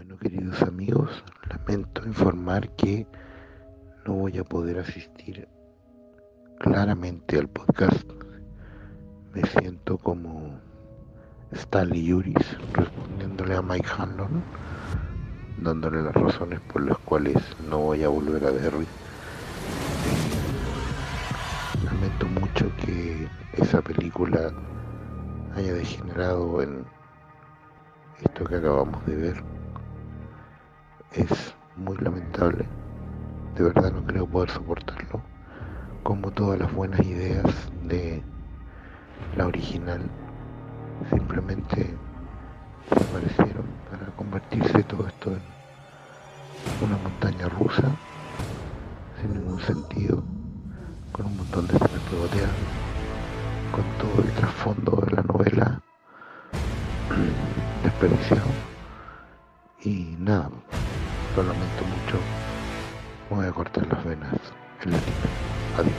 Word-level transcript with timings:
Bueno, 0.00 0.16
queridos 0.16 0.62
amigos, 0.62 1.22
lamento 1.50 2.06
informar 2.06 2.74
que 2.76 3.06
no 4.06 4.14
voy 4.14 4.38
a 4.38 4.44
poder 4.44 4.78
asistir 4.78 5.46
claramente 6.58 7.38
al 7.38 7.46
podcast. 7.50 8.10
Me 9.34 9.42
siento 9.42 9.98
como 9.98 10.58
Stanley 11.52 12.06
Yuris 12.06 12.56
respondiéndole 12.72 13.56
a 13.56 13.60
Mike 13.60 13.88
Hanlon, 13.94 14.42
dándole 15.58 16.02
las 16.02 16.14
razones 16.14 16.60
por 16.60 16.80
las 16.80 16.96
cuales 17.00 17.36
no 17.68 17.80
voy 17.80 18.02
a 18.02 18.08
volver 18.08 18.42
a 18.46 18.52
Derry. 18.52 18.86
Lamento 21.84 22.26
mucho 22.26 22.74
que 22.76 23.28
esa 23.52 23.82
película 23.82 24.50
haya 25.56 25.74
degenerado 25.74 26.62
en 26.62 26.86
esto 28.22 28.44
que 28.46 28.54
acabamos 28.56 29.04
de 29.04 29.16
ver. 29.16 29.59
Es 31.12 31.54
muy 31.76 31.96
lamentable. 31.98 32.64
De 33.56 33.64
verdad 33.64 33.90
no 33.92 34.04
creo 34.04 34.26
poder 34.28 34.50
soportarlo. 34.50 35.20
Como 36.04 36.30
todas 36.30 36.60
las 36.60 36.72
buenas 36.72 37.00
ideas 37.00 37.44
de 37.84 38.22
la 39.36 39.46
original 39.46 40.00
simplemente 41.10 41.94
desaparecieron 42.88 43.64
para 43.90 44.06
convertirse 44.14 44.84
todo 44.84 45.08
esto 45.08 45.32
en 45.32 45.40
una 46.86 46.96
montaña 46.98 47.48
rusa 47.48 47.90
sin 49.20 49.34
ningún 49.34 49.60
sentido, 49.60 50.22
con 51.10 51.26
un 51.26 51.36
montón 51.36 51.66
de 51.66 51.74
escenas 51.74 52.02
pegoteadas, 52.08 52.54
con 53.72 53.84
todo 53.98 54.22
el 54.24 54.32
trasfondo 54.34 55.04
de 55.06 55.16
la 55.16 55.22
novela 55.22 55.82
desperdiciado. 57.82 58.46
Y 59.82 60.16
nada, 60.18 60.50
lo 61.36 61.42
lamento 61.42 61.84
mucho. 61.84 62.18
Voy 63.30 63.46
a 63.46 63.52
cortar 63.52 63.86
las 63.86 64.04
venas 64.04 64.34
en 64.82 64.90
la. 64.92 64.98
Adiós. 65.78 65.94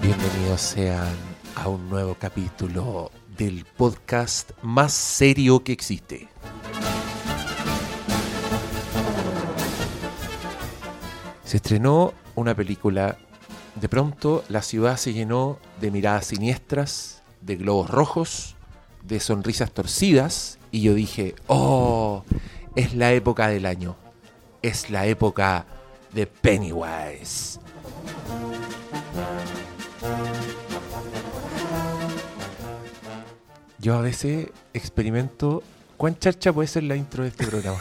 Bienvenidos 0.00 0.60
sean 0.60 1.08
a 1.56 1.68
un 1.68 1.88
nuevo 1.88 2.14
capítulo 2.18 3.09
del 3.40 3.64
podcast 3.64 4.50
más 4.60 4.92
serio 4.92 5.64
que 5.64 5.72
existe. 5.72 6.28
Se 11.42 11.56
estrenó 11.56 12.12
una 12.34 12.54
película. 12.54 13.16
De 13.76 13.88
pronto 13.88 14.44
la 14.50 14.60
ciudad 14.60 14.98
se 14.98 15.14
llenó 15.14 15.58
de 15.80 15.90
miradas 15.90 16.26
siniestras, 16.26 17.22
de 17.40 17.56
globos 17.56 17.88
rojos, 17.88 18.56
de 19.04 19.20
sonrisas 19.20 19.72
torcidas 19.72 20.58
y 20.70 20.82
yo 20.82 20.92
dije, 20.92 21.34
oh, 21.46 22.24
es 22.76 22.92
la 22.94 23.12
época 23.12 23.48
del 23.48 23.64
año. 23.64 23.96
Es 24.60 24.90
la 24.90 25.06
época 25.06 25.64
de 26.12 26.26
Pennywise. 26.26 27.58
Yo 33.80 33.94
a 33.94 34.02
veces 34.02 34.48
experimento 34.74 35.62
cuán 35.96 36.18
charcha 36.18 36.52
puede 36.52 36.68
ser 36.68 36.82
la 36.82 36.96
intro 36.96 37.22
de 37.22 37.30
este 37.30 37.46
programa. 37.46 37.78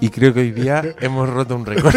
y 0.00 0.08
creo 0.08 0.32
que 0.32 0.40
hoy 0.40 0.52
día 0.52 0.96
hemos 1.00 1.28
roto 1.28 1.54
un 1.56 1.66
récord. 1.66 1.94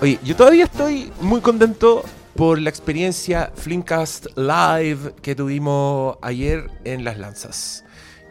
Oye, 0.00 0.20
yo 0.22 0.36
todavía 0.36 0.64
estoy 0.64 1.12
muy 1.20 1.40
contento 1.40 2.04
por 2.36 2.60
la 2.60 2.70
experiencia 2.70 3.50
Flimcast 3.56 4.26
Live 4.36 5.14
que 5.20 5.34
tuvimos 5.34 6.16
ayer 6.22 6.70
en 6.84 7.02
Las 7.02 7.18
Lanzas. 7.18 7.84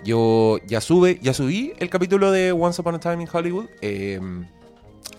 Yo 0.06 0.60
ya 0.66 0.80
sube, 0.80 1.20
ya 1.22 1.34
subí 1.34 1.74
el 1.80 1.90
capítulo 1.90 2.32
de 2.32 2.54
Once 2.54 2.80
Upon 2.82 2.96
a 2.96 3.00
Time 3.00 3.24
in 3.24 3.30
Hollywood. 3.32 3.66
eh, 3.82 4.22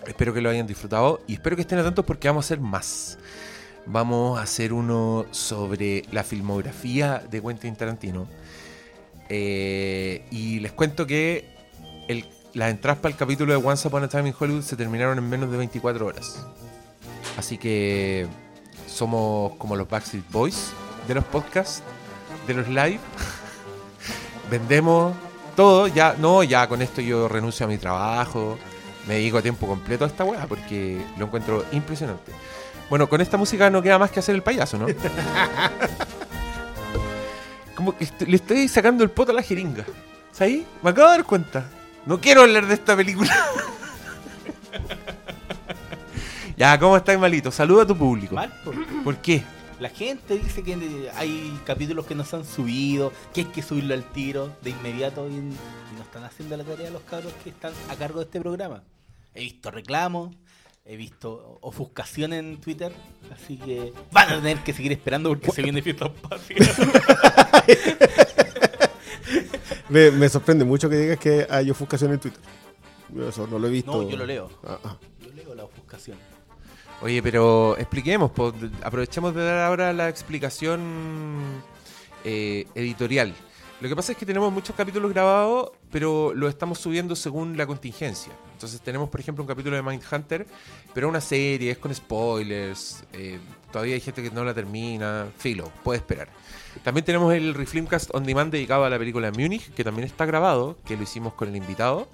Espero 0.07 0.33
que 0.33 0.41
lo 0.41 0.49
hayan 0.49 0.67
disfrutado 0.67 1.21
y 1.27 1.33
espero 1.33 1.55
que 1.55 1.61
estén 1.61 1.79
atentos 1.79 2.03
porque 2.05 2.27
vamos 2.27 2.45
a 2.45 2.47
hacer 2.47 2.59
más. 2.59 3.17
Vamos 3.85 4.39
a 4.39 4.43
hacer 4.43 4.73
uno 4.73 5.25
sobre 5.31 6.03
la 6.11 6.23
filmografía 6.23 7.23
de 7.29 7.41
Quentin 7.41 7.75
Tarantino. 7.75 8.27
Eh, 9.29 10.25
y 10.31 10.59
les 10.59 10.71
cuento 10.71 11.07
que 11.07 11.45
las 12.53 12.69
entradas 12.69 12.99
para 12.99 13.13
el 13.13 13.17
capítulo 13.17 13.53
de 13.53 13.65
Once 13.65 13.87
Upon 13.87 14.03
a 14.03 14.09
Time 14.09 14.29
in 14.29 14.35
Hollywood 14.37 14.63
se 14.63 14.75
terminaron 14.75 15.17
en 15.17 15.29
menos 15.29 15.49
de 15.51 15.57
24 15.57 16.05
horas. 16.05 16.45
Así 17.37 17.57
que 17.57 18.27
somos 18.87 19.53
como 19.57 19.75
los 19.75 19.87
Backstreet 19.87 20.29
Boys 20.31 20.71
de 21.07 21.15
los 21.15 21.23
podcasts, 21.25 21.81
de 22.47 22.53
los 22.53 22.67
live. 22.67 22.99
Vendemos 24.51 25.15
todo. 25.55 25.87
Ya, 25.87 26.15
no, 26.17 26.43
ya 26.43 26.67
con 26.67 26.81
esto 26.81 27.01
yo 27.01 27.27
renuncio 27.27 27.65
a 27.65 27.69
mi 27.69 27.77
trabajo 27.77 28.57
me 29.07 29.15
dedico 29.15 29.37
a 29.37 29.41
tiempo 29.41 29.67
completo 29.67 30.05
a 30.05 30.07
esta 30.07 30.23
weá 30.23 30.45
porque 30.47 31.01
lo 31.17 31.25
encuentro 31.25 31.65
impresionante. 31.71 32.31
Bueno, 32.89 33.09
con 33.09 33.21
esta 33.21 33.37
música 33.37 33.69
no 33.69 33.81
queda 33.81 33.97
más 33.97 34.11
que 34.11 34.19
hacer 34.19 34.35
el 34.35 34.43
payaso, 34.43 34.77
¿no? 34.77 34.85
Como 37.75 37.97
que 37.97 38.07
le 38.27 38.35
estoy 38.35 38.67
sacando 38.67 39.03
el 39.03 39.09
poto 39.09 39.31
a 39.31 39.35
la 39.35 39.41
jeringa. 39.41 39.85
¿Sabes? 40.31 40.61
Me 40.81 40.89
acabo 40.89 41.09
de 41.09 41.17
dar 41.17 41.25
cuenta. 41.25 41.65
No 42.05 42.19
quiero 42.19 42.41
hablar 42.41 42.67
de 42.67 42.73
esta 42.73 42.95
película. 42.95 43.33
ya, 46.57 46.79
¿cómo 46.79 46.97
estáis, 46.97 47.19
malito? 47.19 47.51
Saluda 47.51 47.83
a 47.83 47.87
tu 47.87 47.97
público. 47.97 48.35
Mal. 48.35 48.53
¿Por 49.03 49.17
qué? 49.17 49.43
La 49.81 49.89
gente 49.89 50.37
dice 50.37 50.61
que 50.61 51.09
hay 51.15 51.59
capítulos 51.65 52.05
que 52.05 52.13
no 52.13 52.23
se 52.23 52.35
han 52.35 52.45
subido, 52.45 53.11
que 53.33 53.41
hay 53.41 53.47
que 53.47 53.63
subirlo 53.63 53.95
al 53.95 54.03
tiro 54.11 54.55
de 54.61 54.69
inmediato 54.69 55.27
y, 55.27 55.31
no 55.31 56.03
están 56.03 56.23
haciendo 56.23 56.55
la 56.55 56.63
tarea 56.63 56.91
los 56.91 57.01
cabros 57.01 57.33
que 57.43 57.49
están 57.49 57.73
a 57.89 57.95
cargo 57.95 58.19
de 58.19 58.25
este 58.25 58.39
programa. 58.39 58.83
He 59.33 59.41
visto 59.41 59.71
reclamos, 59.71 60.35
he 60.85 60.97
visto 60.97 61.57
ofuscación 61.61 62.31
en 62.33 62.61
Twitter, 62.61 62.93
así 63.33 63.57
que 63.57 63.91
van 64.11 64.29
a 64.29 64.35
tener 64.35 64.59
que 64.59 64.71
seguir 64.71 64.91
esperando 64.91 65.29
porque 65.29 65.49
se 65.49 65.63
viene 65.63 65.81
fiesta 65.81 66.13
patrias. 66.13 66.77
Me, 69.89 70.11
me 70.11 70.29
sorprende 70.29 70.63
mucho 70.63 70.89
que 70.89 70.95
digas 70.95 71.17
que 71.17 71.47
hay 71.49 71.71
ofuscación 71.71 72.13
en 72.13 72.19
Twitter. 72.19 72.39
Yo 73.13 73.27
Eso 73.27 73.47
no 73.47 73.57
lo 73.57 73.67
he 73.67 73.71
visto. 73.71 73.91
No, 73.91 74.07
yo 74.07 74.15
lo 74.15 74.25
leo. 74.27 74.49
Ah, 74.63 74.79
ah. 74.83 74.97
Yo 75.19 75.31
leo 75.31 75.55
la 75.55 75.65
ofuscación. 75.65 76.17
Oye, 77.01 77.23
pero 77.23 77.75
expliquemos, 77.77 78.29
po, 78.29 78.53
aprovechemos 78.83 79.33
de 79.33 79.43
dar 79.43 79.59
ahora 79.59 79.91
la 79.91 80.07
explicación 80.07 81.63
eh, 82.23 82.67
editorial. 82.75 83.33
Lo 83.79 83.89
que 83.89 83.95
pasa 83.95 84.11
es 84.11 84.17
que 84.19 84.27
tenemos 84.27 84.53
muchos 84.53 84.75
capítulos 84.75 85.11
grabados, 85.11 85.71
pero 85.91 86.31
los 86.35 86.49
estamos 86.49 86.77
subiendo 86.77 87.15
según 87.15 87.57
la 87.57 87.65
contingencia. 87.65 88.31
Entonces 88.53 88.79
tenemos, 88.81 89.09
por 89.09 89.19
ejemplo, 89.19 89.43
un 89.43 89.47
capítulo 89.47 89.75
de 89.75 89.81
Mindhunter, 89.81 90.45
pero 90.93 91.09
una 91.09 91.19
serie, 91.19 91.71
es 91.71 91.79
con 91.79 91.93
spoilers, 91.93 93.03
eh, 93.13 93.39
todavía 93.71 93.95
hay 93.95 94.01
gente 94.01 94.21
que 94.21 94.29
no 94.29 94.43
la 94.43 94.53
termina, 94.53 95.25
filo, 95.35 95.71
puede 95.83 95.97
esperar. 95.97 96.29
También 96.83 97.03
tenemos 97.03 97.33
el 97.33 97.55
Refilmcast 97.55 98.13
On 98.13 98.23
Demand 98.23 98.51
dedicado 98.51 98.85
a 98.85 98.89
la 98.91 98.99
película 98.99 99.31
Munich, 99.31 99.73
que 99.73 99.83
también 99.83 100.07
está 100.07 100.27
grabado, 100.27 100.77
que 100.85 100.95
lo 100.95 101.01
hicimos 101.01 101.33
con 101.33 101.49
el 101.49 101.55
invitado. 101.55 102.07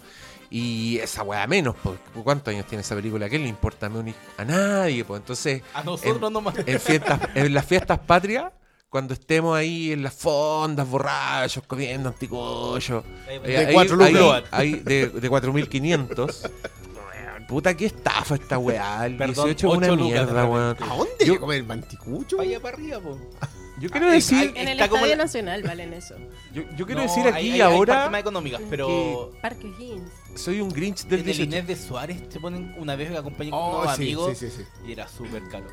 Y 0.50 0.98
esa 1.00 1.24
weá 1.24 1.46
menos, 1.48 1.76
porque 1.84 2.02
¿cuántos 2.24 2.54
años 2.54 2.66
tiene 2.68 2.82
esa 2.82 2.96
película? 2.96 3.26
¿A 3.26 3.30
qué 3.30 3.38
le 3.38 3.48
importa? 3.48 3.90
A 4.38 4.46
nadie, 4.46 5.04
pues 5.04 5.20
entonces 5.20 5.62
A 5.74 5.84
nosotros 5.84 6.22
en, 6.28 6.34
nomás. 6.34 6.56
en 6.66 6.80
fiestas, 6.80 7.20
en 7.36 7.54
las 7.54 7.66
fiestas 7.66 8.00
patrias, 8.00 8.54
cuando 8.90 9.14
estemos 9.14 9.58
ahí 9.58 9.92
en 9.92 10.04
las 10.04 10.14
fondas, 10.14 10.88
borrachos, 10.88 11.64
comiendo 11.68 12.08
anticollo. 12.10 13.04
De 13.28 13.54
eh, 13.54 13.58
ahí- 13.68 13.74
cuatro 13.74 14.02
ahí- 14.02 14.44
ahí 14.52 14.74
de, 14.76 15.08
de 15.10 15.30
4.500. 15.30 16.50
Puta, 17.48 17.76
qué 17.78 17.86
estafa 17.86 18.36
esta 18.36 18.58
weá. 18.58 19.06
El 19.06 19.16
Perdón, 19.16 19.46
18 19.46 19.68
es 19.68 19.78
una 19.78 19.96
mierda, 19.96 20.46
weón. 20.46 20.78
¿A 20.82 20.96
dónde? 20.96 21.26
Yo- 21.26 21.40
comer 21.40 21.58
el 21.60 21.64
manticucho? 21.66 22.38
Vaya 22.38 22.60
para 22.62 22.76
arriba, 22.76 23.00
po. 23.00 23.18
Yo 23.80 23.90
quiero 23.92 24.08
Ah, 24.08 24.12
decir, 24.12 24.38
hay- 24.40 24.48
En 24.56 24.68
el 24.70 24.80
Está 24.80 24.90
como 24.90 25.06
Estadio 25.06 25.18
la- 25.18 25.24
Nacional 25.24 25.64
valen 25.64 25.94
eso. 25.94 26.16
yo, 26.54 26.64
yo 26.76 26.86
quiero 26.88 27.02
No, 27.02 27.08
decir 27.08 27.24
hay- 27.26 27.30
aquí 27.34 27.38
hay- 27.42 27.48
y 27.50 27.54
hay 27.54 27.62
ahora 27.62 28.10
más 28.10 28.22
económicas, 28.22 28.62
pero 28.70 29.34
Parque 29.42 29.68
Higgins. 29.68 30.10
soy 30.36 30.62
un 30.62 30.70
Grinch 30.70 31.04
del 31.04 31.20
en 31.22 31.30
el 31.30 31.36
18. 31.38 31.44
Inés 31.44 31.68
de 31.68 31.76
Suárez 31.76 32.28
te 32.30 32.40
ponen 32.40 32.74
una 32.78 32.96
vez 32.96 33.12
que 33.12 33.18
acompañé 33.18 33.52
con 33.52 33.60
Oh, 33.60 33.82
unos 33.82 33.96
sí, 33.96 34.02
amigos 34.04 34.38
sí, 34.38 34.50
sí, 34.50 34.58
sí. 34.58 34.64
y 34.88 34.92
era 34.94 35.08
súper 35.08 35.44
caro. 35.50 35.68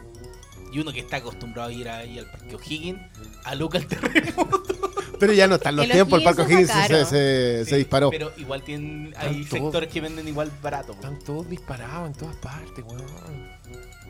Y 0.73 0.81
uno 0.81 0.93
que 0.93 1.01
está 1.01 1.17
acostumbrado 1.19 1.69
a 1.71 1.73
ir 1.73 1.89
ahí 1.89 2.19
al 2.19 2.27
Parque 2.31 2.57
O'Higgins, 2.57 3.01
a 3.45 3.55
Luca 3.55 3.79
el 3.79 3.87
terremoto. 3.87 4.63
Pero 5.21 5.33
ya 5.33 5.47
no 5.47 5.55
están 5.55 5.77
los 5.77 5.85
El 5.87 5.93
tiempos, 5.93 6.19
el 6.19 6.25
Parque 6.25 6.43
O'Higgins 6.43 6.71
se, 6.71 6.89
se, 6.89 7.65
se 7.65 7.65
Sí, 7.65 7.77
disparó. 7.77 8.11
Pero 8.11 8.33
igual 8.37 8.63
tienen, 8.63 9.15
hay 9.17 9.45
todos- 9.45 9.63
sectores 9.63 9.89
que 9.89 10.01
venden 10.01 10.27
igual 10.29 10.51
barato. 10.61 10.93
Están 10.93 11.19
todos 11.21 11.49
disparados 11.49 12.09
en 12.09 12.15
todas 12.15 12.37
partes, 12.37 12.85
weón. 12.85 13.54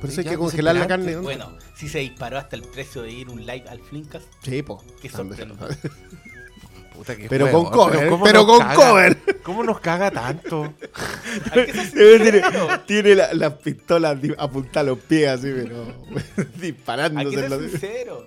Por 0.05 0.11
eso 0.11 0.21
Sí, 0.23 0.29
hay 0.29 0.35
que 0.35 0.39
congelar 0.39 0.77
la 0.77 0.87
carne. 0.87 1.13
¿no? 1.13 1.23
Bueno, 1.23 1.57
si 1.75 1.89
se 1.89 2.01
disparó 2.01 2.37
hasta 2.37 2.57
el 2.57 2.63
precio 2.63 3.01
de 3.01 3.11
ir 3.11 3.31
un 3.31 3.41
live 3.41 3.65
al 3.71 3.81
Flinkas, 3.81 4.23
Sí, 4.43 4.63
po. 4.63 4.85
Qué 5.01 5.09
sorprendente. 5.09 5.65
Puta, 6.95 7.17
qué 7.17 7.27
Pero 7.29 7.47
juego, 7.49 7.71
con 7.71 7.73
cover, 7.73 8.09
¿cómo 8.11 8.25
pero 8.25 8.47
con 8.47 8.59
caga? 8.61 8.75
cover. 8.75 9.19
¿Cómo 9.43 9.65
nos 9.65 9.81
caga 9.81 10.11
tanto? 10.13 10.75
hay 11.53 11.67
que 11.67 12.43
tiene 12.87 13.15
la- 13.17 13.33
las 13.35 13.55
pistolas 13.55 14.17
apuntadas 14.39 14.77
a 14.77 14.83
los 14.91 14.99
pies 14.99 15.29
así, 15.29 15.51
pero 15.55 15.87
Hay 16.37 16.47
disparándose. 16.61 17.31
que 17.31 17.37
ser 17.41 17.51
los- 17.51 17.71
sincero. 17.71 18.27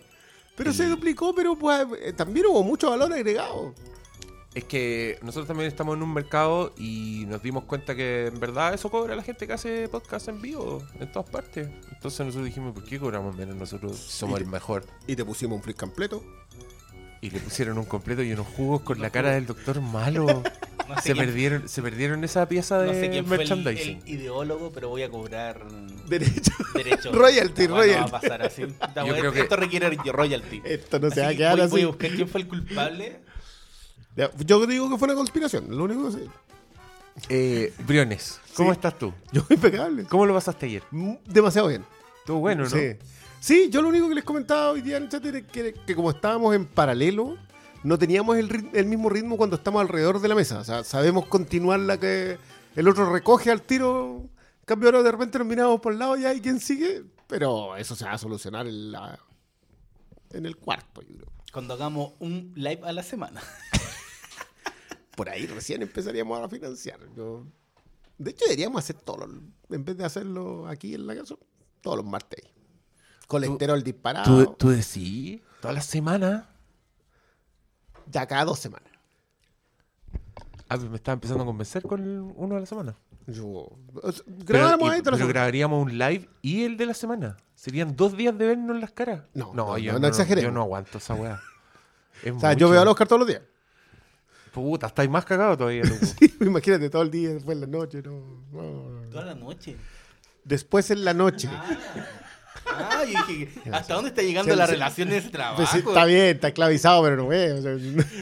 Pero 0.56 0.74
se 0.74 0.85
duplicó, 0.88 1.35
pero 1.35 1.56
pues 1.56 1.85
eh, 2.01 2.13
también 2.13 2.47
hubo 2.47 2.63
mucho 2.63 2.89
valor 2.89 3.13
agregado. 3.13 3.75
Es 4.57 4.63
que 4.63 5.19
nosotros 5.21 5.45
también 5.48 5.68
estamos 5.68 5.95
en 5.95 6.01
un 6.01 6.12
mercado 6.12 6.74
y 6.80 7.25
nos 7.27 7.44
dimos 7.44 7.65
cuenta 7.65 7.94
que 7.95 8.25
en 8.25 8.39
verdad 8.39 8.74
eso 8.74 8.89
cobra 8.89 9.15
la 9.15 9.21
gente 9.21 9.45
que 9.45 9.54
hace 9.54 9.88
podcast 9.88 10.30
en 10.30 10.42
vivo 10.42 10.81
en 11.00 11.12
todas 11.12 11.30
partes. 11.30 11.69
Entonces 11.92 12.21
nosotros 12.25 12.45
dijimos, 12.45 12.74
¿por 12.74 12.83
qué 12.83 12.98
cobramos 13.00 13.36
menos 13.36 13.56
nosotros 13.56 13.98
si 13.98 14.18
somos 14.18 14.39
el 14.42 14.48
mejor? 14.48 14.83
Y 15.06 15.15
te 15.15 15.24
pusimos 15.24 15.57
un 15.57 15.62
flip 15.62 15.77
completo. 15.77 16.24
Y 17.21 17.30
le 17.30 17.39
pusieron 17.39 17.77
un 17.77 17.86
completo 17.86 18.24
y 18.24 18.31
unos 18.33 18.48
jugos 18.48 18.81
con 18.81 19.00
la 19.00 19.12
cara 19.12 19.31
del 19.31 19.45
doctor 19.45 19.80
malo. 19.80 20.25
No 20.88 20.95
sé 20.95 21.01
se 21.01 21.13
quién- 21.15 21.25
perdieron, 21.25 21.68
se 21.68 21.81
perdieron 21.81 22.24
esa 22.24 22.48
pieza 22.48 22.80
de 22.80 22.88
No 22.88 22.94
sé 22.94 23.10
quién 23.10 23.25
fue 23.25 23.36
el, 23.36 23.39
merchandising. 23.39 24.01
el 24.06 24.10
ideólogo, 24.10 24.71
pero 24.71 24.88
voy 24.88 25.03
a 25.03 25.10
cobrar 25.10 25.68
Derecho. 26.07 26.51
Royalty, 27.12 27.63
Esta 27.63 27.74
weá 27.74 27.74
No 27.74 27.74
va 27.75 27.80
a 27.80 27.83
royalty. 27.83 28.12
pasar 28.12 28.42
así. 28.44 28.62
Esta 28.63 29.06
Yo 29.06 29.12
weá- 29.13 29.19
creo 29.19 29.33
que- 29.33 29.42
Esto 29.42 29.56
requiere 29.57 29.89
royalty. 30.13 30.62
Esto 30.63 31.00
no 31.00 31.10
se 31.12 31.19
Así 31.19 31.19
va 31.21 31.27
a 31.27 31.31
que 31.31 31.38
quedar 31.39 31.51
voy, 31.57 31.62
así. 31.65 31.71
voy 31.71 31.81
a 31.81 31.88
buscar 31.88 32.10
quién 32.12 32.30
fue 32.30 32.39
el 32.39 32.48
culpable. 32.48 33.19
Yo 34.46 34.66
digo 34.66 34.90
que 34.90 34.98
fue 34.98 35.06
una 35.08 35.16
conspiración, 35.16 35.66
lo 35.69 35.84
único 35.86 36.06
que 36.08 36.12
sé. 36.14 36.28
Eh, 37.30 37.74
Briones, 37.86 38.40
¿cómo 38.56 38.69
Sí. 38.72 38.75
estás 38.75 38.98
tú? 38.98 39.14
Yo 39.31 39.44
impecable. 39.50 40.04
¿Cómo 40.06 40.25
lo 40.25 40.34
pasaste 40.34 40.66
ayer? 40.68 40.84
Mm, 40.92 41.14
Demasiado 41.25 41.68
bien. 41.68 41.86
Estuvo 42.19 42.40
bueno, 42.40 42.64
¿no? 42.64 42.69
Sí. 42.69 42.96
Sí, 43.40 43.69
yo 43.69 43.81
lo 43.81 43.90
único 43.90 44.10
que 44.10 44.16
les 44.16 44.24
comentaba 44.24 44.72
hoy 44.72 44.81
día 44.81 44.98
en 44.98 45.04
el 45.04 45.10
chat 45.10 45.24
era 45.25 45.42
que, 45.42 45.74
que 45.74 45.96
como 45.96 46.10
estábamos 46.12 46.56
en 46.56 46.66
paralelo, 46.66 47.38
no 47.84 47.98
teníamos 47.98 48.38
el, 48.38 48.50
rit- 48.50 48.69
el 48.74 48.86
mismo 48.88 49.10
ritmo 49.10 49.38
cuando 49.38 49.56
estamos 49.56 49.81
alrededor 49.81 50.20
de 50.20 50.28
la 50.28 50.36
mesa. 50.36 50.60
O 50.60 50.63
sea, 50.63 50.84
sabemos 50.84 51.28
continuar 51.28 51.80
la 51.80 52.00
que 52.00 52.38
el 52.75 52.88
otro 52.88 53.12
recoge 53.13 53.52
al 53.52 53.62
tiro. 53.62 54.22
En 54.60 54.66
cambio, 54.66 54.90
ahora 54.90 55.04
de 55.04 55.12
repente 55.12 55.38
nos 55.40 55.48
miramos 55.48 55.80
por 55.80 55.94
el 55.94 56.00
lado 56.00 56.18
y 56.18 56.25
hay 56.25 56.42
quien 56.42 56.60
sigue. 56.60 57.04
Pero 57.28 57.75
eso 57.78 57.96
se 57.96 58.06
va 58.06 58.13
a 58.13 58.18
solucionar 58.18 58.68
en, 58.68 58.92
la, 58.92 59.18
en 60.31 60.46
el 60.46 60.56
cuarto, 60.58 61.02
yo 61.02 61.16
creo. 61.16 61.31
Cuando 61.54 61.74
hagamos 61.75 62.13
un 62.20 62.52
live 62.56 62.81
a 62.84 62.92
la 62.92 63.04
semana. 63.04 63.42
Por 65.18 65.30
ahí 65.30 65.48
recién 65.48 65.81
empezaríamos 65.81 66.40
a 66.40 66.48
financiar. 66.48 67.00
Yo- 67.16 67.44
de 68.19 68.30
hecho, 68.30 68.46
deberíamos 68.46 68.78
hacer 68.84 68.98
todo, 68.98 69.25
lo- 69.25 69.75
en 69.75 69.84
vez 69.84 69.98
de 69.98 70.06
hacerlo 70.06 70.68
aquí 70.68 70.94
en 70.94 71.08
la 71.08 71.16
casa, 71.16 71.34
todos 71.81 71.98
los 71.98 72.06
martes. 72.06 72.44
Colesterol 73.28 73.81
disparado. 73.84 74.46
¿Tú, 74.46 74.54
tú 74.54 74.69
decís? 74.69 75.42
¿Toda 75.60 75.74
la 75.74 75.81
semana? 75.81 76.48
Ya 78.12 78.28
cada 78.28 78.46
dos 78.46 78.60
semanas. 78.60 78.92
Ah, 80.69 80.78
me 80.78 80.98
estaba 80.98 81.14
empezando 81.16 81.42
a 81.44 81.48
convencer 81.48 81.81
con 81.81 82.00
el 82.04 82.20
uno 82.36 82.54
de 82.56 82.62
la 82.62 82.68
semana. 82.68 82.96
Yo, 83.25 83.70
sea, 84.13 84.24
Pero, 84.46 84.70
y- 84.98 85.02
pero 85.02 85.18
grabaríamos 85.28 85.81
un 85.84 85.98
live 85.98 86.30
y 86.44 86.63
el 86.63 86.78
de 86.78 86.86
la 86.86 86.94
semana. 86.94 87.38
Serían 87.56 87.96
dos 87.96 88.16
días 88.16 88.38
de 88.38 88.46
vernos 88.46 88.75
en 88.75 88.81
las 88.81 88.92
caras. 88.92 89.24
No, 89.34 89.52
no, 89.56 89.78
yo 89.80 89.94
no. 90.12 90.13
Yo 90.44 90.52
no 90.52 90.62
aguanto 90.62 91.00
esa 91.00 91.16
weá. 91.16 91.42
O 92.36 92.40
sea, 92.40 92.54
yo 92.54 92.70
veo 92.70 92.81
a 92.81 92.90
Oscar 92.92 93.08
todos 93.08 93.20
los 93.22 93.28
días. 93.28 93.42
Puta, 94.57 94.88
estáis 94.88 95.09
más 95.09 95.24
cagados 95.24 95.57
todavía, 95.59 95.83
loco. 95.83 96.06
Imagínate 96.42 96.89
todo 96.89 97.04
el 97.04 97.12
día, 97.12 97.30
después 97.30 97.56
en 97.56 97.62
la 97.62 97.68
noche. 97.68 98.01
No, 98.04 98.42
no. 98.51 99.09
Toda 99.12 99.25
la 99.25 99.36
noche. 99.36 99.75
Después 100.44 100.89
en 100.89 101.06
la 101.06 101.13
noche. 101.13 101.48
Ah, 102.69 103.04
yo 103.06 103.19
dije, 103.27 103.50
¿hasta 103.71 103.94
dónde 103.94 104.09
está 104.09 104.21
llegando 104.24 104.51
Sí, 104.51 104.57
la 104.57 104.65
sí. 104.65 104.71
relación 104.74 105.09
de 105.09 105.18
ese 105.18 105.30
trabajo? 105.30 105.57
Pues 105.57 105.69
sí, 105.69 105.77
está 105.77 106.06
bien, 106.06 106.36
está 106.36 106.48
esclavizado, 106.50 107.04
pero 107.04 107.15
no 107.18 107.27
ve. 107.27 107.54
o 107.54 107.62
sea, 107.62 107.77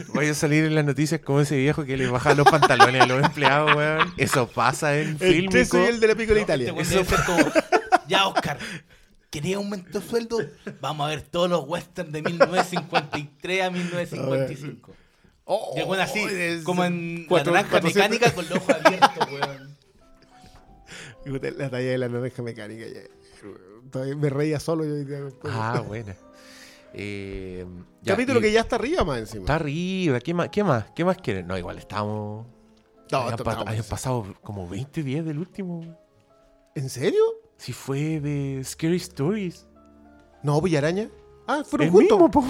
Voy 0.14 0.26
a 0.26 0.34
salir 0.34 0.64
en 0.66 0.74
las 0.74 0.84
noticias 0.84 1.20
como 1.22 1.40
ese 1.40 1.56
viejo 1.56 1.84
que 1.84 1.96
le 1.96 2.06
baja 2.06 2.34
los 2.34 2.46
pantalones 2.48 3.00
a 3.02 3.06
los 3.06 3.24
empleados, 3.24 3.74
weón. 3.74 4.12
Eso 4.18 4.46
pasa 4.46 4.96
en 4.98 5.08
el 5.08 5.18
Fílmico. 5.18 5.52
13 5.52 5.82
y 5.82 5.86
el 5.86 6.00
de 6.00 6.06
la 6.06 6.14
Pico 6.14 6.32
de 6.34 6.40
No, 6.40 6.44
Italia. 6.44 6.74
este 6.78 6.94
debe 6.94 7.04
ser 7.06 7.24
como, 7.24 7.38
ya 8.08 8.26
Oscar, 8.28 8.58
¿quería 9.30 9.56
aumento 9.56 9.98
de 10.00 10.06
sueldo? 10.06 10.38
Vamos 10.80 11.06
a 11.06 11.10
ver 11.10 11.22
todos 11.22 11.48
los 11.50 11.64
westerns 11.66 12.12
de 12.12 12.22
1953 12.22 13.62
a 13.62 13.70
1955. 13.70 14.92
Oh, 15.48 15.72
weón 15.74 16.00
así, 16.00 16.18
es 16.20 16.64
como 16.64 16.84
en 16.84 17.24
cuatro- 17.28 17.52
la 17.52 17.62
naranja 17.62 17.80
400. 17.80 18.10
mecánica 18.10 18.34
con 18.34 18.48
los 18.48 18.58
ojos 18.58 18.76
abiertos, 18.84 19.32
weón. 19.32 19.76
La 21.58 21.70
talla 21.70 21.90
de 21.90 21.98
la 21.98 22.08
naranja 22.08 22.42
mecánica. 22.42 22.84
ya. 22.86 24.14
Me 24.16 24.30
reía 24.30 24.60
solo 24.60 24.84
yo. 24.84 24.94
después. 24.94 25.52
Ah, 25.56 25.82
buena. 25.86 26.14
Eh, 26.94 27.66
ya, 28.02 28.12
Capítulo 28.14 28.38
y- 28.38 28.42
que 28.42 28.52
ya 28.52 28.60
está 28.60 28.76
arriba 28.76 29.04
más 29.04 29.18
encima. 29.18 29.40
Está 29.42 29.56
arriba. 29.56 30.20
¿Qué 30.20 30.34
más? 30.34 30.48
¿Qué 30.50 30.62
más? 30.64 30.86
¿Qué 30.94 31.04
más 31.04 31.16
quieren? 31.18 31.46
No, 31.46 31.58
igual 31.58 31.78
estamos... 31.78 32.46
No, 33.10 33.28
esto 33.30 33.44
pa- 33.44 33.52
estamos- 33.52 33.68
habían 33.68 33.84
pasado 33.84 34.34
como 34.42 34.68
20 34.68 35.02
días 35.02 35.24
del 35.24 35.38
último. 35.38 35.96
¿En 36.74 36.88
serio? 36.90 37.22
Si 37.56 37.72
fue 37.72 38.20
de 38.20 38.62
Scary 38.64 38.96
Stories. 38.96 39.66
No, 40.42 40.60
Villaraña. 40.60 41.08
Ah, 41.46 41.62
fueron 41.64 41.90
juntos. 41.90 42.18
mismo, 42.18 42.30
po. 42.30 42.44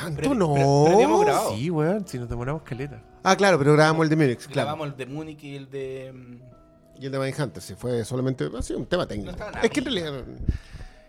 Tanto 0.00 0.20
Pero- 0.22 0.34
no. 0.34 0.54
pero- 0.54 0.82
pero 0.84 0.94
habíamos 0.96 1.20
grabado. 1.24 1.54
Sí, 1.56 1.70
weón, 1.70 2.06
si 2.08 2.18
nos 2.18 2.28
demoramos 2.28 2.62
caleta. 2.62 3.02
Ah, 3.22 3.36
claro, 3.36 3.58
pero 3.58 3.72
grabamos 3.74 4.04
el 4.04 4.10
de 4.10 4.16
Múnich, 4.16 4.38
claro. 4.46 4.52
Grabamos 4.54 4.88
el 4.88 4.96
de 4.96 5.06
Múnich 5.06 5.44
y 5.44 5.56
el 5.56 5.70
de... 5.70 6.12
mm, 6.14 7.00
Y 7.02 7.06
el 7.06 7.12
de 7.12 7.18
Mindhunter, 7.18 7.62
sí, 7.62 7.74
fue 7.76 8.04
solamente 8.04 8.48
ha 8.56 8.62
sido 8.62 8.78
un 8.78 8.86
tema 8.86 9.06
técnico. 9.06 9.26
No 9.26 9.32
estaba 9.32 9.50
nada 9.52 9.64
es 9.64 9.70
que 9.70 9.80
en 9.80 9.84
realidad. 9.86 10.24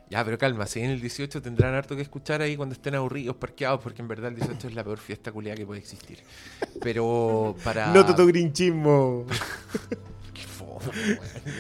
Ya, 0.10 0.26
pero 0.26 0.38
calma, 0.38 0.66
si 0.68 0.82
en 0.82 0.90
el 0.90 1.00
18 1.00 1.42
tendrán 1.42 1.74
harto 1.74 1.96
que 1.96 2.02
escuchar 2.02 2.42
ahí 2.42 2.58
cuando 2.58 2.74
estén 2.74 2.96
aburridos, 2.96 3.38
parqueados, 3.38 3.80
porque 3.82 4.02
en 4.02 4.10
verdad 4.10 4.28
el 4.28 4.36
18 4.36 4.68
es 4.68 4.74
la 4.76 4.84
peor 4.84 4.98
fiesta 4.98 5.32
culiada 5.32 5.56
que 5.56 5.66
puede 5.66 5.80
existir. 5.80 6.20
Pero 6.82 7.56
para... 7.64 7.94
Noto 7.94 8.14
tu 8.14 8.28
grinchismo. 8.28 9.26
Qué 10.34 10.42
fome, 10.42 10.82
weón. 10.86 11.20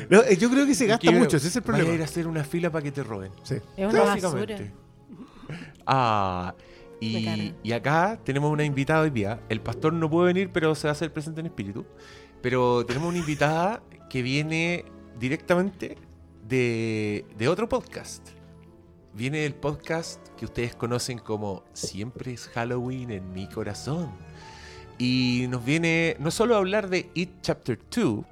No, 0.10 0.22
eh, 0.24 0.36
yo 0.36 0.50
creo 0.50 0.66
que 0.66 0.75
se 0.75 0.86
gasta 0.86 1.00
Quiero- 1.00 1.19
mucho, 1.19 1.38
ese 1.38 1.48
es 1.48 1.56
el 1.56 1.62
vaya 1.62 1.75
a 1.75 1.80
ir 1.80 1.83
a 1.83 1.86
problema. 1.88 2.04
hacer 2.06 2.28
una 2.28 2.44
fila 2.44 2.69
para 2.69 2.83
que 2.83 2.92
te 2.92 3.04
roben. 3.04 3.31
Sí. 3.44 3.56
Es 3.78 3.89
una 3.94 4.01
Básicamente. 4.04 4.54
basura. 4.54 5.72
Ah, 5.86 6.54
Me 6.57 6.70
y, 7.01 7.56
y 7.63 7.71
acá 7.71 8.19
tenemos 8.24 8.51
una 8.51 8.63
invitada 8.63 9.01
hoy 9.01 9.09
día. 9.09 9.42
El 9.50 9.59
pastor 9.59 9.92
no 9.92 10.09
puede 10.09 10.27
venir, 10.27 10.51
pero 10.53 10.75
se 10.75 10.88
va 10.88 10.89
a 10.89 10.94
hacer 10.94 11.12
presente 11.12 11.39
en 11.39 11.48
espíritu. 11.48 11.86
Pero 12.42 12.86
tenemos 12.86 13.09
una 13.09 13.18
invitada 13.18 13.81
que 14.09 14.21
viene 14.21 14.86
directamente 15.19 15.98
de, 16.48 17.25
de 17.38 17.48
otro 17.48 17.68
podcast. 17.68 18.30
Viene 19.14 19.40
del 19.40 19.56
podcast 19.56 20.25
que 20.37 20.45
ustedes 20.45 20.75
conocen 20.75 21.18
como 21.18 21.64
Siempre 21.73 22.33
es 22.33 22.47
Halloween 22.49 23.11
en 23.11 23.33
mi 23.33 23.47
corazón. 23.47 24.11
Y 24.99 25.47
nos 25.49 25.66
viene 25.66 26.16
no 26.19 26.30
solo 26.30 26.54
a 26.54 26.59
hablar 26.59 26.87
de 26.87 27.09
It 27.16 27.31
Chapter 27.42 27.80
2, 27.95 28.23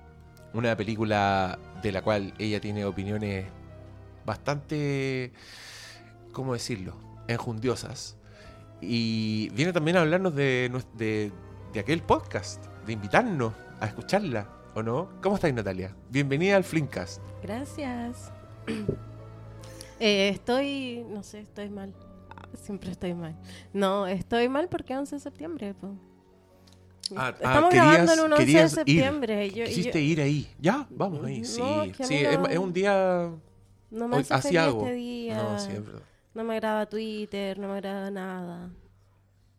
una 0.53 0.77
película 0.77 1.57
de 1.81 1.91
la 1.91 2.03
cual 2.03 2.35
ella 2.37 2.61
tiene 2.61 2.85
opiniones 2.85 3.47
bastante, 4.25 5.33
¿cómo 6.31 6.53
decirlo?, 6.53 6.95
enjundiosas. 7.27 8.18
Y 8.81 9.49
viene 9.49 9.73
también 9.73 9.97
a 9.97 10.01
hablarnos 10.01 10.35
de, 10.35 10.71
de, 10.95 11.31
de 11.73 11.79
aquel 11.79 12.01
podcast, 12.01 12.65
de 12.85 12.93
invitarnos 12.93 13.53
a 13.79 13.87
escucharla, 13.87 14.47
¿o 14.75 14.81
no? 14.83 15.09
¿Cómo 15.21 15.35
estáis, 15.35 15.53
Natalia? 15.53 15.95
Bienvenida 16.09 16.55
al 16.55 16.63
Flinkcast. 16.63 17.21
Gracias. 17.43 18.31
Eh, 20.01 20.29
estoy, 20.29 21.03
no 21.09 21.23
sé, 21.23 21.41
estoy 21.41 21.69
mal. 21.69 21.93
Ah, 22.29 22.47
Siempre 22.53 22.89
estoy 22.89 23.13
mal. 23.13 23.35
No, 23.73 24.07
estoy 24.07 24.47
mal 24.47 24.69
porque 24.69 24.95
11 24.95 25.17
de 25.17 25.19
septiembre. 25.19 25.73
po. 25.73 25.89
Ah, 27.17 27.27
ah, 27.27 27.29
Estamos 27.31 27.69
querías- 27.69 27.85
grabando 27.91 28.13
en 28.13 28.19
un 28.21 28.31
11 28.31 28.45
de 28.45 28.51
ir. 28.61 28.69
septiembre. 28.69 29.49
Yo, 29.49 29.65
Quisiste 29.65 29.91
yo- 30.05 30.11
ir 30.13 30.21
ahí. 30.21 30.47
Ya, 30.57 30.87
vamos 30.89 31.25
ahí. 31.25 31.39
No, 31.41 31.45
Sí, 31.45 31.93
sí 32.05 32.15
es, 32.15 32.57
un 32.57 32.71
día... 32.71 33.29
no 33.91 34.07
me 34.07 34.17
hace 34.19 34.33
así 34.33 34.47
feliz 34.47 34.59
hago. 34.61 34.83
este 34.85 34.93
día. 34.93 35.35
No, 35.43 35.59
sí, 35.59 35.71
es 35.73 35.85
verdad. 35.85 36.01
No 36.39 36.45
me 36.45 36.53
agrada 36.53 36.85
Twitter, 36.85 37.59
no 37.59 37.67
me 37.67 37.73
agrada 37.73 38.09
nada. 38.09 38.69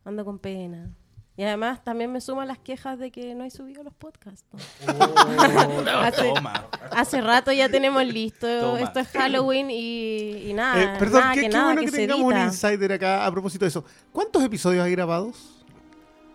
Ando 0.02 0.24
con 0.24 0.38
pena. 0.38 0.90
Y 1.36 1.42
además 1.42 1.84
también 1.84 2.10
me 2.10 2.22
suman 2.22 2.48
las 2.48 2.58
quejas 2.58 2.98
de 2.98 3.10
que 3.10 3.34
no 3.34 3.44
he 3.44 3.50
subido 3.50 3.82
los 3.82 3.92
podcasts. 3.92 4.46
¿no? 4.50 4.60
Hace- 6.00 6.32
Toma. 6.32 6.70
Hace 6.90 7.20
rato 7.20 7.52
ya 7.52 7.68
tenemos 7.68 8.02
listo. 8.06 8.46
Toma. 8.60 8.80
Esto 8.80 9.00
es 9.00 9.08
Halloween 9.08 9.70
y, 9.70 10.48
y 10.48 10.54
nada. 10.54 10.94
Eh, 10.94 10.98
perdón, 10.98 11.20
nada 11.20 11.34
qué, 11.34 11.40
que 11.42 11.46
qué 11.48 11.52
nada 11.52 11.64
bueno 11.66 11.80
que, 11.82 11.86
que, 11.90 11.96
tengamos 11.98 12.32
un 12.32 12.38
insider 12.40 12.92
acá 12.94 13.26
a 13.26 13.30
propósito 13.30 13.66
de 13.66 13.68
eso. 13.68 13.84
¿Cuántos 14.10 14.42
episodios 14.42 14.82
hay 14.82 14.92
grabados? 14.92 15.62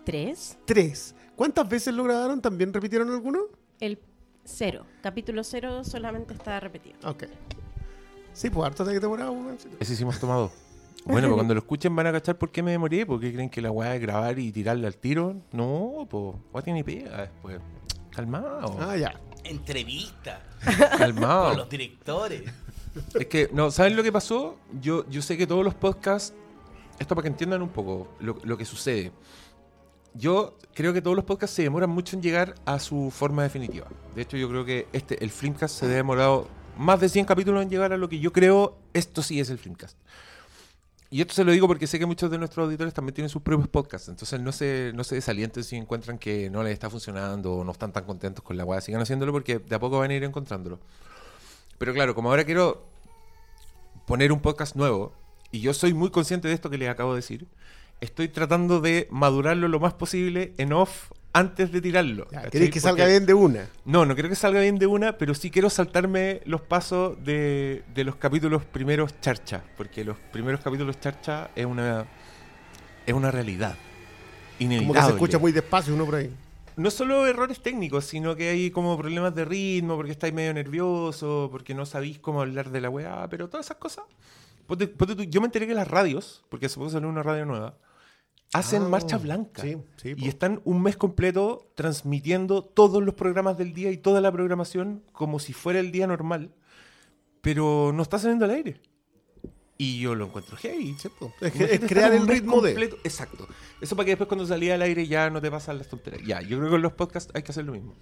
¿Tres? 0.04 0.60
Tres. 0.66 1.16
¿Cuántas 1.36 1.68
veces 1.68 1.92
lo 1.92 2.04
grabaron? 2.04 2.40
¿También 2.40 2.72
repitieron 2.72 3.10
alguno? 3.10 3.46
El 3.80 3.98
cero. 4.44 4.86
Capítulo 5.02 5.44
cero 5.44 5.84
solamente 5.84 6.36
está 6.36 6.60
repetido. 6.60 7.00
Ok. 7.04 7.24
Sí, 8.36 8.50
pues 8.50 8.68
harto 8.68 8.84
de 8.86 8.94
que 8.94 9.00
demoraba. 9.00 9.32
weón. 9.32 9.58
Ese 9.80 9.96
sí 9.96 10.04
hemos 10.04 10.20
tomado. 10.20 10.52
Bueno, 11.06 11.28
pues 11.30 11.36
cuando 11.36 11.54
lo 11.54 11.60
escuchen 11.62 11.96
van 11.96 12.08
a 12.08 12.12
cachar 12.12 12.38
por 12.38 12.52
qué 12.52 12.62
me 12.64 12.72
demoré, 12.72 13.06
porque 13.06 13.32
creen 13.32 13.50
que 13.50 13.62
la 13.62 13.72
weá 13.72 13.96
es 13.96 14.02
grabar 14.02 14.38
y 14.40 14.52
tirarle 14.52 14.88
al 14.88 14.98
tiro. 14.98 15.36
No, 15.52 16.06
pues, 16.10 16.36
weá 16.52 16.64
tiene 16.64 16.84
pega 16.84 17.22
después. 17.22 17.60
Calmado, 18.12 18.78
Ah, 18.80 18.96
ya. 18.98 19.20
Entrevista 19.44 20.42
con 20.66 20.98
calmado. 20.98 21.54
los 21.56 21.70
directores. 21.70 22.44
Es 23.14 23.28
que, 23.28 23.50
no, 23.54 23.72
¿saben 23.72 23.96
lo 23.96 24.04
que 24.04 24.12
pasó? 24.12 24.58
Yo, 24.82 25.08
yo 25.10 25.22
sé 25.22 25.38
que 25.38 25.46
todos 25.46 25.64
los 25.64 25.76
podcasts, 25.76 26.34
esto 26.98 27.14
para 27.14 27.24
que 27.24 27.30
entiendan 27.30 27.62
un 27.62 27.70
poco 27.70 28.08
lo, 28.20 28.38
lo 28.44 28.58
que 28.58 28.66
sucede. 28.66 29.12
Yo 30.14 30.58
creo 30.74 30.94
que 30.94 31.02
todos 31.02 31.16
los 31.16 31.26
podcasts 31.26 31.56
se 31.56 31.64
demoran 31.64 31.90
mucho 31.90 32.16
en 32.16 32.22
llegar 32.24 32.56
a 32.66 32.80
su 32.80 33.12
forma 33.12 33.44
definitiva. 33.44 33.88
De 34.16 34.22
hecho, 34.22 34.38
yo 34.38 34.48
creo 34.50 34.64
que 34.66 34.88
este, 34.94 35.22
el 35.24 35.30
Flimcast 35.30 35.78
se 35.78 35.86
ha 35.86 35.90
demorado 35.90 36.48
más 36.78 37.00
de 37.00 37.10
100 37.10 37.26
capítulos 37.26 37.64
en 37.64 37.70
llegar 37.70 37.94
a 37.94 37.98
lo 37.98 38.10
que 38.10 38.20
yo 38.20 38.32
creo, 38.32 38.78
esto 38.94 39.22
sí 39.22 39.40
es 39.40 39.50
el 39.50 39.58
Flimcast. 39.58 39.98
Y 41.10 41.22
esto 41.22 41.34
se 41.34 41.44
lo 41.44 41.52
digo 41.52 41.68
porque 41.68 41.88
sé 41.88 42.00
que 42.00 42.06
muchos 42.06 42.30
de 42.32 42.38
nuestros 42.38 42.66
auditores 42.66 42.94
también 42.94 43.14
tienen 43.14 43.30
sus 43.30 43.42
propios 43.42 43.70
podcasts. 43.70 44.10
Entonces 44.10 44.40
no 44.42 44.52
se, 44.52 44.92
no 44.96 45.04
se 45.04 45.16
desalienten 45.16 45.64
si 45.64 45.76
encuentran 45.76 46.18
que 46.18 46.50
no 46.50 46.64
les 46.64 46.74
está 46.74 46.90
funcionando 46.90 47.54
o 47.54 47.64
no 47.64 47.72
están 47.72 47.94
tan 47.94 48.06
contentos 48.06 48.44
con 48.44 48.58
la 48.58 48.66
weá. 48.66 48.82
Sigan 48.82 49.02
haciéndolo 49.02 49.32
porque 49.32 49.60
de 49.60 49.76
a 49.76 49.80
poco 49.80 50.00
van 50.00 50.12
a 50.12 50.16
ir 50.16 50.24
encontrándolo. 50.24 50.80
Pero 51.78 51.94
claro, 51.94 52.16
como 52.16 52.30
ahora 52.30 52.44
quiero 52.44 52.86
poner 54.06 54.32
un 54.32 54.40
podcast 54.40 54.76
nuevo, 54.76 55.14
y 55.52 55.62
yo 55.62 55.74
soy 55.74 55.94
muy 55.94 56.10
consciente 56.10 56.48
de 56.48 56.54
esto 56.54 56.70
que 56.70 56.78
les 56.78 56.90
acabo 56.90 57.14
de 57.14 57.18
decir, 57.18 57.48
estoy 58.02 58.28
tratando 58.28 58.82
de 58.82 59.08
madurarlo 59.12 59.68
lo 59.68 59.80
más 59.80 59.94
posible 59.94 60.54
en 60.58 60.74
off 60.74 61.12
antes 61.36 61.72
de 61.72 61.82
tirarlo. 61.82 62.28
Ya. 62.32 62.44
¿Queréis 62.50 62.72
que 62.72 62.80
salga 62.80 63.04
Porque- 63.04 63.12
bien 63.12 63.26
de 63.26 63.34
una? 63.34 63.68
No, 63.86 64.06
no 64.06 64.14
quiero 64.16 64.30
que 64.30 64.36
salga 64.36 64.62
bien 64.62 64.78
de 64.80 64.88
una, 64.88 65.18
pero 65.18 65.34
sí 65.34 65.52
quiero 65.52 65.70
saltarme 65.70 66.42
los 66.46 66.62
pasos 66.62 67.24
de, 67.24 67.84
de 67.94 68.04
los 68.04 68.16
capítulos 68.16 68.64
primeros 68.66 69.20
charcha, 69.22 69.62
porque 69.78 70.04
los 70.04 70.18
primeros 70.32 70.62
capítulos 70.62 71.00
charcha 71.00 71.50
es 71.56 71.66
una 71.66 72.06
es 73.06 73.14
una 73.14 73.30
realidad 73.32 73.76
inevitable. 74.60 74.88
Como 74.88 74.94
que 75.00 75.06
se 75.06 75.14
escucha 75.16 75.38
muy 75.40 75.52
despacio 75.52 75.94
uno 75.94 76.06
por 76.06 76.16
ahí. 76.16 76.32
No 76.78 76.90
solo 76.90 77.26
errores 77.28 77.62
técnicos, 77.62 78.06
sino 78.06 78.36
que 78.36 78.50
hay 78.50 78.72
como 78.72 78.98
problemas 78.98 79.34
de 79.36 79.46
ritmo, 79.46 79.96
porque 79.96 80.12
estáis 80.12 80.34
medio 80.34 80.54
nervioso, 80.54 81.50
porque 81.52 81.74
no 81.74 81.86
sabéis 81.86 82.20
cómo 82.20 82.42
hablar 82.42 82.70
de 82.72 82.82
la 82.82 82.90
weá, 82.90 83.28
pero 83.30 83.48
todas 83.48 83.66
esas 83.68 83.78
cosas. 83.78 84.06
Ponte- 84.68 84.88
ponte 84.88 85.16
tú, 85.16 85.24
yo 85.24 85.40
me 85.42 85.46
enteré 85.48 85.68
que 85.68 85.74
las 85.76 85.88
radios, 85.88 86.44
porque 86.50 86.66
hace 86.66 86.76
poco 86.76 86.90
salió 86.90 87.08
una 87.08 87.22
radio 87.24 87.46
nueva, 87.46 87.76
hacen 88.54 88.84
Ah, 88.84 88.90
marcha 88.90 89.18
blanca. 89.18 89.62
sí, 89.62 89.78
sí, 89.98 90.14
y 90.18 90.28
están 90.28 90.62
un 90.64 90.82
mes 90.82 90.96
completo 90.98 91.72
transmitiendo 91.76 92.64
todos 92.64 93.04
los 93.04 93.14
programas 93.16 93.58
del 93.58 93.74
día 93.74 93.92
y 93.92 93.98
toda 93.98 94.22
la 94.22 94.32
programación 94.32 95.04
como 95.12 95.40
si 95.40 95.54
fuera 95.54 95.80
el 95.80 95.92
día 95.92 96.08
normal, 96.08 96.52
pero 97.42 97.92
no 97.94 98.02
está 98.04 98.18
saliendo 98.20 98.46
al 98.46 98.52
aire. 98.52 98.82
Y 99.78 100.00
yo 100.00 100.16
lo 100.16 100.26
encuentro 100.28 100.56
heavy. 100.56 100.96
Sí. 100.98 101.10
Es, 101.42 101.82
crear 101.82 102.14
el 102.14 102.26
ritmo 102.26 102.62
de. 102.62 102.72
completo. 102.72 102.98
Exacto. 103.04 103.46
Eso 103.82 103.96
para 103.98 104.06
que 104.06 104.12
después 104.12 104.30
cuando 104.30 104.46
salía 104.46 104.76
al 104.76 104.82
aire 104.82 105.06
ya 105.06 105.30
no 105.30 105.42
te 105.42 105.52
pasan 105.52 105.78
las 105.78 105.90
tonterías. 105.90 106.26
Ya, 106.26 106.42
yo 106.42 106.58
creo 106.58 106.64
que 106.64 106.70
con 106.72 106.82
los 106.82 106.94
podcasts 106.94 107.30
hay 107.36 107.44
que 107.44 107.52
hacer 107.52 107.66
lo 107.66 107.74
mismo. 107.74 107.94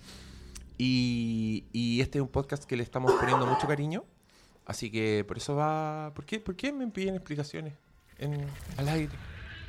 Y, 0.78 1.66
y 1.72 2.02
este 2.02 2.20
es 2.20 2.22
un 2.22 2.28
podcast 2.28 2.66
que 2.66 2.76
le 2.78 2.84
estamos 2.84 3.12
poniendo 3.14 3.48
mucho 3.48 3.68
cariño. 3.68 4.04
Así 4.66 4.92
que 4.92 5.26
por 5.28 5.38
eso 5.38 5.56
va... 5.56 6.12
¿Por 6.14 6.26
qué, 6.26 6.40
por 6.40 6.56
qué 6.56 6.72
me 6.72 6.88
piden 6.88 7.16
explicaciones 7.16 7.74
en, 8.20 8.46
al 8.78 8.90
aire? 8.90 9.12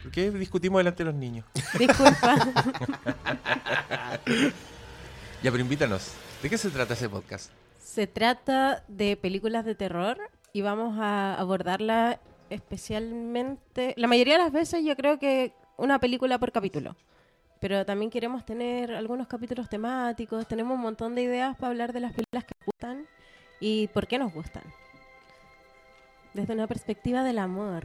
¿Por 0.05 0.13
qué 0.13 0.31
discutimos 0.31 0.81
delante 0.81 1.03
de 1.03 1.11
los 1.11 1.19
niños? 1.19 1.47
Disculpa. 1.79 2.37
Ya, 5.43 5.51
pero 5.51 5.61
invítanos. 5.61 6.13
¿De 6.43 6.51
qué 6.51 6.59
se 6.59 6.69
trata 6.69 6.93
ese 6.93 7.09
podcast? 7.09 7.51
Se 7.83 8.07
trata 8.07 8.85
de 8.87 9.17
películas 9.17 9.65
de 9.65 9.75
terror 9.75 10.19
y 10.53 10.61
vamos 10.61 10.99
a 10.99 11.35
abordarla 11.37 12.21
especialmente. 12.51 13.95
La 13.97 14.07
mayoría 14.07 14.35
de 14.35 14.41
las 14.41 14.53
veces 14.53 14.85
yo 14.85 14.95
creo 14.95 15.19
que 15.19 15.55
una 15.79 15.99
película 15.99 16.39
por 16.39 16.53
capítulo. 16.53 16.97
Pero 17.59 17.87
también 17.87 18.11
queremos 18.11 18.45
tener 18.45 18.93
algunos 18.93 19.27
capítulos 19.27 19.71
temáticos. 19.71 20.47
Tenemos 20.47 20.75
un 20.75 20.83
montón 20.83 21.15
de 21.15 21.23
ideas 21.23 21.57
para 21.57 21.69
hablar 21.71 21.95
de 21.95 22.01
las 22.01 22.13
películas 22.13 22.45
que 22.45 22.53
nos 22.59 22.67
gustan 22.67 23.07
y 23.59 23.89
por 23.89 24.07
qué 24.07 24.19
nos 24.19 24.35
gustan. 24.35 24.65
Desde 26.35 26.53
una 26.53 26.67
perspectiva 26.67 27.23
del 27.25 27.39
amor. 27.39 27.85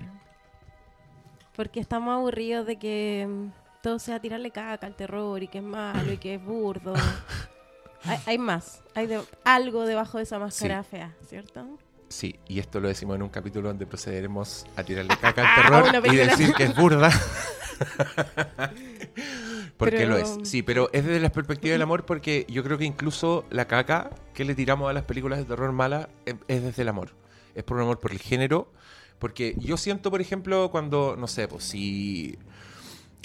Porque 1.60 1.82
estamos 1.82 2.14
aburridos 2.14 2.66
de 2.66 2.80
que 2.80 3.28
mm, 3.30 3.52
todo 3.84 4.00
sea 4.00 4.22
tirarle 4.22 4.50
caca 4.50 4.88
al 4.88 4.96
terror 4.96 5.44
y 5.44 5.50
que 5.50 5.58
es 5.58 5.64
malo 5.66 6.14
y 6.14 6.18
que 6.18 6.36
es 6.36 6.42
burdo. 6.42 6.94
hay, 8.06 8.18
hay 8.28 8.38
más. 8.38 8.82
Hay 8.96 9.08
de- 9.08 9.20
algo 9.44 9.86
debajo 9.86 10.20
de 10.20 10.24
esa 10.24 10.40
máscara 10.40 10.84
fea, 10.84 11.14
¿cierto? 11.28 11.68
Sí, 12.08 12.40
y 12.48 12.60
esto 12.60 12.80
lo 12.80 12.88
decimos 12.88 13.18
en 13.18 13.24
un 13.24 13.30
capítulo 13.30 13.68
donde 13.68 13.86
procederemos 13.86 14.66
a 14.78 14.84
tirarle 14.84 15.18
caca 15.18 15.42
al 15.42 15.48
Ah, 15.50 15.92
terror 15.92 16.14
y 16.14 16.16
decir 16.16 16.54
que 16.54 16.64
es 16.64 16.74
burda. 16.78 17.12
porque 19.78 19.98
Pero- 19.98 20.10
lo 20.12 20.18
es. 20.18 20.38
Sí, 20.44 20.64
pero 20.64 20.90
es 20.94 21.04
desde 21.04 21.20
la 21.20 21.30
perspectiva 21.30 21.74
del 21.74 21.82
amor 21.82 22.06
porque 22.06 22.46
yo 22.48 22.64
creo 22.64 22.78
que 22.78 22.86
incluso 22.86 23.44
la 23.50 23.66
caca 23.68 24.12
que 24.34 24.46
le 24.46 24.56
tiramos 24.56 24.90
a 24.90 24.94
las 24.94 25.04
películas 25.04 25.40
de 25.40 25.44
terror 25.46 25.74
malas 25.74 26.08
es, 26.26 26.36
es 26.48 26.64
desde 26.64 26.84
el 26.84 26.88
amor. 26.88 27.10
Es 27.54 27.66
por 27.66 27.76
un 27.76 27.84
amor 27.84 28.00
por 28.00 28.14
el 28.14 28.20
género. 28.20 28.72
Porque 29.20 29.56
yo 29.60 29.78
siento, 29.78 30.10
por 30.10 30.22
ejemplo, 30.22 30.72
cuando, 30.72 31.16
no 31.18 31.28
sé, 31.28 31.48
pues 31.48 31.66
si... 31.66 32.38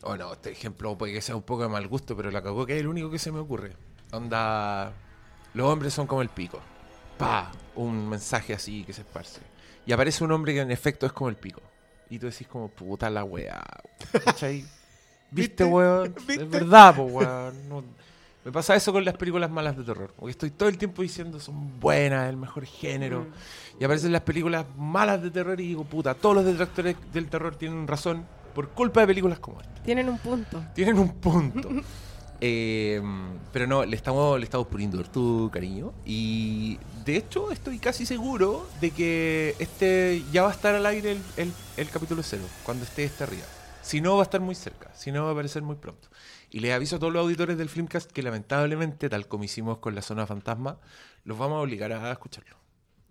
O 0.02 0.16
no, 0.16 0.32
este 0.34 0.50
ejemplo 0.50 0.98
puede 0.98 1.12
que 1.14 1.22
sea 1.22 1.34
un 1.36 1.42
poco 1.42 1.62
de 1.62 1.68
mal 1.68 1.86
gusto, 1.88 2.14
pero 2.16 2.30
la 2.30 2.42
cagó 2.42 2.66
que 2.66 2.74
es 2.74 2.80
el 2.80 2.88
único 2.88 3.10
que 3.10 3.18
se 3.18 3.32
me 3.32 3.38
ocurre. 3.38 3.76
Onda, 4.12 4.92
los 5.54 5.66
hombres 5.66 5.94
son 5.94 6.06
como 6.06 6.20
el 6.20 6.28
pico. 6.28 6.60
Pa, 7.16 7.50
un 7.76 8.08
mensaje 8.08 8.52
así 8.52 8.84
que 8.84 8.92
se 8.92 9.00
esparce. 9.02 9.40
Y 9.86 9.92
aparece 9.92 10.24
un 10.24 10.32
hombre 10.32 10.52
que 10.52 10.60
en 10.60 10.70
efecto 10.70 11.06
es 11.06 11.12
como 11.12 11.30
el 11.30 11.36
pico. 11.36 11.62
Y 12.10 12.18
tú 12.18 12.26
decís 12.26 12.46
como, 12.46 12.68
puta 12.68 13.08
la 13.08 13.24
weá. 13.24 13.62
¿Cachai? 14.24 14.60
¿Viste, 15.30 15.64
¿Viste? 15.64 15.64
weón? 15.64 16.14
¿Viste? 16.26 16.42
Es 16.44 16.50
verdad, 16.50 16.94
po, 16.96 17.04
weón. 17.04 17.68
No- 17.68 17.84
me 18.44 18.52
pasa 18.52 18.74
eso 18.76 18.92
con 18.92 19.04
las 19.04 19.14
películas 19.16 19.50
malas 19.50 19.76
de 19.76 19.84
terror. 19.84 20.12
Porque 20.16 20.30
estoy 20.32 20.50
todo 20.50 20.68
el 20.68 20.76
tiempo 20.78 21.02
diciendo, 21.02 21.40
son 21.40 21.80
buenas, 21.80 22.28
el 22.28 22.36
mejor 22.36 22.64
género. 22.66 23.20
Mm. 23.22 23.80
Y 23.80 23.84
aparecen 23.84 24.12
las 24.12 24.22
películas 24.22 24.66
malas 24.76 25.22
de 25.22 25.30
terror 25.30 25.60
y 25.60 25.68
digo, 25.68 25.84
puta, 25.84 26.14
todos 26.14 26.36
los 26.36 26.44
detractores 26.44 26.96
del 27.12 27.28
terror 27.28 27.56
tienen 27.56 27.86
razón 27.88 28.26
por 28.54 28.68
culpa 28.70 29.00
de 29.00 29.06
películas 29.08 29.38
como 29.38 29.60
esta. 29.60 29.82
Tienen 29.82 30.08
un 30.08 30.18
punto. 30.18 30.62
Tienen 30.74 30.98
un 30.98 31.12
punto. 31.14 31.68
Eh, 32.46 33.00
pero 33.52 33.66
no, 33.66 33.86
le 33.86 33.96
estamos, 33.96 34.38
le 34.38 34.44
estamos 34.44 34.66
poniendo 34.66 35.02
tu 35.04 35.48
cariño. 35.52 35.92
Y 36.04 36.78
de 37.04 37.16
hecho, 37.16 37.50
estoy 37.52 37.78
casi 37.78 38.04
seguro 38.04 38.68
de 38.82 38.90
que 38.90 39.54
este 39.60 40.22
ya 40.32 40.42
va 40.42 40.50
a 40.50 40.52
estar 40.52 40.74
al 40.74 40.84
aire 40.84 41.12
el, 41.12 41.22
el- 41.38 41.52
el 41.76 41.88
capítulo 41.88 42.22
cero, 42.22 42.42
cuando 42.64 42.84
esté 42.84 43.04
este 43.04 43.24
arriba. 43.24 43.44
Si 43.82 44.00
no, 44.00 44.16
va 44.16 44.22
a 44.22 44.24
estar 44.24 44.40
muy 44.40 44.54
cerca. 44.56 44.90
Si 44.94 45.10
no, 45.12 45.22
va 45.24 45.30
a 45.30 45.32
aparecer 45.32 45.62
muy 45.62 45.76
pronto. 45.76 46.08
Y 46.54 46.61
les 46.61 46.73
aviso 46.73 46.96
a 46.96 46.99
todos 47.00 47.12
los 47.12 47.20
auditores 47.23 47.58
del 47.58 47.68
Filmcast 47.68 48.12
que 48.12 48.23
lamentablemente, 48.23 49.08
tal 49.08 49.26
como 49.26 49.42
hicimos 49.42 49.78
con 49.78 49.96
la 49.96 50.02
zona 50.02 50.25
fantasma, 50.25 50.78
los 51.25 51.37
vamos 51.37 51.56
a 51.56 51.61
obligar 51.62 51.90
a 51.92 52.12
escucharlo. 52.12 52.56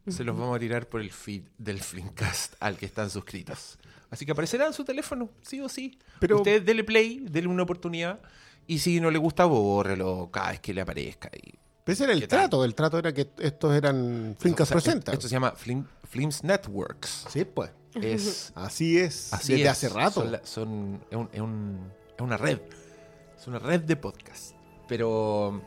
Se 0.07 0.23
los 0.23 0.38
vamos 0.38 0.55
a 0.55 0.59
tirar 0.59 0.88
por 0.88 1.01
el 1.01 1.12
feed 1.12 1.43
del 1.57 1.81
Filmcast 1.81 2.53
al 2.62 2.77
que 2.77 2.85
están 2.85 3.09
suscritos. 3.09 3.77
Así 4.09 4.25
que 4.25 4.31
aparecerá 4.31 4.65
en 4.67 4.71
su 4.73 4.85
teléfono, 4.85 5.29
sí 5.41 5.59
o 5.59 5.67
sí. 5.67 6.00
Pero- 6.21 6.38
Ustedes 6.38 6.63
dele 6.65 6.85
play, 6.85 7.25
denle 7.29 7.50
una 7.50 7.63
oportunidad. 7.63 8.21
Y 8.65 8.79
si 8.79 9.01
no 9.01 9.12
le 9.12 9.17
gusta, 9.17 9.43
bórrelo 9.43 10.29
cada 10.31 10.51
vez 10.51 10.62
que 10.62 10.73
le 10.73 10.79
aparezca. 10.79 11.29
Y, 11.35 11.51
Pero 11.83 11.93
ese 11.93 12.03
era 12.05 12.13
el 12.13 12.25
trato. 12.29 12.63
El 12.63 12.75
trato 12.75 12.97
era 12.97 13.13
que 13.13 13.29
estos 13.39 13.73
eran 13.75 14.38
Flincas 14.39 14.69
O 14.69 14.69
sea, 14.69 14.75
Presenta. 14.81 15.12
Esto 15.12 15.27
se 15.27 15.33
llama 15.33 15.53
Flim- 15.53 15.85
Flims 16.05 16.45
Networks. 16.45 17.25
Sí, 17.29 17.43
pues. 17.43 17.71
Es 17.95 18.53
Así 18.55 18.97
es. 18.97 19.33
así 19.33 19.51
desde 19.51 19.65
es. 19.65 19.69
hace 19.69 19.89
rato. 19.89 20.21
Son, 20.21 20.31
la- 20.31 20.45
son- 20.45 21.03
es, 21.12 21.17
un- 21.17 21.29
es 21.33 21.41
un- 21.41 21.91
es 22.15 22.21
una 22.21 22.38
red. 22.38 22.59
Es 23.43 23.47
una 23.50 23.59
red 23.59 23.81
de 23.81 23.97
podcast. 23.97 24.55
Pero 24.88 25.62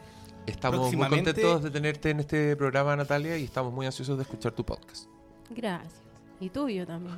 estamos 0.47 0.95
muy 0.95 1.09
contentos 1.11 1.63
de 1.63 1.71
tenerte 1.71 2.09
en 2.09 2.21
este 2.21 2.57
programa, 2.57 2.97
Natalia, 2.97 3.37
y 3.37 3.45
estamos 3.45 3.71
muy 3.71 3.85
ansiosos 3.85 4.17
de 4.17 4.23
escuchar 4.23 4.53
tu 4.53 4.65
podcast. 4.65 5.05
Gracias. 5.55 5.93
Y 6.41 6.49
tuyo 6.49 6.87
también. 6.87 7.17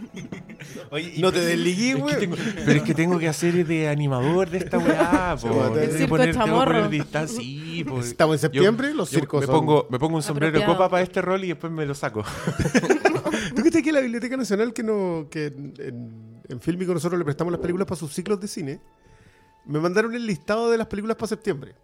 Oye, 0.90 1.12
y 1.16 1.20
No 1.20 1.30
te 1.30 1.40
desligué, 1.40 1.92
güey. 1.92 2.26
pero 2.64 2.72
es 2.72 2.82
que 2.84 2.94
tengo 2.94 3.18
que 3.18 3.28
hacer 3.28 3.66
de 3.66 3.86
animador 3.90 4.48
de 4.48 4.58
esta 4.58 4.78
weá. 4.78 5.36
po. 5.42 5.76
el 5.76 5.90
que 5.90 5.98
circo 5.98 6.14
poner- 6.16 6.32
tengo 6.32 6.44
que 6.46 6.50
chamorro. 6.50 6.72
poner 6.72 6.88
distancia, 6.88 7.38
sí, 7.38 7.84
po. 7.86 8.00
Estamos 8.00 8.36
en 8.36 8.38
septiembre, 8.40 8.94
los 8.94 9.10
Yo 9.10 9.18
circos 9.18 9.42
me 9.42 9.46
son- 9.46 9.56
pongo, 9.56 9.86
me 9.90 9.98
pongo 9.98 10.16
un 10.16 10.22
sombrero 10.22 10.58
de 10.58 10.64
copa 10.64 10.88
para 10.88 11.02
este 11.02 11.20
rol 11.20 11.44
y 11.44 11.48
después 11.48 11.70
me 11.70 11.84
lo 11.84 11.94
saco. 11.94 12.24
¿Tú 13.54 13.60
crees 13.60 13.84
que 13.84 13.92
la 13.92 14.00
Biblioteca 14.00 14.38
Nacional, 14.38 14.72
que, 14.72 14.82
no, 14.82 15.26
que 15.30 15.48
en, 15.48 15.74
en, 15.78 16.42
en 16.48 16.60
Filmico 16.62 16.94
nosotros 16.94 17.18
le 17.18 17.26
prestamos 17.26 17.52
las 17.52 17.60
películas 17.60 17.86
para 17.86 17.98
sus 17.98 18.10
ciclos 18.14 18.40
de 18.40 18.48
cine, 18.48 18.80
me 19.66 19.78
mandaron 19.80 20.14
el 20.14 20.26
listado 20.26 20.70
de 20.70 20.78
las 20.78 20.86
películas 20.86 21.16
para 21.16 21.28
septiembre. 21.28 21.74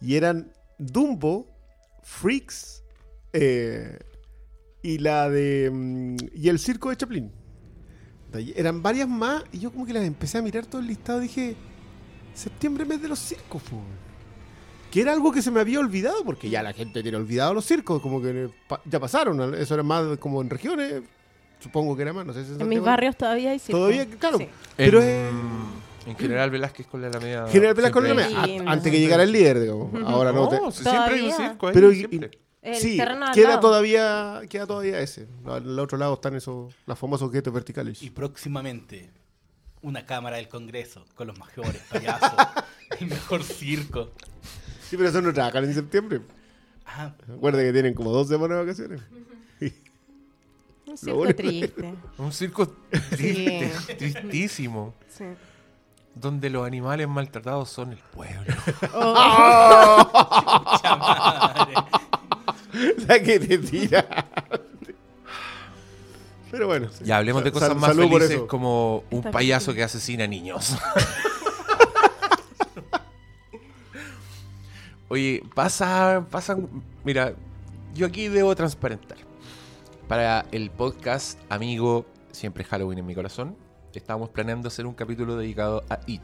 Y 0.00 0.16
eran 0.16 0.52
Dumbo, 0.78 1.46
Freaks 2.02 2.82
eh, 3.32 3.98
y 4.82 4.98
la 4.98 5.28
de. 5.30 5.70
mm, 5.72 6.16
y 6.34 6.48
el 6.48 6.58
circo 6.58 6.90
de 6.90 6.96
Chaplin. 6.96 7.32
Eran 8.56 8.82
varias 8.82 9.08
más 9.08 9.44
y 9.52 9.60
yo 9.60 9.70
como 9.70 9.86
que 9.86 9.92
las 9.92 10.02
empecé 10.04 10.38
a 10.38 10.42
mirar 10.42 10.66
todo 10.66 10.80
el 10.80 10.88
listado 10.88 11.20
y 11.20 11.28
dije, 11.28 11.56
septiembre 12.34 12.84
mes 12.84 13.00
de 13.00 13.06
los 13.06 13.18
circos, 13.20 13.62
po". 13.62 13.80
Que 14.90 15.02
era 15.02 15.12
algo 15.12 15.30
que 15.30 15.40
se 15.40 15.52
me 15.52 15.60
había 15.60 15.78
olvidado, 15.78 16.24
porque 16.24 16.50
ya 16.50 16.60
la 16.62 16.72
gente 16.72 17.00
tiene 17.02 17.16
olvidado 17.16 17.54
los 17.54 17.64
circos, 17.64 18.02
como 18.02 18.20
que 18.20 18.50
ya 18.86 18.98
pasaron, 18.98 19.54
eso 19.54 19.74
era 19.74 19.84
más 19.84 20.18
como 20.18 20.42
en 20.42 20.50
regiones, 20.50 21.02
supongo 21.60 21.94
que 21.94 22.02
era 22.02 22.12
más, 22.12 22.26
no 22.26 22.32
sé 22.32 22.44
si 22.44 22.54
en 22.54 22.60
En 22.60 22.68
mis 22.68 22.80
barrios 22.80 23.16
todavía 23.16 23.50
hay 23.52 23.60
circo. 23.60 23.78
Todavía, 23.78 24.04
claro. 24.06 24.38
Sí. 24.38 24.48
Pero 24.76 25.00
en, 25.00 25.08
es- 25.08 25.32
en 26.06 26.16
General 26.16 26.50
Velázquez 26.50 26.86
con 26.86 27.00
la 27.00 27.08
Alameda. 27.08 27.48
General 27.48 27.74
Velasco 27.74 28.00
siempre 28.02 28.24
la 28.24 28.38
Alameda, 28.42 28.70
a- 28.70 28.72
antes 28.72 28.92
que 28.92 29.00
llegara 29.00 29.22
el 29.22 29.32
líder, 29.32 29.60
digamos. 29.60 29.94
Ahora 30.04 30.32
no. 30.32 30.50
No, 30.50 30.70
si 30.70 30.82
siempre 30.82 31.14
hay 31.14 31.20
un 31.22 31.32
circo 31.32 31.68
ahí, 31.68 31.74
pero 31.74 31.92
y- 31.92 31.96
siempre. 31.96 32.30
El 32.62 32.76
sí, 32.76 32.96
queda 33.34 33.48
lado. 33.50 33.60
todavía, 33.60 34.40
queda 34.48 34.66
todavía 34.66 34.98
ese. 35.00 35.26
Al 35.44 35.78
otro 35.78 35.98
lado 35.98 36.14
están 36.14 36.34
esos, 36.34 36.74
los 36.86 36.98
famosos 36.98 37.30
guetos 37.30 37.52
verticales. 37.52 38.02
Y 38.02 38.08
próximamente, 38.08 39.10
una 39.82 40.06
cámara 40.06 40.36
del 40.38 40.48
Congreso 40.48 41.04
con 41.14 41.26
los 41.26 41.38
mejores 41.38 41.82
payasos, 41.90 42.30
el 43.00 43.08
mejor 43.08 43.42
circo. 43.42 44.12
Sí, 44.88 44.96
pero 44.96 45.10
eso 45.10 45.20
no 45.20 45.32
trabajan 45.34 45.64
en 45.64 45.74
septiembre. 45.74 46.22
Ah, 46.86 47.14
Recuerda 47.28 47.60
que 47.62 47.72
tienen 47.72 47.92
como 47.92 48.10
dos 48.12 48.28
semanas 48.28 48.56
de 48.58 48.64
vacaciones. 48.64 49.02
Un 50.86 50.96
circo 50.98 51.34
triste. 51.34 51.94
Un 52.18 52.32
circo 52.32 52.68
triste, 53.10 53.72
tristísimo. 53.98 54.94
Sí. 55.08 55.24
Donde 56.14 56.48
los 56.50 56.66
animales 56.66 57.08
maltratados 57.08 57.68
son 57.70 57.92
el 57.92 57.98
pueblo. 57.98 58.54
madre. 60.84 61.74
La 63.08 63.20
que 63.22 63.38
te 63.40 63.58
tira. 63.58 64.06
Pero 66.50 66.66
bueno. 66.68 66.88
sí. 66.92 67.04
Ya 67.04 67.16
hablemos 67.18 67.42
de 67.44 67.50
cosas 67.52 67.68
sal- 67.70 67.78
más 67.78 67.94
felices 67.96 68.40
como 68.48 69.04
un 69.10 69.18
Está 69.18 69.30
payaso 69.32 69.72
bien. 69.72 69.76
que 69.78 69.84
asesina 69.84 70.26
niños. 70.26 70.76
Oye, 75.08 75.42
pasa, 75.54 76.26
pasa, 76.30 76.56
mira, 77.04 77.34
yo 77.94 78.06
aquí 78.06 78.28
debo 78.28 78.54
transparentar. 78.56 79.18
Para 80.08 80.44
el 80.52 80.70
podcast 80.70 81.38
amigo 81.50 82.04
Siempre 82.32 82.64
Halloween 82.64 82.98
en 82.98 83.06
mi 83.06 83.14
corazón, 83.14 83.56
estábamos 83.98 84.30
planeando 84.30 84.68
hacer 84.68 84.86
un 84.86 84.94
capítulo 84.94 85.36
dedicado 85.36 85.84
a 85.88 86.00
It. 86.06 86.22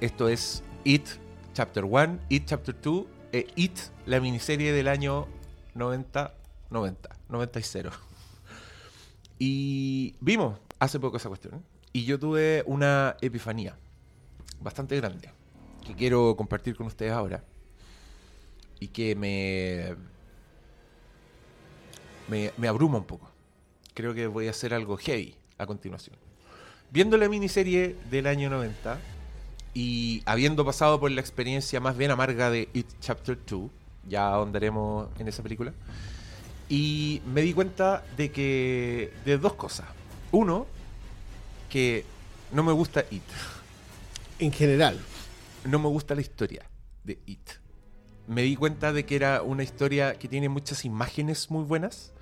Esto 0.00 0.28
es 0.28 0.62
It 0.84 1.06
Chapter 1.54 1.84
1, 1.84 2.20
It 2.28 2.44
Chapter 2.46 2.74
2 2.80 3.06
e 3.32 3.46
It, 3.56 3.78
la 4.06 4.20
miniserie 4.20 4.72
del 4.72 4.88
año 4.88 5.26
90, 5.74 6.34
90, 6.70 7.16
90 7.28 7.58
y 7.58 7.62
0. 7.62 7.90
Y 9.38 10.14
vimos 10.20 10.58
hace 10.78 10.98
poco 10.98 11.18
esa 11.18 11.28
cuestión. 11.28 11.62
Y 11.92 12.04
yo 12.04 12.18
tuve 12.18 12.62
una 12.66 13.16
epifanía 13.20 13.76
bastante 14.60 14.96
grande 14.96 15.30
que 15.86 15.94
quiero 15.94 16.36
compartir 16.36 16.76
con 16.76 16.86
ustedes 16.86 17.12
ahora. 17.12 17.44
Y 18.80 18.88
que 18.88 19.14
me, 19.16 19.96
me 22.56 22.68
abruma 22.68 22.98
un 22.98 23.04
poco. 23.04 23.30
Creo 23.94 24.14
que 24.14 24.26
voy 24.26 24.48
a 24.48 24.50
hacer 24.50 24.74
algo 24.74 24.96
heavy 24.98 25.35
a 25.58 25.66
continuación. 25.66 26.16
Viendo 26.90 27.16
la 27.16 27.28
miniserie 27.28 27.96
del 28.10 28.26
año 28.26 28.48
90 28.50 28.98
y 29.74 30.22
habiendo 30.24 30.64
pasado 30.64 31.00
por 31.00 31.10
la 31.10 31.20
experiencia 31.20 31.80
más 31.80 31.96
bien 31.96 32.10
amarga 32.10 32.50
de 32.50 32.68
It 32.72 32.86
Chapter 33.00 33.38
2, 33.44 33.70
ya 34.08 34.28
ahondaremos 34.28 35.08
en 35.18 35.28
esa 35.28 35.42
película, 35.42 35.72
y 36.68 37.22
me 37.26 37.42
di 37.42 37.52
cuenta 37.52 38.04
de 38.16 38.30
que. 38.30 39.12
de 39.24 39.38
dos 39.38 39.54
cosas. 39.54 39.86
Uno, 40.32 40.66
que 41.70 42.04
no 42.52 42.62
me 42.62 42.72
gusta 42.72 43.04
It. 43.10 43.22
En 44.38 44.52
general. 44.52 44.98
No 45.64 45.78
me 45.78 45.88
gusta 45.88 46.14
la 46.14 46.20
historia 46.20 46.68
de 47.04 47.18
It. 47.26 47.50
Me 48.26 48.42
di 48.42 48.56
cuenta 48.56 48.92
de 48.92 49.04
que 49.04 49.16
era 49.16 49.42
una 49.42 49.62
historia 49.62 50.18
que 50.18 50.28
tiene 50.28 50.48
muchas 50.48 50.84
imágenes 50.84 51.50
muy 51.50 51.64
buenas, 51.64 52.12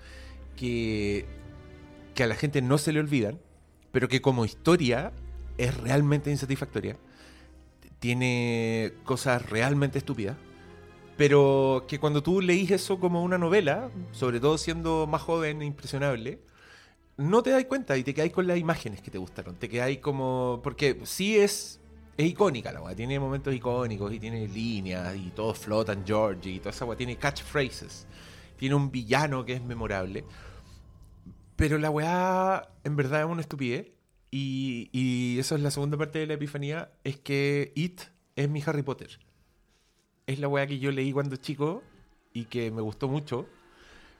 que, 0.57 1.27
que 2.15 2.23
a 2.23 2.27
la 2.27 2.35
gente 2.35 2.63
no 2.63 2.79
se 2.79 2.93
le 2.93 3.01
olvidan, 3.01 3.41
pero 3.93 4.09
que 4.09 4.21
como 4.21 4.45
historia 4.45 5.13
es 5.59 5.77
realmente 5.77 6.31
insatisfactoria. 6.31 6.97
Tiene 7.99 8.93
cosas 9.05 9.49
realmente 9.49 9.99
estúpidas. 9.99 10.37
Pero 11.17 11.85
que 11.87 12.01
cuando 12.01 12.23
tú 12.23 12.41
leís 12.41 12.71
eso 12.73 12.99
como 12.99 13.23
una 13.23 13.39
novela, 13.39 13.91
sobre 14.11 14.41
todo 14.41 14.59
siendo 14.59 15.07
más 15.07 15.23
joven 15.23 15.63
e 15.63 15.65
impresionable, 15.65 16.41
no 17.17 17.43
te 17.43 17.51
das 17.51 17.65
cuenta 17.67 17.97
y 17.97 18.03
te 18.03 18.13
quedáis 18.13 18.33
con 18.33 18.47
las 18.47 18.59
imágenes 18.59 19.01
que 19.01 19.11
te 19.11 19.19
gustaron. 19.19 19.55
Te 19.57 19.69
quedáis 19.69 19.99
como. 19.99 20.61
Porque 20.63 21.01
sí 21.05 21.37
es. 21.37 21.81
Es 22.17 22.27
icónica 22.27 22.73
la 22.73 22.81
weá. 22.81 22.95
Tiene 22.95 23.19
momentos 23.19 23.55
icónicos 23.55 24.13
y 24.13 24.21
tiene 24.21 24.47
líneas 24.47 25.17
y 25.17 25.31
todos 25.31 25.59
flotan 25.59 26.05
George 26.07 26.49
y 26.49 26.59
toda 26.59 26.71
esa 26.71 26.85
weá. 26.85 26.97
Tiene 26.97 27.17
catchphrases. 27.17 28.07
Tiene 28.57 28.75
un 28.77 28.91
villano 28.91 29.45
que 29.45 29.55
es 29.55 29.63
memorable. 29.63 30.25
Pero 31.57 31.79
la 31.79 31.91
weá 31.91 32.69
en 32.85 32.97
verdad 32.97 33.21
es 33.21 33.27
una 33.27 33.41
estupidez. 33.41 33.93
Y, 34.31 34.91
y 34.93 35.39
eso 35.39 35.55
es 35.55 35.61
la 35.61 35.71
segunda 35.71 35.97
parte 35.97 36.19
de 36.19 36.27
la 36.27 36.35
epifanía. 36.35 36.91
Es 37.05 37.19
que 37.19 37.73
It 37.75 38.01
es 38.37 38.49
mi 38.49 38.63
Harry 38.67 38.83
Potter 38.83 39.19
es 40.27 40.39
la 40.39 40.49
weá 40.49 40.67
que 40.67 40.79
yo 40.79 40.91
leí 40.91 41.13
cuando 41.13 41.37
chico 41.37 41.83
y 42.33 42.47
que 42.47 42.71
me 42.71 42.83
gustó 42.83 43.09
mucho, 43.09 43.47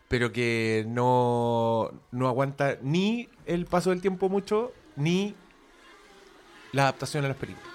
pero 0.09 0.33
que 0.33 0.85
no, 0.87 1.91
no 2.13 2.29
aguanta 2.29 2.79
ni 2.83 3.29
el 3.47 3.67
paso 3.67 3.91
del 3.91 4.01
tiempo 4.01 4.29
mucho, 4.29 4.73
ni 4.97 5.35
la 6.73 6.83
adaptación 6.83 7.25
a 7.25 7.29
las 7.29 7.37
películas. 7.37 7.74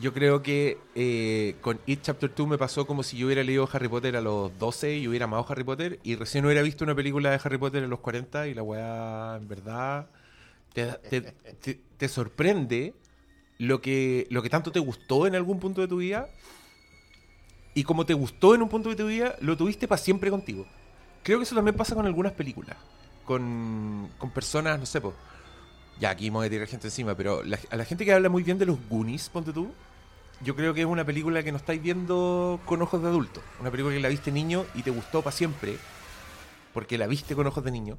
Yo 0.00 0.12
creo 0.12 0.42
que 0.42 0.78
eh, 0.96 1.54
con 1.60 1.78
It 1.86 2.00
Chapter 2.02 2.32
2 2.34 2.48
me 2.48 2.58
pasó 2.58 2.84
como 2.86 3.04
si 3.04 3.16
yo 3.16 3.26
hubiera 3.26 3.44
leído 3.44 3.68
Harry 3.72 3.86
Potter 3.88 4.16
a 4.16 4.20
los 4.20 4.56
12 4.58 4.96
y 4.96 5.06
hubiera 5.06 5.26
amado 5.26 5.46
Harry 5.48 5.62
Potter 5.62 6.00
y 6.02 6.16
recién 6.16 6.44
hubiera 6.44 6.62
visto 6.62 6.82
una 6.84 6.96
película 6.96 7.30
de 7.30 7.40
Harry 7.42 7.58
Potter 7.58 7.84
a 7.84 7.86
los 7.86 8.00
40 8.00 8.48
y 8.48 8.54
la 8.54 8.62
weá 8.64 9.36
en 9.36 9.46
verdad 9.46 10.08
te, 10.72 10.86
te- 11.60 11.80
te- 11.98 12.08
sorprende 12.08 12.94
lo 13.58 13.80
que, 13.80 14.26
lo 14.30 14.42
que 14.42 14.50
tanto 14.50 14.72
te 14.72 14.80
gustó 14.80 15.26
en 15.28 15.36
algún 15.36 15.60
punto 15.60 15.80
de 15.80 15.88
tu 15.88 15.98
vida 15.98 16.28
y 17.74 17.82
como 17.84 18.06
te 18.06 18.14
gustó 18.14 18.54
en 18.54 18.62
un 18.62 18.68
punto 18.68 18.88
de 18.88 18.96
tu 18.96 19.06
vida, 19.06 19.34
lo 19.40 19.56
tuviste 19.56 19.88
para 19.88 20.00
siempre 20.00 20.30
contigo. 20.30 20.66
Creo 21.22 21.38
que 21.38 21.44
eso 21.44 21.54
también 21.56 21.76
pasa 21.76 21.94
con 21.94 22.06
algunas 22.06 22.32
películas. 22.32 22.76
Con, 23.24 24.10
con 24.18 24.30
personas, 24.30 24.78
no 24.78 24.86
sé, 24.86 25.00
po. 25.00 25.14
Ya 26.00 26.10
aquí 26.10 26.30
me 26.30 26.38
voy 26.38 26.46
a 26.46 26.50
tirar 26.50 26.66
gente 26.66 26.88
encima, 26.88 27.14
pero 27.16 27.42
la- 27.44 27.58
a 27.70 27.76
la 27.76 27.84
gente 27.84 28.04
que 28.04 28.12
habla 28.12 28.28
muy 28.28 28.42
bien 28.42 28.58
de 28.58 28.66
los 28.66 28.78
Goonies, 28.88 29.28
ponte 29.28 29.52
tú, 29.52 29.70
yo 30.42 30.56
creo 30.56 30.74
que 30.74 30.80
es 30.80 30.86
una 30.86 31.04
película 31.04 31.42
que 31.42 31.52
no 31.52 31.58
estáis 31.58 31.80
viendo 31.80 32.60
con 32.66 32.82
ojos 32.82 33.00
de 33.00 33.08
adulto. 33.08 33.40
Una 33.60 33.70
película 33.70 33.94
que 33.94 34.00
la 34.00 34.08
viste 34.08 34.32
niño 34.32 34.64
y 34.74 34.82
te 34.82 34.90
gustó 34.90 35.22
para 35.22 35.34
siempre, 35.36 35.76
porque 36.72 36.98
la 36.98 37.06
viste 37.06 37.34
con 37.36 37.46
ojos 37.46 37.62
de 37.64 37.70
niño, 37.70 37.96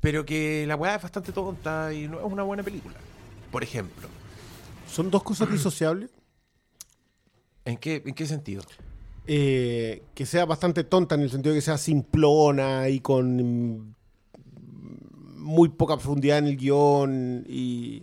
pero 0.00 0.26
que 0.26 0.66
la 0.66 0.76
weá 0.76 0.96
es 0.96 1.02
bastante 1.02 1.32
tonta 1.32 1.92
y 1.94 2.06
no 2.08 2.18
es 2.18 2.24
una 2.26 2.42
buena 2.42 2.62
película. 2.62 2.96
Por 3.50 3.62
ejemplo, 3.62 4.08
Son 4.90 5.10
dos 5.10 5.22
cosas 5.22 5.50
disociables. 5.50 6.10
¿en 7.64 7.78
qué, 7.78 8.02
en 8.04 8.14
qué 8.14 8.26
sentido? 8.26 8.62
Eh, 9.26 10.02
que 10.14 10.26
sea 10.26 10.44
bastante 10.44 10.84
tonta 10.84 11.14
en 11.14 11.22
el 11.22 11.30
sentido 11.30 11.54
de 11.54 11.58
que 11.58 11.64
sea 11.64 11.78
simplona 11.78 12.90
y 12.90 13.00
con 13.00 13.96
muy 15.44 15.68
poca 15.68 15.94
profundidad 15.96 16.38
en 16.38 16.46
el 16.46 16.56
guion 16.56 17.44
y 17.48 18.02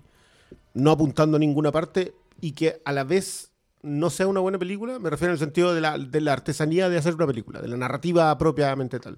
no 0.74 0.92
apuntando 0.92 1.38
a 1.38 1.40
ninguna 1.40 1.72
parte 1.72 2.14
y 2.40 2.54
que 2.54 2.82
a 2.86 2.92
la 2.94 3.04
vez 3.04 3.52
no 3.82 4.10
sea 4.10 4.28
una 4.28 4.40
buena 4.40 4.60
película, 4.60 5.00
me 5.00 5.10
refiero 5.10 5.32
en 5.32 5.36
el 5.36 5.40
sentido 5.40 5.74
de 5.74 5.82
la, 5.82 5.98
de 5.98 6.22
la 6.22 6.34
artesanía 6.34 6.88
de 6.88 6.98
hacer 6.98 7.16
una 7.16 7.28
película, 7.28 7.62
de 7.62 7.68
la 7.68 7.78
narrativa 7.78 8.38
propiamente 8.38 9.00
tal. 9.00 9.18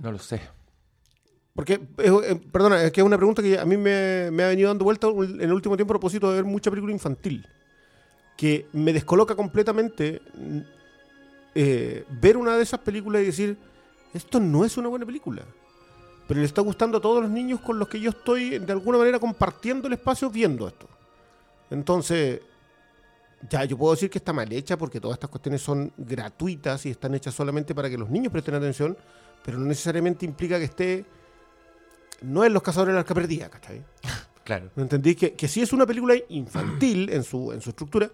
No 0.00 0.12
lo 0.12 0.18
sé. 0.18 0.40
Porque, 1.54 1.74
eh, 1.74 1.80
eh, 1.98 2.40
perdona, 2.50 2.82
es 2.82 2.92
que 2.92 3.00
es 3.00 3.06
una 3.06 3.16
pregunta 3.16 3.42
que 3.42 3.58
a 3.58 3.64
mí 3.64 3.76
me, 3.76 4.30
me 4.30 4.44
ha 4.44 4.48
venido 4.48 4.68
dando 4.68 4.84
vuelta 4.84 5.08
en 5.08 5.40
el 5.40 5.52
último 5.52 5.76
tiempo 5.76 5.92
a 5.92 5.96
propósito 5.96 6.30
de 6.30 6.36
ver 6.36 6.44
mucha 6.44 6.70
película 6.70 6.92
infantil. 6.92 7.46
Que 8.36 8.66
me 8.72 8.92
descoloca 8.92 9.34
completamente 9.34 10.22
mm, 10.34 10.58
eh, 11.54 12.04
ver 12.08 12.36
una 12.36 12.56
de 12.56 12.62
esas 12.62 12.80
películas 12.80 13.22
y 13.22 13.26
decir, 13.26 13.58
esto 14.14 14.40
no 14.40 14.64
es 14.64 14.76
una 14.76 14.88
buena 14.88 15.04
película. 15.04 15.42
Pero 16.30 16.42
le 16.42 16.46
está 16.46 16.62
gustando 16.62 16.98
a 16.98 17.00
todos 17.00 17.22
los 17.22 17.30
niños 17.32 17.58
con 17.58 17.76
los 17.76 17.88
que 17.88 17.98
yo 17.98 18.10
estoy 18.10 18.60
de 18.60 18.72
alguna 18.72 18.98
manera 18.98 19.18
compartiendo 19.18 19.88
el 19.88 19.94
espacio 19.94 20.30
viendo 20.30 20.68
esto. 20.68 20.88
Entonces, 21.70 22.40
ya 23.50 23.64
yo 23.64 23.76
puedo 23.76 23.94
decir 23.94 24.10
que 24.10 24.18
está 24.18 24.32
mal 24.32 24.52
hecha 24.52 24.78
porque 24.78 25.00
todas 25.00 25.16
estas 25.16 25.28
cuestiones 25.28 25.60
son 25.60 25.92
gratuitas 25.96 26.86
y 26.86 26.90
están 26.90 27.16
hechas 27.16 27.34
solamente 27.34 27.74
para 27.74 27.90
que 27.90 27.98
los 27.98 28.08
niños 28.08 28.30
presten 28.30 28.54
atención, 28.54 28.96
pero 29.44 29.58
no 29.58 29.64
necesariamente 29.66 30.24
implica 30.24 30.60
que 30.60 30.66
esté 30.66 31.04
no 32.22 32.44
en 32.44 32.52
los 32.52 32.62
cazadores 32.62 32.92
de 32.92 32.94
la 32.94 33.00
arca 33.00 33.14
perdida, 33.14 33.50
¿cachai? 33.50 33.82
Claro. 34.44 34.70
¿No 34.76 34.84
entendí? 34.84 35.16
Que, 35.16 35.34
que 35.34 35.48
sí 35.48 35.60
es 35.60 35.72
una 35.72 35.84
película 35.84 36.14
infantil 36.28 37.10
en 37.10 37.24
su, 37.24 37.50
en 37.50 37.60
su 37.60 37.70
estructura, 37.70 38.08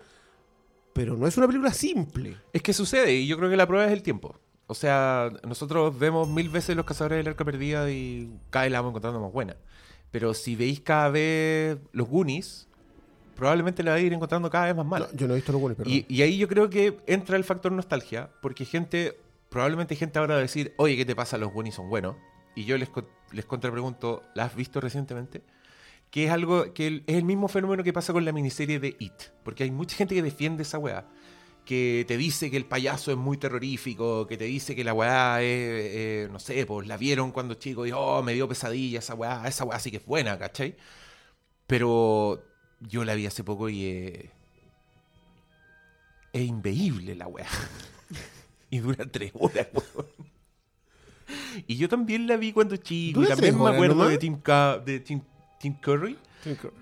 pero 0.95 1.19
no 1.19 1.27
es 1.27 1.37
una 1.37 1.47
película 1.47 1.75
simple. 1.75 2.35
Es 2.51 2.63
que 2.63 2.73
sucede 2.73 3.13
y 3.13 3.27
yo 3.27 3.37
creo 3.37 3.51
que 3.51 3.57
la 3.59 3.67
prueba 3.67 3.85
es 3.85 3.93
el 3.93 4.03
tiempo. 4.03 4.39
O 4.69 4.75
sea, 4.75 5.31
nosotros 5.47 5.97
vemos 5.99 6.29
mil 6.29 6.49
veces 6.49 6.75
los 6.77 6.85
cazadores 6.85 7.19
del 7.19 7.29
arca 7.29 7.45
perdida 7.45 7.89
y 7.91 8.31
cada 8.51 8.65
vez 8.65 8.73
la 8.73 8.81
vamos 8.81 8.91
encontrando 8.93 9.21
más 9.21 9.33
buena. 9.33 9.57
Pero 10.11 10.35
si 10.35 10.57
veis 10.57 10.81
cada 10.81 11.09
vez 11.11 11.79
los 11.93 12.09
Goonies, 12.09 12.69
probablemente 13.37 13.83
la 13.83 13.93
vais 13.93 14.03
a 14.03 14.07
ir 14.07 14.13
encontrando 14.13 14.51
cada 14.51 14.67
vez 14.67 14.77
más 14.77 14.87
mala. 14.87 15.09
No, 15.13 15.17
yo 15.19 15.29
no 15.29 15.35
he 15.35 15.37
visto 15.37 15.53
los 15.53 15.61
buenos, 15.61 15.77
perdón. 15.77 15.93
Y, 15.93 16.05
y 16.09 16.23
ahí 16.23 16.39
yo 16.39 16.49
creo 16.49 16.69
que 16.71 16.99
entra 17.07 17.37
el 17.37 17.45
factor 17.45 17.71
nostalgia, 17.71 18.31
porque 18.43 18.65
gente, 18.65 19.17
probablemente 19.51 19.95
gente 19.95 20.19
ahora 20.19 20.35
va 20.35 20.39
a 20.39 20.43
decir, 20.43 20.75
oye, 20.79 20.97
¿qué 20.97 21.05
te 21.05 21.15
pasa? 21.15 21.39
Los 21.39 21.53
Goonies 21.53 21.75
son 21.77 21.89
buenos. 21.89 22.17
Y 22.55 22.65
yo 22.65 22.77
les, 22.79 22.89
les 23.33 23.45
contrapregunto, 23.45 24.23
¿la 24.35 24.45
has 24.47 24.57
visto 24.57 24.81
recientemente? 24.81 25.43
Que 26.11 26.25
es 26.27 26.31
algo 26.31 26.73
que 26.73 26.87
el- 26.87 27.05
es 27.07 27.17
el 27.17 27.25
mismo 27.25 27.49
fenómeno 27.49 27.85
que 27.85 27.93
pasa 27.93 28.13
con 28.13 28.25
la 28.25 28.33
miniserie 28.33 28.81
de 28.81 28.97
It. 28.99 29.13
Porque 29.43 29.65
hay 29.65 29.71
mucha 29.71 29.97
gente 29.97 30.15
que 30.15 30.23
defiende 30.23 30.63
esa 30.63 30.79
weá. 30.79 31.05
Que 31.67 32.07
te 32.09 32.17
dice 32.17 32.51
que 32.51 32.57
el 32.57 32.65
payaso 32.65 33.11
es 33.11 33.19
muy 33.19 33.37
terrorífico, 33.37 34.27
que 34.27 34.39
te 34.39 34.45
dice 34.45 34.75
que 34.75 34.85
la 34.85 34.95
weá 34.95 35.43
es, 35.43 35.49
eh, 35.49 36.29
no 36.33 36.39
sé, 36.39 36.65
pues 36.65 36.87
la 36.87 36.97
vieron 36.97 37.33
cuando 37.33 37.55
chico 37.55 37.85
y 37.85 37.93
oh, 37.93 38.23
me 38.23 38.33
dio 38.33 38.49
pesadilla 38.49 39.01
esa 39.01 39.15
weá, 39.15 39.47
esa 39.47 39.65
weá 39.65 39.79
sí 39.79 39.91
que 39.91 39.99
es 39.99 40.07
buena, 40.07 40.39
¿cachai? 40.39 40.77
Pero 41.67 42.43
yo 42.81 43.05
la 43.05 43.15
vi 43.15 43.27
hace 43.27 43.45
poco 43.45 43.69
y 43.69 43.85
eh, 43.85 44.31
es 46.33 46.43
inveíble 46.43 47.15
la 47.15 47.27
weá. 47.27 47.49
y 48.71 48.79
dura 48.79 49.05
tres 49.05 49.33
horas, 49.35 49.67
weón. 49.75 50.07
Y 51.67 51.77
yo 51.77 51.89
también 51.89 52.27
la 52.27 52.37
vi 52.37 52.53
cuando 52.53 52.77
chico. 52.77 53.21
Y 53.21 53.25
¿Dura 53.25 53.35
también 53.35 53.59
me 53.61 53.71
acuerdo 53.71 53.97
nomás? 53.97 54.11
de 54.11 54.19
Tim, 54.19 54.41
de 54.85 55.01
Tim, 55.01 55.21
Tim 55.61 55.75
Curry. 55.75 56.17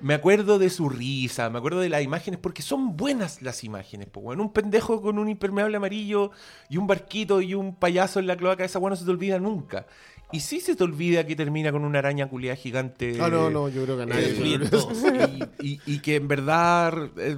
Me 0.01 0.15
acuerdo 0.15 0.59
de 0.59 0.69
su 0.71 0.89
risa, 0.89 1.49
me 1.51 1.59
acuerdo 1.59 1.81
de 1.81 1.89
las 1.89 2.03
imágenes, 2.03 2.39
porque 2.41 2.63
son 2.63 2.97
buenas 2.97 3.41
las 3.43 3.65
imágenes. 3.65 4.09
Pues, 4.11 4.23
bueno, 4.25 4.43
un 4.43 4.53
pendejo 4.53 5.01
con 5.01 5.19
un 5.19 5.29
impermeable 5.29 5.77
amarillo 5.77 6.31
y 6.69 6.77
un 6.77 6.87
barquito 6.87 7.41
y 7.41 7.55
un 7.55 7.75
payaso 7.75 8.19
en 8.21 8.27
la 8.27 8.37
cloaca, 8.37 8.65
esa 8.65 8.79
weá 8.79 8.91
no 8.91 8.97
se 8.97 9.05
te 9.05 9.11
olvida 9.11 9.39
nunca. 9.39 9.87
Y 10.33 10.41
sí 10.41 10.61
se 10.61 10.75
te 10.75 10.83
olvida 10.83 11.25
que 11.27 11.37
termina 11.37 11.71
con 11.71 11.85
una 11.85 12.01
araña 12.01 12.29
culiada 12.29 12.57
gigante. 12.57 13.19
Ah, 13.21 13.29
no, 13.29 13.51
no, 13.51 13.69
yo 13.69 13.85
creo 13.85 13.97
que 13.99 14.07
nadie. 14.07 14.27
Eh, 14.27 14.35
y, 15.61 15.69
y- 15.75 15.81
y 15.87 15.99
que 16.01 16.17
en 16.17 16.27
verdad. 16.29 17.09
eh, 17.17 17.37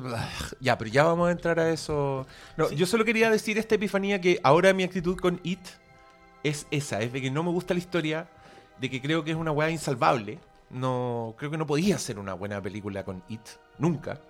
ya, 0.61 0.79
pero 0.79 0.91
ya 0.91 1.05
vamos 1.05 1.29
a 1.29 1.33
entrar 1.33 1.61
a 1.61 1.71
eso. 1.71 2.27
No, 2.57 2.71
yo 2.71 2.87
solo 2.87 3.05
quería 3.05 3.29
decir 3.31 3.59
esta 3.59 3.75
epifanía 3.75 4.21
que 4.21 4.41
ahora 4.43 4.73
mi 4.73 4.83
actitud 4.83 5.17
con 5.17 5.41
It 5.43 5.61
es 6.43 6.67
esa: 6.71 7.01
es 7.03 7.13
de 7.13 7.21
que 7.21 7.31
no 7.31 7.43
me 7.43 7.51
gusta 7.51 7.75
la 7.75 7.79
historia, 7.81 8.29
de 8.81 8.89
que 8.89 9.03
creo 9.03 9.23
que 9.25 9.33
es 9.33 9.37
una 9.37 9.51
weá 9.53 9.69
insalvable. 9.71 10.39
No, 10.71 11.35
creo 11.39 11.51
que 11.51 11.59
no 11.59 11.67
podía 11.67 11.99
ser 11.99 12.19
una 12.19 12.35
buena 12.35 12.61
película 12.61 13.05
con 13.05 13.23
It, 13.29 13.41
nunca. 13.79 14.21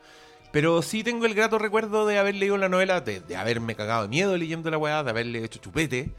Pero 0.52 0.82
sí 0.82 1.02
tengo 1.02 1.26
el 1.26 1.34
grato 1.34 1.58
recuerdo 1.58 2.06
de 2.06 2.18
haber 2.18 2.34
leído 2.34 2.56
la 2.56 2.68
novela, 2.68 3.00
de, 3.00 3.20
de 3.20 3.36
haberme 3.36 3.74
cagado 3.74 4.02
de 4.02 4.08
miedo 4.08 4.36
leyendo 4.36 4.70
la 4.70 4.78
weá, 4.78 5.02
de 5.02 5.10
haberle 5.10 5.44
hecho 5.44 5.58
chupete 5.58 6.14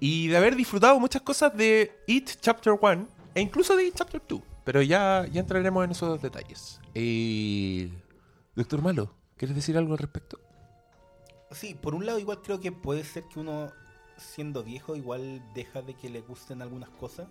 y 0.00 0.28
de 0.28 0.36
haber 0.36 0.56
disfrutado 0.56 0.98
muchas 1.00 1.22
cosas 1.22 1.56
de 1.56 2.02
It 2.06 2.30
Chapter 2.40 2.74
1 2.80 3.08
e 3.34 3.40
incluso 3.40 3.76
de 3.76 3.86
It 3.86 3.94
Chapter 3.96 4.22
2. 4.26 4.40
Pero 4.64 4.82
ya, 4.82 5.26
ya 5.30 5.40
entraremos 5.40 5.84
en 5.84 5.90
esos 5.90 6.20
detalles. 6.22 6.80
Eh, 6.94 7.90
Doctor 8.54 8.82
Malo, 8.82 9.14
¿quieres 9.36 9.54
decir 9.54 9.76
algo 9.76 9.92
al 9.92 9.98
respecto? 9.98 10.38
Sí, 11.50 11.74
por 11.74 11.94
un 11.94 12.06
lado 12.06 12.18
igual 12.18 12.40
creo 12.42 12.60
que 12.60 12.72
puede 12.72 13.04
ser 13.04 13.24
que 13.24 13.40
uno 13.40 13.70
siendo 14.16 14.62
viejo 14.62 14.96
igual 14.96 15.42
deja 15.54 15.82
de 15.82 15.94
que 15.94 16.08
le 16.08 16.20
gusten 16.20 16.62
algunas 16.62 16.88
cosas. 16.90 17.28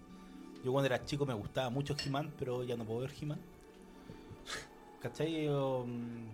Yo 0.64 0.72
cuando 0.72 0.88
era 0.88 1.04
chico 1.04 1.26
me 1.26 1.34
gustaba 1.34 1.70
mucho 1.70 1.96
He-Man, 2.04 2.34
pero 2.40 2.64
ya 2.64 2.78
no 2.78 2.86
puedo 2.86 3.02
ver 3.02 3.12
He-Man. 3.20 3.40
¿Cachai? 5.02 5.50
Mm, 5.50 6.30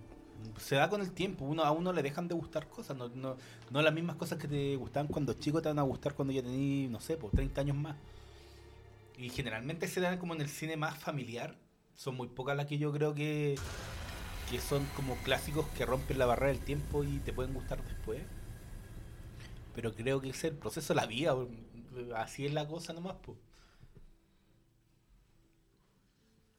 se 0.58 0.76
da 0.76 0.88
con 0.88 1.00
el 1.00 1.12
tiempo, 1.12 1.44
uno 1.44 1.64
a 1.64 1.72
uno 1.72 1.92
le 1.92 2.02
dejan 2.02 2.28
de 2.28 2.34
gustar 2.34 2.68
cosas, 2.68 2.96
no, 2.96 3.36
las 3.70 3.92
mismas 3.92 4.16
cosas 4.16 4.38
que 4.38 4.48
te 4.48 4.76
gustaban 4.76 5.08
cuando 5.08 5.34
chico 5.34 5.60
te 5.60 5.68
van 5.68 5.78
a 5.78 5.82
gustar 5.82 6.14
cuando 6.14 6.32
ya 6.32 6.42
tenías, 6.42 6.90
no 6.90 7.00
sé, 7.00 7.16
pues 7.16 7.32
30 7.32 7.60
años 7.60 7.76
más. 7.76 7.96
Y 9.18 9.28
generalmente 9.30 9.86
se 9.88 10.00
dan 10.00 10.18
como 10.18 10.34
en 10.34 10.40
el 10.40 10.48
cine 10.48 10.76
más 10.76 10.96
familiar, 10.96 11.56
son 11.94 12.16
muy 12.16 12.28
pocas 12.28 12.56
las 12.56 12.66
que 12.66 12.78
yo 12.78 12.92
creo 12.92 13.14
que, 13.14 13.56
que 14.50 14.60
son 14.60 14.86
como 14.96 15.16
clásicos 15.16 15.66
que 15.76 15.84
rompen 15.84 16.18
la 16.18 16.26
barrera 16.26 16.52
del 16.52 16.64
tiempo 16.64 17.04
y 17.04 17.18
te 17.18 17.32
pueden 17.32 17.52
gustar 17.52 17.82
después. 17.84 18.22
Pero 19.74 19.94
creo 19.94 20.20
que 20.20 20.30
es 20.30 20.44
el 20.44 20.54
proceso 20.54 20.94
de 20.94 21.00
la 21.00 21.06
vida, 21.06 21.34
así 22.16 22.46
es 22.46 22.52
la 22.52 22.66
cosa 22.66 22.92
nomás, 22.92 23.16
pues. 23.22 23.36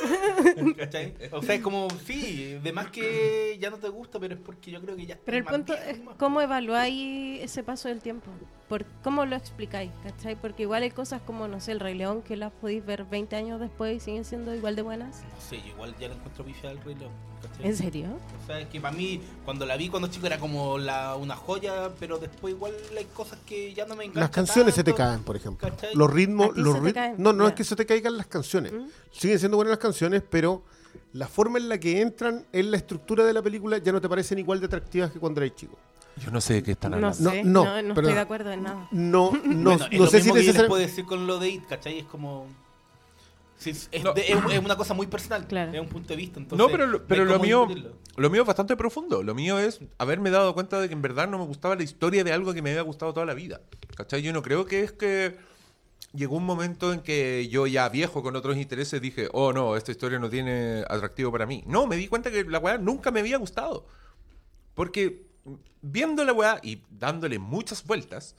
¿Cachai? 0.76 1.14
O 1.32 1.42
sea, 1.42 1.54
es 1.56 1.62
como, 1.62 1.88
sí, 2.06 2.58
de 2.62 2.72
más 2.72 2.90
que 2.90 3.56
ya 3.60 3.70
no 3.70 3.78
te 3.78 3.88
gusta, 3.88 4.18
pero 4.18 4.34
es 4.34 4.40
porque 4.40 4.70
yo 4.70 4.80
creo 4.80 4.96
que 4.96 5.06
ya 5.06 5.18
Pero 5.24 5.36
el 5.38 5.44
punto 5.44 5.74
es 5.74 5.98
cómo 6.18 6.40
evaluáis 6.40 7.42
ese 7.42 7.62
paso 7.62 7.88
del 7.88 8.00
tiempo. 8.00 8.30
Por, 8.68 8.84
¿Cómo 9.02 9.24
lo 9.24 9.34
explicáis? 9.34 9.90
¿Cachai? 10.02 10.36
Porque 10.36 10.64
igual 10.64 10.82
hay 10.82 10.90
cosas 10.90 11.22
como, 11.22 11.48
no 11.48 11.58
sé, 11.60 11.72
el 11.72 11.80
Rey 11.80 11.94
León, 11.94 12.22
que 12.22 12.36
las 12.36 12.52
podéis 12.52 12.84
ver 12.84 13.04
20 13.04 13.34
años 13.34 13.60
después 13.60 13.96
y 13.96 14.00
siguen 14.00 14.24
siendo 14.26 14.54
igual 14.54 14.76
de 14.76 14.82
buenas. 14.82 15.22
No 15.34 15.40
sé, 15.40 15.56
yo 15.62 15.68
igual 15.68 15.94
ya 15.98 16.08
la 16.08 16.14
encuentro 16.14 16.44
pifia 16.44 16.70
al 16.70 16.78
Rey 16.82 16.94
León. 16.94 17.12
¿cachai? 17.40 17.66
¿En 17.66 17.76
serio? 17.76 18.08
O 18.42 18.46
sea, 18.46 18.60
es 18.60 18.68
que 18.68 18.78
para 18.80 18.94
mí, 18.94 19.22
cuando 19.44 19.64
la 19.64 19.76
vi 19.76 19.88
cuando 19.88 20.08
chico 20.08 20.26
era 20.26 20.38
como 20.38 20.76
la, 20.76 21.16
una 21.16 21.34
joya, 21.34 21.90
pero 21.98 22.18
después 22.18 22.52
igual 22.52 22.72
hay 22.96 23.04
cosas 23.06 23.38
que 23.46 23.72
ya 23.72 23.86
no 23.86 23.96
me 23.96 24.04
encantan. 24.04 24.20
Las 24.22 24.30
canciones 24.30 24.74
se 24.74 24.84
te 24.84 24.90
tanto. 24.92 24.96
caen, 25.04 25.22
por 25.22 25.36
ejemplo. 25.36 25.66
¿Cachai? 25.70 25.94
Los 25.94 26.12
ritmos, 26.12 26.50
¿A 26.50 26.54
ti 26.54 26.60
los 26.60 26.78
rit-? 26.82 26.96
No, 27.16 27.32
no 27.32 27.44
Ya. 27.44 27.48
es 27.50 27.54
que 27.54 27.64
se 27.64 27.74
te 27.74 27.86
caigan 27.86 28.18
las 28.18 28.26
canciones. 28.26 28.72
¿Mm? 28.74 28.86
Siguen 29.12 29.38
siendo 29.38 29.56
buenas 29.56 29.70
las 29.70 29.78
canciones, 29.78 29.87
pero 30.30 30.62
la 31.12 31.26
forma 31.28 31.58
en 31.58 31.68
la 31.68 31.78
que 31.78 32.00
entran 32.00 32.44
en 32.52 32.70
la 32.70 32.76
estructura 32.76 33.24
de 33.24 33.32
la 33.32 33.42
película 33.42 33.78
ya 33.78 33.92
no 33.92 34.00
te 34.00 34.08
parecen 34.08 34.38
igual 34.38 34.60
de 34.60 34.66
atractivas 34.66 35.10
que 35.10 35.18
cuando 35.18 35.40
eres 35.40 35.54
chico. 35.56 35.78
Yo 36.16 36.30
no 36.32 36.40
sé 36.40 36.54
de 36.54 36.62
qué 36.64 36.72
están 36.72 36.90
No 36.92 36.96
hablando. 36.96 37.30
sé, 37.30 37.44
no, 37.44 37.64
no, 37.64 37.82
no, 37.82 37.94
perdón. 37.94 37.98
estoy 38.04 38.14
de 38.14 38.20
acuerdo 38.20 38.50
en 38.52 38.62
nada. 38.64 38.88
No, 38.90 39.30
no, 39.44 39.78
Bueno, 39.78 39.88
no 39.92 40.06
sé 40.06 40.20
si 40.20 40.28
que 40.30 40.34
necesariamente. 40.34 40.64
puedo 40.68 40.82
decir 40.82 41.04
con 41.04 41.26
lo 41.26 41.38
de 41.38 41.48
It, 41.50 41.66
¿cachai? 41.68 41.98
Es 42.00 42.06
como... 42.06 42.46
sí, 43.56 43.70
es, 43.70 43.88
No. 44.04 44.12
de- 44.14 44.22
es- 44.32 44.38
es 44.52 44.58
una 44.64 44.76
cosa 44.76 44.94
muy 44.94 45.06
personal, 45.06 45.46
Claro. 45.46 45.72
es 45.72 45.80
un 45.80 45.88
punto 45.88 46.08
de 46.08 46.16
vista. 46.16 46.40
Entonces, 46.40 46.58
No, 46.66 46.70
pero, 46.70 46.86
no 46.88 47.02
pero 47.06 47.22
hay 47.22 47.28
lo 47.28 47.38
mío 47.38 47.66
lo 48.16 48.30
mío 48.30 48.40
es 48.42 48.46
bastante 48.48 48.76
profundo. 48.76 49.22
Lo 49.22 49.32
mío 49.34 49.60
es 49.60 49.78
haberme 49.98 50.30
dado 50.30 50.52
cuenta 50.54 50.80
de 50.80 50.88
que 50.88 50.94
en 50.94 51.02
verdad 51.02 51.28
no 51.28 51.38
me 51.38 51.44
gustaba 51.44 51.76
la 51.76 51.84
historia 51.84 52.24
de 52.24 52.32
algo 52.32 52.52
que 52.52 52.62
me 52.62 52.70
había 52.70 52.82
gustado 52.82 53.14
toda 53.14 53.24
la 53.26 53.34
vida. 53.34 53.60
¿Cachai? 53.96 54.20
Yo 54.22 54.32
no 54.32 54.42
creo 54.42 54.64
que 54.66 54.82
es 54.82 54.90
que 54.92 55.36
llegó 56.18 56.36
un 56.36 56.44
momento 56.44 56.92
en 56.92 57.00
que 57.00 57.48
yo 57.48 57.66
ya 57.66 57.88
viejo 57.88 58.22
con 58.22 58.36
otros 58.36 58.56
intereses 58.56 59.00
dije, 59.00 59.28
oh 59.32 59.52
no, 59.52 59.76
esta 59.76 59.92
historia 59.92 60.18
no 60.18 60.28
tiene 60.28 60.84
atractivo 60.88 61.32
para 61.32 61.46
mí. 61.46 61.62
No, 61.66 61.86
me 61.86 61.96
di 61.96 62.08
cuenta 62.08 62.30
que 62.30 62.44
la 62.44 62.58
weá 62.58 62.76
nunca 62.76 63.10
me 63.10 63.20
había 63.20 63.38
gustado. 63.38 63.86
Porque 64.74 65.22
viendo 65.80 66.24
la 66.24 66.32
weá 66.32 66.60
y 66.62 66.82
dándole 66.90 67.38
muchas 67.38 67.84
vueltas, 67.84 68.34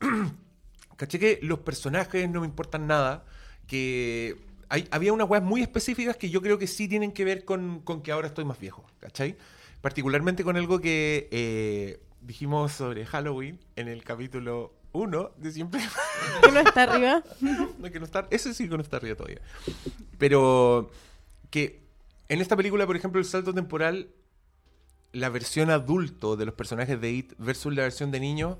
caché 0.96 1.18
que 1.18 1.38
los 1.42 1.60
personajes 1.60 2.28
no 2.28 2.40
me 2.40 2.46
importan 2.46 2.86
nada, 2.86 3.24
que 3.66 4.36
había 4.90 5.12
unas 5.12 5.28
weas 5.28 5.44
muy 5.44 5.62
específicas 5.62 6.16
que 6.16 6.30
yo 6.30 6.42
creo 6.42 6.58
que 6.58 6.66
sí 6.66 6.88
tienen 6.88 7.12
que 7.12 7.24
ver 7.24 7.44
con, 7.44 7.80
con 7.80 8.02
que 8.02 8.10
ahora 8.10 8.28
estoy 8.28 8.44
más 8.44 8.58
viejo, 8.58 8.84
¿cachai? 9.00 9.36
Particularmente 9.80 10.42
con 10.42 10.56
algo 10.56 10.80
que 10.80 11.28
eh, 11.30 12.00
dijimos 12.22 12.72
sobre 12.72 13.06
Halloween 13.06 13.60
en 13.76 13.88
el 13.88 14.02
capítulo 14.02 14.72
1 14.96 15.30
de 15.36 15.52
siempre. 15.52 15.80
¿Que 16.42 16.50
no 16.52 16.60
está 16.60 16.82
arriba? 16.84 17.22
No, 17.78 17.90
que 17.90 17.98
no 18.00 18.04
está- 18.04 18.26
ese 18.30 18.52
sí 18.54 18.68
que 18.68 18.76
no 18.76 18.82
está 18.82 18.96
arriba 18.96 19.16
todavía. 19.16 19.40
Pero 20.18 20.90
que 21.50 21.80
en 22.28 22.40
esta 22.40 22.56
película, 22.56 22.86
por 22.86 22.96
ejemplo, 22.96 23.20
el 23.20 23.24
salto 23.26 23.54
temporal, 23.54 24.08
la 25.12 25.28
versión 25.28 25.70
adulto 25.70 26.36
de 26.36 26.44
los 26.46 26.54
personajes 26.54 27.00
de 27.00 27.10
It 27.12 27.32
versus 27.38 27.74
la 27.74 27.82
versión 27.82 28.10
de 28.10 28.20
niño, 28.20 28.58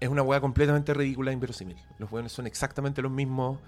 es 0.00 0.08
una 0.08 0.22
hueá 0.22 0.40
completamente 0.40 0.94
ridícula 0.94 1.30
e 1.30 1.34
inverosímil. 1.34 1.76
Los 1.98 2.10
hueones 2.12 2.32
son 2.32 2.46
exactamente 2.46 3.02
los 3.02 3.10
mismos. 3.12 3.58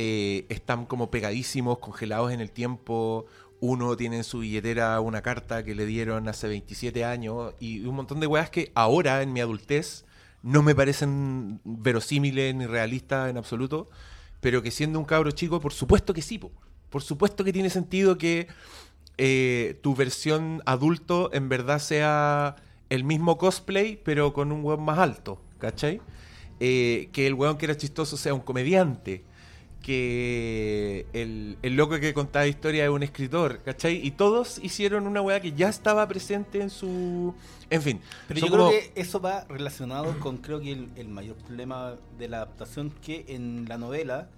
eh, 0.00 0.46
están 0.48 0.86
como 0.86 1.10
pegadísimos, 1.10 1.78
congelados 1.78 2.30
en 2.32 2.40
el 2.40 2.50
tiempo. 2.52 3.26
Uno 3.60 3.96
tiene 3.96 4.18
en 4.18 4.24
su 4.24 4.40
billetera 4.40 5.00
una 5.00 5.22
carta 5.22 5.64
que 5.64 5.74
le 5.74 5.86
dieron 5.86 6.28
hace 6.28 6.46
27 6.46 7.04
años 7.04 7.54
y 7.58 7.84
un 7.84 7.96
montón 7.96 8.20
de 8.20 8.28
weas 8.28 8.48
que 8.50 8.70
ahora, 8.76 9.22
en 9.22 9.32
mi 9.32 9.40
adultez, 9.40 10.04
no 10.42 10.62
me 10.62 10.74
parecen 10.74 11.60
verosímiles 11.64 12.54
ni 12.54 12.66
realistas 12.66 13.30
en 13.30 13.36
absoluto, 13.36 13.90
pero 14.40 14.62
que 14.62 14.70
siendo 14.70 14.98
un 14.98 15.04
cabro 15.04 15.30
chico, 15.30 15.60
por 15.60 15.72
supuesto 15.72 16.14
que 16.14 16.22
sí, 16.22 16.38
po. 16.38 16.52
por 16.90 17.02
supuesto 17.02 17.44
que 17.44 17.52
tiene 17.52 17.70
sentido 17.70 18.18
que 18.18 18.48
eh, 19.18 19.78
tu 19.82 19.94
versión 19.94 20.62
adulto 20.64 21.30
en 21.32 21.48
verdad 21.48 21.80
sea 21.80 22.56
el 22.88 23.04
mismo 23.04 23.36
cosplay, 23.36 24.00
pero 24.04 24.32
con 24.32 24.52
un 24.52 24.64
weón 24.64 24.82
más 24.82 24.98
alto, 24.98 25.42
¿cachai? 25.58 26.00
Eh, 26.60 27.10
que 27.12 27.26
el 27.26 27.34
weón 27.34 27.58
que 27.58 27.66
era 27.66 27.76
chistoso 27.76 28.16
sea 28.16 28.34
un 28.34 28.40
comediante, 28.40 29.24
que 29.82 31.06
el, 31.12 31.56
el 31.62 31.76
loco 31.76 31.98
que 31.98 32.12
contaba 32.14 32.46
historia 32.46 32.84
es 32.84 32.90
un 32.90 33.02
escritor, 33.02 33.60
¿cachai? 33.62 34.04
Y 34.06 34.10
todos 34.12 34.58
hicieron 34.62 35.06
una 35.06 35.20
weá 35.22 35.40
que 35.40 35.52
ya 35.52 35.68
estaba 35.68 36.06
presente 36.06 36.60
en 36.60 36.70
su... 36.70 37.34
En 37.70 37.82
fin. 37.82 38.00
Pero 38.26 38.40
yo 38.40 38.46
creo 38.52 38.70
que 38.70 38.92
eso 38.94 39.20
va 39.20 39.44
relacionado 39.48 40.18
con 40.20 40.38
creo 40.38 40.60
que 40.60 40.72
el, 40.72 40.88
el 40.96 41.08
mayor 41.08 41.36
problema 41.36 41.94
de 42.18 42.28
la 42.28 42.38
adaptación 42.38 42.90
que 43.02 43.24
en 43.28 43.66
la 43.68 43.78
novela 43.78 44.28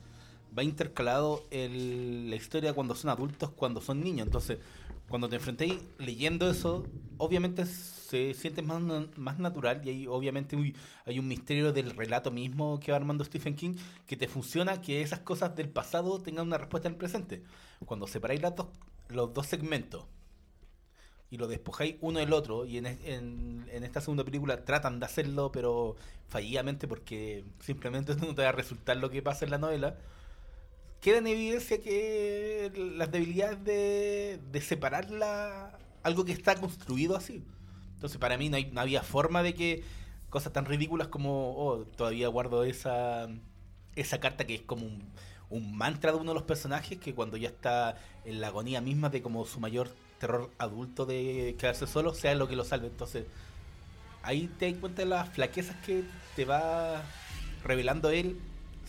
va 0.57 0.63
intercalado 0.65 1.45
el- 1.51 2.29
la 2.31 2.37
historia 2.37 2.73
cuando 2.73 2.95
son 2.95 3.11
adultos, 3.11 3.51
cuando 3.51 3.81
son 3.81 4.01
niños. 4.03 4.27
Entonces, 4.27 4.59
cuando 5.11 5.29
te 5.29 5.37
enfrentéis 5.37 5.75
leyendo 5.99 6.49
eso, 6.49 6.87
obviamente 7.19 7.67
se 7.67 8.33
siente 8.33 8.63
más, 8.63 8.81
más 9.17 9.41
natural 9.41 9.81
y 9.85 9.91
hay 9.91 10.07
obviamente 10.07 10.57
hay 11.05 11.19
un 11.19 11.27
misterio 11.27 11.73
del 11.73 11.91
relato 11.91 12.31
mismo 12.31 12.79
que 12.79 12.93
va 12.93 12.97
armando 12.97 13.25
Stephen 13.25 13.57
King 13.57 13.75
que 14.07 14.17
te 14.17 14.29
funciona 14.29 14.81
que 14.81 15.03
esas 15.03 15.19
cosas 15.19 15.57
del 15.57 15.69
pasado 15.69 16.21
tengan 16.21 16.47
una 16.47 16.59
respuesta 16.59 16.87
en 16.87 16.95
el 16.95 16.99
presente. 16.99 17.43
Cuando 17.85 18.07
separáis 18.07 18.41
las 18.41 18.55
dos, 18.55 18.69
los 19.09 19.35
dos 19.35 19.47
segmentos 19.47 20.05
y 21.29 21.39
lo 21.39 21.49
despojáis 21.49 21.97
uno 22.01 22.21
del 22.21 22.33
otro 22.33 22.65
y 22.65 22.79
en, 22.79 22.87
en, 22.87 23.67
en 23.69 23.83
esta 23.83 24.01
segunda 24.01 24.25
película 24.25 24.65
tratan 24.65 25.01
de 25.01 25.07
hacerlo 25.07 25.51
pero 25.51 25.97
fallidamente 26.29 26.87
porque 26.87 27.45
simplemente 27.59 28.15
no 28.15 28.33
te 28.33 28.43
va 28.43 28.51
a 28.51 28.53
resultar 28.53 28.97
lo 28.97 29.11
que 29.11 29.23
pasa 29.23 29.45
en 29.45 29.51
la 29.51 29.59
novela 29.59 29.99
queda 31.01 31.19
en 31.19 31.27
evidencia 31.27 31.81
que 31.81 32.73
las 32.97 33.11
debilidades 33.11 33.65
de, 33.65 34.41
de 34.53 34.61
separar 34.61 35.11
la- 35.11 35.79
algo 36.03 36.25
que 36.25 36.33
está 36.33 36.55
construido 36.57 37.17
así 37.17 37.43
Entonces, 37.95 38.19
para 38.19 38.39
mí 38.39 38.49
no, 38.49 38.57
hay- 38.57 38.71
no 38.73 38.81
había 38.81 39.03
forma 39.03 39.43
de 39.43 39.55
que 39.55 39.85
cosas 40.31 40.53
tan 40.53 40.65
ridículas 40.67 41.09
como, 41.09 41.55
oh, 41.57 41.85
todavía 41.97 42.29
guardo 42.29 42.65
esa, 42.65 43.29
esa 43.97 44.21
carta 44.21 44.47
que 44.47 44.55
es 44.57 44.63
como 44.63 44.87
un, 44.87 45.03
un 45.51 45.77
mantra 45.77 46.13
de 46.13 46.19
uno 46.19 46.31
de 46.33 46.35
los 46.35 46.45
personajes 46.45 46.99
que 46.99 47.15
cuando 47.15 47.37
ya 47.37 47.49
está 47.49 47.97
en 48.25 48.41
la 48.41 48.49
agonía 48.49 48.81
misma 48.81 49.11
de 49.11 49.23
como 49.23 49.45
su 49.47 49.61
mayor 49.61 49.91
terror 50.19 50.51
adulto 50.59 51.07
de 51.07 51.57
quedarse 51.59 51.87
solo, 51.87 52.15
sea 52.15 52.35
lo 52.35 52.47
que 52.49 52.57
lo 52.57 52.65
salve. 52.65 52.87
Entonces, 52.89 53.25
ahí 54.23 54.49
te 54.59 54.71
das 54.71 54.81
cuenta 54.81 55.03
de 55.03 55.09
las 55.09 55.29
flaquezas 55.31 55.77
que 55.85 56.05
te 56.37 56.45
va 56.45 57.03
revelando 57.65 58.11
él, 58.11 58.39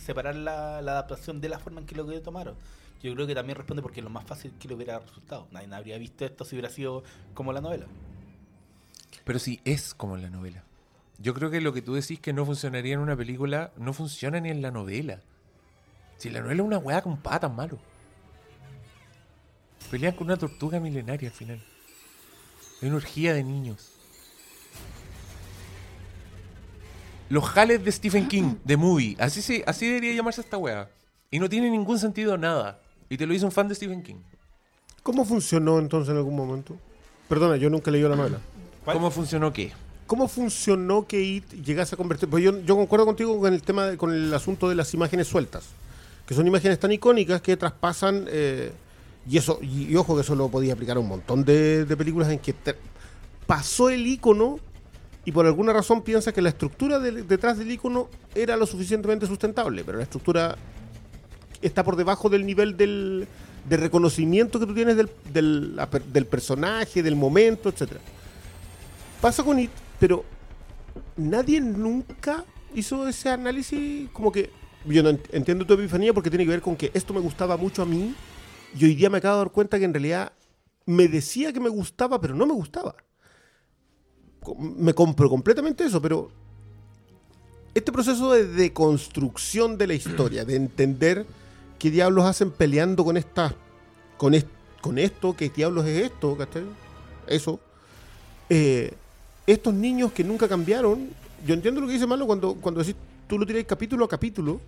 separar 0.01 0.35
la, 0.35 0.77
adaptación 0.79 1.41
de 1.41 1.49
la 1.49 1.59
forma 1.59 1.81
en 1.81 1.85
que 1.85 1.95
lo 1.95 2.05
que 2.05 2.19
tomaron. 2.19 2.55
Yo 3.01 3.13
creo 3.15 3.25
que 3.25 3.33
también 3.35 3.57
responde 3.57 3.81
porque 3.81 3.99
es 3.99 4.03
lo 4.03 4.09
más 4.09 4.25
fácil 4.25 4.53
que 4.59 4.67
le 4.67 4.75
hubiera 4.75 4.99
resultado. 4.99 5.47
Nadie 5.51 5.73
habría 5.73 5.97
visto 5.97 6.25
esto 6.25 6.45
si 6.45 6.55
hubiera 6.55 6.69
sido 6.69 7.03
como 7.33 7.51
la 7.53 7.61
novela. 7.61 7.85
Pero 9.23 9.39
sí, 9.39 9.59
es 9.65 9.93
como 9.93 10.17
la 10.17 10.29
novela. 10.29 10.63
Yo 11.17 11.33
creo 11.33 11.49
que 11.49 11.61
lo 11.61 11.73
que 11.73 11.81
tú 11.81 11.93
decís 11.93 12.19
que 12.19 12.33
no 12.33 12.45
funcionaría 12.45 12.93
en 12.95 12.99
una 12.99 13.15
película, 13.15 13.71
no 13.77 13.93
funciona 13.93 14.39
ni 14.39 14.49
en 14.49 14.61
la 14.61 14.71
novela. 14.71 15.21
Si 16.17 16.29
la 16.29 16.41
novela 16.41 16.61
es 16.61 16.67
una 16.67 16.77
weá 16.77 17.01
con 17.01 17.17
patas, 17.17 17.51
malo. 17.51 17.79
Pelean 19.89 20.15
con 20.15 20.27
una 20.27 20.37
tortuga 20.37 20.79
milenaria 20.79 21.29
al 21.29 21.35
final. 21.35 21.61
Es 22.77 22.83
una 22.83 22.95
orgía 22.95 23.33
de 23.33 23.43
niños. 23.43 23.90
Los 27.31 27.45
jales 27.45 27.83
de 27.83 27.91
Stephen 27.91 28.27
King, 28.27 28.55
de 28.65 28.75
movie. 28.75 29.15
Así, 29.19 29.41
se, 29.41 29.63
así 29.65 29.85
debería 29.87 30.13
llamarse 30.13 30.41
esta 30.41 30.57
weá. 30.57 30.89
Y 31.29 31.39
no 31.39 31.47
tiene 31.47 31.69
ningún 31.69 31.97
sentido 31.97 32.37
nada. 32.37 32.79
Y 33.09 33.15
te 33.17 33.25
lo 33.25 33.33
hizo 33.33 33.45
un 33.45 33.51
fan 33.53 33.67
de 33.69 33.75
Stephen 33.75 34.03
King. 34.03 34.17
¿Cómo 35.01 35.23
funcionó 35.23 35.79
entonces 35.79 36.11
en 36.11 36.17
algún 36.17 36.35
momento? 36.35 36.75
Perdona, 37.29 37.55
yo 37.55 37.69
nunca 37.69 37.89
leí 37.89 38.01
la 38.01 38.15
novela. 38.17 38.39
¿Cómo 38.85 39.09
funcionó 39.11 39.53
qué? 39.53 39.71
¿Cómo 40.07 40.27
funcionó 40.27 41.07
que 41.07 41.21
IT 41.21 41.53
llegase 41.63 41.95
a 41.95 41.97
convertir? 41.97 42.27
Pues 42.27 42.43
yo, 42.43 42.59
yo 42.63 42.75
concuerdo 42.75 43.05
contigo 43.05 43.39
con 43.39 43.53
el 43.53 43.61
tema, 43.61 43.85
de- 43.87 43.97
con 43.97 44.13
el 44.13 44.33
asunto 44.33 44.67
de 44.67 44.75
las 44.75 44.93
imágenes 44.93 45.27
sueltas, 45.27 45.63
que 46.25 46.33
son 46.33 46.45
imágenes 46.45 46.79
tan 46.79 46.91
icónicas 46.91 47.41
que 47.41 47.55
traspasan 47.55 48.25
eh, 48.27 48.73
y 49.29 49.37
eso 49.37 49.59
y, 49.61 49.85
y 49.89 49.95
ojo 49.95 50.15
que 50.15 50.21
eso 50.21 50.35
lo 50.35 50.49
podía 50.49 50.73
aplicar 50.73 50.97
a 50.97 50.99
un 50.99 51.07
montón 51.07 51.45
de, 51.45 51.85
de 51.85 51.95
películas 51.95 52.29
en 52.29 52.39
que 52.39 52.51
te- 52.51 52.75
pasó 53.47 53.89
el 53.89 54.05
icono 54.05 54.59
y 55.25 55.31
por 55.31 55.45
alguna 55.45 55.71
razón 55.73 56.01
piensa 56.01 56.31
que 56.33 56.41
la 56.41 56.49
estructura 56.49 56.99
detrás 56.99 57.57
del 57.57 57.71
icono 57.71 58.09
era 58.33 58.57
lo 58.57 58.65
suficientemente 58.65 59.27
sustentable, 59.27 59.83
pero 59.83 59.97
la 59.97 60.03
estructura 60.03 60.57
está 61.61 61.83
por 61.83 61.95
debajo 61.95 62.27
del 62.29 62.45
nivel 62.45 62.75
del, 62.75 63.27
de 63.69 63.77
reconocimiento 63.77 64.59
que 64.59 64.65
tú 64.65 64.73
tienes 64.73 64.97
del, 64.97 65.09
del, 65.31 65.79
del 66.11 66.25
personaje, 66.25 67.03
del 67.03 67.15
momento, 67.15 67.69
etcétera. 67.69 67.99
Pasa 69.21 69.43
con 69.43 69.59
It, 69.59 69.69
pero 69.99 70.25
nadie 71.17 71.61
nunca 71.61 72.43
hizo 72.73 73.07
ese 73.07 73.29
análisis 73.29 74.09
como 74.11 74.31
que 74.31 74.49
yo 74.85 75.03
no 75.03 75.11
ent- 75.11 75.29
entiendo 75.31 75.65
tu 75.67 75.75
epifanía 75.75 76.13
porque 76.13 76.31
tiene 76.31 76.45
que 76.45 76.51
ver 76.51 76.61
con 76.61 76.75
que 76.75 76.89
esto 76.95 77.13
me 77.13 77.19
gustaba 77.19 77.55
mucho 77.57 77.83
a 77.83 77.85
mí 77.85 78.15
y 78.75 78.85
hoy 78.85 78.95
día 78.95 79.11
me 79.11 79.19
acabo 79.19 79.35
de 79.35 79.43
dar 79.43 79.51
cuenta 79.51 79.77
que 79.77 79.85
en 79.85 79.93
realidad 79.93 80.31
me 80.87 81.07
decía 81.07 81.53
que 81.53 81.59
me 81.59 81.69
gustaba, 81.69 82.19
pero 82.19 82.33
no 82.33 82.47
me 82.47 82.53
gustaba. 82.53 82.95
Me 84.57 84.93
compro 84.93 85.29
completamente 85.29 85.83
eso, 85.83 86.01
pero 86.01 86.31
este 87.75 87.91
proceso 87.91 88.31
de 88.31 88.45
deconstrucción 88.47 89.77
de 89.77 89.87
la 89.87 89.93
historia, 89.93 90.43
de 90.45 90.55
entender 90.55 91.25
qué 91.77 91.91
diablos 91.91 92.25
hacen 92.25 92.51
peleando 92.51 93.03
con 93.05 93.17
esta, 93.17 93.53
con, 94.17 94.33
es- 94.33 94.45
con 94.81 94.97
esto, 94.97 95.35
qué 95.35 95.49
diablos 95.49 95.85
es 95.85 96.05
esto, 96.05 96.35
¿cachai? 96.37 96.63
Eso. 97.27 97.59
Eh, 98.49 98.93
estos 99.47 99.73
niños 99.73 100.11
que 100.11 100.23
nunca 100.23 100.47
cambiaron, 100.47 101.09
yo 101.45 101.53
entiendo 101.53 101.79
lo 101.81 101.87
que 101.87 101.93
dice 101.93 102.07
Malo 102.07 102.25
cuando, 102.25 102.55
cuando 102.55 102.81
decís, 102.81 102.95
tú 103.27 103.37
lo 103.39 103.45
tiras 103.45 103.63
capítulo 103.65 104.05
a 104.05 104.09
capítulo, 104.09 104.59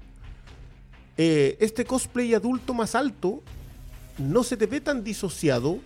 eh, 1.18 1.58
este 1.60 1.84
cosplay 1.86 2.34
adulto 2.34 2.74
más 2.74 2.96
alto 2.96 3.42
no 4.18 4.44
se 4.44 4.56
te 4.58 4.66
ve 4.68 4.82
tan 4.82 5.04
disociado 5.04 5.80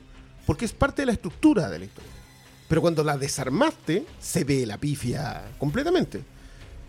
porque 0.45 0.65
es 0.65 0.73
parte 0.73 1.02
de 1.02 1.08
la 1.08 1.12
estructura 1.13 1.69
de 1.69 1.80
la 1.80 1.86
historia. 1.86 2.12
Pero 2.67 2.82
cuando 2.82 3.03
la 3.03 3.17
desarmaste, 3.17 4.06
se 4.19 4.43
ve 4.43 4.65
la 4.65 4.77
pifia 4.77 5.51
completamente. 5.58 6.23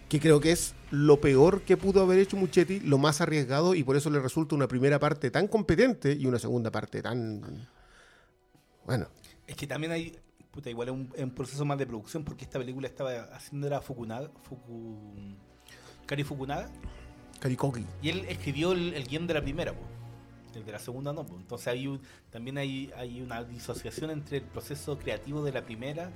Que 0.08 0.18
creo 0.20 0.40
que 0.40 0.52
es 0.52 0.74
lo 0.90 1.20
peor 1.20 1.62
que 1.62 1.76
pudo 1.76 2.02
haber 2.02 2.18
hecho 2.18 2.36
Muchetti, 2.36 2.80
lo 2.80 2.96
más 2.98 3.20
arriesgado, 3.20 3.74
y 3.74 3.82
por 3.84 3.94
eso 3.96 4.08
le 4.10 4.20
resulta 4.20 4.54
una 4.54 4.66
primera 4.66 4.98
parte 4.98 5.30
tan 5.30 5.46
competente 5.48 6.12
y 6.14 6.26
una 6.26 6.38
segunda 6.38 6.70
parte 6.70 7.02
tan. 7.02 7.68
Bueno, 8.86 9.06
Es 9.46 9.54
que 9.54 9.66
también 9.66 9.92
hay, 9.92 10.16
puta, 10.50 10.70
igual 10.70 10.88
es 10.88 10.94
un, 10.94 11.12
es 11.14 11.22
un 11.22 11.30
proceso 11.30 11.64
más 11.64 11.76
de 11.78 11.86
producción 11.86 12.24
porque 12.24 12.44
esta 12.44 12.58
película 12.58 12.88
estaba 12.88 13.24
haciendo 13.34 13.66
era 13.66 13.80
Fukunaga, 13.82 14.30
Fuku, 14.42 15.36
Kari 16.06 16.24
Fukunaga, 16.24 16.70
Karikoki. 17.38 17.84
y 18.02 18.08
él 18.08 18.24
escribió 18.30 18.72
el, 18.72 18.94
el 18.94 19.06
guion 19.06 19.26
de 19.26 19.34
la 19.34 19.42
primera, 19.42 19.74
el 20.58 20.66
de 20.66 20.72
la 20.72 20.78
segunda 20.78 21.12
no. 21.12 21.26
Entonces 21.36 21.68
hay 21.68 21.86
un- 21.86 22.00
también 22.30 22.58
hay, 22.58 22.90
hay 22.96 23.20
una 23.20 23.42
disociación 23.44 24.10
entre 24.10 24.38
el 24.38 24.42
proceso 24.44 24.98
creativo 24.98 25.42
de 25.44 25.52
la 25.52 25.62
primera 25.64 26.10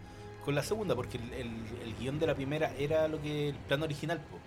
con 0.45 0.55
la 0.55 0.63
segunda, 0.63 0.95
porque 0.95 1.19
el, 1.19 1.33
el- 1.33 1.65
el 1.85 1.95
guion 1.99 2.19
de 2.19 2.27
la 2.27 2.35
primera 2.35 2.75
era 2.77 3.09
lo 3.09 3.21
que 3.23 3.49
el 3.51 3.55
plan 3.57 3.83
original. 3.83 4.19
po. 4.19 4.39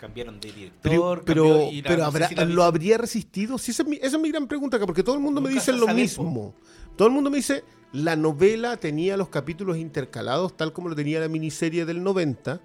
Cambiaron 0.00 0.38
de 0.38 0.52
director, 0.52 0.80
Pero, 0.82 1.22
pero, 1.24 1.44
cambió- 1.44 1.72
y 1.72 1.80
la- 1.82 1.88
pero 1.88 2.02
no 2.04 2.10
sé 2.10 2.16
habrá- 2.16 2.28
si 2.28 2.34
la 2.34 2.44
¿lo 2.44 2.62
habría 2.64 2.98
resistido? 2.98 3.56
Sí, 3.56 3.70
esa, 3.70 3.82
es 3.84 3.88
mi, 3.88 3.96
esa 3.96 4.16
es 4.16 4.18
mi 4.20 4.30
gran 4.30 4.46
pregunta 4.46 4.78
porque 4.80 5.02
todo 5.02 5.14
el 5.14 5.20
mundo 5.22 5.40
me 5.40 5.48
dice 5.50 5.72
lo 5.72 5.86
sabe, 5.86 6.02
mismo. 6.02 6.54
Todo 6.96 7.08
el 7.08 7.14
mundo 7.14 7.30
me 7.30 7.38
dice, 7.38 7.64
la 7.92 8.14
novela 8.16 8.76
tenía 8.76 9.16
los 9.16 9.28
capítulos 9.30 9.78
intercalados 9.78 10.56
tal 10.56 10.72
como 10.74 10.88
lo 10.90 10.94
tenía 10.96 11.20
la 11.20 11.28
miniserie 11.28 11.86
del 11.86 12.02
90. 12.02 12.60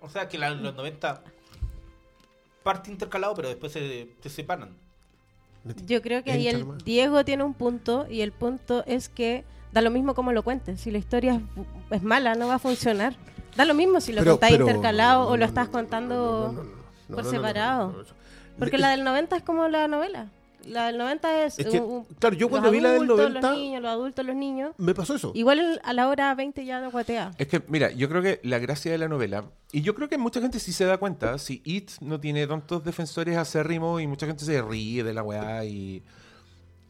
O 0.00 0.08
sea 0.08 0.28
que 0.28 0.38
la- 0.38 0.50
los 0.50 0.74
90 0.74 1.22
parte 2.64 2.90
intercalado, 2.90 3.34
pero 3.34 3.48
después 3.48 3.70
se, 3.72 4.16
se 4.20 4.28
separan. 4.28 4.76
Yo 5.86 6.02
creo 6.02 6.22
que 6.24 6.32
ahí 6.32 6.48
el. 6.48 6.66
Diego 6.84 7.24
tiene 7.24 7.44
un 7.44 7.54
punto 7.54 8.06
y 8.08 8.20
el 8.20 8.32
punto 8.32 8.84
es 8.86 9.08
que 9.08 9.44
da 9.72 9.80
lo 9.82 9.90
mismo 9.90 10.14
como 10.14 10.32
lo 10.32 10.42
cuentes. 10.42 10.80
Si 10.80 10.90
la 10.90 10.98
historia 10.98 11.34
es, 11.34 11.40
es 11.98 12.02
mala, 12.02 12.34
no 12.34 12.48
va 12.48 12.54
a 12.54 12.58
funcionar. 12.58 13.16
Da 13.56 13.64
lo 13.64 13.74
mismo 13.74 14.00
si 14.00 14.12
lo 14.12 14.20
Pero- 14.20 14.32
contáis 14.32 14.54
pero- 14.54 14.66
intercalado 14.66 15.24
no, 15.24 15.30
o 15.30 15.36
lo 15.36 15.44
estás 15.44 15.68
contando 15.68 16.52
no, 16.54 16.62
no, 17.08 17.16
por 17.16 17.24
separado. 17.24 18.04
Porque 18.58 18.78
la 18.78 18.90
del 18.90 19.04
90 19.04 19.36
es 19.36 19.42
como 19.42 19.68
la 19.68 19.88
novela. 19.88 20.28
La 20.66 20.86
del 20.86 20.98
90 20.98 21.44
es... 21.44 21.58
Es 21.58 21.66
que, 21.66 21.80
un- 21.80 22.04
claro, 22.18 22.36
yo 22.36 22.48
cuando 22.48 22.70
vi 22.70 22.80
la 22.80 22.88
del 22.90 23.02
adultos, 23.02 23.18
90 23.30 23.40
Los 23.50 23.56
niños, 23.58 23.82
los 23.82 23.90
adultos, 23.90 24.26
los 24.26 24.36
niños. 24.36 24.72
me 24.78 24.94
pasó 24.94 25.14
eso. 25.14 25.32
Igual 25.34 25.80
a 25.82 25.92
la 25.92 26.08
hora 26.08 26.34
20 26.34 26.64
ya 26.64 26.80
lo 26.80 26.90
guatea. 26.90 27.32
Es 27.38 27.46
que, 27.48 27.62
mira, 27.68 27.90
yo 27.92 28.08
creo 28.08 28.22
que 28.22 28.40
la 28.42 28.58
gracia 28.58 28.90
de 28.92 28.98
la 28.98 29.08
novela, 29.08 29.44
y 29.72 29.82
yo 29.82 29.94
creo 29.94 30.08
que 30.08 30.18
mucha 30.18 30.40
gente 30.40 30.58
sí 30.60 30.72
se 30.72 30.84
da 30.84 30.98
cuenta, 30.98 31.38
si 31.38 31.62
It 31.64 31.90
no 32.00 32.18
tiene 32.20 32.46
tantos 32.46 32.84
defensores 32.84 33.36
acérrimos 33.36 34.00
y 34.02 34.06
mucha 34.06 34.26
gente 34.26 34.44
se 34.44 34.60
ríe 34.62 35.02
de 35.04 35.14
la 35.14 35.22
weá 35.22 35.64
y, 35.64 36.02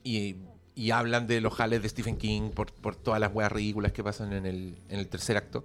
y, 0.04 0.36
y 0.74 0.90
hablan 0.90 1.26
de 1.26 1.40
los 1.40 1.54
jales 1.54 1.82
de 1.82 1.88
Stephen 1.88 2.16
King 2.16 2.50
por, 2.50 2.72
por 2.72 2.96
todas 2.96 3.20
las 3.20 3.34
weas 3.34 3.50
ridículas 3.52 3.92
que 3.92 4.02
pasan 4.04 4.32
en 4.32 4.46
el, 4.46 4.74
en 4.88 4.98
el 4.98 5.08
tercer 5.08 5.36
acto, 5.36 5.64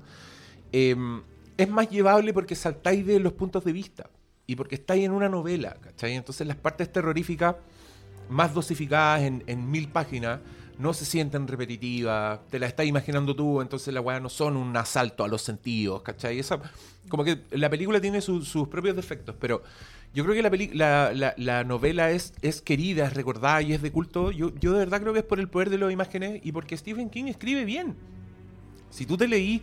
em, 0.71 1.21
es 1.57 1.69
más 1.69 1.89
llevable 1.89 2.33
porque 2.33 2.55
saltáis 2.55 3.05
de 3.05 3.19
los 3.19 3.33
puntos 3.33 3.63
de 3.63 3.71
vista 3.73 4.09
y 4.47 4.55
porque 4.55 4.75
estáis 4.75 5.03
en 5.05 5.11
una 5.11 5.29
novela, 5.29 5.75
¿cachai? 5.81 6.13
Entonces 6.15 6.47
las 6.47 6.57
partes 6.57 6.91
terroríficas 6.91 7.55
más 8.31 8.53
dosificadas 8.53 9.21
en, 9.21 9.43
en 9.47 9.69
mil 9.69 9.87
páginas 9.89 10.39
no 10.79 10.93
se 10.93 11.05
sienten 11.05 11.47
repetitivas, 11.47 12.39
te 12.49 12.57
la 12.57 12.65
estás 12.65 12.87
imaginando 12.87 13.35
tú, 13.35 13.61
entonces 13.61 13.93
las 13.93 14.03
weas 14.03 14.19
no 14.21 14.29
son 14.29 14.57
un 14.57 14.75
asalto 14.75 15.23
a 15.23 15.27
los 15.27 15.43
sentidos, 15.43 16.01
¿cachai? 16.01 16.39
Esa, 16.39 16.59
como 17.07 17.23
que 17.23 17.37
la 17.51 17.69
película 17.69 18.01
tiene 18.01 18.19
su- 18.19 18.41
sus 18.43 18.67
propios 18.67 18.95
defectos, 18.95 19.35
pero 19.39 19.61
yo 20.15 20.25
creo 20.25 20.35
que 20.35 20.41
la, 20.41 20.49
la, 20.73 21.13
la- 21.13 21.33
la 21.37 21.63
novela 21.63 22.09
es, 22.09 22.33
es 22.41 22.61
querida, 22.63 23.05
es 23.05 23.13
recordada 23.13 23.61
y 23.61 23.73
es 23.73 23.81
de 23.83 23.91
culto. 23.91 24.31
Yo, 24.31 24.51
yo 24.59 24.71
de 24.73 24.79
verdad 24.79 25.01
creo 25.01 25.13
que 25.13 25.19
es 25.19 25.25
por 25.25 25.39
el 25.39 25.47
poder 25.49 25.69
de 25.69 25.77
las 25.77 25.91
imágenes 25.91 26.41
y 26.43 26.51
porque 26.51 26.75
Stephen 26.75 27.09
King 27.11 27.25
escribe 27.25 27.63
bien. 27.63 27.95
Si 28.89 29.05
tú 29.05 29.17
te 29.17 29.27
leí, 29.27 29.61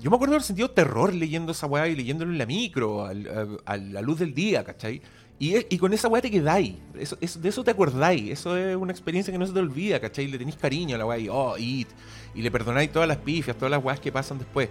yo 0.00 0.08
me 0.08 0.16
acuerdo 0.16 0.34
haber 0.36 0.44
sentido 0.44 0.70
terror 0.70 1.12
leyendo 1.12 1.52
esa 1.52 1.66
weá 1.66 1.88
y 1.88 1.96
leyéndolo 1.96 2.30
en 2.30 2.38
la 2.38 2.46
micro, 2.46 3.04
al- 3.06 3.58
a, 3.66 3.72
a 3.72 3.76
la 3.76 4.00
luz 4.02 4.20
del 4.20 4.34
día, 4.34 4.62
¿cachai? 4.64 5.02
Y, 5.40 5.56
y 5.74 5.78
con 5.78 5.94
esa 5.94 6.06
weá 6.06 6.20
te 6.20 6.30
quedáis, 6.30 6.74
de 6.92 7.48
eso 7.48 7.64
te 7.64 7.70
acordáis, 7.70 8.30
eso 8.30 8.58
es 8.58 8.76
una 8.76 8.92
experiencia 8.92 9.32
que 9.32 9.38
no 9.38 9.46
se 9.46 9.54
te 9.54 9.58
olvida, 9.58 9.98
¿cachai? 9.98 10.26
Le 10.26 10.36
tenéis 10.36 10.56
cariño 10.56 10.96
a 10.96 10.98
la 10.98 11.06
weá 11.06 11.18
y, 11.18 11.30
oh, 11.30 11.56
it, 11.56 11.88
y 12.34 12.42
le 12.42 12.50
perdonáis 12.50 12.92
todas 12.92 13.08
las 13.08 13.16
pifias, 13.16 13.56
todas 13.56 13.70
las 13.70 13.82
weas 13.82 13.98
que 13.98 14.12
pasan 14.12 14.36
después. 14.36 14.68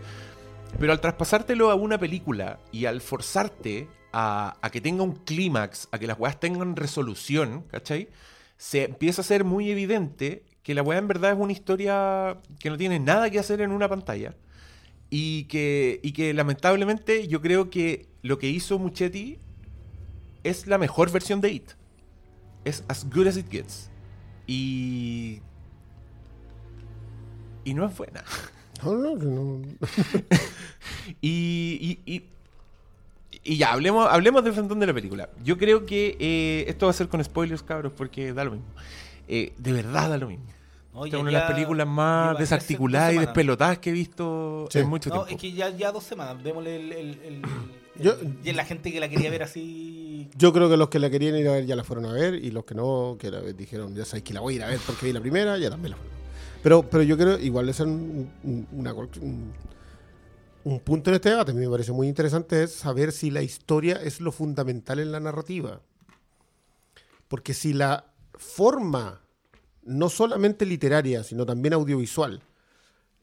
Pero 0.78 0.92
al 0.92 1.02
traspasártelo 1.02 1.72
a 1.72 1.76
una 1.76 1.98
película 1.98 2.60
y 2.72 2.86
al 2.86 3.02
forzarte 3.02 3.88
a, 4.14 4.60
que 4.72 4.80
tenga 4.80 5.02
un 5.02 5.14
clímax, 5.14 5.88
a 5.92 5.98
que 5.98 6.06
las 6.06 6.20
weas 6.20 6.40
tengan 6.40 6.76
resolución, 6.76 7.64
¿cachai? 7.72 8.08
Se 8.58 8.84
empieza 8.84 9.22
a 9.22 9.26
ser 9.26 9.46
muy 9.46 9.72
evidente 9.72 10.44
que 10.62 10.76
la 10.76 10.84
weá 10.84 11.00
en 11.00 11.08
verdad 11.08 11.32
es 11.32 11.40
una 11.40 11.52
historia 11.52 12.38
que 12.60 12.70
no 12.70 12.78
tiene 12.78 13.00
nada 13.00 13.32
que 13.32 13.40
hacer 13.40 13.62
en 13.62 13.72
una 13.72 13.90
pantalla. 13.90 14.36
Y 15.10 15.48
y 15.50 16.12
que 16.12 16.32
lamentablemente 16.36 17.28
yo 17.28 17.42
creo 17.42 17.72
que 17.72 18.06
lo 18.22 18.38
que 18.38 18.50
hizo 18.50 18.78
Muchetti 18.78 19.40
es 20.44 20.68
la 20.68 20.78
mejor 20.78 21.12
versión 21.12 21.42
de 21.42 21.52
It. 21.52 21.70
Es 22.66 22.84
as 22.88 23.06
good 23.10 23.28
as 23.28 23.38
it 23.38 23.50
gets. 23.50 23.90
Y. 24.48 25.42
Y 27.64 27.74
no 27.74 27.86
es 27.88 27.96
buena. 27.98 28.24
No, 28.84 28.94
no, 28.94 29.16
no. 29.16 29.62
Y, 31.22 32.00
y, 32.06 32.14
y, 32.16 32.24
y 33.44 33.58
ya, 33.58 33.74
hablemos, 33.74 34.08
hablemos 34.10 34.44
del 34.44 34.54
frontón 34.54 34.80
de 34.80 34.88
la 34.88 34.94
película. 34.94 35.30
Yo 35.44 35.58
creo 35.58 35.86
que 35.86 36.16
eh, 36.20 36.66
esto 36.68 36.86
va 36.86 36.92
a 36.92 36.94
ser 36.94 37.10
con 37.10 37.24
spoilers, 37.24 37.64
cabros, 37.64 37.92
porque 37.94 38.32
da 38.34 38.44
lo 38.46 38.52
mismo. 38.52 38.68
Eh, 39.28 39.54
de 39.58 39.72
verdad 39.74 40.10
da 40.10 40.18
lo 40.18 40.28
mismo. 40.28 40.46
No, 40.94 41.06
Esta 41.06 41.18
es 41.18 41.22
una 41.22 41.32
de 41.32 41.38
las 41.38 41.52
películas 41.52 41.88
más 41.88 42.38
desarticuladas 42.38 43.14
y 43.14 43.18
despelotadas 43.20 43.78
que 43.80 43.90
he 43.90 43.94
visto 43.94 44.68
Sí. 44.72 44.80
en 44.80 44.88
mucho 44.90 45.10
No, 45.10 45.26
tiempo. 45.26 45.36
es 45.36 45.42
que 45.42 45.52
ya, 45.52 45.70
ya 45.70 45.92
dos 45.92 46.04
semanas, 46.04 46.42
démosle 46.44 46.76
el... 46.78 46.92
el, 46.92 47.10
el- 47.24 47.24
el- 47.36 47.42
Yo- 48.00 48.16
y 48.44 48.52
la 48.54 48.66
gente 48.66 48.92
que 48.92 49.00
la 49.00 49.10
quería 49.10 49.30
ver 49.30 49.44
así... 49.44 50.30
Yo 50.38 50.54
creo 50.54 50.70
que 50.70 50.78
los 50.78 50.90
que 50.90 51.00
la 51.00 51.10
querían 51.10 51.36
ir 51.36 51.48
a 51.48 51.54
ver 51.54 51.66
ya 51.66 51.76
la 51.76 51.84
fueron 51.84 52.06
a 52.06 52.14
ver 52.14 52.36
y 52.36 52.52
los 52.52 52.64
que 52.66 52.76
no, 52.76 53.18
que 53.20 53.32
la- 53.32 53.42
dijeron, 53.42 53.96
ya 53.96 54.06
sabéis 54.06 54.24
que 54.24 54.34
la 54.34 54.40
voy 54.42 54.54
a 54.54 54.58
ir 54.58 54.64
a 54.64 54.68
ver 54.68 54.80
porque 54.86 55.06
vi 55.08 55.14
la 55.14 55.22
primera, 55.22 55.58
ya 55.58 55.70
también 55.70 55.92
la 55.92 55.98
fueron. 55.98 56.14
Pero, 56.64 56.84
pero 56.90 57.04
yo 57.04 57.18
creo, 57.18 57.40
igual 57.40 57.70
es 57.70 57.80
un, 57.80 58.30
un- 58.44 58.68
una, 58.72 58.94
un, 58.94 59.54
un 60.64 60.80
punto 60.82 61.10
en 61.10 61.16
este 61.16 61.30
debate, 61.30 61.52
a 61.52 61.54
mí 61.54 61.62
me 61.62 61.70
parece 61.70 61.92
muy 61.92 62.08
interesante, 62.08 62.64
es 62.64 62.74
saber 62.74 63.12
si 63.12 63.32
la 63.32 63.42
historia 63.42 63.96
es 64.04 64.20
lo 64.22 64.32
fundamental 64.32 65.00
en 65.00 65.12
la 65.12 65.20
narrativa. 65.20 65.82
Porque 67.28 67.54
si 67.54 67.74
la 67.74 68.06
forma, 68.34 69.22
no 69.84 70.10
solamente 70.10 70.66
literaria, 70.66 71.24
sino 71.24 71.46
también 71.46 71.74
audiovisual, 71.74 72.42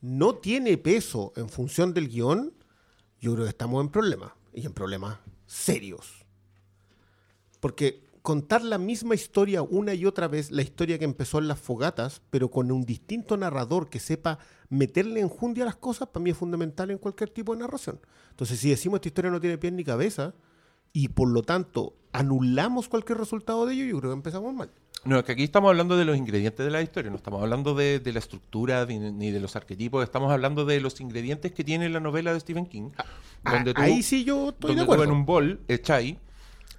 no 0.00 0.36
tiene 0.36 0.78
peso 0.78 1.32
en 1.36 1.48
función 1.48 1.92
del 1.92 2.08
guion, 2.08 2.52
yo 3.20 3.32
creo 3.34 3.44
que 3.44 3.50
estamos 3.50 3.82
en 3.84 3.90
problemas, 3.90 4.32
y 4.56 4.66
en 4.66 4.72
problemas 4.72 5.18
serios. 5.46 6.26
Porque 7.60 8.04
contar 8.22 8.64
la 8.64 8.78
misma 8.78 9.14
historia 9.14 9.62
una 9.62 9.94
y 9.94 10.04
otra 10.06 10.26
vez, 10.26 10.50
la 10.50 10.62
historia 10.62 10.98
que 10.98 11.04
empezó 11.04 11.38
en 11.38 11.46
las 11.46 11.60
fogatas, 11.60 12.22
pero 12.30 12.50
con 12.50 12.72
un 12.72 12.84
distinto 12.84 13.36
narrador 13.36 13.88
que 13.88 14.00
sepa 14.00 14.40
meterle 14.68 15.20
enjundia 15.20 15.62
a 15.62 15.66
las 15.66 15.76
cosas, 15.76 16.08
para 16.08 16.24
mí 16.24 16.30
es 16.30 16.36
fundamental 16.36 16.90
en 16.90 16.98
cualquier 16.98 17.30
tipo 17.30 17.54
de 17.54 17.60
narración. 17.60 18.00
Entonces, 18.30 18.58
si 18.58 18.70
decimos 18.70 18.96
esta 18.96 19.08
historia 19.08 19.30
no 19.30 19.40
tiene 19.40 19.58
pie 19.58 19.70
ni 19.70 19.84
cabeza, 19.84 20.34
y 20.92 21.08
por 21.08 21.28
lo 21.28 21.42
tanto 21.42 21.94
anulamos 22.12 22.88
cualquier 22.88 23.18
resultado 23.18 23.66
de 23.66 23.74
ello, 23.74 23.84
yo 23.84 23.98
creo 24.00 24.10
que 24.10 24.16
empezamos 24.16 24.54
mal. 24.54 24.72
No, 25.04 25.18
es 25.18 25.24
que 25.24 25.32
aquí 25.32 25.44
estamos 25.44 25.68
hablando 25.70 25.96
de 25.96 26.04
los 26.04 26.16
ingredientes 26.16 26.64
de 26.64 26.70
la 26.72 26.82
historia, 26.82 27.10
no 27.10 27.16
estamos 27.16 27.40
hablando 27.40 27.74
de, 27.74 28.00
de 28.00 28.12
la 28.12 28.18
estructura 28.18 28.84
ni, 28.86 28.98
ni 28.98 29.30
de 29.30 29.38
los 29.38 29.54
arquetipos, 29.54 30.02
estamos 30.02 30.32
hablando 30.32 30.64
de 30.64 30.80
los 30.80 31.00
ingredientes 31.00 31.52
que 31.52 31.62
tiene 31.62 31.88
la 31.88 32.00
novela 32.00 32.32
de 32.32 32.40
Stephen 32.40 32.66
King. 32.66 32.90
Donde 33.44 33.72
tú, 33.72 33.80
Ah, 33.80 33.84
Ahí 33.84 34.02
sí 34.02 34.24
yo 34.24 34.48
estoy 34.48 34.70
donde 34.70 34.80
de 34.82 34.86
tú 34.86 34.92
acuerdo. 34.92 35.04
en 35.04 35.10
un 35.12 35.24
bol 35.24 35.60
echáis 35.68 36.16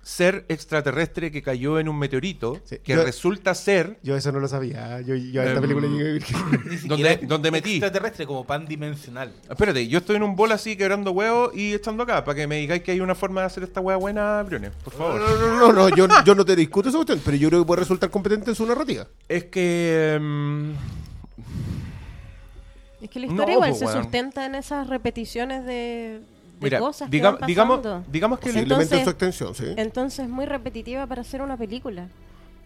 ser 0.08 0.46
extraterrestre 0.48 1.32
que 1.34 1.42
cayó 1.42 1.80
en 1.80 1.90
un 1.90 2.00
meteorito, 2.00 2.62
Sí, 2.64 2.78
que 2.82 2.94
yo- 2.94 3.04
resulta 3.04 3.54
ser 3.54 4.00
Yo 4.04 4.16
eso 4.16 4.32
no 4.32 4.40
lo 4.40 4.48
sabía. 4.48 5.02
Yo, 5.02 5.16
yo 5.16 5.42
a 5.42 5.46
esta 5.46 5.56
Em, 5.58 5.62
película 5.62 5.86
llegué 5.88 6.14
virgen. 6.14 6.38
Ni 6.52 6.78
¿Dónde- 6.88 7.08
siquiera 7.10 7.20
dónde 7.28 7.52
metí? 7.52 7.72
Extraterrestre, 7.72 8.26
como 8.26 8.46
pan 8.46 8.66
dimensional. 8.66 9.34
Espérate, 9.50 9.86
yo 9.90 9.98
estoy 10.00 10.16
en 10.16 10.24
un 10.24 10.38
bol 10.38 10.54
así 10.54 10.78
quebrando 10.78 11.12
huevos 11.12 11.54
y 11.54 11.74
echando 11.74 12.04
acá, 12.04 12.24
para 12.24 12.36
que 12.38 12.48
me 12.48 12.56
digáis 12.56 12.84
que 12.84 12.92
hay 12.94 13.02
una 13.02 13.16
forma 13.16 13.42
de 13.42 13.48
hacer 13.48 13.64
esta 13.64 13.82
hueá 13.82 13.98
buena, 13.98 14.42
Briones, 14.44 14.72
por 14.82 14.94
No, 14.94 15.00
favor. 15.00 15.20
no, 15.20 15.28
no, 15.38 15.58
no, 15.60 15.74
no, 15.90 15.90
yo, 15.96 16.08
yo 16.26 16.36
no 16.36 16.46
te 16.46 16.56
discuto 16.56 16.88
esa 16.88 16.98
cuestión, 17.00 17.22
pero 17.26 17.36
yo 17.36 17.50
creo 17.50 17.62
que 17.64 17.68
puede 17.68 17.80
resultar 17.82 18.10
competente 18.10 18.50
en 18.52 18.56
su 18.56 18.66
narrativa. 18.66 19.06
Es 19.28 19.44
que... 19.46 20.14
em, 20.16 20.72
Es 23.02 23.10
que 23.10 23.20
la 23.20 23.28
No, 23.28 23.34
historia 23.34 23.54
igual 23.56 23.70
pues, 23.78 23.92
se 23.92 23.98
sustenta 24.02 24.46
en 24.46 24.56
esas 24.56 24.88
repeticiones 24.88 25.66
de, 25.66 26.22
de 26.60 26.66
mira, 26.66 26.80
cosas 26.80 27.10
diga- 27.10 27.34
que 27.36 27.40
van 27.42 27.48
digamos, 27.48 27.82
digamos 28.12 28.40
que... 28.40 28.50
el- 28.50 28.56
Posiblemente 28.56 28.96
en 28.96 29.04
su 29.04 29.10
Entonces- 29.10 29.30
extensión, 29.30 29.56
sí. 29.56 29.74
Entonces 29.78 30.20
es 30.26 30.30
muy 30.30 30.46
repetitiva 30.46 31.06
para 31.08 31.22
hacer 31.22 31.42
una 31.42 31.58
película. 31.58 32.08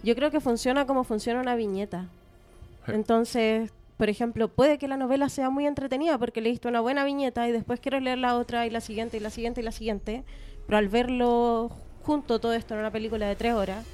Yo 0.04 0.16
creo 0.16 0.32
que 0.32 0.40
funciona 0.40 0.86
como 0.88 1.04
funciona 1.04 1.40
una 1.42 1.56
viñeta. 1.56 2.08
Sí. 2.86 2.94
Entonces, 2.94 3.72
por 3.98 4.10
ejemplo, 4.10 4.48
puede 4.48 4.78
que 4.80 4.88
la 4.88 4.98
novela 4.98 5.30
sea 5.30 5.50
muy 5.52 5.68
entretenida 5.68 6.18
porque 6.18 6.42
leíste 6.42 6.68
una 6.68 6.80
buena 6.82 7.04
viñeta 7.04 7.48
y 7.48 7.52
después 7.52 7.80
quieres 7.80 8.02
leer 8.02 8.18
la 8.18 8.36
otra 8.38 8.66
y 8.66 8.70
la 8.72 8.82
siguiente 8.82 9.18
y 9.18 9.20
la 9.20 9.30
siguiente 9.30 9.62
y 9.62 9.64
la 9.64 9.72
siguiente, 9.72 10.24
pero 10.66 10.78
al 10.78 10.88
verlo 10.90 11.70
junto 12.04 12.40
todo 12.40 12.54
esto 12.54 12.74
en 12.74 12.80
una 12.80 12.90
película 12.92 13.28
de 13.28 13.36
tres 13.36 13.54
horas 13.54 13.86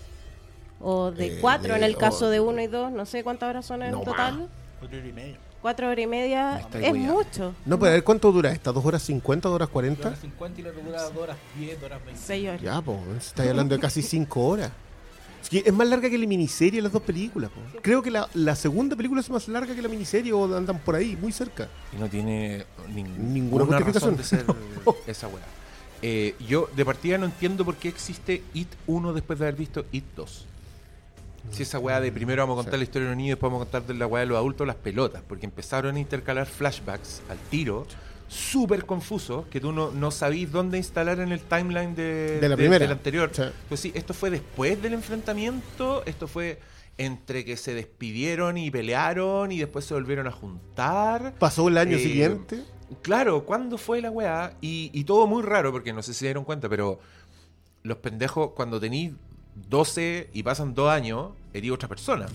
o 0.79 1.11
de 1.11 1.25
Eh, 1.25 1.37
cuatro 1.41 1.75
en 1.75 1.83
el 1.83 1.97
caso 1.97 2.29
de 2.29 2.39
uno 2.39 2.61
y 2.61 2.67
dos, 2.67 2.91
no 2.91 3.05
sé 3.05 3.23
cuántas 3.23 3.49
horas 3.49 3.65
son 3.65 3.81
en 3.83 3.91
No 3.91 4.01
total, 4.01 4.47
Cuatro 5.61 5.87
horas 5.89 6.03
y 6.03 6.07
media. 6.07 6.67
Me 6.73 6.87
es 6.87 6.95
mucho. 6.95 7.53
No, 7.65 7.77
pero 7.79 7.89
a 7.89 7.93
ver 7.93 8.03
cuánto 8.03 8.31
dura 8.31 8.51
esta, 8.51 8.71
¿dos 8.71 8.85
horas 8.85 9.01
cincuenta, 9.03 9.49
dos 9.49 9.55
horas 9.55 9.67
Dos 9.67 9.73
cuarenta? 9.73 10.07
horas 10.09 10.19
50 10.21 10.61
y 10.61 10.63
la 10.63 10.69
otra 10.69 10.83
dura 10.83 11.01
dos 11.03 11.17
horas 11.23 11.37
10, 11.57 11.75
dos 11.81 11.83
horas 11.85 12.05
20. 12.05 12.21
Seis 12.25 12.47
horas. 12.47 12.61
Ya, 12.61 12.81
pues, 12.81 12.99
estáis 13.17 13.49
hablando 13.49 13.75
de 13.75 13.81
casi 13.81 14.01
cinco 14.01 14.45
horas. 14.47 14.71
Es, 15.41 15.49
que 15.49 15.63
es 15.65 15.73
más 15.73 15.87
larga 15.87 16.09
que 16.09 16.17
la 16.17 16.27
miniserie 16.27 16.81
las 16.81 16.91
dos 16.91 17.01
películas. 17.01 17.49
po. 17.51 17.59
Creo 17.81 18.01
que 18.01 18.11
la, 18.11 18.29
la 18.33 18.55
segunda 18.55 18.95
película 18.95 19.21
es 19.21 19.29
más 19.29 19.47
larga 19.47 19.73
que 19.75 19.81
la 19.81 19.87
miniserie 19.89 20.31
o 20.33 20.55
andan 20.57 20.79
por 20.79 20.95
ahí, 20.95 21.15
muy 21.15 21.31
cerca. 21.31 21.67
Y 21.95 21.99
no 21.99 22.07
tiene 22.07 22.65
nin- 22.89 23.07
Ninguna 23.17 23.65
ninguna 23.65 23.65
justificación. 23.77 24.17
razón 24.17 24.17
de 24.17 24.23
ser 24.23 24.45
esa 25.07 25.27
weá. 25.27 25.43
Eh, 26.01 26.35
yo 26.47 26.69
de 26.75 26.85
partida 26.85 27.17
no 27.17 27.25
entiendo 27.25 27.65
por 27.65 27.75
qué 27.75 27.87
existe 27.89 28.43
It 28.53 28.67
1 28.85 29.13
después 29.13 29.39
de 29.39 29.45
haber 29.45 29.55
visto 29.55 29.85
It 29.91 30.03
2. 30.15 30.45
Si 31.51 31.63
esa 31.63 31.79
weá 31.79 31.99
de 32.01 32.11
primero 32.11 32.43
vamos 32.43 32.55
a 32.55 32.57
contar 32.63 32.73
Sí. 32.75 32.77
la 32.79 32.83
historia 32.83 33.05
de 33.07 33.11
los 33.11 33.17
niños 33.17 33.27
y 33.27 33.31
después 33.31 33.51
vamos 33.51 33.61
a 33.67 33.71
contar 33.71 33.87
de 33.87 33.93
la 33.95 34.05
weá 34.07 34.21
de 34.21 34.27
los 34.27 34.37
adultos 34.37 34.67
las 34.67 34.75
pelotas, 34.75 35.23
porque 35.27 35.45
empezaron 35.45 35.95
a 35.95 35.99
intercalar 35.99 36.45
flashbacks 36.45 37.21
al 37.29 37.37
tiro, 37.49 37.85
súper 38.27 38.85
confusos, 38.85 39.45
que 39.47 39.59
tú 39.61 39.71
no, 39.71 39.91
no 39.91 40.11
sabís 40.11 40.51
dónde 40.51 40.77
instalar 40.77 41.19
en 41.19 41.31
el 41.31 41.39
timeline 41.39 41.95
de, 41.95 42.39
De 42.41 42.49
la 42.49 42.57
primera. 42.57 42.79
del 42.83 42.91
anterior. 42.91 43.29
Sí. 43.33 43.43
Pues 43.69 43.79
sí, 43.79 43.91
esto 43.95 44.13
fue 44.13 44.29
después 44.29 44.81
del 44.81 44.93
enfrentamiento, 44.93 46.03
esto 46.05 46.27
fue 46.27 46.59
entre 46.99 47.45
que 47.45 47.55
se 47.57 47.73
despidieron 47.73 48.57
y 48.57 48.69
pelearon 48.71 49.51
y 49.51 49.59
después 49.59 49.85
se 49.85 49.93
volvieron 49.93 50.27
a 50.27 50.31
juntar. 50.31 51.35
Pasó 51.39 51.67
el 51.69 51.77
año 51.77 51.95
Eh, 51.95 51.99
siguiente. 51.99 52.63
Claro, 53.01 53.43
¿cuándo 53.45 53.77
fue 53.77 54.01
la 54.01 54.09
weá? 54.11 54.53
Y, 54.61 54.89
y 54.93 55.03
todo 55.03 55.27
muy 55.27 55.43
raro, 55.43 55.71
porque 55.71 55.93
no 55.93 56.01
sé 56.01 56.13
si 56.13 56.19
se 56.19 56.25
dieron 56.25 56.43
cuenta, 56.43 56.67
pero 56.69 56.99
los 57.83 57.97
pendejos, 57.97 58.51
cuando 58.55 58.79
tenéis 58.79 59.11
12 59.69 60.29
y 60.33 60.43
pasan 60.43 60.73
dos 60.73 60.89
años, 60.89 61.31
erí 61.53 61.69
otra 61.69 61.87
persona. 61.87 62.27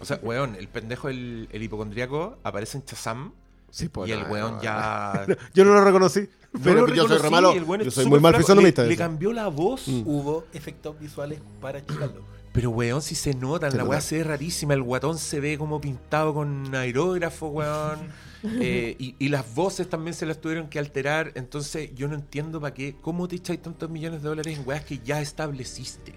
O 0.00 0.04
sea, 0.04 0.20
weón, 0.22 0.54
el 0.54 0.68
pendejo, 0.68 1.08
el, 1.08 1.48
el 1.52 1.62
hipocondriaco, 1.62 2.38
aparece 2.44 2.78
en 2.78 2.84
Chazam 2.84 3.32
Sí, 3.70 3.88
pues, 3.88 4.08
y 4.08 4.12
el 4.12 4.22
no, 4.22 4.28
weón 4.28 4.56
no, 4.56 4.62
ya. 4.62 5.26
Yo 5.54 5.64
no 5.64 5.74
lo 5.74 5.84
reconocí. 5.84 6.28
No 6.50 6.60
pero 6.64 6.86
lo 6.86 6.94
yo 6.94 7.06
soy 7.06 7.18
re 7.18 7.28
malo. 7.28 7.54
Yo 7.84 7.90
soy 7.90 8.06
muy 8.06 8.20
mal 8.20 8.34
fisonomista. 8.34 8.82
Le, 8.82 8.88
le 8.88 8.96
cambió 8.96 9.34
la 9.34 9.48
voz. 9.48 9.86
Mm. 9.86 10.02
Hubo 10.06 10.46
efectos 10.54 10.98
visuales 10.98 11.40
para 11.60 11.80
achicarlo. 11.80 12.22
Pero 12.54 12.70
weón, 12.70 13.02
si 13.02 13.14
se 13.14 13.34
notan, 13.34 13.70
Se 13.70 13.76
la 13.76 13.84
weá 13.84 14.00
se 14.00 14.16
ve 14.16 14.24
rarísima, 14.24 14.72
el 14.72 14.82
guatón 14.82 15.18
se 15.18 15.40
ve 15.40 15.58
como 15.58 15.78
pintado 15.78 16.32
con 16.32 16.74
aerógrafo, 16.74 17.48
weón. 17.48 17.98
Eh, 18.60 18.94
y, 19.00 19.16
y 19.18 19.28
las 19.30 19.54
voces 19.54 19.88
también 19.88 20.14
se 20.14 20.24
las 20.26 20.40
tuvieron 20.40 20.68
que 20.68 20.78
alterar. 20.78 21.32
Entonces, 21.34 21.90
yo 21.94 22.06
no 22.08 22.14
entiendo 22.14 22.60
para 22.60 22.72
qué, 22.74 22.94
cómo 23.00 23.26
te 23.26 23.36
echáis 23.36 23.60
tantos 23.60 23.90
millones 23.90 24.22
de 24.22 24.28
dólares 24.28 24.58
en 24.58 24.66
weas 24.68 24.84
que 24.84 24.98
ya 25.04 25.20
estableciste. 25.20 26.14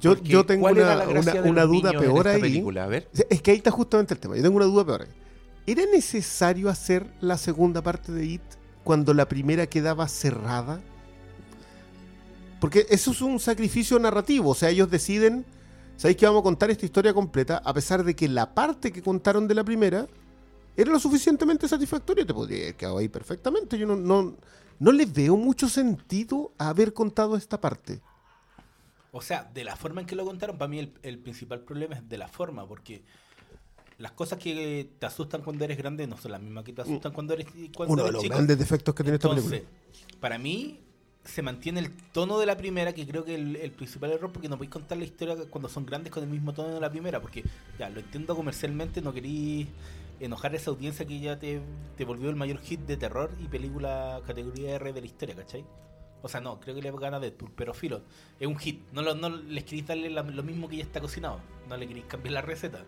Yo, 0.00 0.14
Porque, 0.14 0.28
yo 0.30 0.46
tengo 0.46 0.62
¿cuál 0.62 0.78
era 0.78 1.06
una, 1.06 1.42
una- 1.42 1.64
duda 1.64 1.92
peor 1.92 2.26
ahí. 2.28 2.40
película? 2.40 2.84
A 2.84 2.86
ver. 2.86 3.10
Es 3.28 3.42
que 3.42 3.50
ahí 3.50 3.58
está 3.58 3.70
justamente 3.70 4.14
el 4.14 4.20
tema. 4.20 4.36
Yo 4.36 4.42
tengo 4.42 4.56
una 4.56 4.64
duda 4.64 4.86
peor 4.86 5.02
ahí. 5.02 5.08
¿Era 5.66 5.82
necesario 5.92 6.70
hacer 6.70 7.06
la 7.20 7.36
segunda 7.36 7.82
parte 7.82 8.10
de 8.10 8.24
It 8.24 8.42
cuando 8.82 9.12
la 9.12 9.28
primera 9.28 9.66
quedaba 9.66 10.08
cerrada? 10.08 10.80
Porque 12.60 12.86
eso 12.90 13.10
es 13.10 13.20
un 13.20 13.38
sacrificio 13.40 13.98
narrativo. 13.98 14.50
O 14.50 14.54
sea, 14.54 14.70
ellos 14.70 14.90
deciden, 14.90 15.44
¿sabéis 15.96 16.16
que 16.16 16.26
vamos 16.26 16.40
a 16.40 16.44
contar 16.44 16.70
esta 16.70 16.84
historia 16.86 17.12
completa? 17.14 17.60
A 17.64 17.72
pesar 17.72 18.04
de 18.04 18.14
que 18.14 18.28
la 18.28 18.54
parte 18.54 18.92
que 18.92 19.02
contaron 19.02 19.48
de 19.48 19.54
la 19.54 19.64
primera 19.64 20.06
era 20.76 20.90
lo 20.90 20.98
suficientemente 20.98 21.68
satisfactoria. 21.68 22.26
Te 22.26 22.34
podría 22.34 22.62
haber 22.62 22.76
quedado 22.76 22.98
ahí 22.98 23.08
perfectamente. 23.08 23.78
Yo 23.78 23.86
no, 23.86 23.96
no, 23.96 24.36
no 24.78 24.92
le 24.92 25.06
veo 25.06 25.36
mucho 25.36 25.68
sentido 25.68 26.52
a 26.58 26.68
haber 26.70 26.92
contado 26.92 27.36
esta 27.36 27.60
parte. 27.60 28.00
O 29.12 29.20
sea, 29.20 29.44
de 29.52 29.64
la 29.64 29.74
forma 29.76 30.00
en 30.00 30.06
que 30.06 30.14
lo 30.14 30.24
contaron, 30.24 30.56
para 30.56 30.68
mí 30.68 30.78
el, 30.78 30.92
el 31.02 31.18
principal 31.18 31.60
problema 31.60 31.96
es 31.96 32.08
de 32.08 32.16
la 32.16 32.28
forma, 32.28 32.66
porque 32.66 33.02
las 33.98 34.12
cosas 34.12 34.38
que 34.38 34.88
te 34.98 35.06
asustan 35.06 35.42
cuando 35.42 35.64
eres 35.64 35.76
grande 35.76 36.06
no 36.06 36.16
son 36.16 36.32
las 36.32 36.40
mismas 36.40 36.64
que 36.64 36.72
te 36.72 36.82
asustan 36.82 37.12
cuando 37.12 37.34
eres, 37.34 37.46
cuando 37.76 37.94
Uno 37.94 38.04
de 38.04 38.12
los 38.12 38.22
chico. 38.22 38.34
grandes 38.34 38.58
defectos 38.58 38.94
que 38.94 39.02
tiene 39.02 39.16
esta 39.16 39.28
película. 39.28 39.56
Entonces, 39.56 40.16
para 40.20 40.38
mí 40.38 40.80
se 41.24 41.42
mantiene 41.42 41.80
el 41.80 41.92
tono 42.12 42.38
de 42.38 42.46
la 42.46 42.56
primera, 42.56 42.94
que 42.94 43.06
creo 43.06 43.24
que 43.24 43.34
el, 43.34 43.56
el 43.56 43.72
principal 43.72 44.12
error, 44.12 44.32
porque 44.32 44.48
no 44.48 44.56
podéis 44.56 44.70
contar 44.72 44.96
la 44.96 45.04
historia 45.04 45.36
cuando 45.50 45.68
son 45.68 45.84
grandes 45.84 46.12
con 46.12 46.22
el 46.22 46.30
mismo 46.30 46.54
tono 46.54 46.72
de 46.72 46.80
la 46.80 46.88
primera, 46.90 47.20
porque 47.20 47.44
ya 47.78 47.90
lo 47.90 48.00
entiendo 48.00 48.34
comercialmente, 48.34 49.02
no 49.02 49.12
queréis 49.12 49.66
enojar 50.20 50.52
a 50.52 50.56
esa 50.56 50.70
audiencia 50.70 51.06
que 51.06 51.18
ya 51.18 51.38
te, 51.38 51.60
te 51.96 52.04
volvió 52.04 52.30
el 52.30 52.36
mayor 52.36 52.58
hit 52.60 52.80
de 52.80 52.96
terror 52.96 53.30
y 53.40 53.48
película 53.48 54.20
categoría 54.26 54.74
R 54.76 54.92
de 54.92 55.00
la 55.00 55.06
historia, 55.06 55.34
¿cachai? 55.34 55.64
O 56.22 56.28
sea, 56.28 56.40
no, 56.40 56.60
creo 56.60 56.74
que 56.74 56.82
le 56.82 56.90
gana 56.92 57.18
Deadpool, 57.18 57.50
pero 57.56 57.72
filo, 57.72 58.02
es 58.38 58.46
un 58.46 58.58
hit. 58.58 58.82
No, 58.92 59.00
lo- 59.02 59.14
no 59.14 59.30
les 59.30 59.64
queréis 59.64 59.86
darle 59.86 60.10
lo 60.10 60.42
mismo 60.42 60.68
que 60.68 60.76
ya 60.76 60.82
está 60.84 61.00
cocinado, 61.00 61.40
no 61.68 61.76
le 61.76 61.88
queréis 61.88 62.04
cambiar 62.06 62.34
la 62.34 62.42
receta. 62.42 62.84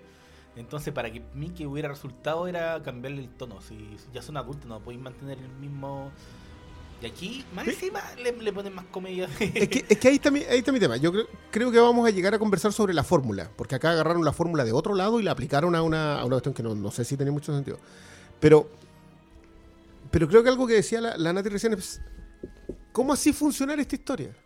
Entonces, 0.55 0.93
para 0.93 1.11
que 1.11 1.23
mí 1.35 1.49
que 1.51 1.67
hubiera 1.67 1.89
resultado 1.89 2.47
era 2.47 2.83
cambiarle 2.83 3.23
el 3.23 3.31
tono. 3.31 3.63
Si 3.63 3.97
ya 4.13 4.21
son 4.21 4.37
adultos, 4.37 4.67
no 4.67 4.81
podéis 4.81 5.01
mantener 5.03 5.39
el 5.39 5.49
mismo. 5.49 6.11
Y 7.03 7.07
aquí, 7.07 7.45
más 7.55 7.67
encima, 7.67 8.01
le, 8.23 8.31
le 8.33 8.53
ponen 8.53 8.75
más 8.75 8.85
comedia. 8.87 9.29
Es 9.41 9.69
que, 9.69 9.85
es 9.89 9.99
que 9.99 10.09
ahí, 10.09 10.15
está 10.15 10.31
mi, 10.31 10.41
ahí 10.41 10.59
está 10.59 10.71
mi 10.71 10.79
tema. 10.79 10.97
Yo 10.97 11.11
creo, 11.11 11.27
creo 11.51 11.73
que 11.73 11.81
vamos 11.81 12.07
a 12.07 12.11
llegar 12.11 12.33
a 12.35 12.39
conversar 12.39 12.73
sobre 12.73 12.95
la 12.95 13.03
fórmula, 13.03 13.51
porque 13.57 13.75
acá 13.75 13.91
agarraron 13.91 14.25
la 14.25 14.33
fórmula 14.33 14.65
de 14.65 14.73
otro 14.73 14.95
lado 14.95 15.19
y 15.19 15.25
la 15.25 15.33
aplicaron 15.33 15.75
a 15.75 15.83
una, 15.83 16.21
a 16.21 16.25
una 16.25 16.37
cuestión 16.37 16.55
que 16.55 16.63
no, 16.63 16.75
no 16.75 16.91
sé 16.91 17.05
si 17.05 17.17
tiene 17.17 17.33
mucho 17.33 17.53
sentido. 17.53 17.79
Pero 18.39 18.69
Pero 20.13 20.29
creo 20.29 20.43
que 20.43 20.49
algo 20.51 20.67
que 20.67 20.75
decía 20.75 21.01
la, 21.01 21.17
la 21.17 21.33
Nati 21.33 21.49
recién 21.49 21.73
es, 21.73 22.01
¿cómo 22.93 23.15
así 23.15 23.33
funcionar 23.33 23.81
esta 23.81 23.97
historia? 23.97 24.37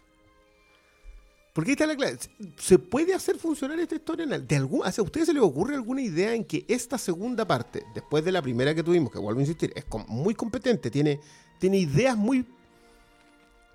Porque 1.53 1.71
ahí 1.71 1.73
está 1.73 1.87
la 1.87 1.97
clave. 1.97 2.19
¿Se 2.57 2.79
puede 2.79 3.15
hacer 3.15 3.37
funcionar 3.37 3.81
esta 3.81 3.97
historia? 3.97 4.27
De 4.27 4.57
algún, 4.57 4.83
¿A 4.85 4.91
ustedes 4.91 5.27
se 5.27 5.33
les 5.33 5.43
ocurre 5.43 5.75
alguna 5.75 6.03
idea 6.03 6.35
en 6.35 6.45
que 6.45 6.65
esta 6.69 6.99
segunda 6.99 7.47
parte, 7.47 7.83
después 7.95 8.25
de 8.25 8.31
la 8.31 8.43
primera 8.43 8.75
que 8.75 8.83
tuvimos, 8.83 9.11
que 9.11 9.19
vuelvo 9.19 9.41
a 9.41 9.43
insistir, 9.43 9.73
es 9.75 9.85
muy 10.07 10.35
competente, 10.35 10.91
tiene, 10.91 11.19
tiene 11.59 11.79
ideas 11.79 12.17
muy, 12.17 12.47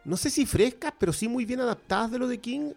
no 0.03 0.17
sé 0.17 0.29
si 0.29 0.45
frescas, 0.45 0.93
pero 0.99 1.13
sí 1.13 1.27
muy 1.27 1.45
bien 1.45 1.59
adaptadas 1.59 2.11
de 2.11 2.19
lo 2.19 2.27
de 2.27 2.39
King? 2.39 2.73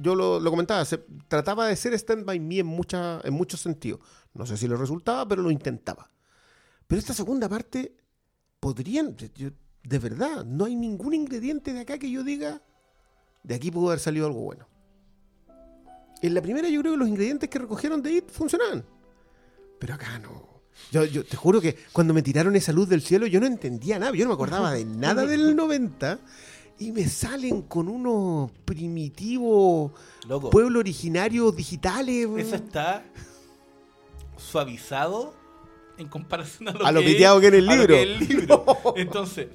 Yo 0.00 0.14
lo, 0.14 0.40
lo 0.40 0.50
comentaba, 0.50 0.84
trataba 1.28 1.66
de 1.66 1.76
ser 1.76 1.94
Stand 1.94 2.24
By 2.24 2.40
Me 2.40 2.58
en, 2.58 2.66
mucha, 2.66 3.20
en 3.22 3.34
muchos 3.34 3.60
sentidos. 3.60 4.00
No 4.34 4.46
sé 4.46 4.56
si 4.56 4.68
le 4.68 4.76
resultaba, 4.76 5.26
pero 5.26 5.42
lo 5.42 5.50
intentaba. 5.50 6.10
Pero 6.86 6.98
esta 6.98 7.14
segunda 7.14 7.48
parte, 7.48 7.94
podrían, 8.58 9.16
de 9.16 9.98
verdad, 9.98 10.44
no 10.44 10.64
hay 10.64 10.74
ningún 10.74 11.14
ingrediente 11.14 11.72
de 11.72 11.80
acá 11.80 11.98
que 11.98 12.10
yo 12.10 12.24
diga, 12.24 12.62
de 13.42 13.54
aquí 13.54 13.70
pudo 13.70 13.88
haber 13.88 14.00
salido 14.00 14.26
algo 14.26 14.40
bueno. 14.40 14.66
En 16.22 16.34
la 16.34 16.42
primera 16.42 16.68
yo 16.68 16.80
creo 16.80 16.92
que 16.92 16.98
los 16.98 17.08
ingredientes 17.08 17.48
que 17.48 17.58
recogieron 17.58 18.02
de 18.02 18.12
IT 18.12 18.30
funcionaban. 18.30 18.84
Pero 19.78 19.94
acá 19.94 20.18
no. 20.18 20.49
Yo, 20.92 21.04
yo 21.04 21.24
te 21.24 21.36
juro 21.36 21.60
que 21.60 21.76
cuando 21.92 22.12
me 22.14 22.22
tiraron 22.22 22.56
esa 22.56 22.72
luz 22.72 22.88
del 22.88 23.00
cielo 23.02 23.26
yo 23.26 23.38
no 23.40 23.46
entendía 23.46 23.98
nada, 23.98 24.12
yo 24.12 24.24
no 24.24 24.30
me 24.30 24.34
acordaba 24.34 24.72
de 24.72 24.84
nada 24.86 25.24
del 25.26 25.54
90 25.54 26.18
y 26.78 26.92
me 26.92 27.06
salen 27.08 27.62
con 27.62 27.88
unos 27.88 28.50
primitivos 28.64 29.92
Loco, 30.28 30.50
pueblos 30.50 30.80
originarios 30.80 31.54
digitales. 31.54 32.26
eso 32.38 32.56
está 32.56 33.04
suavizado 34.36 35.34
en 35.98 36.08
comparación 36.08 36.68
a 36.68 36.72
lo, 36.72 36.86
A 36.86 36.92
lo 36.92 37.00
que 37.00 37.06
piteado 37.06 37.36
es- 37.36 37.40
que 37.42 37.48
en 37.48 37.54
el 37.54 37.66
lo 37.66 37.72
libro. 37.72 37.86
que 37.94 38.02
es 38.02 38.08
el 38.08 38.18
libro. 38.28 38.64
Entonces, 38.96 39.48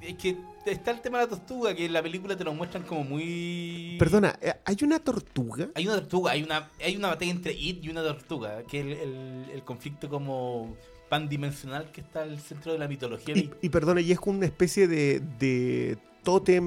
es 0.00 0.14
que 0.16 0.36
está 0.66 0.90
el 0.90 1.00
tema 1.00 1.18
de 1.18 1.24
la 1.24 1.30
tortuga, 1.30 1.74
que 1.74 1.86
en 1.86 1.92
la 1.92 2.02
película 2.02 2.36
te 2.36 2.44
lo 2.44 2.52
muestran 2.54 2.82
como 2.82 3.04
muy... 3.04 3.96
Perdona, 3.98 4.38
eh, 4.42 4.52
¿hay 4.64 4.76
una 4.82 4.98
tortuga? 4.98 5.68
Hay 5.74 5.86
una 5.86 5.96
tortuga, 5.96 6.32
hay 6.32 6.42
una, 6.42 6.68
hay 6.84 6.96
una 6.96 7.08
batalla 7.08 7.30
entre 7.30 7.52
It 7.52 7.84
y 7.84 7.88
una 7.88 8.02
tortuga, 8.02 8.62
que 8.64 8.80
es 8.80 8.86
el, 8.86 8.92
el- 8.92 9.50
el 9.54 9.62
conflicto 9.64 10.08
como 10.08 10.76
pandimensional 11.08 11.90
que 11.90 12.00
está 12.02 12.22
al 12.22 12.38
centro 12.38 12.72
de 12.72 12.78
la 12.78 12.86
mitología. 12.88 13.36
Y, 13.36 13.50
y 13.62 13.68
perdona, 13.70 14.00
¿y 14.00 14.12
es 14.12 14.20
como 14.20 14.36
una 14.38 14.46
especie 14.46 14.86
de, 14.86 15.20
de 15.38 15.96
tótem 16.22 16.62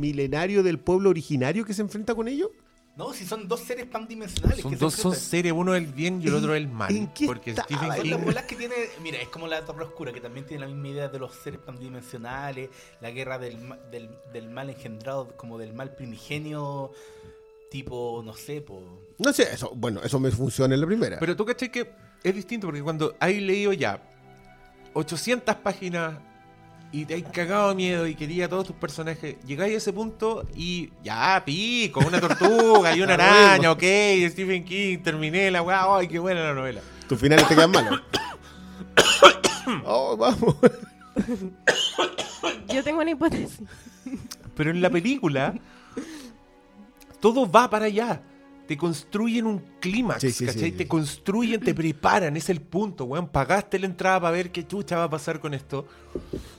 milenario 0.00 0.62
del 0.62 0.78
pueblo 0.78 1.10
originario 1.10 1.64
que 1.64 1.72
se 1.74 1.82
enfrenta 1.82 2.14
con 2.14 2.26
ellos? 2.28 2.50
No, 2.96 3.12
si 3.12 3.26
son 3.26 3.46
dos 3.46 3.60
seres 3.60 3.84
pandimensionales. 3.86 4.60
Son 4.62 4.70
que 4.70 4.78
se 4.78 4.84
dos 4.84 4.94
son 4.94 5.14
seres, 5.14 5.52
uno 5.52 5.74
el 5.74 5.86
bien 5.86 6.20
y 6.22 6.28
el 6.28 6.34
otro 6.34 6.54
el 6.54 6.66
mal. 6.66 6.90
¿En 6.94 7.08
qué 7.08 7.26
Porque 7.26 7.50
estaba? 7.50 7.66
Stephen 7.68 7.96
Son 7.96 8.10
las 8.10 8.24
bolas 8.24 8.44
que 8.46 8.56
tiene, 8.56 8.74
mira, 9.02 9.18
es 9.20 9.28
como 9.28 9.46
la 9.46 9.62
Torre 9.66 9.84
Oscura, 9.84 10.12
que 10.14 10.20
también 10.22 10.46
tiene 10.46 10.62
la 10.62 10.66
misma 10.66 10.88
idea 10.88 11.08
de 11.08 11.18
los 11.18 11.34
seres 11.34 11.60
pandimensionales, 11.60 12.70
la 13.02 13.10
guerra 13.10 13.38
del, 13.38 13.58
ma- 13.58 13.76
del, 13.90 14.08
del 14.32 14.48
mal 14.48 14.70
engendrado, 14.70 15.36
como 15.36 15.58
del 15.58 15.74
mal 15.74 15.94
primigenio, 15.94 16.90
tipo, 17.70 18.22
no 18.24 18.32
sé, 18.34 18.62
po. 18.62 18.80
No 19.18 19.30
sé, 19.32 19.42
eso, 19.52 19.72
bueno, 19.74 20.00
eso 20.02 20.18
me 20.18 20.30
funciona 20.30 20.74
en 20.74 20.80
la 20.80 20.86
primera. 20.86 21.18
Pero 21.20 21.36
tú 21.36 21.44
caché 21.44 21.70
que 21.70 21.90
es 22.24 22.34
distinto 22.34 22.66
porque 22.66 22.82
cuando 22.82 23.14
hay 23.20 23.40
leído 23.40 23.74
ya 23.74 24.00
800 24.94 25.54
páginas 25.56 26.18
y 26.92 27.04
te 27.04 27.14
hay 27.14 27.22
cagado 27.22 27.70
de 27.70 27.74
miedo 27.74 28.06
y 28.06 28.14
quería 28.14 28.46
a 28.46 28.48
todos 28.48 28.68
tus 28.68 28.76
personajes, 28.76 29.36
llegáis 29.44 29.74
a 29.74 29.76
ese 29.78 29.92
punto 29.92 30.46
y 30.54 30.90
ya, 31.02 31.42
pico, 31.44 32.00
una 32.00 32.20
tortuga 32.20 32.96
y 32.96 33.02
una 33.02 33.14
araña, 33.14 33.72
ok, 33.72 33.82
Stephen 34.30 34.64
King, 34.64 34.98
terminé 34.98 35.50
la 35.50 35.62
weá, 35.62 35.96
ay, 35.96 36.08
qué 36.08 36.18
buena 36.18 36.42
la 36.42 36.54
novela. 36.54 36.80
Tus 37.08 37.18
finales 37.18 37.46
te 37.48 37.54
quedan 37.54 37.70
malos. 37.70 38.02
oh, 39.84 40.16
vamos. 40.16 40.56
Yo 42.72 42.82
tengo 42.82 43.00
una 43.00 43.10
hipótesis. 43.10 43.60
Pero 44.54 44.70
en 44.70 44.80
la 44.80 44.90
película, 44.90 45.54
todo 47.20 47.50
va 47.50 47.68
para 47.68 47.86
allá. 47.86 48.22
Te 48.66 48.76
construyen 48.76 49.46
un 49.46 49.60
clímax, 49.80 50.20
Sí, 50.22 50.32
sí, 50.32 50.46
¿cachai? 50.46 50.62
sí. 50.64 50.72
Te 50.72 50.88
construyen, 50.88 51.60
te 51.60 51.72
preparan, 51.74 52.36
es 52.36 52.50
el 52.50 52.60
punto, 52.60 53.04
weón. 53.04 53.28
Pagaste 53.28 53.78
la 53.78 53.86
entrada 53.86 54.20
para 54.20 54.32
ver 54.32 54.50
qué 54.50 54.66
chucha 54.66 54.96
va 54.96 55.04
a 55.04 55.10
pasar 55.10 55.38
con 55.38 55.54
esto. 55.54 55.86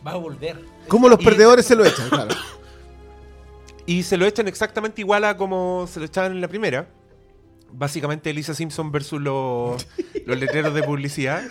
Va 0.05 0.11
a 0.11 0.15
volver. 0.15 0.57
Como 0.87 1.09
los 1.09 1.19
Y- 1.21 1.25
perdedores 1.25 1.65
se 1.65 1.75
lo 1.75 1.85
echan, 1.85 2.09
claro. 2.09 2.33
Y 3.85 4.03
se 4.03 4.17
lo 4.17 4.25
echan 4.25 4.47
exactamente 4.47 5.01
igual 5.01 5.23
a 5.23 5.37
como 5.37 5.87
se 5.91 5.99
lo 5.99 6.05
echaban 6.05 6.33
en 6.33 6.41
la 6.41 6.47
primera. 6.49 6.89
Básicamente 7.71 8.29
Elisa 8.29 8.53
Simpson 8.53 8.91
versus 8.91 9.21
los, 9.21 9.87
los 10.25 10.37
letreros 10.39 10.73
de 10.73 10.83
publicidad. 10.83 11.43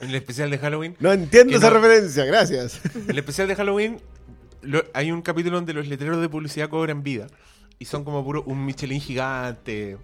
En 0.00 0.08
el 0.10 0.14
especial 0.16 0.50
de 0.50 0.58
Halloween. 0.58 0.96
No 1.00 1.12
entiendo 1.12 1.56
esa 1.56 1.68
no- 1.70 1.76
referencia, 1.80 2.24
gracias. 2.24 2.80
En 2.94 3.10
el 3.10 3.18
especial 3.18 3.48
de 3.48 3.56
Halloween 3.56 4.00
lo- 4.62 4.84
hay 4.94 5.10
un 5.12 5.20
capítulo 5.22 5.56
donde 5.56 5.72
los 5.74 5.86
letreros 5.86 6.20
de 6.20 6.28
publicidad 6.28 6.68
cobran 6.70 7.02
vida. 7.02 7.26
Y 7.78 7.84
son 7.86 8.04
como 8.04 8.24
puro 8.24 8.42
un 8.46 8.64
Michelin 8.64 9.00
gigante. 9.00 9.98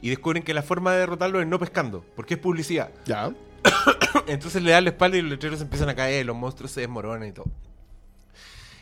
Y 0.00 0.08
descubren 0.10 0.42
que 0.42 0.54
la 0.54 0.62
forma 0.62 0.92
de 0.92 1.00
derrotarlo 1.00 1.40
es 1.40 1.46
no 1.46 1.58
pescando, 1.58 2.04
porque 2.16 2.34
es 2.34 2.40
publicidad. 2.40 2.90
Ya. 3.06 3.32
Entonces 4.26 4.62
le 4.62 4.72
dan 4.72 4.84
la 4.84 4.90
espalda 4.90 5.16
y 5.16 5.22
los 5.22 5.30
letreros 5.30 5.60
empiezan 5.60 5.88
a 5.88 5.94
caer, 5.94 6.26
los 6.26 6.36
monstruos 6.36 6.72
se 6.72 6.80
desmoronan 6.80 7.28
y 7.28 7.32
todo. 7.32 7.46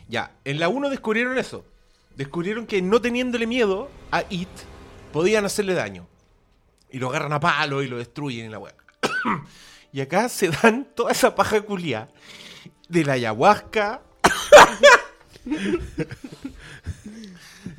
Ya, 0.07 0.31
en 0.43 0.59
la 0.59 0.67
1 0.67 0.89
descubrieron 0.89 1.37
eso. 1.37 1.65
Descubrieron 2.15 2.65
que 2.65 2.81
no 2.81 2.99
teniéndole 2.99 3.47
miedo 3.47 3.89
a 4.11 4.23
It, 4.29 4.49
podían 5.13 5.45
hacerle 5.45 5.73
daño. 5.73 6.07
Y 6.89 6.99
lo 6.99 7.09
agarran 7.09 7.33
a 7.33 7.39
palo 7.39 7.81
y 7.81 7.87
lo 7.87 7.97
destruyen 7.97 8.45
en 8.45 8.51
la 8.51 8.59
web. 8.59 8.75
y 9.93 10.01
acá 10.01 10.27
se 10.27 10.49
dan 10.49 10.87
toda 10.95 11.11
esa 11.11 11.33
paja 11.35 11.61
culia 11.61 12.09
de 12.89 13.05
la 13.05 13.13
ayahuasca. 13.13 14.01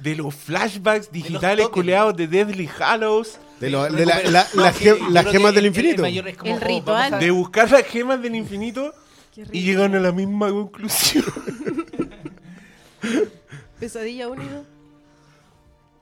de 0.03 0.17
los 0.17 0.35
flashbacks 0.35 1.11
digitales 1.13 1.69
culeados 1.69 2.17
de 2.17 2.27
Deadly 2.27 2.69
Hallows. 2.79 3.39
De, 3.61 3.71
lo- 3.71 3.85
de 3.85 4.05
la- 4.05 4.21
la- 4.25 4.47
la 4.55 4.73
las 5.11 5.27
gemas 5.27 5.55
del 5.55 5.65
el- 5.65 5.67
infinito. 5.67 6.05
El, 6.05 6.37
como, 6.37 6.59
ritual. 6.59 7.21
De 7.21 7.31
buscar 7.31 7.71
las 7.71 7.85
gemas 7.85 8.21
del 8.21 8.35
infinito. 8.35 8.93
Y 9.53 9.63
llegan 9.63 9.95
a 9.95 10.01
la 10.01 10.13
misma 10.13 10.51
conclusión. 10.51 11.25
Pesadilla 13.81 14.29
único. 14.29 14.65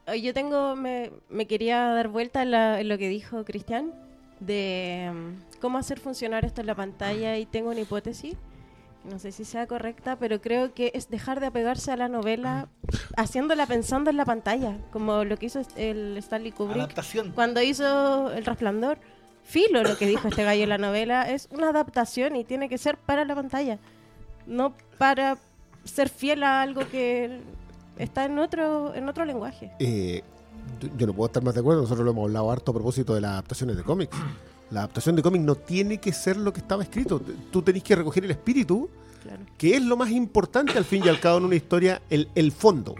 Ay, 0.07 0.23
Yo 0.23 0.35
tengo, 0.35 0.75
me, 0.77 1.11
me 1.29 1.47
quería 1.47 1.79
dar 1.89 2.09
vuelta 2.09 2.43
en, 2.43 2.51
la- 2.51 2.81
en 2.81 2.89
lo 2.89 2.99
que 2.99 3.09
dijo 3.09 3.45
Cristian 3.45 3.93
de 4.41 5.11
mm, 5.13 5.59
cómo 5.61 5.79
hacer 5.79 6.01
funcionar 6.01 6.45
esto 6.45 6.61
en 6.63 6.67
la 6.67 6.75
pantalla 6.75 7.37
y 7.39 7.47
tengo 7.47 7.71
una 7.71 7.81
hipótesis. 7.81 8.35
No 9.05 9.19
sé 9.19 9.33
si 9.33 9.45
sea 9.45 9.67
correcta, 9.67 10.17
pero 10.17 10.41
creo 10.41 10.75
que 10.75 10.93
es 10.95 11.09
dejar 11.09 11.41
de 11.41 11.47
apegarse 11.47 11.91
a 11.91 11.97
la 11.97 12.09
novela 12.09 12.69
haciéndola 13.17 13.67
pensando 13.67 14.11
en 14.11 14.17
la 14.17 14.27
pantalla, 14.27 14.77
como 14.93 15.25
lo 15.25 15.37
que 15.39 15.47
hizo 15.47 15.63
el 15.77 16.19
Stanley 16.19 16.53
Kubrick 16.53 16.77
Adaptación. 16.77 17.33
cuando 17.33 17.63
hizo 17.63 18.31
El 18.33 18.45
Resplandor. 18.45 18.99
Filo 19.43 19.83
lo 19.83 19.97
que 19.97 20.07
dijo 20.07 20.29
este 20.29 20.45
gallo 20.45 20.65
en 20.65 20.69
la 20.69 20.79
novela 20.79 21.29
es 21.29 21.49
una 21.51 21.71
adaptación 21.71 22.37
y 22.37 22.45
tiene 22.45 22.69
que 22.69 22.79
ser 22.79 22.99
para 22.99 23.25
la 23.25 23.35
pantalla, 23.35 23.79
no 24.47 24.75
para 24.99 25.39
ser 25.85 26.09
fiel 26.09 26.43
a 26.45 26.61
algo 26.61 26.87
que 26.89 27.41
está 27.99 28.27
en 28.27 28.39
otro 28.39 28.95
en 28.95 29.09
otro 29.09 29.25
lenguaje. 29.25 29.73
Eh, 29.79 30.23
yo 30.97 31.07
no 31.07 31.15
puedo 31.15 31.27
estar 31.27 31.43
más 31.43 31.55
de 31.55 31.61
acuerdo, 31.61 31.83
nosotros 31.83 32.05
lo 32.05 32.13
hemos 32.13 32.27
hablado 32.27 32.51
harto 32.51 32.71
a 32.71 32.75
propósito 32.75 33.15
de 33.15 33.23
las 33.23 33.33
adaptaciones 33.33 33.77
de 33.77 33.83
cómics. 33.83 34.17
La 34.71 34.81
adaptación 34.81 35.17
de 35.17 35.23
cómics 35.23 35.45
no 35.45 35.55
tiene 35.57 35.99
que 35.99 36.13
ser 36.13 36.37
lo 36.37 36.53
que 36.53 36.61
estaba 36.61 36.83
escrito. 36.83 37.21
Tú 37.51 37.63
tenés 37.63 37.83
que 37.83 37.97
recoger 37.97 38.25
el 38.25 38.31
espíritu, 38.31 38.89
Claro. 39.23 39.45
que 39.59 39.77
es 39.77 39.83
lo 39.83 39.99
más 39.99 40.11
importante 40.11 40.79
al 40.79 40.85
fin 40.87 41.03
y 41.05 41.09
al 41.11 41.21
cabo 41.21 41.37
en 41.39 41.45
una 41.45 41.55
historia, 41.55 42.01
el, 42.09 42.31
el 42.35 42.53
fondo. 42.53 42.95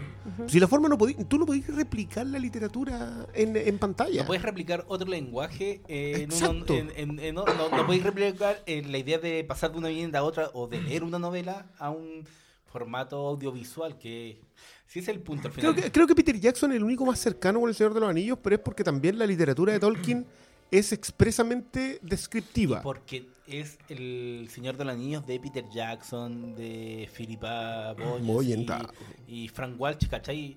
Si 0.45 0.59
la 0.59 0.67
forma 0.67 0.87
no 0.87 0.95
podí, 0.95 1.15
tú 1.15 1.39
no 1.39 1.47
podés 1.47 1.65
replicar 1.65 2.27
la 2.27 2.37
literatura 2.37 3.25
en, 3.33 3.57
en 3.57 3.79
pantalla. 3.79 4.21
No 4.21 4.27
puedes 4.27 4.43
replicar 4.43 4.85
otro 4.87 5.09
lenguaje 5.09 5.81
eh, 5.87 6.17
Exacto. 6.21 6.75
en- 6.75 6.91
en- 6.95 7.17
en- 7.19 7.33
no, 7.33 7.43
no, 7.45 7.75
no 7.75 7.85
puedes 7.87 8.03
replicar 8.03 8.61
eh, 8.67 8.83
la 8.87 8.99
idea 8.99 9.17
de 9.17 9.43
pasar 9.43 9.71
de 9.71 9.79
una 9.79 9.87
vivienda 9.87 10.19
a 10.19 10.23
otra 10.23 10.51
o 10.53 10.67
de 10.67 10.79
leer 10.81 11.03
una 11.03 11.17
novela 11.17 11.71
a 11.79 11.89
un 11.89 12.23
formato 12.67 13.17
audiovisual 13.27 13.97
que 13.97 14.41
si 14.85 14.99
es 14.99 15.07
el 15.07 15.21
punto 15.21 15.47
al 15.47 15.53
final. 15.55 15.73
Creo 15.73 15.83
que, 15.85 15.91
creo 15.91 16.05
que 16.07 16.13
Peter 16.15 16.39
Jackson 16.39 16.71
es 16.71 16.77
el 16.77 16.83
único 16.83 17.03
más 17.03 17.17
cercano 17.17 17.59
con 17.59 17.67
El 17.69 17.73
Señor 17.75 17.95
de 17.95 17.99
los 18.01 18.09
Anillos, 18.09 18.37
pero 18.43 18.55
es 18.57 18.61
porque 18.61 18.83
también 18.83 19.17
la 19.17 19.25
literatura 19.25 19.73
de 19.73 19.79
Tolkien 19.79 20.25
es 20.71 20.93
expresamente 20.93 21.99
descriptiva. 22.01 22.81
Porque 22.81 23.27
es 23.45 23.77
el 23.89 24.47
Señor 24.49 24.77
de 24.77 24.85
los 24.85 24.93
Anillos 24.93 25.27
de 25.27 25.39
Peter 25.39 25.65
Jackson, 25.69 26.55
de 26.55 27.09
Philippa 27.13 27.93
Boyens 27.93 28.21
Moyenta. 28.25 28.89
y, 29.27 29.43
y 29.43 29.47
Frank 29.49 29.79
Walsh, 29.79 30.07
¿cachai? 30.07 30.55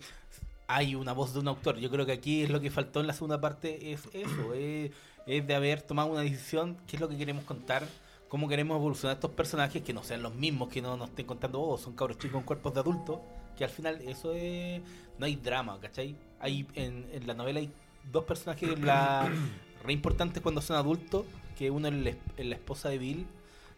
Hay 0.69 0.95
una 0.95 1.12
voz 1.12 1.35
de 1.35 1.41
un 1.41 1.49
autor. 1.49 1.79
Yo 1.79 1.91
creo 1.91 2.07
que 2.07 2.12
aquí 2.12 2.43
es 2.43 2.51
lo 2.51 2.61
que 2.61 2.71
faltó 2.71 3.01
en 3.01 3.09
la 3.09 3.12
segunda 3.12 3.41
parte, 3.41 3.93
es 3.93 4.09
eso, 4.12 4.55
es, 4.55 4.93
es 5.27 5.47
de 5.47 5.55
haber 5.55 5.83
tomado 5.83 6.12
una 6.12 6.21
decisión, 6.21 6.77
qué 6.87 6.97
es 6.97 7.01
lo 7.01 7.09
que 7.09 7.17
queremos 7.17 7.45
contar, 7.45 7.85
cómo 8.29 8.49
queremos 8.49 8.77
evolucionar 8.77 9.17
estos 9.17 9.33
personajes, 9.33 9.83
que 9.83 9.93
no 9.93 10.05
sean 10.05 10.23
los 10.23 10.35
mismos, 10.35 10.69
que 10.69 10.81
no 10.81 10.97
nos 10.97 11.09
estén 11.09 11.27
contando, 11.27 11.61
oh, 11.61 11.77
son 11.77 11.95
cabros 11.95 12.19
chicos 12.19 12.35
con 12.35 12.45
cuerpos 12.45 12.73
de 12.73 12.81
adultos, 12.81 13.19
que 13.57 13.65
al 13.65 13.71
final 13.71 14.01
eso 14.03 14.33
es... 14.33 14.81
No 15.19 15.27
hay 15.27 15.37
drama, 15.37 15.79
¿cachai? 15.81 16.17
Hay, 16.41 16.67
en, 16.75 17.07
en 17.12 17.27
la 17.27 17.35
novela 17.35 17.61
hay 17.61 17.71
dos 18.11 18.25
personajes 18.25 18.79
la, 18.81 19.31
re 19.85 19.93
importantes 19.93 20.43
cuando 20.43 20.61
son 20.61 20.76
adultos, 20.76 21.24
que 21.57 21.70
uno 21.70 21.89
es 21.89 21.95
la, 21.95 22.11
es 22.11 22.47
la 22.47 22.55
esposa 22.55 22.89
de 22.89 22.99
Bill, 22.99 23.26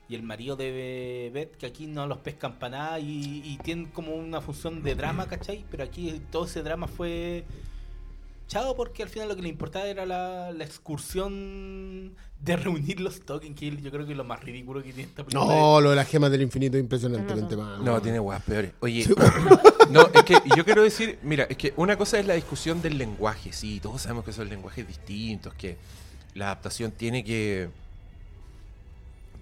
y 0.09 0.15
el 0.15 0.23
marido 0.23 0.57
de 0.57 1.31
Beth, 1.35 1.57
que 1.57 1.67
aquí 1.67 1.87
no 1.87 2.07
los 2.07 2.19
pescan 2.19 2.59
para 2.59 2.79
nada 2.79 3.01
y, 3.01 3.43
y 3.45 3.59
tienen 3.63 3.87
como 3.87 4.15
una 4.15 4.41
función 4.41 4.83
de 4.83 4.95
drama, 4.95 5.27
¿cachai? 5.27 5.65
Pero 5.71 5.83
aquí 5.83 6.23
todo 6.31 6.45
ese 6.45 6.63
drama 6.63 6.87
fue 6.87 7.45
chao 8.49 8.77
porque 8.77 9.03
al 9.03 9.09
final 9.09 9.29
lo 9.29 9.37
que 9.37 9.43
le 9.43 9.49
importaba 9.49 9.87
era 9.87 10.07
la, 10.07 10.53
la 10.53 10.65
excursión 10.65 12.15
de 12.41 12.57
reunir 12.57 13.01
los 13.01 13.21
tokens, 13.21 13.59
que 13.59 13.77
yo 13.77 13.91
creo 13.91 14.07
que 14.07 14.13
es 14.13 14.17
lo 14.17 14.25
más 14.25 14.43
ridículo 14.43 14.83
que 14.83 14.93
tiene 14.93 15.09
esta 15.09 15.25
película. 15.25 15.55
No, 15.55 15.81
lo 15.81 15.91
de 15.91 15.97
las 15.97 16.09
gemas 16.09 16.31
del 16.31 16.43
infinito 16.43 16.77
es 16.77 16.83
impresionantemente 16.83 17.57
mal. 17.57 17.85
No, 17.85 18.01
tiene 18.01 18.21
weas 18.21 18.43
peores. 18.43 18.73
Oye, 18.81 19.07
no, 19.91 20.07
es 20.13 20.23
que 20.23 20.41
yo 20.57 20.65
quiero 20.65 20.83
decir, 20.83 21.19
mira, 21.23 21.45
es 21.45 21.57
que 21.57 21.73
una 21.77 21.97
cosa 21.97 22.19
es 22.19 22.27
la 22.27 22.35
discusión 22.35 22.83
del 22.83 22.99
lenguaje, 22.99 23.53
sí, 23.53 23.81
todos 23.81 24.03
sabemos 24.03 24.25
que 24.25 24.33
son 24.33 24.49
lenguajes 24.49 24.87
distintos, 24.87 25.55
que 25.55 25.77
la 26.35 26.47
adaptación 26.47 26.93
tiene 26.93 27.25
que... 27.25 27.69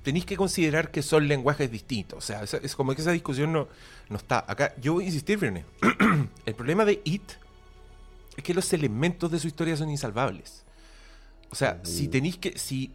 Tenéis 0.03 0.27
que 0.27 0.37
considerar 0.37 0.91
que 0.91 1.03
son 1.03 1.29
lenguajes 1.29 1.71
distintos, 1.71 2.19
o 2.19 2.21
sea, 2.21 2.43
es, 2.43 2.55
es 2.55 2.77
como 2.77 2.95
que 2.95 3.01
esa 3.01 3.13
discusión 3.13 3.53
no, 3.53 3.69
no 4.11 4.17
está. 4.17 4.45
Acá, 4.47 4.75
yo 4.81 4.95
voy 4.95 5.05
a 5.05 5.07
insistir, 5.07 5.39
Brené, 5.39 5.65
el 6.47 6.55
problema 6.55 6.85
de 6.85 7.01
It 7.05 7.23
es 8.37 8.43
que 8.43 8.55
los 8.55 8.73
elementos 8.73 9.31
de 9.31 9.39
su 9.39 9.47
historia 9.47 9.77
son 9.77 9.91
insalvables. 9.91 10.65
O 11.51 11.55
sea, 11.55 11.81
si 11.85 12.09
tenéis 12.09 12.37
que, 12.39 12.59
si 12.59 12.91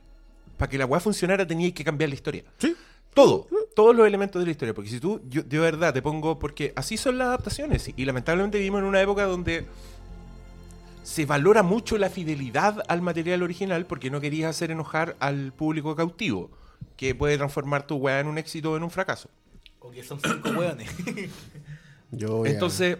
para 0.57 0.69
que 0.69 0.77
la 0.77 0.85
weá 0.85 0.99
funcionara 0.99 1.47
teníais 1.47 1.73
que 1.73 1.83
cambiar 1.83 2.09
la 2.09 2.15
historia. 2.15 2.43
Sí. 2.57 2.75
Todo, 3.13 3.47
todos 3.75 3.95
los 3.95 4.05
elementos 4.05 4.39
de 4.41 4.45
la 4.45 4.51
historia. 4.51 4.73
Porque 4.73 4.89
si 4.89 4.99
tú, 4.99 5.21
yo 5.29 5.41
de 5.43 5.57
verdad 5.59 5.93
te 5.93 6.01
pongo, 6.01 6.37
porque 6.37 6.73
así 6.75 6.97
son 6.97 7.17
las 7.17 7.27
adaptaciones. 7.29 7.87
Y, 7.87 7.93
y 7.97 8.05
lamentablemente 8.05 8.57
vivimos 8.57 8.79
en 8.81 8.85
una 8.85 9.01
época 9.01 9.23
donde 9.25 9.65
se 11.03 11.25
valora 11.25 11.63
mucho 11.63 11.97
la 11.97 12.09
fidelidad 12.09 12.83
al 12.87 13.01
material 13.01 13.41
original 13.41 13.85
porque 13.85 14.11
no 14.11 14.19
querías 14.21 14.49
hacer 14.51 14.69
enojar 14.71 15.15
al 15.19 15.53
público 15.53 15.95
cautivo, 15.95 16.51
que 16.97 17.15
puede 17.15 17.37
transformar 17.37 17.87
tu 17.87 17.95
weá 17.95 18.19
en 18.19 18.27
un 18.27 18.37
éxito 18.37 18.73
o 18.73 18.77
en 18.77 18.83
un 18.83 18.91
fracaso. 18.91 19.29
O 19.79 19.89
que 19.89 20.03
son 20.03 20.19
cinco 20.21 20.49
a- 20.61 20.75
Entonces, 22.45 22.97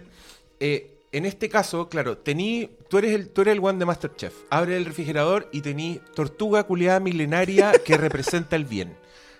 eh, 0.60 0.99
en 1.12 1.26
este 1.26 1.50
caso, 1.50 1.90
claro, 1.90 2.18
tení, 2.18 2.70
tú 2.88 3.00
eres 3.00 3.14
el, 3.14 3.30
tú 3.30 3.42
eres 3.42 3.54
el 3.54 3.64
one 3.64 3.80
de 3.80 3.86
Masterchef. 3.86 4.34
Abre 4.50 4.78
el 4.78 4.86
refrigerador 4.86 5.50
y 5.52 5.62
tení 5.62 6.00
tortuga 6.14 6.64
culiada 6.64 7.00
milenaria 7.00 7.72
que 7.84 7.98
representa 7.98 8.56
el 8.56 8.66
bien. 8.66 8.96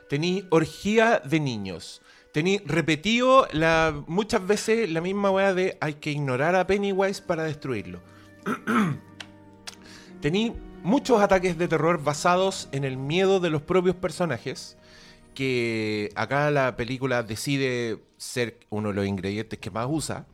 Tení 0.10 0.46
orgía 0.50 1.22
de 1.24 1.40
niños. 1.40 2.02
Tení 2.32 2.60
repetido 2.66 3.48
la, 3.54 4.04
muchas 4.08 4.46
veces 4.46 4.90
la 4.90 5.02
misma 5.02 5.30
weá 5.30 5.54
de 5.54 5.78
hay 5.80 5.96
que 5.96 6.12
ignorar 6.12 6.56
a 6.56 6.66
Pennywise 6.66 7.22
para 7.22 7.44
destruirlo. 7.44 8.02
Tení 10.22 10.56
muchos 10.82 11.22
ataques 11.22 11.58
de 11.58 11.68
terror 11.68 12.04
basados 12.04 12.68
en 12.72 12.84
el 12.84 12.98
miedo 12.98 13.40
de 13.40 13.52
los 13.52 13.62
propios 13.62 13.96
personajes. 13.96 14.76
Que 15.36 16.12
acá 16.16 16.50
la 16.50 16.76
película 16.76 17.22
decide 17.22 18.00
ser 18.18 18.60
uno 18.70 18.90
de 18.90 18.96
los 18.96 19.06
ingredientes 19.06 19.60
que 19.60 19.70
más 19.70 19.88
usa. 19.88 20.26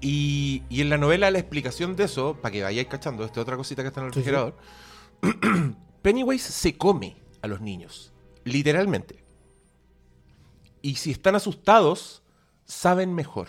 Y, 0.00 0.62
y 0.68 0.82
en 0.82 0.90
la 0.90 0.98
novela 0.98 1.30
la 1.30 1.38
explicación 1.38 1.96
de 1.96 2.04
eso, 2.04 2.36
para 2.40 2.52
que 2.52 2.62
vayáis 2.62 2.86
cachando, 2.88 3.24
esta 3.24 3.40
otra 3.40 3.56
cosita 3.56 3.82
que 3.82 3.88
está 3.88 4.00
en 4.00 4.06
el 4.08 4.12
Sí, 4.12 4.22
sí. 4.22 4.30
refrigerador, 4.30 4.56
Pennywise 6.02 6.52
se 6.52 6.76
come 6.76 7.16
a 7.42 7.46
los 7.48 7.60
niños, 7.60 8.12
literalmente. 8.44 9.24
Y 10.82 10.96
si 10.96 11.10
están 11.10 11.34
asustados, 11.34 12.22
saben 12.64 13.14
mejor. 13.14 13.48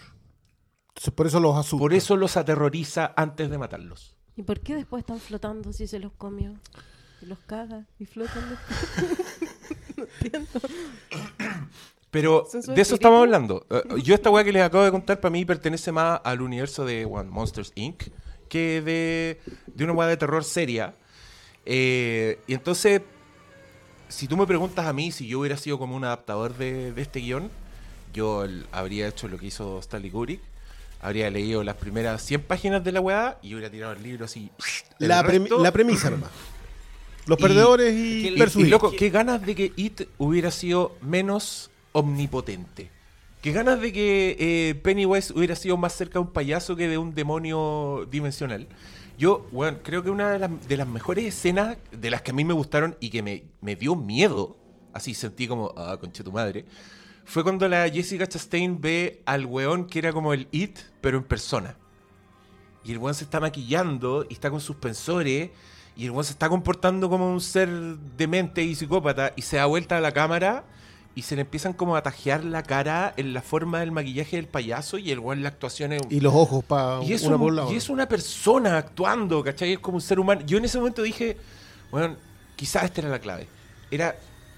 Entonces, 0.89 1.13
por 1.13 1.27
eso 1.27 1.39
los 1.39 1.55
asusta. 1.55 1.81
Por 1.81 1.93
eso 1.93 2.15
los 2.15 2.37
aterroriza 2.37 3.13
antes 3.15 3.49
de 3.51 3.57
matarlos. 3.59 4.15
¿Y 4.35 4.43
por 4.43 4.59
qué 4.61 4.75
después 4.75 5.01
están 5.01 5.19
flotando 5.19 5.71
si 5.73 5.85
se 5.87 5.99
los 5.99 6.13
comió? 6.13 6.53
Y 7.21 7.25
los 7.25 7.39
caga 7.39 7.85
y 7.99 8.05
flotan 8.05 8.43
después. 8.49 9.97
no 9.97 10.03
entiendo. 10.03 10.61
Pero 12.12 12.47
¿Son 12.49 12.64
su 12.64 12.72
de 12.74 12.82
eso 12.82 12.82
espíritu? 12.82 12.95
estamos 12.95 13.22
hablando. 13.22 13.66
Eh, 13.70 14.01
yo 14.03 14.16
esta 14.16 14.30
weá 14.30 14.43
que 14.43 14.51
les 14.51 14.64
acabo 14.64 14.84
de 14.84 14.91
contar 14.91 15.20
para 15.20 15.32
mí 15.32 15.43
pertenece 15.45 15.91
más 15.91 16.22
al 16.24 16.41
universo 16.41 16.86
de 16.86 17.05
One 17.05 17.30
Monsters 17.30 17.72
Inc. 17.76 18.03
que 18.49 18.82
de, 18.82 19.41
de 19.68 19.84
una 19.84 19.93
weá 19.93 20.08
de 20.08 20.18
terror 20.18 20.43
seria. 20.43 20.95
Eh, 21.66 22.39
y 22.47 22.53
entonces, 22.53 23.01
si 24.08 24.28
tú 24.28 24.38
me 24.38 24.47
preguntas 24.47 24.86
a 24.86 24.93
mí 24.93 25.12
si 25.12 25.28
yo 25.28 25.39
hubiera 25.41 25.58
sido 25.58 25.78
como 25.78 25.95
un 25.95 26.05
adaptador 26.05 26.55
de, 26.55 26.93
de 26.93 27.01
este 27.01 27.20
guion, 27.20 27.51
yo 28.14 28.45
el- 28.45 28.66
habría 28.72 29.08
hecho 29.10 29.28
lo 29.28 29.38
que 29.38 29.47
hizo 29.47 29.80
Stanley 29.80 30.10
Kubrick. 30.12 30.41
Habría 31.01 31.30
leído 31.30 31.64
las 31.64 31.76
primeras 31.76 32.24
100 32.24 32.41
páginas 32.43 32.84
de 32.84 32.91
la 32.93 33.01
weá 33.01 33.38
y 33.43 33.53
hubiera 33.53 33.70
tirado 33.70 33.93
el 33.93 34.01
libro 34.01 34.26
así. 34.26 34.49
El 34.99 35.10
La, 35.10 35.24
premi- 35.24 35.47
resto- 35.49 35.62
la 35.62 35.72
premisa 35.72 36.10
nomás. 36.10 36.32
Los 37.28 37.38
Y- 37.38 37.41
perdedores 37.41 37.93
es 37.93 37.99
y, 37.99 38.28
y 38.30 38.41
It. 38.41 38.70
loco, 38.72 38.91
qué 38.97 39.10
ganas 39.10 39.45
de 39.45 39.53
que 39.53 39.74
It 39.76 40.03
hubiera 40.18 40.49
sido 40.51 40.95
menos 41.01 41.70
omnipotente. 41.97 42.91
Qué 43.41 43.51
ganas 43.51 43.81
de 43.81 43.91
que 43.91 44.37
eh, 44.39 44.75
Pennywise 44.75 45.33
hubiera 45.33 45.55
sido 45.55 45.77
más 45.77 45.93
cerca 45.93 46.13
de 46.13 46.19
un 46.19 46.33
payaso 46.33 46.75
que 46.75 46.87
de 46.87 46.97
un 46.97 47.15
demonio 47.15 48.07
dimensional. 48.09 48.67
Yo, 49.17 49.47
bueno, 49.51 49.79
creo 49.83 50.03
que 50.03 50.09
una 50.09 50.29
de 50.31 50.39
las, 50.39 50.67
de 50.67 50.77
las 50.77 50.87
mejores 50.87 51.25
escenas 51.25 51.77
de 51.91 52.11
las 52.11 52.21
que 52.21 52.31
a 52.31 52.33
mí 52.33 52.45
me 52.45 52.53
gustaron 52.53 52.95
y 52.99 53.09
que 53.09 53.23
me, 53.23 53.45
me 53.61 53.75
dio 53.75 53.95
miedo, 53.95 54.57
así 54.93 55.13
sentí 55.13 55.47
como, 55.47 55.73
ah, 55.75 55.97
conche 55.99 56.23
tu 56.23 56.31
madre, 56.31 56.65
fue 57.25 57.43
cuando 57.43 57.67
la 57.67 57.89
Jessica 57.89 58.27
Chastain 58.27 58.79
ve 58.79 59.21
al 59.25 59.45
weón 59.45 59.87
que 59.87 59.99
era 59.99 60.13
como 60.13 60.33
el 60.33 60.47
It, 60.51 60.77
pero 61.01 61.17
en 61.17 61.23
persona. 61.23 61.77
Y 62.83 62.91
el 62.91 62.99
weón 62.99 63.15
se 63.15 63.23
está 63.23 63.39
maquillando 63.39 64.25
y 64.29 64.33
está 64.33 64.49
con 64.49 64.61
suspensores. 64.61 65.49
Y 65.95 66.05
el 66.05 66.11
weón 66.11 66.23
se 66.23 66.31
está 66.31 66.47
comportando 66.47 67.09
como 67.09 67.29
un 67.29 67.41
ser 67.41 67.69
demente 68.17 68.63
y 68.63 68.75
psicópata. 68.75 69.33
Y 69.35 69.41
se 69.41 69.57
da 69.57 69.65
vuelta 69.65 69.97
a 69.97 70.01
la 70.01 70.13
cámara 70.13 70.63
y 71.18 71.24
se 71.24 71.36
le 71.36 71.41
empiezan 71.41 71.74
como 71.74 71.95
a 71.95 72.03
tajear 72.03 72.43
la 72.45 72.61
cara 72.61 73.13
en 73.18 73.34
la 73.34 73.41
forma 73.41 73.80
del 73.80 73.91
maquillaje 73.91 74.36
del 74.36 74.45
payaso. 74.47 74.99
Y 74.99 75.09
el 75.11 75.18
weón 75.20 75.41
la 75.41 75.49
actuación 75.49 75.91
es. 75.93 76.01
Y 76.11 76.20
los 76.20 76.34
ojos 76.34 76.63
para 76.63 77.03
y 77.03 77.11
es, 77.13 77.24
una 77.24 77.36
un- 77.38 77.41
por 77.41 77.53
la 77.53 77.65
y 77.72 77.76
es 77.76 77.89
una 77.89 78.07
persona 78.07 78.78
actuando, 78.78 79.43
¿cachai? 79.43 79.74
Es 79.74 79.80
como 79.80 79.95
un 79.97 80.01
ser 80.01 80.20
humano. 80.20 80.41
Yo 80.45 80.59
en 80.59 80.65
ese 80.65 80.78
momento 80.78 81.01
dije, 81.01 81.36
bueno, 81.91 82.15
quizás 82.55 82.84
esta 82.84 83.01
era 83.01 83.09
la 83.09 83.20
clave. 83.20 83.47
Era 83.89 84.15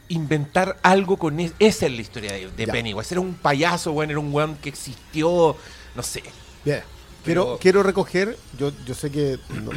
inventar 0.10 0.78
algo 0.84 1.16
con 1.18 1.39
es- 1.39 1.53
esa 1.60 1.86
es 1.86 1.93
la 1.93 2.01
historia 2.01 2.34
de, 2.34 2.49
de. 2.51 2.68
Pennywise. 2.68 3.14
Era 3.14 3.22
un 3.22 3.36
payaso, 3.36 3.93
weón, 3.93 4.10
era 4.12 4.20
un 4.20 4.34
weón 4.34 4.55
que 4.57 4.68
existió, 4.70 5.55
no 5.95 6.03
sé. 6.03 6.24
Bien. 6.66 6.82
Quiero, 7.24 7.43
Pero- 7.45 7.57
quiero 7.60 7.84
recoger, 7.84 8.38
yo, 8.57 8.72
yo 8.86 8.93
sé 8.95 9.10
que 9.12 9.39
no- 9.64 9.72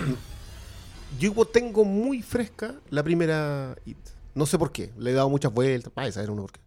yo 1.18 1.44
tengo 1.44 1.84
muy 1.84 2.22
fresca 2.22 2.74
la 2.90 3.02
primera 3.02 3.76
It. 3.84 3.98
No 4.34 4.46
sé 4.46 4.58
por 4.58 4.72
qué, 4.72 4.90
le 4.98 5.10
he 5.10 5.14
dado 5.14 5.28
muchas 5.28 5.52
vueltas, 5.52 5.92
para 5.92 6.10
saber 6.10 6.30
uno 6.30 6.42
por 6.42 6.52
qué. 6.52 6.60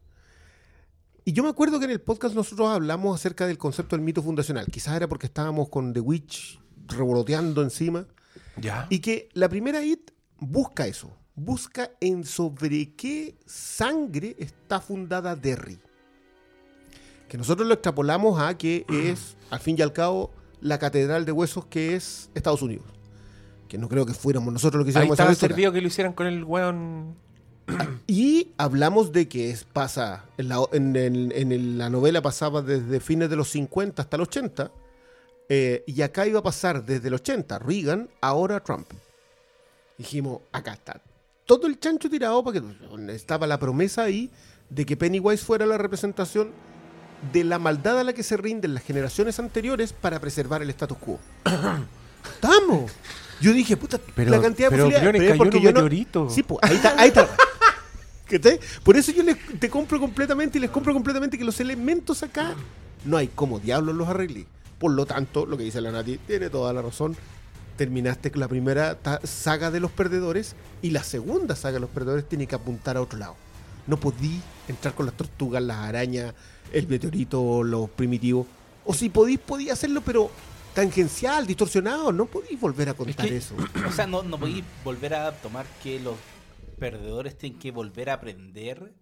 Y 1.27 1.33
yo 1.33 1.41
me 1.41 1.49
acuerdo 1.49 1.79
que 1.79 1.85
en 1.85 1.91
el 1.91 2.01
podcast 2.01 2.35
nosotros 2.35 2.69
hablamos 2.69 3.19
acerca 3.19 3.47
del 3.47 3.57
concepto 3.57 3.95
del 3.95 4.05
mito 4.05 4.21
fundacional. 4.21 4.67
Quizás 4.67 4.95
era 4.95 5.07
porque 5.07 5.25
estábamos 5.25 5.69
con 5.69 5.91
The 5.91 5.99
Witch 5.99 6.61
revoloteando 6.87 7.63
encima. 7.63 8.05
Ya. 8.57 8.85
Y 8.91 8.99
que 8.99 9.29
la 9.33 9.49
primera 9.49 9.83
IT 9.83 10.11
busca 10.37 10.85
eso. 10.85 11.17
Busca 11.33 11.89
en 11.99 12.25
sobre 12.25 12.93
qué 12.93 13.39
sangre 13.47 14.35
está 14.37 14.79
fundada 14.79 15.35
Derry. 15.35 15.79
Que 17.27 17.39
nosotros 17.39 17.67
lo 17.67 17.73
extrapolamos 17.73 18.39
a 18.39 18.55
que 18.55 18.85
es, 18.89 19.35
al 19.49 19.59
fin 19.59 19.75
y 19.79 19.81
al 19.81 19.93
cabo, 19.93 20.31
la 20.61 20.77
catedral 20.77 21.25
de 21.25 21.31
huesos 21.31 21.65
que 21.65 21.95
es 21.95 22.29
Estados 22.35 22.61
Unidos. 22.61 22.85
Que 23.67 23.79
no 23.79 23.89
creo 23.89 24.05
que 24.05 24.13
fuéramos 24.13 24.53
nosotros 24.53 24.85
los 24.85 24.93
que 24.93 24.99
Ahí 24.99 25.05
hiciéramos 25.05 25.19
esa 25.19 25.31
estaba 25.31 25.49
servido 25.49 25.71
que 25.71 25.81
lo 25.81 25.87
hicieran 25.87 26.13
con 26.13 26.27
el 26.27 26.43
weón. 26.43 27.15
Y 28.07 28.51
hablamos 28.57 29.11
de 29.11 29.27
que 29.27 29.49
es, 29.49 29.63
pasa, 29.63 30.25
en 30.37 30.49
la, 30.49 30.59
en 30.71 30.95
en 30.95 31.77
la 31.77 31.89
novela 31.89 32.21
pasaba 32.21 32.61
desde 32.61 32.99
fines 32.99 33.29
de 33.29 33.35
los 33.35 33.49
50 33.49 34.01
hasta 34.01 34.15
el 34.17 34.21
80, 34.21 34.71
eh, 35.49 35.83
y 35.87 36.01
acá 36.01 36.27
iba 36.27 36.39
a 36.39 36.43
pasar 36.43 36.85
desde 36.85 37.07
el 37.07 37.15
80, 37.15 37.59
Reagan, 37.59 38.09
ahora 38.21 38.59
Trump. 38.59 38.87
Dijimos, 39.97 40.41
acá 40.51 40.73
está. 40.73 41.01
Todo 41.45 41.67
el 41.67 41.79
chancho 41.79 42.09
tirado 42.09 42.43
para 42.43 42.59
que 42.59 43.13
estaba 43.13 43.47
la 43.47 43.59
promesa 43.59 44.03
ahí 44.03 44.29
de 44.69 44.85
que 44.85 44.97
Pennywise 44.97 45.43
fuera 45.43 45.65
la 45.65 45.77
representación 45.77 46.51
de 47.31 47.43
la 47.43 47.59
maldad 47.59 47.99
a 47.99 48.03
la 48.03 48.13
que 48.13 48.23
se 48.23 48.37
rinden 48.37 48.73
las 48.73 48.83
generaciones 48.83 49.39
anteriores 49.39 49.93
para 49.93 50.19
preservar 50.19 50.61
el 50.61 50.69
status 50.71 50.97
quo. 50.97 51.19
¡Estamos! 52.33 52.91
Yo 53.41 53.53
dije, 53.53 53.77
puta, 53.77 53.99
Pero- 54.15 54.31
la 54.31 54.41
cantidad 54.41 54.69
de 54.69 54.75
pero, 54.75 54.85
posibilidades. 54.85 55.19
Pero 55.19 55.23
es 55.23 55.29
cayó 55.31 55.37
porque 55.37 55.61
yo 55.61 55.71
no-. 55.71 56.29
Sí, 56.29 56.43
pues, 56.43 56.59
ahí 56.63 56.75
está, 56.75 56.95
ahí 56.97 57.07
está. 57.09 57.29
¿Cachai? 58.25 58.59
Por 58.83 58.97
eso 58.97 59.11
yo 59.11 59.23
les, 59.23 59.37
te 59.59 59.69
compro 59.69 59.99
completamente 59.99 60.57
y 60.57 60.61
les 60.61 60.71
compro 60.71 60.93
completamente 60.93 61.37
que 61.37 61.43
los 61.45 61.59
elementos 61.59 62.23
acá 62.23 62.55
no 63.03 63.17
hay 63.17 63.27
como 63.27 63.59
diablos 63.59 63.95
los 63.95 64.07
arreglé. 64.07 64.47
Por 64.79 64.91
lo 64.91 65.05
tanto, 65.05 65.45
lo 65.45 65.57
que 65.57 65.63
dice 65.63 65.79
la 65.81 65.91
Nati 65.91 66.17
tiene 66.17 66.49
toda 66.49 66.73
la 66.73 66.81
razón. 66.81 67.15
Terminaste 67.77 68.31
con 68.31 68.39
la 68.39 68.47
primera 68.47 68.97
saga 69.23 69.69
de 69.69 69.79
los 69.79 69.91
perdedores 69.91 70.55
y 70.81 70.91
la 70.91 71.03
segunda 71.03 71.55
saga 71.55 71.75
de 71.75 71.79
los 71.81 71.89
perdedores 71.89 72.27
tiene 72.27 72.47
que 72.47 72.55
apuntar 72.55 72.97
a 72.97 73.01
otro 73.01 73.19
lado. 73.19 73.35
No 73.85 73.97
podí 73.97 74.41
entrar 74.67 74.95
con 74.95 75.05
las 75.05 75.15
tortugas, 75.15 75.61
las 75.61 75.77
arañas, 75.77 76.33
el 76.73 76.87
meteorito, 76.87 77.63
los 77.63 77.89
primitivos. 77.89 78.47
O 78.85 78.93
si 78.93 79.09
podís, 79.09 79.39
podía 79.39 79.73
hacerlo, 79.73 80.01
pero 80.01 80.31
tangencial, 80.73 81.45
distorsionado. 81.45 82.11
No 82.11 82.25
podís 82.25 82.59
volver 82.59 82.89
a 82.89 82.93
contar 82.93 83.27
que- 83.27 83.37
eso. 83.37 83.55
O 83.87 83.91
sea, 83.91 84.07
no, 84.07 84.23
no 84.23 84.37
podéis 84.39 84.63
volver 84.83 85.13
a 85.13 85.31
tomar 85.33 85.65
que 85.83 85.99
los 85.99 86.15
perdedores 86.75 87.37
tienen 87.37 87.59
que 87.59 87.71
volver 87.71 88.09
a 88.09 88.13
aprender 88.13 88.93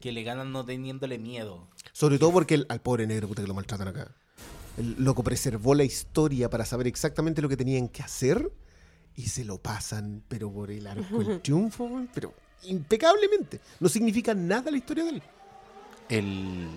que 0.00 0.12
le 0.12 0.22
ganan 0.22 0.52
no 0.52 0.64
teniéndole 0.64 1.18
miedo. 1.18 1.68
Sobre 1.92 2.18
todo 2.18 2.32
porque 2.32 2.54
el- 2.54 2.66
al 2.68 2.80
pobre 2.80 3.06
negro, 3.06 3.28
puta 3.28 3.42
que 3.42 3.48
lo 3.48 3.54
maltratan 3.54 3.88
acá. 3.88 4.14
El 4.76 4.94
loco 5.02 5.24
preservó 5.24 5.74
la 5.74 5.82
historia 5.84 6.48
para 6.48 6.64
saber 6.64 6.86
exactamente 6.86 7.42
lo 7.42 7.48
que 7.48 7.56
tenían 7.56 7.88
que 7.88 8.02
hacer 8.02 8.52
y 9.16 9.22
se 9.26 9.44
lo 9.44 9.58
pasan, 9.58 10.22
pero 10.28 10.52
por 10.52 10.70
el 10.70 10.86
arco 10.86 11.18
del 11.24 11.40
triunfo, 11.42 11.90
pero 12.14 12.32
impecablemente. 12.62 13.60
No 13.80 13.88
significa 13.88 14.34
nada 14.34 14.70
la 14.70 14.76
historia 14.76 15.02
de 15.04 15.10
él. 15.10 15.22
El. 16.08 16.68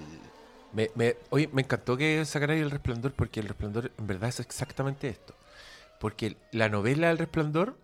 Me, 0.73 0.89
me- 0.95 1.17
oye, 1.29 1.49
me 1.53 1.61
encantó 1.61 1.95
que 1.97 2.23
sacarais 2.25 2.61
el 2.61 2.71
resplandor 2.71 3.11
porque 3.13 3.39
el 3.41 3.47
resplandor 3.47 3.91
en 3.97 4.07
verdad 4.07 4.29
es 4.29 4.39
exactamente 4.39 5.07
esto. 5.09 5.35
Porque 5.99 6.37
la 6.51 6.69
novela 6.69 7.11
El 7.11 7.17
resplandor, 7.19 7.77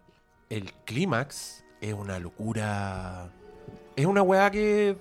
el 0.49 0.71
clímax, 0.85 1.63
es 1.81 1.93
una 1.93 2.19
locura. 2.19 3.29
Es 3.95 4.05
una 4.05 4.21
weá 4.21 4.49
que 4.51 4.95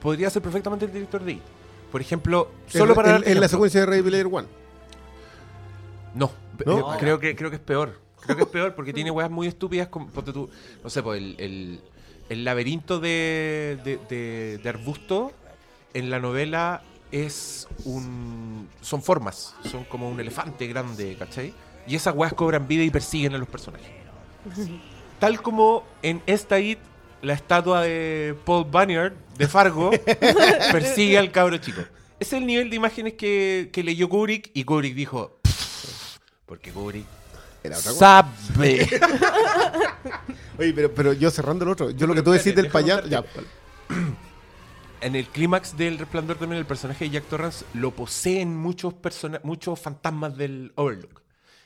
podría 0.00 0.30
ser 0.30 0.42
perfectamente 0.42 0.84
el 0.84 0.92
director 0.92 1.22
de 1.22 1.32
It. 1.32 1.42
Por 1.92 2.00
ejemplo, 2.00 2.50
solo 2.66 2.92
En- 2.92 2.94
para. 2.96 3.16
en, 3.16 3.40
la 3.40 3.48
secuencia 3.48 3.80
de 3.80 3.86
Ready 3.86 4.02
Player 4.02 4.26
One. 4.30 4.46
No, 6.14 6.30
¿No? 6.66 6.94
eh, 6.94 6.96
creo, 6.98 7.18
que, 7.18 7.34
creo 7.36 7.50
que 7.50 7.56
es 7.56 7.62
peor. 7.62 8.00
Creo 8.20 8.36
que 8.36 8.42
es 8.42 8.48
peor 8.48 8.74
porque 8.74 8.92
tiene 8.92 9.10
weas 9.10 9.30
muy 9.30 9.46
estúpidas. 9.46 9.88
Como, 9.88 10.06
tú, 10.10 10.50
no 10.82 10.90
sé, 10.90 11.02
pues 11.02 11.18
el, 11.22 11.36
el- 11.38 11.80
el 12.28 12.44
laberinto 12.44 13.00
de, 13.00 13.78
de, 13.84 13.98
de- 14.10 14.58
de 14.58 14.68
arbusto 14.68 15.32
en 15.94 16.10
la 16.10 16.18
novela 16.18 16.82
es 17.10 17.66
un. 17.86 18.68
Son 18.82 19.02
formas. 19.02 19.54
Son 19.70 19.84
como 19.84 20.10
un 20.10 20.20
elefante 20.20 20.66
grande, 20.66 21.16
¿cachai? 21.18 21.54
Y 21.86 21.94
esas 21.96 22.14
weas 22.14 22.34
cobran 22.34 22.68
vida 22.68 22.82
y 22.82 22.90
persiguen 22.90 23.34
a 23.34 23.38
los 23.38 23.48
personajes. 23.48 23.86
Tal 25.18 25.42
como 25.42 25.84
en 26.02 26.22
esta 26.26 26.60
IT, 26.60 26.78
la 27.22 27.32
estatua 27.32 27.82
de 27.82 28.36
Paul 28.44 28.64
Bunyan 28.64 29.14
de 29.36 29.48
Fargo 29.48 29.90
persigue 30.72 31.18
al 31.18 31.32
cabro 31.32 31.56
chico. 31.58 31.80
Ese 32.20 32.36
es 32.36 32.40
el 32.40 32.46
nivel 32.46 32.70
de 32.70 32.76
imágenes 32.76 33.14
que, 33.14 33.70
que 33.72 33.82
leyó 33.82 34.08
Kubrick 34.08 34.50
y 34.54 34.64
Kubrick 34.64 34.94
dijo. 34.94 35.38
Porque 36.46 36.72
Kubrick 36.72 37.06
sabe. 37.74 38.88
Oye, 40.58 40.72
pero, 40.72 40.92
pero 40.92 41.12
yo 41.12 41.30
cerrando 41.30 41.64
el 41.64 41.70
otro, 41.70 41.90
yo 41.90 42.06
lo 42.06 42.14
que 42.14 42.22
tú 42.22 42.32
decís 42.32 42.54
del 42.54 42.68
payaso. 42.68 43.06
Ya, 43.08 43.24
en 45.00 45.14
el 45.14 45.26
clímax 45.28 45.76
del 45.76 45.98
Resplandor 45.98 46.38
también 46.38 46.58
el 46.58 46.66
personaje 46.66 47.04
de 47.04 47.10
Jack 47.10 47.24
Torrance 47.24 47.64
lo 47.74 47.92
poseen 47.92 48.56
muchos 48.56 48.94
muchos 49.42 49.78
fantasmas 49.78 50.36
del 50.36 50.72
Overlook. 50.74 51.22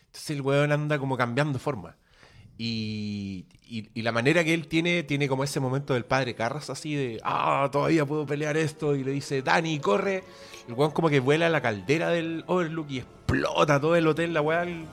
Entonces 0.06 0.30
el 0.30 0.42
weón 0.42 0.72
anda 0.72 0.98
como 0.98 1.16
cambiando 1.16 1.58
forma. 1.58 1.96
Y, 2.58 3.46
y- 3.68 3.88
y 3.94 4.02
la 4.02 4.12
manera 4.12 4.44
que 4.44 4.54
él 4.54 4.68
tiene, 4.68 5.02
tiene 5.02 5.28
como 5.28 5.42
ese 5.44 5.58
momento 5.60 5.94
del 5.94 6.04
padre 6.04 6.34
Carras 6.34 6.70
así 6.70 6.94
de, 6.94 7.20
ah, 7.24 7.68
todavía 7.72 8.04
puedo 8.06 8.26
pelear 8.26 8.56
esto. 8.56 8.94
Y 8.94 9.02
le 9.04 9.10
dice, 9.12 9.42
Dani, 9.42 9.78
corre. 9.80 10.22
El 10.68 10.74
weón 10.74 10.92
como 10.92 11.08
que 11.08 11.18
vuela 11.20 11.46
a 11.46 11.50
la 11.50 11.60
caldera 11.60 12.10
del 12.10 12.44
Overlook 12.46 12.88
y 12.90 12.98
explota 12.98 13.80
todo 13.80 13.96
el 13.96 14.06
hotel. 14.06 14.32
La 14.34 14.40
weá. 14.42 14.62
el- 14.62 14.84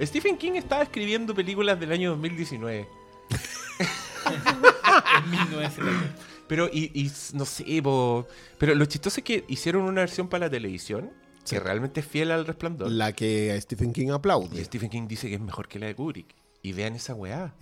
Stephen 0.00 0.36
King 0.36 0.52
estaba 0.52 0.82
escribiendo 0.82 1.34
películas 1.34 1.80
del 1.80 1.90
año 1.92 2.10
2019. 2.10 2.86
En 4.26 5.30
1970. 5.30 6.14
Pero, 6.48 6.68
y, 6.72 6.90
y 6.94 7.10
no 7.34 7.44
sé, 7.44 7.80
po, 7.82 8.26
pero 8.58 8.74
lo 8.74 8.84
chistoso 8.84 9.20
es 9.20 9.24
que 9.24 9.44
hicieron 9.48 9.82
una 9.82 10.00
versión 10.02 10.28
para 10.28 10.46
la 10.46 10.50
televisión 10.50 11.10
que 11.48 11.58
realmente 11.60 12.00
es 12.00 12.06
fiel 12.06 12.30
al 12.32 12.46
resplandor. 12.46 12.90
la 12.90 13.12
que 13.12 13.52
a 13.52 13.60
Stephen 13.60 13.92
King 13.92 14.08
Y 14.08 14.10
aplaude. 14.10 14.64
Stephen 14.64 14.90
King 14.90 15.06
dice 15.08 15.28
que 15.28 15.34
es 15.36 15.40
mejor 15.40 15.68
que 15.68 15.78
la 15.78 15.86
de 15.86 15.94
Kubrick. 15.94 16.34
Y 16.66 16.72
vean 16.72 16.96
esa 16.96 17.14
weá. 17.14 17.52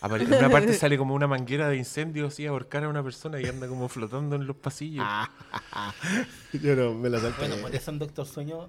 Apare- 0.00 0.22
En 0.24 0.32
una 0.32 0.48
parte 0.48 0.72
sale 0.78 0.96
como 0.96 1.14
una 1.14 1.26
manguera 1.26 1.68
de 1.68 1.76
incendio 1.76 2.28
así 2.28 2.46
a 2.46 2.50
ahorcar 2.50 2.84
a 2.84 2.88
una 2.88 3.02
persona 3.02 3.38
y 3.40 3.44
anda 3.44 3.68
como 3.68 3.88
flotando 3.88 4.36
en 4.36 4.46
los 4.46 4.56
pasillos. 4.56 5.04
Yo 6.52 6.74
no 6.74 6.94
me 6.94 7.10
la 7.10 7.20
salté. 7.20 7.46
Bueno, 7.46 7.56
por 7.60 7.74
eso 7.74 7.90
en 7.90 7.98
Doctor 7.98 8.26
Sueño 8.26 8.68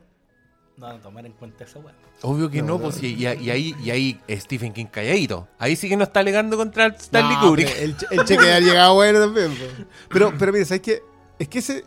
no 0.77 0.85
van 0.87 0.97
a 0.97 0.99
tomar 0.99 1.25
en 1.25 1.31
cuenta 1.31 1.63
esa 1.63 1.79
weá. 1.79 1.93
Obvio 2.23 2.49
que 2.49 2.61
no, 2.61 2.73
No, 2.77 2.79
pues 2.81 3.01
no. 3.01 3.07
y, 3.07 3.13
y 3.13 3.25
ahí, 3.49 3.73
y 3.81 3.89
ahí 3.89 4.19
Stephen 4.31 4.73
King 4.73 4.87
calladito. 4.87 5.47
Ahí 5.59 5.77
sí 5.77 5.87
que 5.87 5.95
no 5.95 6.03
está 6.03 6.19
alegando 6.19 6.57
contra 6.57 6.87
Stanley 6.87 7.35
No, 7.37 7.41
Kubrick. 7.47 7.69
El, 7.77 7.95
che- 7.95 8.07
el 8.11 8.25
cheque 8.25 8.51
ha 8.51 8.59
llegado 8.59 8.95
bueno 8.95 9.19
también. 9.21 9.51
po. 9.55 9.63
Pero, 10.09 10.33
pero 10.37 10.51
mira, 10.51 10.65
¿sabes 10.65 10.81
qué? 10.81 11.01
Es 11.39 11.47
que 11.47 11.59
ese. 11.59 11.85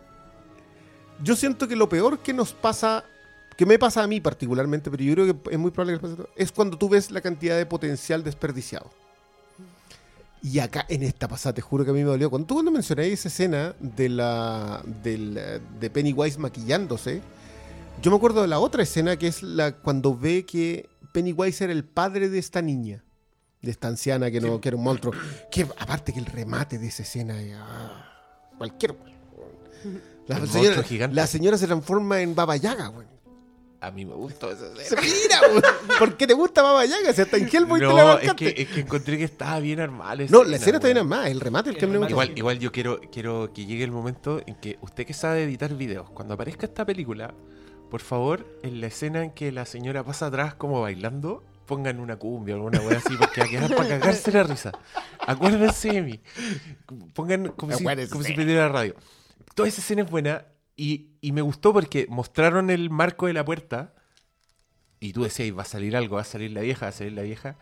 Yo 1.22 1.36
siento 1.36 1.68
que 1.68 1.76
lo 1.76 1.88
peor 1.90 2.20
que 2.20 2.32
nos 2.32 2.54
pasa, 2.54 3.04
que 3.58 3.66
me 3.66 3.76
pasa 3.76 4.04
a 4.04 4.06
mí 4.06 4.20
particularmente, 4.20 4.88
pero 4.88 5.02
yo 5.02 5.14
creo 5.14 5.42
que 5.42 5.50
es 5.50 5.58
muy 5.58 5.72
probable 5.72 5.98
que 5.98 6.06
les 6.06 6.16
pase 6.16 6.30
a 6.30 6.32
es 6.40 6.52
cuando 6.52 6.78
tú 6.78 6.88
ves 6.88 7.10
la 7.10 7.20
cantidad 7.20 7.58
de 7.58 7.66
potencial 7.66 8.22
desperdiciado. 8.22 8.88
Y 10.40 10.60
acá 10.60 10.86
en 10.88 11.02
esta 11.02 11.26
pasada, 11.26 11.54
te 11.54 11.60
juro 11.60 11.84
que 11.84 11.90
a 11.90 11.92
mí 11.92 11.98
me 11.98 12.06
dolió. 12.06 12.30
Cuando 12.30 12.46
tú 12.46 12.54
cuando 12.54 12.70
mencioné 12.70 13.08
esa 13.08 13.26
escena 13.26 13.74
de 13.80 14.10
la 14.10 14.80
eh, 15.04 15.60
de 15.80 15.90
Pennywise 15.90 16.38
maquillándose, 16.38 17.20
yo 18.00 18.12
me 18.12 18.16
acuerdo 18.16 18.42
de 18.42 18.46
la 18.46 18.60
otra 18.60 18.84
escena 18.84 19.16
que 19.16 19.26
es 19.26 19.42
la 19.42 19.72
cuando 19.72 20.16
ve 20.16 20.46
que 20.46 20.88
Pennywise 21.10 21.64
era 21.64 21.72
el 21.72 21.82
padre 21.82 22.28
de 22.28 22.38
esta 22.38 22.62
niña, 22.62 23.02
de 23.60 23.72
esta 23.72 23.88
anciana 23.88 24.30
que 24.30 24.40
no 24.40 24.60
que 24.60 24.68
era 24.68 24.76
un 24.76 24.84
monstruo. 24.84 25.12
Que 25.50 25.62
aparte 25.62 26.12
que 26.12 26.20
el 26.20 26.26
remate 26.26 26.78
de 26.78 26.86
esa 26.86 27.02
escena 27.02 27.42
es, 27.42 27.56
ah, 27.58 28.08
cualquier 28.56 28.94
la 30.28 30.46
señora, 30.46 31.08
la 31.10 31.26
señora 31.26 31.58
se 31.58 31.66
transforma 31.66 32.20
en 32.20 32.36
Baba 32.36 32.56
Yaga, 32.56 32.86
güey. 32.86 33.17
A 33.80 33.92
mí 33.92 34.04
me 34.04 34.14
gustó 34.14 34.50
esa 34.50 34.74
Se 34.74 34.82
escena. 34.82 35.02
mira. 35.02 35.62
¿Por 36.00 36.16
qué 36.16 36.26
te 36.26 36.34
gusta 36.34 36.62
Baba 36.62 36.84
Yaga? 36.84 37.12
Si 37.12 37.20
hasta 37.22 37.36
en 37.36 37.48
Hellboy 37.48 37.78
te 37.78 37.86
la 37.86 37.92
No, 37.92 38.18
es 38.18 38.34
que, 38.34 38.54
es 38.56 38.68
que 38.68 38.80
encontré 38.80 39.16
que 39.18 39.24
estaba 39.24 39.60
bien 39.60 39.78
armada. 39.78 40.24
No, 40.28 40.42
la 40.42 40.56
escena 40.56 40.78
está 40.78 40.88
bien 40.92 41.06
más, 41.06 41.28
el 41.28 41.38
remate 41.40 41.70
el 41.70 41.76
que 41.76 41.84
El 41.84 41.92
me 41.92 41.94
remate. 41.94 42.12
gusta. 42.14 42.24
Igual, 42.26 42.38
igual 42.38 42.58
yo 42.58 42.72
quiero, 42.72 43.00
quiero 43.12 43.52
que 43.52 43.66
llegue 43.66 43.84
el 43.84 43.92
momento 43.92 44.40
en 44.46 44.56
que 44.56 44.78
usted 44.80 45.06
que 45.06 45.14
sabe 45.14 45.44
editar 45.44 45.72
videos, 45.74 46.10
cuando 46.10 46.34
aparezca 46.34 46.66
esta 46.66 46.84
película, 46.84 47.32
por 47.88 48.00
favor, 48.00 48.46
en 48.64 48.80
la 48.80 48.88
escena 48.88 49.22
en 49.22 49.30
que 49.30 49.52
la 49.52 49.64
señora 49.64 50.02
pasa 50.02 50.26
atrás 50.26 50.54
como 50.54 50.80
bailando, 50.82 51.44
pongan 51.66 52.00
una 52.00 52.16
cumbia 52.16 52.54
o 52.54 52.58
alguna 52.58 52.80
wea 52.80 52.98
así, 52.98 53.16
porque 53.16 53.42
a 53.42 53.46
quedar 53.48 53.76
para 53.76 53.88
cagarse 54.00 54.32
la 54.32 54.42
risa. 54.42 54.72
Acuérdense 55.24 55.92
de 55.92 56.02
mí. 56.02 56.20
Pongan 57.14 57.48
como 57.52 57.76
si, 57.76 57.84
como 58.08 58.24
si 58.24 58.32
prendiera 58.32 58.62
la 58.62 58.68
radio. 58.70 58.94
Toda 59.54 59.68
esa 59.68 59.80
escena 59.80 60.02
es 60.02 60.10
buena 60.10 60.44
y, 60.78 61.08
y 61.20 61.32
me 61.32 61.42
gustó 61.42 61.72
porque 61.74 62.06
mostraron 62.08 62.70
el 62.70 62.88
marco 62.88 63.26
de 63.26 63.34
la 63.34 63.44
puerta 63.44 63.92
y 65.00 65.12
tú 65.12 65.24
decías, 65.24 65.56
va 65.56 65.62
a 65.62 65.66
salir 65.66 65.94
algo, 65.96 66.16
va 66.16 66.22
a 66.22 66.24
salir 66.24 66.52
la 66.52 66.60
vieja, 66.62 66.86
va 66.86 66.90
a 66.90 66.92
salir 66.92 67.12
la 67.12 67.22
vieja. 67.22 67.56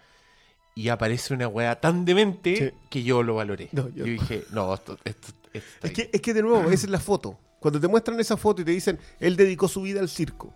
Y 0.75 0.91
aparece 0.91 1.33
una 1.35 1.49
wea 1.49 1.81
tan 1.81 2.05
demente 2.05 2.57
Sí. 2.57 2.71
que 2.91 3.03
yo 3.03 3.23
lo 3.23 3.35
valoré. 3.37 3.71
No, 3.73 3.89
yo... 3.89 4.05
yo- 4.05 4.05
dije, 4.05 4.45
no, 4.53 4.73
esto, 4.75 4.99
esto, 5.05 5.29
esto 5.53 5.87
Es 5.87 5.93
que, 5.93 6.03
bien". 6.03 6.11
es 6.13 6.21
que 6.21 6.35
de 6.35 6.43
nuevo, 6.43 6.71
esa 6.71 6.87
es 6.87 6.91
la 6.91 7.01
foto. 7.01 7.39
Cuando 7.59 7.81
te 7.81 7.89
muestran 7.89 8.21
esa 8.21 8.37
foto 8.37 8.61
y 8.63 8.65
te 8.67 8.71
dicen, 8.73 8.99
él 9.19 9.35
dedicó 9.37 9.67
su 9.69 9.81
vida 9.83 10.01
al 10.01 10.09
circo. 10.11 10.53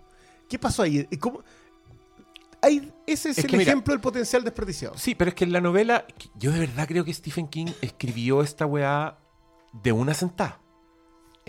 ¿Qué 0.49 0.59
pasó 0.59 0.83
ahí? 0.83 1.05
¿Cómo? 1.19 1.43
Hay, 2.63 2.93
ese 3.07 3.31
es, 3.31 3.39
Es 3.39 3.45
el 3.47 3.53
mira- 3.53 3.63
ejemplo 3.73 3.95
del 3.95 4.01
potencial 4.03 4.45
desperdiciado. 4.45 4.97
Sí, 4.99 5.15
pero 5.15 5.31
es 5.31 5.35
que 5.35 5.45
en 5.45 5.53
la 5.53 5.63
novela, 5.63 6.05
yo 6.39 6.53
de 6.53 6.61
verdad 6.61 6.87
creo 6.87 7.05
que 7.05 7.15
Stephen 7.15 7.49
King 7.49 7.69
escribió 7.81 8.43
esta 8.43 8.67
weá 8.67 9.17
de 9.73 9.93
una 9.93 10.13
sentada. 10.13 10.60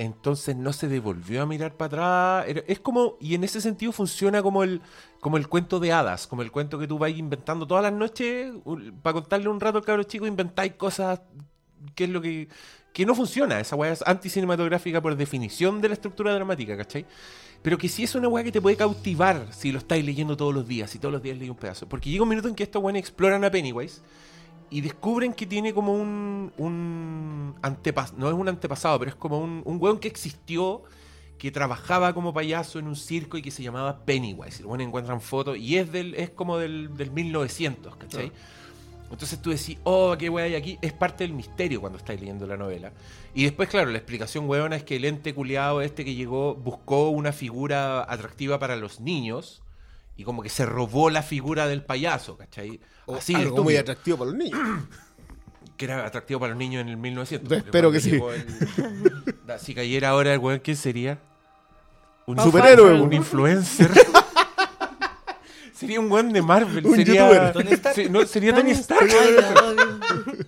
Entonces 0.02 0.56
no 0.56 0.74
se 0.74 0.88
devolvió 0.88 1.44
a 1.44 1.46
mirar 1.46 1.78
para 1.78 2.42
atrás. 2.42 2.64
Es 2.66 2.80
como, 2.80 3.18
y 3.20 3.36
en 3.36 3.44
ese 3.44 3.62
sentido 3.62 3.92
funciona 3.92 4.42
como 4.42 4.64
el, 4.64 4.82
como 5.20 5.38
el 5.38 5.48
cuento 5.48 5.80
de 5.80 5.94
hadas, 5.94 6.26
como 6.26 6.42
el 6.42 6.52
cuento 6.52 6.80
que 6.80 6.88
tú 6.88 6.98
vas 6.98 7.12
inventando 7.12 7.68
todas 7.68 7.84
las 7.84 7.94
noches 7.94 8.52
para 9.04 9.14
contarle 9.14 9.48
un 9.48 9.60
rato 9.60 9.78
al 9.78 9.86
cabro 9.86 10.02
chico, 10.02 10.26
inventáis 10.26 10.74
cosas 10.74 11.22
que 11.94 12.06
es 12.06 12.10
lo 12.10 12.20
que, 12.20 12.50
que 12.94 13.06
no 13.06 13.14
funciona. 13.14 13.60
Esa 13.60 13.76
weá 13.76 13.92
es 13.92 14.04
anticinematográfica 14.04 15.02
por 15.02 15.16
definición 15.16 15.82
de 15.82 15.90
la 15.90 15.94
estructura 15.94 16.34
dramática, 16.34 16.76
¿cachai? 16.76 17.06
Pero 17.62 17.78
que 17.78 17.88
sí 17.88 18.04
es 18.04 18.16
una 18.16 18.28
weá 18.28 18.44
que 18.44 18.52
te 18.52 18.60
puede 18.60 18.78
cautivar 18.78 19.54
si 19.54 19.72
lo 19.72 19.78
estáis 19.78 20.04
leyendo 20.04 20.36
todos 20.36 20.52
los 20.52 20.68
días, 20.68 20.90
si 20.90 20.98
todos 20.98 21.12
los 21.12 21.22
días 21.22 21.38
leí 21.38 21.52
un 21.52 21.58
pedazo. 21.58 21.88
Porque 21.88 22.10
llega 22.10 22.24
un 22.24 22.30
minuto 22.30 22.48
en 22.48 22.56
que 22.56 22.64
estos 22.64 22.82
weones 22.82 23.02
exploran 23.02 23.44
a 23.44 23.52
Pennywise 23.52 24.02
y 24.72 24.80
descubren 24.80 25.34
que 25.34 25.46
tiene 25.46 25.74
como 25.74 25.94
un, 25.94 26.54
un 26.58 27.56
antepasado, 27.62 28.18
no 28.18 28.30
es 28.30 28.34
un 28.34 28.48
antepasado, 28.48 28.98
pero 28.98 29.12
es 29.12 29.16
como 29.16 29.38
un, 29.38 29.62
un 29.66 29.78
weón 29.80 30.00
que 30.00 30.08
existió, 30.08 30.84
que 31.38 31.52
trabajaba 31.52 32.14
como 32.14 32.34
payaso 32.34 32.80
en 32.80 32.88
un 32.88 32.96
circo 32.96 33.38
y 33.38 33.42
que 33.42 33.52
se 33.52 33.62
llamaba 33.62 34.06
Pennywise. 34.06 34.64
Bueno, 34.64 34.84
encuentran 34.84 35.20
fotos 35.20 35.58
y 35.58 35.78
es 35.78 35.92
del 35.92 36.16
es 36.16 36.30
como 36.30 36.58
del, 36.58 36.96
del 36.96 37.12
1900, 37.12 37.98
¿cachai? 37.98 38.32
Entonces 39.12 39.42
tú 39.42 39.50
decís, 39.50 39.78
oh, 39.84 40.16
qué 40.18 40.30
weá 40.30 40.46
hay 40.46 40.56
aquí. 40.56 40.80
Es 40.82 40.94
parte 40.94 41.26
del 41.26 41.34
misterio 41.34 41.82
cuando 41.82 41.98
estáis 41.98 42.22
leyendo 42.22 42.48
la 42.48 42.56
novela. 42.56 42.94
Y 43.34 43.44
después, 43.44 43.68
claro, 43.68 43.92
la 43.92 43.98
explicación 43.98 44.48
weona 44.48 44.78
es 44.78 44.84
que 44.86 44.96
el 44.96 45.04
ente 45.04 45.34
culiado 45.36 45.82
este 45.82 46.06
que 46.06 46.16
llegó 46.16 46.56
buscó 46.56 47.10
una 47.10 47.34
figura 47.34 48.10
atractiva 48.10 48.58
para 48.58 48.78
los 48.78 49.02
niños 49.02 49.61
y 50.22 50.24
como 50.24 50.44
que 50.44 50.50
se 50.50 50.68
robó 50.68 51.10
la 51.10 51.24
figura 51.24 51.68
del 51.68 51.84
payaso, 51.84 52.38
¿cachai? 52.38 52.80
O 53.08 53.16
Así 53.16 53.34
algo 53.34 53.64
muy 53.64 53.74
estúpido 53.74 53.82
atractivo 53.82 54.18
para 54.20 54.30
los 54.30 54.38
niños. 54.40 54.60
que 55.78 55.86
era 55.86 56.06
atractivo 56.06 56.40
para 56.40 56.52
los 56.52 56.60
niños 56.60 56.82
en 56.82 56.90
el 56.90 56.98
1900. 56.98 57.50
Yo 57.50 57.56
espero 57.56 57.92
que 57.92 58.00
sí. 58.00 58.12
el- 58.22 59.60
si 59.60 59.74
cayera 59.74 60.10
ahora 60.10 60.32
el 60.34 60.40
weón, 60.40 60.60
¿quién 60.60 60.78
sería? 60.78 61.18
Un 62.28 62.38
Superhéroe, 62.40 63.02
Un 63.02 63.12
influencer. 63.14 63.90
sería 65.74 66.00
un 66.00 66.12
weón 66.12 66.32
de 66.32 66.44
Marvel. 66.44 66.86
Un 66.86 66.96
sería, 66.96 67.28
youtuber. 67.28 67.54
Tony 67.54 67.72
Stark. 67.72 67.96
Sí, 67.96 68.08
no, 68.08 68.24
sería 68.28 68.54
Tony 68.54 68.72
Stark. 68.72 69.10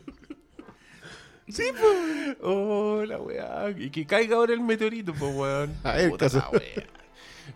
Sí, 1.48 1.64
pues. 1.80 2.38
Oh, 2.44 3.04
la 3.06 3.20
weá. 3.20 3.72
Y 3.76 3.90
que 3.90 4.06
caiga 4.06 4.36
ahora 4.38 4.54
el 4.54 4.62
meteorito, 4.62 5.14
pues, 5.14 5.36
weón. 5.36 5.74
A 5.84 5.94
ver, 5.94 6.10
Puta 6.12 6.26
caso. 6.26 6.38
la 6.38 6.50
weá. 6.50 6.88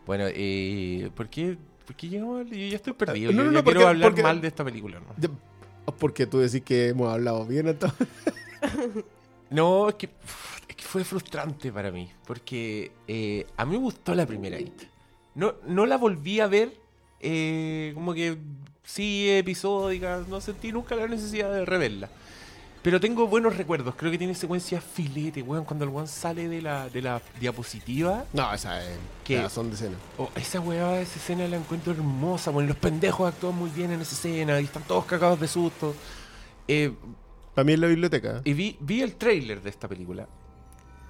Bueno, 0.06 0.26
eh, 0.28 1.10
¿por 1.16 1.30
qué, 1.30 1.58
¿por 1.88 1.96
qué 1.96 2.10
llegamos 2.10 2.46
Yo 2.50 2.56
ya 2.58 2.76
estoy 2.76 2.94
perdido. 2.94 3.32
No, 3.32 3.46
Yo 3.46 3.52
no, 3.52 3.64
quiero 3.64 3.88
hablar 3.88 4.10
porque- 4.12 4.22
mal 4.22 4.40
de 4.42 4.48
esta 4.50 4.64
película, 4.64 5.00
¿no? 5.00 5.94
Porque 5.98 6.28
tú 6.28 6.40
decís 6.40 6.62
que 6.62 6.90
hemos 6.90 7.12
hablado 7.12 7.46
bien 7.46 7.68
entonces. 7.70 8.08
No, 9.50 9.88
es 9.88 9.96
que, 9.96 10.10
es 10.68 10.76
que 10.76 10.84
fue 10.84 11.06
frustrante 11.06 11.72
para 11.72 11.90
mí. 11.90 12.12
Porque 12.26 12.92
eh, 13.08 13.48
a 13.56 13.66
mí 13.66 13.72
me 13.78 13.78
gustó 13.78 14.14
la 14.14 14.26
primera 14.26 14.60
It. 14.60 14.84
No, 15.36 15.56
no 15.66 15.86
la 15.86 15.96
volví 15.98 16.42
a 16.42 16.48
ver 16.48 16.74
eh, 17.22 17.92
como 17.94 18.14
que 18.14 18.38
sí 18.84 19.30
episódica. 19.30 20.22
No 20.28 20.42
sentí 20.42 20.74
nunca 20.74 20.96
la 20.98 21.08
necesidad 21.08 21.50
de 21.54 21.64
reverla. 21.66 22.10
Pero 22.88 23.02
tengo 23.02 23.28
buenos 23.28 23.58
recuerdos. 23.58 23.96
Creo 23.98 24.14
que 24.14 24.18
tiene 24.18 24.34
secuencias 24.34 24.82
filete, 24.82 25.42
weón. 25.42 25.66
Cuando 25.66 25.84
el 25.84 25.92
weón 25.92 26.08
sale 26.08 26.48
de 26.48 26.62
la, 26.62 26.88
de 26.88 27.02
la 27.02 27.22
diapositiva. 27.38 28.24
No, 28.32 28.54
esa 28.54 28.82
es. 28.82 28.98
Ya, 29.28 29.50
son 29.50 29.70
decenas. 29.70 29.98
Oh, 30.18 30.30
esa 30.38 30.62
weá, 30.62 31.02
esa 31.02 31.20
escena 31.20 31.46
la 31.50 31.58
encuentro 31.58 31.92
hermosa. 31.92 32.50
Bueno, 32.50 32.70
los 32.70 32.78
pendejos 32.78 33.28
actúan 33.28 33.56
muy 33.56 33.70
bien 33.72 33.92
en 33.92 34.00
esa 34.00 34.16
escena 34.16 34.62
y 34.62 34.64
están 34.64 34.84
todos 34.84 35.04
cagados 35.04 35.38
de 35.38 35.50
susto. 35.50 35.94
Eh, 36.66 36.94
También 37.54 37.82
la 37.82 37.88
biblioteca. 37.88 38.40
y 38.46 38.54
vi, 38.54 38.78
vi 38.80 39.02
el 39.02 39.16
trailer 39.18 39.62
de 39.62 39.70
esta 39.70 39.90
película. 39.90 40.26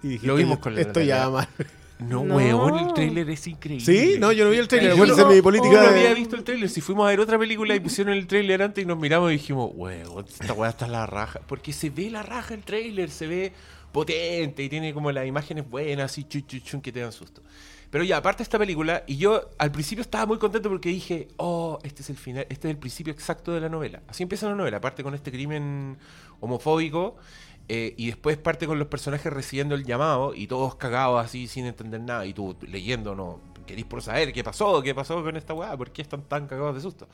Y 0.01 0.07
dijiste, 0.07 0.25
Lo 0.25 0.33
vimos 0.33 0.57
con 0.57 0.73
la 0.73 0.81
Esto 0.81 0.99
ya 1.01 1.29
mal. 1.29 1.47
No, 1.99 2.23
No. 2.23 2.35
weón, 2.35 2.77
el 2.77 2.93
trailer 2.93 3.27
es 3.29 3.47
increíble. 3.47 3.83
¿Sí? 3.85 4.17
No, 4.19 4.31
yo 4.31 4.45
no 4.45 4.51
vi 4.51 4.57
el 4.57 4.67
trailer. 4.67 4.91
Yo 4.91 4.97
Bueno, 4.97 5.15
no- 5.15 5.27
mi 5.29 5.35
Yo 5.37 5.43
política 5.43 5.73
no 5.75 5.81
de- 5.81 5.87
había 5.87 6.13
visto 6.13 6.35
el 6.35 6.43
trailer. 6.43 6.69
Si 6.69 6.79
fuimos 6.81 7.05
a 7.05 7.09
ver 7.09 7.19
otra 7.19 7.39
película 7.39 7.73
y 7.75 7.79
pusieron 7.79 8.13
el 8.13 8.27
trailer 8.27 8.61
antes 8.61 8.83
y 8.83 8.87
nos 8.87 8.99
miramos 8.99 9.29
y 9.31 9.33
dijimos, 9.33 9.71
weón, 9.73 10.25
esta 10.27 10.53
weá 10.53 10.69
está 10.69 10.85
en 10.85 10.91
la 10.91 11.07
raja. 11.07 11.39
Porque 11.47 11.73
se 11.73 11.89
ve 11.89 12.09
la 12.11 12.21
raja 12.21 12.53
el 12.53 12.63
trailer, 12.63 13.09
se 13.09 13.25
ve 13.25 13.53
potente 13.91 14.63
y 14.63 14.69
tiene 14.69 14.93
como 14.93 15.11
las 15.11 15.25
imágenes 15.25 15.67
buenas 15.67 16.17
y 16.19 16.25
chu, 16.25 16.41
chu, 16.41 16.59
chun, 16.59 16.81
que 16.81 16.91
te 16.91 16.99
dan 16.99 17.11
susto. 17.11 17.41
Pero 17.89 18.03
ya, 18.03 18.17
aparte 18.17 18.39
de 18.39 18.43
esta 18.43 18.59
película, 18.59 19.03
y 19.07 19.15
yo 19.17 19.49
al 19.57 19.71
principio 19.71 20.01
estaba 20.01 20.25
muy 20.25 20.37
contento 20.37 20.69
porque 20.69 20.89
dije, 20.89 21.29
oh, 21.37 21.79
este 21.83 22.01
es 22.01 22.09
el 22.09 22.17
final, 22.17 22.45
este 22.49 22.67
es 22.67 22.73
el 22.73 22.77
principio 22.77 23.13
exacto 23.13 23.53
de 23.53 23.61
la 23.61 23.69
novela. 23.69 24.03
Así 24.09 24.21
empieza 24.23 24.45
la 24.47 24.55
novela, 24.55 24.77
aparte 24.77 25.03
con 25.03 25.15
este 25.15 25.31
crimen 25.31 25.97
homofóbico, 26.41 27.15
eh, 27.69 27.93
y 27.97 28.07
después 28.07 28.37
parte 28.37 28.65
con 28.67 28.79
los 28.79 28.87
personajes 28.87 29.31
recibiendo 29.31 29.75
el 29.75 29.83
llamado 29.85 30.33
y 30.33 30.47
todos 30.47 30.75
cagados 30.75 31.23
así 31.23 31.47
sin 31.47 31.65
entender 31.65 32.01
nada, 32.01 32.25
y 32.25 32.33
tú 32.33 32.55
leyendo, 32.61 33.15
no, 33.15 33.39
querís 33.65 33.85
por 33.85 34.01
saber 34.01 34.33
qué 34.33 34.43
pasó, 34.43 34.81
qué 34.81 34.95
pasó 34.95 35.21
con 35.23 35.35
esta 35.37 35.53
weá, 35.53 35.75
por 35.77 35.91
qué 35.91 36.01
están 36.01 36.23
tan 36.23 36.47
cagados 36.47 36.75
de 36.75 36.81
susto. 36.81 37.07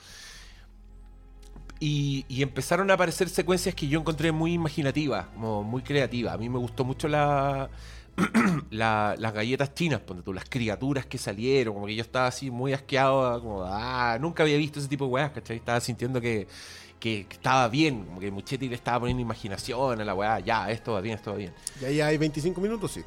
Y, 1.79 2.25
empezaron 2.41 2.89
a 2.91 2.93
aparecer 2.93 3.27
secuencias 3.27 3.75
que 3.75 3.87
yo 3.89 3.99
encontré 3.99 4.31
muy 4.31 4.53
imaginativas, 4.53 5.27
como 5.33 5.63
muy 5.63 5.81
creativas. 5.81 6.33
A 6.33 6.37
mí 6.37 6.47
me 6.47 6.57
gustó 6.57 6.85
mucho 6.85 7.09
la, 7.09 7.69
la- 8.69 9.15
las 9.17 9.33
galletas 9.33 9.73
chinas, 9.73 9.99
ponte 9.99 10.23
tú, 10.23 10.31
las 10.33 10.45
criaturas 10.49 11.05
que 11.05 11.17
salieron, 11.17 11.73
como 11.73 11.85
que 11.87 11.95
yo 11.95 12.01
estaba 12.01 12.27
así 12.27 12.49
muy 12.51 12.71
asqueado, 12.71 13.41
como, 13.41 13.63
ah, 13.65 14.17
nunca 14.21 14.43
había 14.43 14.55
visto 14.57 14.79
ese 14.79 14.87
tipo 14.87 15.05
de 15.05 15.11
weas, 15.11 15.31
¿cachai? 15.31 15.57
Estaba 15.57 15.81
sintiendo 15.81 16.21
que, 16.21 16.47
que 17.03 17.27
estaba 17.29 17.67
bien, 17.67 18.05
como 18.05 18.21
que 18.21 18.31
Muchetti 18.31 18.69
le 18.69 18.75
estaba 18.75 19.01
poniendo 19.01 19.21
imaginación 19.21 19.99
a 19.99 20.05
la 20.05 20.15
weá, 20.15 20.39
ya, 20.39 20.71
esto 20.71 20.93
va 20.93 21.01
bien, 21.01 21.15
esto 21.15 21.31
va 21.31 21.37
bien. 21.37 21.51
Y 21.81 21.85
ahí 21.85 21.99
hay 21.99 22.17
25 22.17 22.61
minutos, 22.61 22.91
sí. 22.91 23.01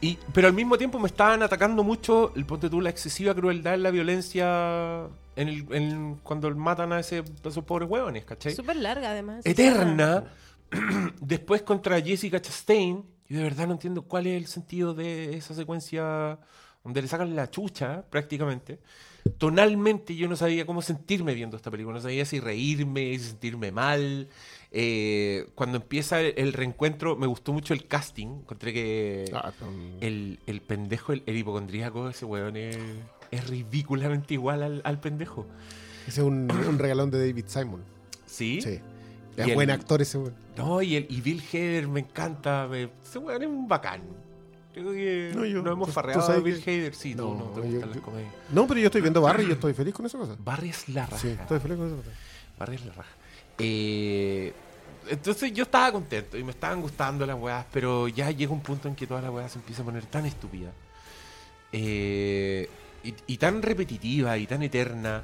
Y, 0.00 0.18
pero 0.32 0.48
al 0.48 0.52
mismo 0.54 0.76
tiempo 0.76 0.98
me 0.98 1.06
estaban 1.06 1.40
atacando 1.42 1.84
mucho, 1.84 2.32
el 2.34 2.44
ponte 2.44 2.68
tú, 2.68 2.80
la 2.80 2.90
excesiva 2.90 3.32
crueldad, 3.32 3.78
la 3.78 3.92
violencia 3.92 5.06
en 5.36 5.48
el, 5.48 5.66
en- 5.72 6.16
cuando 6.24 6.52
matan 6.56 6.92
a, 6.92 6.98
ese, 6.98 7.18
a 7.44 7.48
esos 7.48 7.62
pobres 7.64 7.88
huevones, 7.88 8.24
¿cachai? 8.24 8.52
Súper 8.54 8.74
larga, 8.76 9.10
además. 9.10 9.46
Eterna. 9.46 10.24
Después 11.20 11.62
contra 11.62 12.00
Jessica 12.00 12.40
Chastain. 12.40 13.04
Yo 13.28 13.36
de 13.38 13.44
verdad 13.44 13.66
no 13.68 13.74
entiendo 13.74 14.02
cuál 14.02 14.26
es 14.26 14.36
el 14.36 14.46
sentido 14.48 14.92
de 14.92 15.36
esa 15.36 15.54
secuencia 15.54 16.38
donde 16.84 17.02
le 17.02 17.08
sacan 17.08 17.34
la 17.36 17.50
chucha, 17.50 18.04
prácticamente. 18.10 18.78
Tonalmente 19.38 20.16
yo 20.16 20.28
no 20.28 20.36
sabía 20.36 20.64
cómo 20.64 20.80
sentirme 20.82 21.34
viendo 21.34 21.56
esta 21.56 21.70
película. 21.70 21.96
No 21.96 22.00
sabía 22.02 22.24
si 22.24 22.40
reírme, 22.40 23.18
si 23.18 23.26
sentirme 23.26 23.70
mal. 23.70 24.28
Eh, 24.72 25.46
cuando 25.54 25.76
empieza 25.76 26.20
el, 26.20 26.32
el 26.36 26.52
reencuentro, 26.52 27.16
me 27.16 27.26
gustó 27.26 27.52
mucho 27.52 27.74
el 27.74 27.86
casting. 27.86 28.28
Encontré 28.42 28.72
que 28.72 29.24
Ah, 29.34 29.52
el, 30.00 30.38
el 30.46 30.60
pendejo, 30.62 31.12
el, 31.12 31.22
el 31.26 31.36
hipocondríaco, 31.36 32.08
ese 32.08 32.24
weón 32.24 32.56
es, 32.56 32.78
es 33.30 33.46
ridículamente 33.48 34.34
igual 34.34 34.62
al, 34.62 34.80
al 34.84 35.00
pendejo. 35.00 35.46
Ese 36.08 36.22
es 36.22 36.26
un, 36.26 36.50
un 36.68 36.78
regalón 36.78 37.10
de 37.10 37.18
David 37.26 37.44
Simon. 37.46 37.82
¿Sí? 38.26 38.60
Sí. 38.62 38.80
Es 39.36 39.54
buen 39.54 39.70
actor 39.70 40.00
ese 40.02 40.18
weón. 40.18 40.34
No, 40.56 40.80
y, 40.82 40.96
el, 40.96 41.06
y 41.10 41.20
Bill 41.20 41.42
Hader 41.52 41.88
me 41.88 42.00
encanta. 42.00 42.66
me- 42.70 42.90
ese 43.04 43.18
weón 43.18 43.42
es 43.42 43.48
un 43.48 43.68
bacán. 43.68 44.02
Creo 44.80 44.92
que 44.92 45.32
No, 45.34 45.44
yo- 45.44 45.60
hemos 45.72 45.90
farreado 45.92 46.20
tú 46.20 46.24
a 46.24 46.26
sabes 46.28 46.42
Bill 46.42 46.62
que- 46.62 46.70
Hader. 46.70 46.94
Sí, 46.94 47.14
No, 47.14 47.34
no 47.34 47.44
te 47.50 47.60
yo- 47.60 47.72
gustan 47.72 47.90
las 47.90 47.98
comedias. 48.00 48.32
No, 48.50 48.66
pero 48.66 48.80
yo 48.80 48.86
estoy 48.86 49.00
viendo 49.00 49.20
Barry 49.20 49.44
y 49.44 49.46
yo 49.48 49.52
estoy 49.54 49.74
feliz 49.74 49.94
con 49.94 50.06
esa 50.06 50.18
cosa. 50.18 50.36
Barry 50.42 50.70
es 50.70 50.88
la 50.88 51.06
raja. 51.06 51.18
Sí, 51.18 51.28
estoy 51.28 51.60
feliz 51.60 51.76
con 51.78 51.86
esa 51.86 51.96
cosa. 51.96 52.08
Barry 52.58 52.74
es 52.76 52.84
la 52.86 52.92
raja. 52.92 53.10
Eh, 53.58 54.52
entonces 55.08 55.52
yo 55.52 55.64
estaba 55.64 55.92
contento 55.92 56.36
y 56.38 56.44
me 56.44 56.50
estaban 56.52 56.80
gustando 56.80 57.26
las 57.26 57.38
weas, 57.38 57.66
pero 57.72 58.08
ya 58.08 58.30
llega 58.30 58.52
un 58.52 58.60
punto 58.62 58.88
en 58.88 58.94
que 58.94 59.06
todas 59.06 59.22
las 59.22 59.32
weas 59.32 59.52
se 59.52 59.58
empiezan 59.58 59.82
a 59.82 59.86
poner 59.86 60.06
tan 60.06 60.26
estúpidas. 60.26 60.72
Eh, 61.72 62.68
y, 63.04 63.14
y 63.26 63.36
tan 63.38 63.62
repetitiva 63.62 64.36
y 64.38 64.46
tan 64.46 64.62
eterna. 64.62 65.22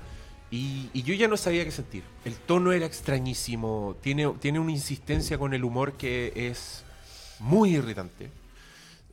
Y, 0.50 0.90
y 0.92 1.02
yo 1.02 1.12
ya 1.14 1.28
no 1.28 1.36
sabía 1.36 1.64
qué 1.64 1.72
sentir. 1.72 2.02
El 2.24 2.34
tono 2.36 2.72
era 2.72 2.86
extrañísimo. 2.86 3.96
Tiene, 4.00 4.28
tiene 4.40 4.60
una 4.60 4.70
insistencia 4.70 5.38
con 5.38 5.54
el 5.54 5.64
humor 5.64 5.94
que 5.94 6.32
es 6.36 6.84
muy 7.40 7.74
irritante. 7.76 8.30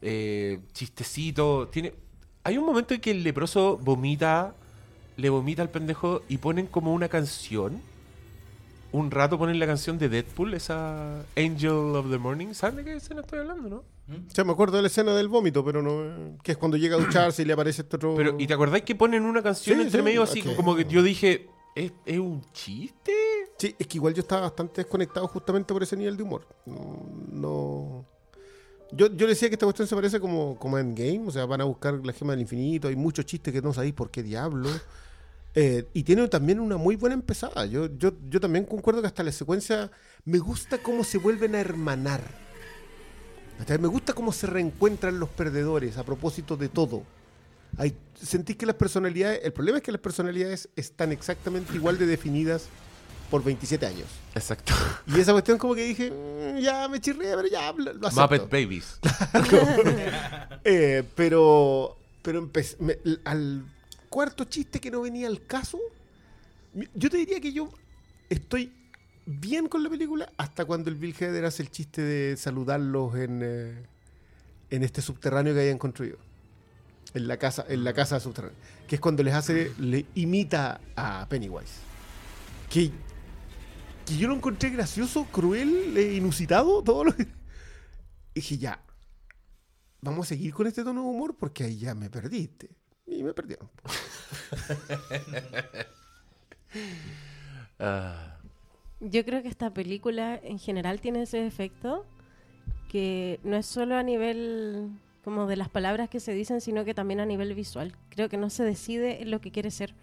Eh, 0.04 0.60
chistecito. 0.74 1.70
Tiene, 1.70 1.94
hay 2.44 2.58
un 2.58 2.66
momento 2.66 2.94
en 2.94 3.02
que 3.02 3.12
el 3.12 3.24
leproso 3.24 3.78
vomita, 3.78 4.54
le 5.18 5.30
vomita 5.30 5.62
al 5.62 5.70
pendejo 5.70 6.22
y 6.28 6.38
ponen 6.38 6.68
como 6.68 6.94
una 6.94 7.08
canción. 7.08 7.82
Un 8.92 9.10
rato 9.10 9.40
ponen 9.40 9.58
la 9.58 9.66
canción 9.66 9.98
de 9.98 10.08
Deadpool, 10.10 10.54
esa 10.54 11.22
Angel 11.36 11.72
of 11.96 12.12
the 12.12 12.18
Morning. 12.20 12.54
¿Saben 12.54 12.76
de 12.76 12.84
qué 12.84 12.96
escena 12.98 13.22
estoy 13.22 13.40
hablando, 13.40 13.70
no? 13.70 13.76
O 13.78 14.30
sea, 14.36 14.44
me 14.44 14.52
acuerdo 14.52 14.76
de 14.76 14.82
la 14.84 14.88
escena 14.88 15.16
del 15.16 15.30
vómito, 15.30 15.64
pero 15.64 15.82
no. 15.82 16.38
Que 16.44 16.52
es 16.52 16.58
cuando 16.58 16.78
llega 16.78 16.98
a 16.98 17.00
ducharse 17.00 17.42
y 17.42 17.46
le 17.46 17.54
aparece 17.54 17.82
este 17.84 17.96
otro. 17.96 18.14
Pero, 18.16 18.36
¿y 18.38 18.46
te 18.46 18.54
acordáis 18.54 18.84
que 18.84 18.94
ponen 18.96 19.24
una 19.24 19.42
canción 19.42 19.78
Sí, 19.78 19.82
entre 19.84 20.00
sí, 20.02 20.04
medio 20.04 20.22
así 20.22 20.42
como 20.42 20.76
que 20.76 20.86
yo 20.86 21.02
dije, 21.02 21.48
¿es, 21.74 21.92
es 22.06 22.20
un 22.20 22.44
chiste? 22.52 23.14
Sí, 23.58 23.74
es 23.80 23.88
que 23.88 23.98
igual 23.98 24.14
yo 24.14 24.20
estaba 24.22 24.42
bastante 24.42 24.82
desconectado 24.82 25.28
justamente 25.28 25.74
por 25.74 25.82
ese 25.82 25.96
nivel 25.96 26.18
de 26.18 26.24
humor. 26.24 26.48
No. 26.66 27.06
no- 27.32 28.06
Yo, 28.96 29.08
yo 29.16 29.28
decía 29.28 29.50
que 29.50 29.56
esta 29.56 29.66
cuestión 29.66 29.88
se 29.88 29.96
parece 29.96 30.20
como, 30.20 30.58
como 30.58 30.78
a 30.78 30.82
Endgame, 30.82 31.24
o 31.28 31.32
sea, 31.32 31.46
van 31.46 31.62
a 31.62 31.64
buscar 31.64 31.94
la 32.06 32.14
gema 32.14 32.34
del 32.34 32.42
infinito, 32.42 32.88
hay 32.88 32.96
muchos 32.96 33.26
chistes 33.26 33.54
que 33.54 33.62
no 33.62 33.74
sabéis 33.74 33.94
por 33.94 34.10
qué 34.10 34.24
diablo. 34.24 34.70
Eh, 35.56 35.88
y 35.94 36.02
tiene 36.02 36.28
también 36.30 36.60
una 36.60 36.78
muy 36.78 36.96
buena 36.96 37.14
empezada. 37.14 37.68
Yo, 37.68 37.86
yo, 38.00 38.14
yo 38.28 38.40
también 38.40 38.66
concuerdo 38.66 39.02
que 39.02 39.08
hasta 39.08 39.22
la 39.22 39.32
secuencia 39.32 39.92
me 40.26 40.40
gusta 40.40 40.80
cómo 40.80 41.04
se 41.04 41.20
vuelven 41.20 41.54
a 41.54 41.60
hermanar. 41.60 42.22
Me 43.80 43.88
gusta 43.88 44.14
cómo 44.14 44.32
se 44.32 44.48
reencuentran 44.48 45.20
los 45.20 45.30
perdedores 45.30 45.98
a 45.98 46.04
propósito 46.04 46.58
de 46.58 46.70
todo. 46.70 47.04
Hay, 47.78 47.96
sentís 48.16 48.58
que 48.58 48.66
las 48.66 48.76
personalidades, 48.76 49.42
el 49.44 49.54
problema 49.54 49.78
es 49.78 49.84
que 49.84 49.92
las 49.92 50.02
personalidades 50.02 50.70
están 50.76 51.12
exactamente 51.12 51.74
igual 51.76 51.98
de 51.98 52.06
definidas 52.06 52.68
por 53.34 53.44
27 53.44 53.84
años. 53.88 54.06
Exacto. 54.36 54.74
Y 55.08 55.20
esa 55.20 55.32
cuestión 55.32 55.58
como 55.58 55.74
que 55.74 55.84
dije, 55.84 56.12
"Mm, 56.12 56.60
ya 56.60 56.88
me 56.88 57.02
chirré, 57.02 57.36
pero 57.36 57.48
ya 57.48 57.72
lo, 57.74 57.90
acepto". 58.08 58.22
Muppet 58.22 58.44
Babies. 58.44 59.00
Eh, 60.64 61.04
pero 61.16 61.98
pero 62.22 62.48
me- 62.80 63.00
al 63.26 63.66
cuarto 64.10 64.44
chiste 64.44 64.80
que 64.80 64.92
no 64.92 65.02
venía 65.02 65.26
al 65.26 65.44
caso, 65.48 65.80
yo 66.94 67.10
te 67.10 67.18
diría 67.18 67.42
que 67.42 67.52
yo 67.52 67.72
estoy 68.30 68.72
bien 69.26 69.68
con 69.68 69.82
la 69.82 69.90
película 69.90 70.32
hasta 70.38 70.66
cuando 70.66 70.92
el 70.92 70.96
Bill 70.96 71.16
Hader 71.20 71.46
hace 71.46 71.64
el 71.64 71.72
chiste 71.72 72.04
de 72.04 72.38
saludarlos 72.38 73.16
en, 73.16 73.42
eh, 73.44 73.84
en 74.70 74.84
este 74.84 75.02
subterráneo 75.02 75.56
que 75.56 75.62
hayan 75.62 75.80
construido. 75.80 76.18
En 77.16 77.28
la 77.28 77.38
casa, 77.38 77.66
en 77.68 77.84
la 77.84 77.94
casa 77.94 78.20
subterránea. 78.20 78.58
Que 78.88 78.94
es 78.96 79.02
cuando 79.02 79.24
les 79.24 79.34
hace, 79.34 79.72
le 79.80 80.06
imita 80.14 80.80
a 80.96 81.26
Pennywise. 81.28 81.80
Que, 82.70 82.90
que 84.06 84.18
yo 84.18 84.28
lo 84.28 84.36
encontré 84.36 84.70
gracioso, 84.70 85.26
cruel, 85.26 85.96
e 85.98 86.14
inusitado, 86.16 86.84
todo 86.84 87.06
lo 87.06 87.16
que. 87.16 87.24
Y 87.24 87.28
dije, 88.36 88.58
ya, 88.58 88.84
vamos 90.02 90.28
a 90.28 90.30
seguir 90.30 90.54
con 90.54 90.68
este 90.68 90.84
tono 90.84 91.02
de 91.02 91.08
humor 91.08 91.36
porque 91.38 91.64
ahí 91.66 91.78
ya 91.78 91.94
me 91.96 92.10
perdiste. 92.10 92.70
Y 93.06 93.24
me 93.24 93.34
perdieron. 93.34 93.70
Ah, 97.80 98.38
Yo 99.00 99.26
creo 99.26 99.42
que 99.42 99.48
esta 99.50 99.74
película 99.74 100.40
en 100.42 100.58
general 100.58 101.02
tiene 101.02 101.24
ese 101.24 101.46
efecto 101.46 102.06
que 102.88 103.40
no 103.44 103.58
es 103.58 103.66
solo 103.66 103.96
a 103.98 104.04
nivel 104.04 104.90
como 105.24 105.48
de 105.48 105.56
las 105.56 105.70
palabras 105.70 106.10
que 106.10 106.20
se 106.20 106.34
dicen, 106.34 106.62
sino 106.62 106.86
que 106.86 106.94
también 106.94 107.20
a 107.20 107.26
nivel 107.26 107.54
visual. 107.56 107.96
Creo 108.10 108.30
que 108.30 108.38
no 108.38 108.50
se 108.50 108.64
decide 108.64 109.22
en 109.22 109.32
lo 109.32 109.42
que 109.42 109.52
quiere 109.52 109.72
ser. 109.72 109.96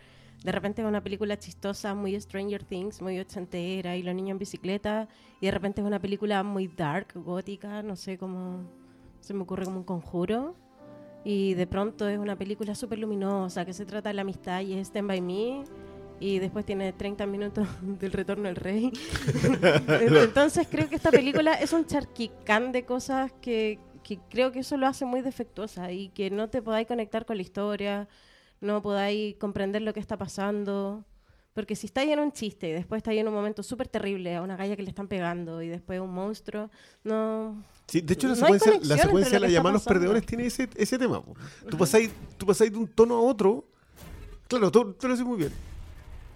De 0.42 0.52
repente 0.52 0.82
es 0.82 0.88
una 0.88 1.02
película 1.02 1.38
chistosa, 1.38 1.94
muy 1.94 2.18
Stranger 2.18 2.64
Things, 2.64 3.02
muy 3.02 3.18
ochentera, 3.20 3.96
y 3.96 4.02
los 4.02 4.14
niños 4.14 4.32
en 4.32 4.38
bicicleta, 4.38 5.08
y 5.40 5.46
de 5.46 5.52
repente 5.52 5.80
es 5.80 5.86
una 5.86 6.00
película 6.00 6.42
muy 6.42 6.68
dark, 6.68 7.08
gótica, 7.14 7.82
no 7.82 7.96
sé 7.96 8.16
cómo 8.16 8.64
se 9.20 9.34
me 9.34 9.42
ocurre 9.42 9.64
como 9.64 9.78
un 9.78 9.84
conjuro. 9.84 10.54
Y 11.22 11.54
de 11.54 11.66
pronto 11.66 12.08
es 12.08 12.18
una 12.18 12.36
película 12.36 12.74
súper 12.74 12.98
luminosa 12.98 13.66
que 13.66 13.74
se 13.74 13.84
trata 13.84 14.08
de 14.08 14.14
la 14.14 14.22
amistad 14.22 14.62
y 14.62 14.72
es 14.72 14.88
Stand 14.88 15.08
By 15.08 15.20
Me. 15.20 15.64
Y 16.18 16.38
después 16.38 16.66
tiene 16.66 16.92
30 16.92 17.26
minutos 17.26 17.68
del 17.82 18.12
retorno 18.12 18.44
del 18.44 18.56
rey. 18.56 18.92
Entonces 19.88 20.66
creo 20.70 20.88
que 20.88 20.96
esta 20.96 21.10
película 21.10 21.54
es 21.54 21.72
un 21.72 21.86
charquicán 21.86 22.72
de 22.72 22.84
cosas 22.84 23.32
que, 23.40 23.78
que 24.02 24.18
creo 24.30 24.52
que 24.52 24.60
eso 24.60 24.76
lo 24.76 24.86
hace 24.86 25.04
muy 25.04 25.20
defectuosa 25.20 25.92
y 25.92 26.08
que 26.10 26.30
no 26.30 26.48
te 26.48 26.62
podáis 26.62 26.86
conectar 26.86 27.26
con 27.26 27.36
la 27.36 27.42
historia, 27.42 28.08
no 28.60 28.82
podáis 28.82 29.36
comprender 29.36 29.82
lo 29.82 29.92
que 29.92 30.00
está 30.00 30.16
pasando. 30.16 31.04
Porque 31.52 31.74
si 31.74 31.86
estáis 31.86 32.10
en 32.10 32.20
un 32.20 32.30
chiste 32.30 32.68
y 32.68 32.72
después 32.72 33.00
estáis 33.00 33.20
en 33.20 33.26
un 33.26 33.34
momento 33.34 33.62
súper 33.62 33.88
terrible 33.88 34.36
a 34.36 34.42
una 34.42 34.56
galla 34.56 34.76
que 34.76 34.82
le 34.82 34.88
están 34.88 35.08
pegando 35.08 35.60
y 35.62 35.68
después 35.68 36.00
un 36.00 36.12
monstruo, 36.14 36.70
no... 37.02 37.64
Sí, 37.88 38.00
de 38.00 38.14
hecho, 38.14 38.28
la 38.28 38.34
No 38.34 38.40
secuencia, 38.40 38.72
la 38.84 38.96
secuencia 38.96 39.32
de 39.32 39.40
la 39.40 39.48
llamada 39.48 39.70
a 39.70 39.72
los 39.74 39.84
perdedores 39.84 40.24
tiene 40.24 40.46
ese, 40.46 40.68
ese 40.76 40.96
tema. 40.96 41.20
po. 41.20 41.34
Tú 41.68 41.76
pasáis, 41.76 42.12
tú 42.38 42.46
pasáis 42.46 42.70
de 42.70 42.78
un 42.78 42.86
tono 42.86 43.16
a 43.16 43.20
otro. 43.20 43.64
Claro, 44.46 44.70
tú, 44.70 44.92
tú 44.92 45.08
lo 45.08 45.14
haces 45.14 45.26
muy 45.26 45.38
bien. 45.38 45.52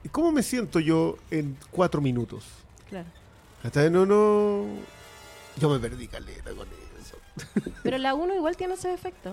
¿Y 0.03 0.09
cómo 0.09 0.33
me 0.33 0.43
siento 0.43 0.81
yo 0.81 1.17
en 1.31 1.57
cuatro 1.71 2.01
minutos? 2.01 2.45
Claro. 2.89 3.09
Hasta 3.63 3.89
no, 3.89 4.05
no. 4.05 4.67
Yo 5.59 5.71
me 5.71 5.79
perdí 5.79 6.09
caleta 6.09 6.51
con 6.51 6.67
eso. 7.01 7.17
Pero 7.85 7.99
la 7.99 8.15
1 8.15 8.35
igual 8.35 8.57
tiene 8.57 8.75
ese 8.75 8.93
efecto. 8.93 9.33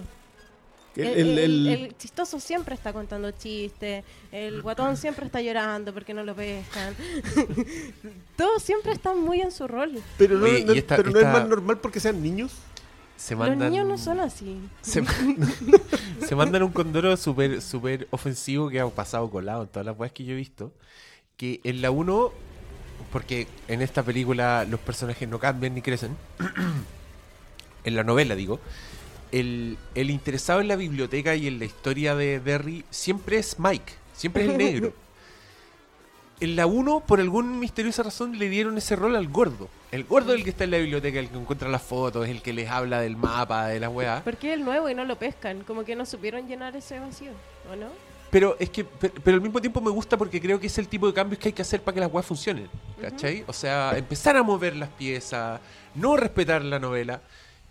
El, 0.96 1.08
El, 1.08 1.18
el- 1.20 1.38
el- 1.40 1.68
el- 1.68 1.84
el 1.86 1.98
chistoso 1.98 2.40
siempre 2.40 2.76
está 2.76 2.92
contando 2.92 3.32
chistes, 3.32 4.04
el 4.32 4.62
guatón 4.62 4.98
siempre 4.98 5.26
está 5.26 5.40
llorando 5.42 5.94
porque 5.94 6.14
no 6.14 6.24
lo 6.24 6.36
pescan. 6.36 6.94
Todos 8.36 8.62
siempre 8.62 8.92
están 8.92 9.20
muy 9.20 9.42
en 9.42 9.52
su 9.52 9.68
rol. 9.68 10.02
pero 10.18 10.38
no, 10.38 10.46
Oye, 10.46 10.66
no- 10.66 10.74
y 10.74 10.80
esta- 10.80 10.98
pero 10.98 11.12
no 11.12 11.18
esta- 11.20 11.32
es 11.32 11.40
más 11.40 11.48
normal 11.48 11.78
porque 11.80 12.00
sean 12.00 12.22
niños. 12.22 12.52
Se 13.16 13.36
Los 13.36 13.56
niños 13.56 13.86
no 13.88 13.98
son 14.00 14.20
así. 14.20 14.58
Se, 14.82 15.04
se 16.28 16.36
mandan 16.36 16.64
un 16.64 16.72
condoro 16.72 17.16
súper 17.18 17.62
súper 17.62 18.08
ofensivo 18.10 18.68
que 18.70 18.80
ha 18.80 18.88
pasado 18.90 19.30
colado 19.30 19.62
en 19.64 19.70
todas 19.70 19.86
las 19.86 19.98
weas 19.98 20.12
que 20.12 20.24
yo 20.26 20.34
he 20.34 20.36
visto. 20.38 20.74
Que 21.38 21.62
en 21.64 21.82
la 21.84 21.92
1, 21.92 22.32
porque 23.12 23.48
en 23.68 23.82
esta 23.84 24.02
película 24.04 24.66
los 24.66 24.80
personajes 24.80 25.30
no 25.30 25.38
cambian 25.40 25.74
ni 25.76 25.82
crecen. 25.84 26.18
en 27.84 27.96
la 27.96 28.04
novela, 28.04 28.36
digo. 28.36 28.60
El, 29.32 29.78
el 29.96 30.10
interesado 30.10 30.62
en 30.62 30.68
la 30.68 30.76
biblioteca 30.76 31.36
y 31.36 31.48
en 31.48 31.60
la 31.60 31.66
historia 31.66 32.16
de 32.16 32.40
Derry 32.40 32.84
siempre 32.90 33.38
es 33.38 33.60
Mike, 33.60 33.94
siempre 34.14 34.44
es 34.44 34.50
el 34.50 34.58
negro. 34.58 34.94
En 36.42 36.56
la 36.56 36.66
1, 36.66 37.02
por 37.02 37.20
alguna 37.20 37.56
misteriosa 37.56 38.02
razón, 38.02 38.40
le 38.40 38.50
dieron 38.50 38.76
ese 38.76 38.96
rol 38.96 39.16
al 39.16 39.28
gordo. 39.28 39.70
El 39.92 40.06
gordo 40.06 40.34
es 40.34 40.40
el 40.40 40.44
que 40.44 40.50
está 40.50 40.64
en 40.64 40.72
la 40.72 40.80
biblioteca, 40.80 41.20
el 41.20 41.30
que 41.30 41.38
encuentra 41.38 41.70
las 41.70 41.84
fotos, 41.84 42.28
el 42.28 42.42
que 42.42 42.52
les 42.52 42.68
habla 42.68 43.00
del 43.00 43.16
mapa, 43.16 43.68
de 43.68 43.80
las 43.80 43.92
weas. 43.92 44.24
Porque 44.24 44.52
es 44.52 44.58
el 44.58 44.66
nuevo 44.66 44.90
y 44.90 44.96
no 44.96 45.06
lo 45.06 45.20
pescan. 45.20 45.62
Como 45.62 45.86
que 45.86 45.96
no 45.96 46.04
supieron 46.04 46.48
llenar 46.48 46.76
ese 46.76 47.00
vacío, 47.00 47.30
¿o 47.72 47.76
no? 47.76 47.90
Pero 48.32 48.56
es 48.60 48.72
que, 48.72 48.84
pero, 48.84 49.14
pero 49.24 49.36
al 49.36 49.42
mismo 49.42 49.62
tiempo 49.62 49.82
me 49.82 49.92
gusta 49.92 50.18
porque 50.18 50.42
creo 50.42 50.60
que 50.60 50.66
es 50.66 50.78
el 50.80 50.88
tipo 50.88 51.06
de 51.06 51.14
cambios 51.14 51.38
que 51.38 51.50
hay 51.50 51.54
que 51.54 51.62
hacer 51.62 51.80
para 51.84 51.94
que 51.94 52.00
las 52.00 52.12
weas 52.12 52.26
funcionen. 52.26 52.70
¿Cachai? 53.00 53.44
O 53.46 53.54
sea, 53.54 53.96
empezar 53.96 54.36
a 54.36 54.42
mover 54.42 54.76
las 54.76 54.90
piezas, 54.90 55.62
no 55.94 56.18
respetar 56.18 56.64
la 56.64 56.80
novela. 56.80 57.22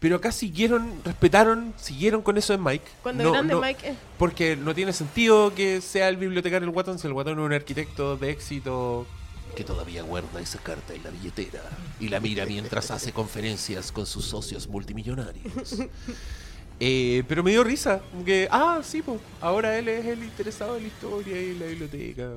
Pero 0.01 0.17
acá 0.17 0.33
siguieron, 0.33 1.01
respetaron, 1.05 1.73
siguieron 1.77 2.23
con 2.23 2.37
eso 2.39 2.53
en 2.55 2.65
Mike. 2.65 2.85
Cuando 3.03 3.23
No- 3.25 3.33
grande 3.33 3.55
no- 3.55 3.61
Mike 3.61 3.91
es... 3.91 3.97
Porque 4.19 4.57
no 4.57 4.75
tiene 4.75 4.93
sentido 4.93 5.55
que 5.55 5.81
sea 5.81 6.09
el 6.09 6.17
bibliotecario 6.17 6.67
el 6.67 6.73
guatón 6.73 6.99
si 6.99 7.07
el 7.07 7.13
guatón 7.13 7.39
es 7.39 7.45
un 7.45 7.53
arquitecto 7.53 8.17
de 8.17 8.31
éxito 8.31 9.07
que 9.55 9.63
todavía 9.65 10.03
guarda 10.03 10.41
esa 10.41 10.59
carta 10.59 10.95
en 10.95 11.03
la 11.05 11.11
billetera 11.11 11.61
y 11.99 12.09
la 12.09 12.19
mira 12.21 12.47
mientras 12.47 12.91
hace 12.91 13.13
conferencias 13.13 13.93
con 13.93 14.07
sus 14.07 14.25
socios 14.25 14.67
multimillonarios. 14.69 15.77
Eh, 16.83 17.25
pero 17.29 17.43
me 17.43 17.51
dio 17.51 17.63
risa, 17.63 18.01
que, 18.25 18.49
ah, 18.51 18.81
sí, 18.83 19.03
pues, 19.03 19.21
ahora 19.43 19.77
él 19.79 19.87
es 19.89 20.07
el 20.07 20.25
interesado 20.25 20.79
en 20.79 20.85
la 20.85 20.89
historia 20.89 21.39
y 21.43 21.51
en 21.51 21.61
la 21.61 21.67
biblioteca. 21.67 22.31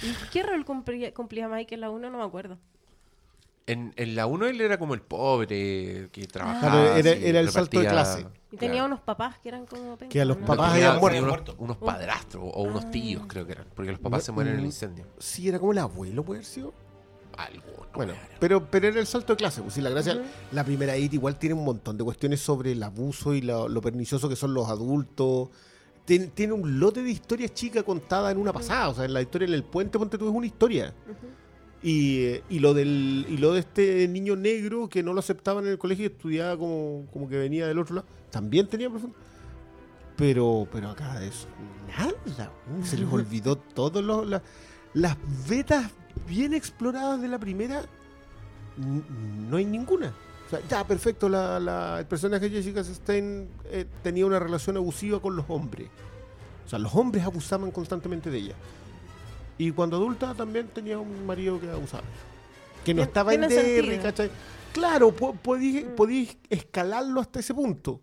¿Y 0.00 0.12
¿Qué 0.30 0.44
rol 0.44 0.64
cumplía, 0.64 1.12
cumplía 1.12 1.48
Mike 1.48 1.74
en 1.74 1.80
la 1.80 1.90
1? 1.90 2.08
No 2.08 2.18
me 2.18 2.22
acuerdo. 2.24 2.56
En, 3.70 3.92
en 3.96 4.14
la 4.16 4.26
1 4.26 4.46
él 4.46 4.60
era 4.60 4.78
como 4.78 4.94
el 4.94 5.00
pobre 5.02 6.08
que 6.12 6.26
trabajaba. 6.26 6.94
Claro, 6.94 6.96
era- 7.08 7.40
el 7.40 7.50
salto 7.50 7.80
de 7.80 7.86
clase. 7.88 8.26
Y 8.52 8.56
tenía 8.56 8.74
Claro. 8.76 8.86
unos 8.86 9.00
papás 9.00 9.38
que 9.38 9.48
eran 9.48 9.64
como... 9.66 9.96
Que 9.96 10.20
a 10.20 10.24
los 10.24 10.38
¿no? 10.40 10.46
papás 10.46 10.72
Tenía- 10.72 10.92
habían 10.92 11.04
tenía 11.12 11.28
muerto. 11.28 11.52
unos, 11.58 11.64
unos 11.64 11.76
padrastros 11.76 12.42
o 12.52 12.62
unos 12.62 12.90
tíos, 12.90 13.22
creo 13.28 13.46
que 13.46 13.52
eran. 13.52 13.66
Porque 13.74 13.92
los 13.92 14.00
papás 14.00 14.24
se 14.24 14.32
mueren 14.32 14.54
en 14.54 14.58
el 14.60 14.66
incendio. 14.66 15.06
Sí, 15.18 15.48
era 15.48 15.58
como 15.60 15.72
el 15.72 15.78
abuelo, 15.78 16.24
puede 16.24 16.38
haber 16.38 16.46
sido. 16.46 16.72
Algo. 17.36 17.86
Bueno, 17.94 18.12
pero, 18.40 18.68
pero 18.70 18.88
era 18.88 18.98
el 19.00 19.06
salto 19.06 19.32
de 19.34 19.36
clase. 19.38 19.62
Pues, 19.62 19.74
sí, 19.74 19.80
la 19.80 19.88
gracia, 19.90 20.20
la 20.52 20.64
primera 20.64 20.96
IT 20.96 21.14
igual 21.14 21.38
tiene 21.38 21.54
un 21.54 21.64
montón 21.64 21.96
de 21.96 22.04
cuestiones 22.04 22.40
sobre 22.40 22.72
el 22.72 22.82
abuso 22.82 23.32
y 23.34 23.40
lo, 23.40 23.68
lo 23.68 23.80
pernicioso 23.80 24.28
que 24.28 24.36
son 24.36 24.52
los 24.52 24.68
adultos. 24.68 25.48
Tien- 26.06 26.32
tiene 26.34 26.52
un 26.54 26.80
lote 26.80 27.02
de 27.04 27.10
historias 27.10 27.54
chicas 27.54 27.84
contada 27.84 28.30
en 28.32 28.36
una 28.38 28.52
pasada. 28.52 28.88
O 28.88 28.94
sea, 28.94 29.04
en 29.04 29.14
la 29.14 29.22
historia 29.22 29.46
en 29.46 29.54
el 29.54 29.62
puente, 29.64 29.96
ponte 29.98 30.18
tú, 30.18 30.28
es 30.28 30.34
una 30.34 30.46
historia. 30.46 30.92
Y 31.82 32.58
lo 32.58 32.74
del 32.74 33.24
y 33.28 33.36
lo 33.38 33.52
de 33.54 33.60
este 33.60 34.06
niño 34.08 34.36
negro 34.36 34.88
que 34.88 35.02
no 35.02 35.12
lo 35.14 35.20
aceptaban 35.20 35.64
en 35.64 35.70
el 35.72 35.78
colegio 35.78 36.04
y 36.04 36.08
estudiaba 36.08 36.56
como, 36.58 37.06
como 37.12 37.28
que 37.28 37.38
venía 37.38 37.66
del 37.66 37.78
otro 37.78 37.94
lado, 37.96 38.06
también 38.30 38.66
tenía 38.68 38.90
profundo. 38.90 39.16
Pero, 40.16 40.68
pero 40.70 40.90
acá 40.90 41.18
de 41.18 41.28
eso, 41.28 41.46
nada. 41.88 42.12
Se 42.84 42.98
les 42.98 43.10
olvidó 43.10 43.56
todo 43.56 44.02
lo, 44.02 44.24
la- 44.24 44.42
las 44.92 45.16
vetas 45.48 45.90
bien 46.28 46.52
exploradas 46.52 47.22
de 47.22 47.28
la 47.28 47.38
primera. 47.38 47.82
No 49.48 49.56
hay 49.56 49.64
ninguna. 49.64 50.12
O 50.46 50.50
sea, 50.50 50.60
ya, 50.68 50.86
perfecto, 50.86 51.28
la, 51.28 51.58
la- 51.60 52.00
el 52.00 52.06
personaje 52.06 52.48
de 52.50 52.56
Jessica 52.56 52.82
Chastain 52.82 53.48
eh, 53.70 53.86
tenía 54.02 54.26
una 54.26 54.38
relación 54.38 54.76
abusiva 54.76 55.20
con 55.20 55.36
los 55.36 55.46
hombres. 55.48 55.88
O 56.66 56.68
sea, 56.68 56.78
los 56.78 56.94
hombres 56.94 57.24
abusaban 57.24 57.70
constantemente 57.70 58.30
de 58.30 58.38
ella. 58.38 58.54
Y 59.60 59.72
cuando 59.72 59.98
adulta 59.98 60.32
también 60.34 60.68
tenía 60.68 60.98
un 60.98 61.26
marido 61.26 61.60
que 61.60 61.68
abusaba. 61.68 62.04
Que 62.82 62.94
no 62.94 63.02
estaba 63.02 63.34
en. 63.34 63.42
¿cachai? 64.00 64.30
Claro, 64.72 65.14
po- 65.14 65.34
podí, 65.34 65.84
Mm. 65.84 65.94
podí 65.96 66.30
escalarlo 66.48 67.20
hasta 67.20 67.40
ese 67.40 67.52
punto. 67.52 68.00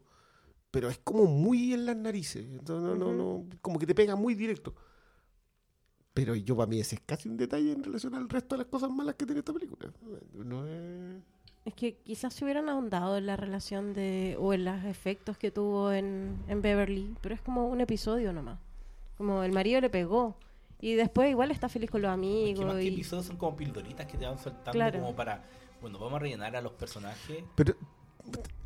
Pero 0.69 0.87
es 0.87 0.99
como 0.99 1.25
muy 1.25 1.73
en 1.73 1.87
las 1.87 1.95
narices. 1.95 2.45
Entonces, 2.45 2.83
no, 2.83 2.95
no, 2.95 3.11
no, 3.11 3.45
como 3.61 3.79
que 3.79 3.87
te 3.87 3.95
pega 3.95 4.15
muy 4.15 4.35
directo. 4.35 4.75
Pero 6.13 6.35
yo 6.35 6.55
para 6.55 6.67
mí 6.67 6.79
ese 6.79 6.95
es 6.95 7.01
casi 7.03 7.27
un 7.27 7.37
detalle 7.37 7.71
en 7.71 7.83
relación 7.83 8.13
al 8.13 8.29
resto 8.29 8.53
de 8.55 8.59
las 8.59 8.67
cosas 8.67 8.91
malas 8.91 9.15
que 9.15 9.25
tiene 9.25 9.39
esta 9.39 9.53
película. 9.53 9.91
No 10.33 10.67
es... 10.67 11.23
Es 11.65 11.73
que 11.73 11.95
quizás 11.95 12.33
se 12.35 12.43
hubieran 12.45 12.69
ahondado 12.69 13.17
en 13.17 13.25
la 13.25 13.35
relación 13.35 13.93
de... 13.95 14.35
o 14.39 14.53
en 14.53 14.63
los 14.63 14.83
efectos 14.85 15.37
que 15.39 15.49
tuvo 15.49 15.91
en, 15.91 16.37
en 16.47 16.61
Beverly, 16.61 17.15
pero 17.21 17.33
es 17.33 17.41
como 17.41 17.67
un 17.67 17.81
episodio 17.81 18.31
nomás. 18.31 18.59
Como 19.17 19.41
el 19.43 19.51
marido 19.51 19.81
le 19.81 19.89
pegó. 19.89 20.35
Y 20.79 20.93
después 20.95 21.29
igual 21.29 21.51
está 21.51 21.69
feliz 21.69 21.89
con 21.89 22.01
los 22.01 22.11
amigos. 22.11 22.65
más 22.65 22.75
que 22.75 22.83
y- 22.83 22.93
episodios 22.93 23.25
son 23.25 23.37
como 23.37 23.55
pildoritas 23.55 24.05
que 24.05 24.17
te 24.17 24.25
van 24.25 24.37
soltando 24.37 24.71
Claro. 24.71 24.99
como 24.99 25.15
para, 25.15 25.43
bueno, 25.81 25.97
vamos 25.99 26.15
a 26.17 26.19
rellenar 26.19 26.55
a 26.55 26.61
los 26.61 26.73
personajes. 26.73 27.43
Pero 27.55 27.75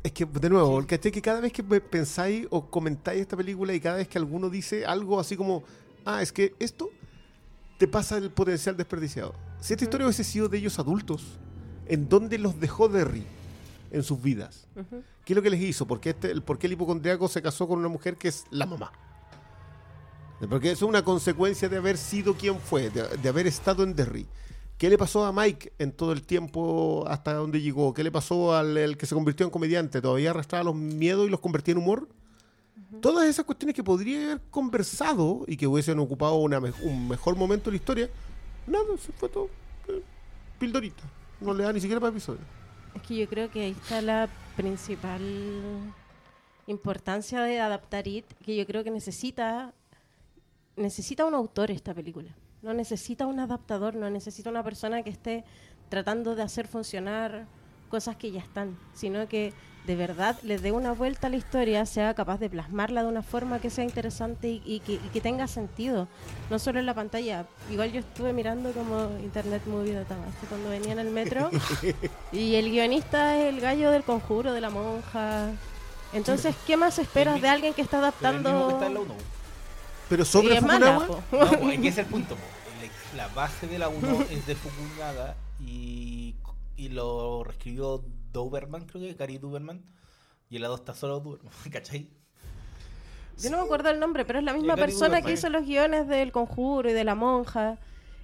es 0.02 0.12
que, 0.12 0.24
de 0.26 0.50
nuevo, 0.50 0.84
¿cachai? 0.86 1.10
Que 1.12 1.22
cada 1.22 1.40
vez 1.40 1.52
que 1.52 1.62
pe- 1.62 1.80
pensáis 1.80 2.46
o 2.50 2.66
comentáis 2.68 3.20
esta 3.22 3.36
película 3.36 3.72
y 3.72 3.80
cada 3.80 3.96
vez 3.96 4.08
que 4.08 4.18
alguno 4.18 4.50
dice 4.50 4.84
algo 4.84 5.18
así 5.20 5.36
como, 5.36 5.62
ah, 6.04 6.20
es 6.20 6.32
que 6.32 6.54
esto 6.58 6.90
te 7.78 7.88
pasa 7.88 8.18
el 8.18 8.30
potencial 8.30 8.76
desperdiciado. 8.76 9.34
Si 9.60 9.72
esta 9.72 9.84
historia 9.84 10.06
hubiese 10.06 10.24
sido 10.24 10.48
de 10.48 10.58
ellos 10.58 10.78
adultos, 10.78 11.38
¿en 11.86 12.08
dónde 12.08 12.36
los 12.38 12.60
dejó 12.60 12.88
Derry 12.88 13.24
en 13.90 14.02
sus 14.02 14.20
vidas? 14.20 14.66
Ujú. 14.76 15.02
¿Qué 15.24 15.32
es 15.32 15.36
lo 15.36 15.42
que 15.42 15.50
les 15.50 15.60
hizo? 15.62 15.86
¿Por 15.86 16.00
qué, 16.00 16.10
este, 16.10 16.30
el- 16.30 16.42
por 16.42 16.58
qué 16.58 16.66
el 16.66 16.74
hipocondriaco 16.74 17.26
se 17.28 17.40
casó 17.40 17.66
con 17.68 17.78
una 17.78 17.88
mujer 17.88 18.16
que 18.18 18.28
es 18.28 18.44
la 18.50 18.66
mamá? 18.66 18.92
Porque 20.48 20.72
eso 20.72 20.84
es 20.86 20.88
una 20.88 21.02
consecuencia 21.04 21.68
de 21.68 21.76
haber 21.76 21.96
sido 21.96 22.34
quien 22.34 22.58
fue, 22.58 22.90
de, 22.90 23.02
de 23.16 23.28
haber 23.28 23.46
estado 23.46 23.82
en 23.82 23.94
Derry. 23.94 24.26
¿Qué 24.78 24.90
le 24.90 24.98
pasó 24.98 25.24
a 25.24 25.32
Mike 25.32 25.72
en 25.78 25.92
todo 25.92 26.12
el 26.12 26.22
tiempo 26.22 27.04
hasta 27.06 27.34
donde 27.34 27.60
llegó? 27.60 27.94
¿Qué 27.94 28.02
le 28.02 28.10
pasó 28.10 28.54
al 28.54 28.76
el 28.76 28.96
que 28.96 29.06
se 29.06 29.14
convirtió 29.14 29.46
en 29.46 29.50
comediante? 29.50 30.00
¿Todavía 30.00 30.30
arrastraba 30.30 30.64
los 30.64 30.74
miedos 30.74 31.26
y 31.28 31.30
los 31.30 31.38
convertía 31.40 31.72
en 31.72 31.78
humor? 31.78 32.08
Todas 33.00 33.26
esas 33.28 33.44
cuestiones 33.44 33.74
que 33.76 33.84
podría 33.84 34.24
haber 34.24 34.40
conversado 34.50 35.44
y 35.46 35.56
que 35.56 35.66
hubiesen 35.66 35.98
ocupado 36.00 36.34
una 36.36 36.58
me- 36.60 36.72
un 36.82 37.08
mejor 37.08 37.36
momento 37.36 37.66
de 37.70 37.72
la 37.72 37.76
historia, 37.76 38.10
nada, 38.66 38.84
se 38.98 39.12
fue 39.12 39.28
todo. 39.28 39.48
eh, 39.88 40.02
Pildorita. 40.58 41.02
No 41.40 41.54
le 41.54 41.62
da 41.64 41.72
ni 41.72 41.80
siquiera 41.80 42.00
para 42.00 42.10
episodio. 42.10 42.40
Es 42.94 43.02
que 43.02 43.16
yo 43.16 43.28
creo 43.28 43.50
que 43.50 43.62
ahí 43.62 43.70
está 43.70 44.02
la 44.02 44.28
principal 44.56 45.20
importancia 46.66 47.40
de 47.42 47.60
adaptar 47.60 48.06
IT, 48.06 48.26
que 48.44 48.56
yo 48.56 48.66
creo 48.66 48.84
que 48.84 48.90
necesita 48.90 49.72
necesita 50.76 51.24
un 51.24 51.34
autor 51.34 51.70
esta 51.70 51.94
película. 51.94 52.34
No 52.62 52.74
necesita 52.74 53.26
un 53.26 53.40
adaptador, 53.40 53.94
no 53.94 54.08
necesita 54.10 54.50
una 54.50 54.62
persona 54.62 55.02
que 55.02 55.10
esté 55.10 55.44
tratando 55.88 56.34
de 56.34 56.42
hacer 56.42 56.66
funcionar 56.66 57.46
cosas 57.88 58.16
que 58.16 58.30
ya 58.30 58.40
están, 58.40 58.78
sino 58.94 59.28
que 59.28 59.52
de 59.86 59.96
verdad 59.96 60.38
le 60.42 60.58
dé 60.58 60.70
una 60.70 60.92
vuelta 60.92 61.26
a 61.26 61.30
la 61.30 61.36
historia, 61.36 61.84
sea 61.86 62.14
capaz 62.14 62.38
de 62.38 62.48
plasmarla 62.48 63.02
de 63.02 63.08
una 63.08 63.22
forma 63.22 63.58
que 63.58 63.68
sea 63.68 63.84
interesante 63.84 64.48
y, 64.48 64.62
y 64.64 64.80
que, 64.80 64.94
y 64.94 65.10
que 65.12 65.20
tenga 65.20 65.48
sentido, 65.48 66.08
no 66.50 66.58
solo 66.58 66.78
en 66.78 66.86
la 66.86 66.94
pantalla. 66.94 67.46
Igual 67.70 67.92
yo 67.92 68.00
estuve 68.00 68.32
mirando 68.32 68.72
como 68.72 69.10
Internet 69.22 69.62
Movie 69.66 69.94
Database 69.94 70.46
cuando 70.48 70.70
venía 70.70 70.92
en 70.92 71.00
el 71.00 71.10
metro 71.10 71.50
y 72.32 72.54
el 72.54 72.70
guionista 72.70 73.36
es 73.38 73.52
el 73.52 73.60
gallo 73.60 73.90
del 73.90 74.04
conjuro, 74.04 74.52
de 74.52 74.60
la 74.60 74.70
monja. 74.70 75.50
Entonces, 76.12 76.54
¿qué 76.66 76.76
más 76.76 76.98
esperas 76.98 77.40
de 77.40 77.48
alguien 77.48 77.74
que 77.74 77.82
está 77.82 78.12
Pero 78.20 78.38
el 78.38 78.44
mismo 78.44 78.68
que 78.68 78.74
está 78.74 78.86
en 78.86 78.94
la 78.94 79.00
adaptando? 79.00 79.31
1. 80.12 80.16
Pero 80.16 80.24
sobre 80.24 80.56
es 80.56 80.62
mala. 80.62 81.06
No, 81.32 81.70
es 81.70 81.80
que 81.80 81.88
ese 81.88 81.88
es 81.88 81.98
el 81.98 82.06
punto. 82.06 82.34
po. 82.34 82.40
El- 82.82 83.16
La 83.16 83.28
base 83.28 83.66
de 83.66 83.78
la 83.78 83.88
1 83.88 84.22
es 84.30 84.46
de 84.46 84.54
Fukunaga 84.54 85.36
y, 85.60 86.34
y 86.76 86.88
lo 86.88 87.44
reescribió 87.44 88.04
Doberman, 88.32 88.86
creo 88.86 89.02
que 89.02 89.14
Gary 89.14 89.38
Doberman. 89.38 89.82
Y 90.50 90.56
en 90.56 90.62
la 90.62 90.68
2 90.68 90.80
está 90.80 90.94
solo 90.94 91.20
Doberman, 91.20 91.52
¿cachai? 91.72 92.08
Yo 93.38 93.50
no 93.50 93.56
me 93.58 93.62
acuerdo 93.64 93.88
el 93.90 93.98
nombre, 93.98 94.24
pero 94.24 94.38
es 94.38 94.44
la 94.44 94.52
misma 94.52 94.76
Gary 94.76 94.92
persona 94.92 95.22
que 95.22 95.32
hizo 95.32 95.48
los 95.48 95.64
guiones 95.66 96.06
del 96.06 96.32
conjuro 96.32 96.90
y 96.90 96.92
de 96.92 97.02
la 97.04 97.14
monja. 97.14 97.78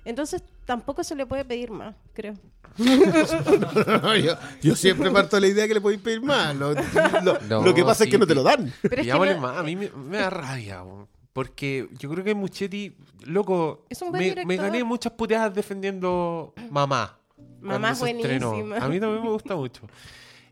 Entonces 0.04 0.42
tampoco 0.64 1.02
se 1.02 1.14
le 1.14 1.26
puede 1.26 1.44
pedir 1.44 1.70
más, 1.70 1.94
creo. 2.12 2.34
yo, 2.78 4.36
yo 4.62 4.76
siempre 4.76 5.10
parto 5.10 5.36
de 5.36 5.40
la 5.40 5.46
idea 5.48 5.66
que 5.66 5.74
le 5.74 5.80
podéis 5.80 6.00
pedir 6.00 6.22
más. 6.22 6.54
Lo, 6.54 6.72
lo- 6.74 7.38
No, 7.48 7.62
lo 7.62 7.74
que 7.74 7.84
pasa 7.84 8.04
es 8.04 8.10
que 8.10 8.18
no 8.18 8.26
te 8.26 8.34
lo 8.34 8.42
dan. 8.42 8.72
Pero 8.82 9.02
es 9.02 9.08
que 9.08 9.34
más, 9.36 9.56
a 9.58 9.62
mí 9.62 9.76
me, 9.76 9.90
me 9.90 10.18
da 10.18 10.30
rabia, 10.30 10.82
weón. 10.82 11.08
Porque 11.38 11.88
yo 12.00 12.10
creo 12.10 12.24
que 12.24 12.34
Muchetti, 12.34 12.96
loco, 13.24 13.84
Es 13.88 14.02
un 14.02 14.10
buen 14.10 14.44
me, 14.44 14.56
gané 14.56 14.82
muchas 14.82 15.12
puteadas 15.12 15.54
defendiendo 15.54 16.52
Mamá. 16.68 17.16
Mamá 17.60 17.94
cuando 17.96 18.26
es 18.26 18.40
buenísima. 18.40 18.76
A 18.78 18.88
mí 18.88 18.98
también 18.98 19.22
me 19.22 19.30
gusta 19.30 19.54
mucho. 19.54 19.82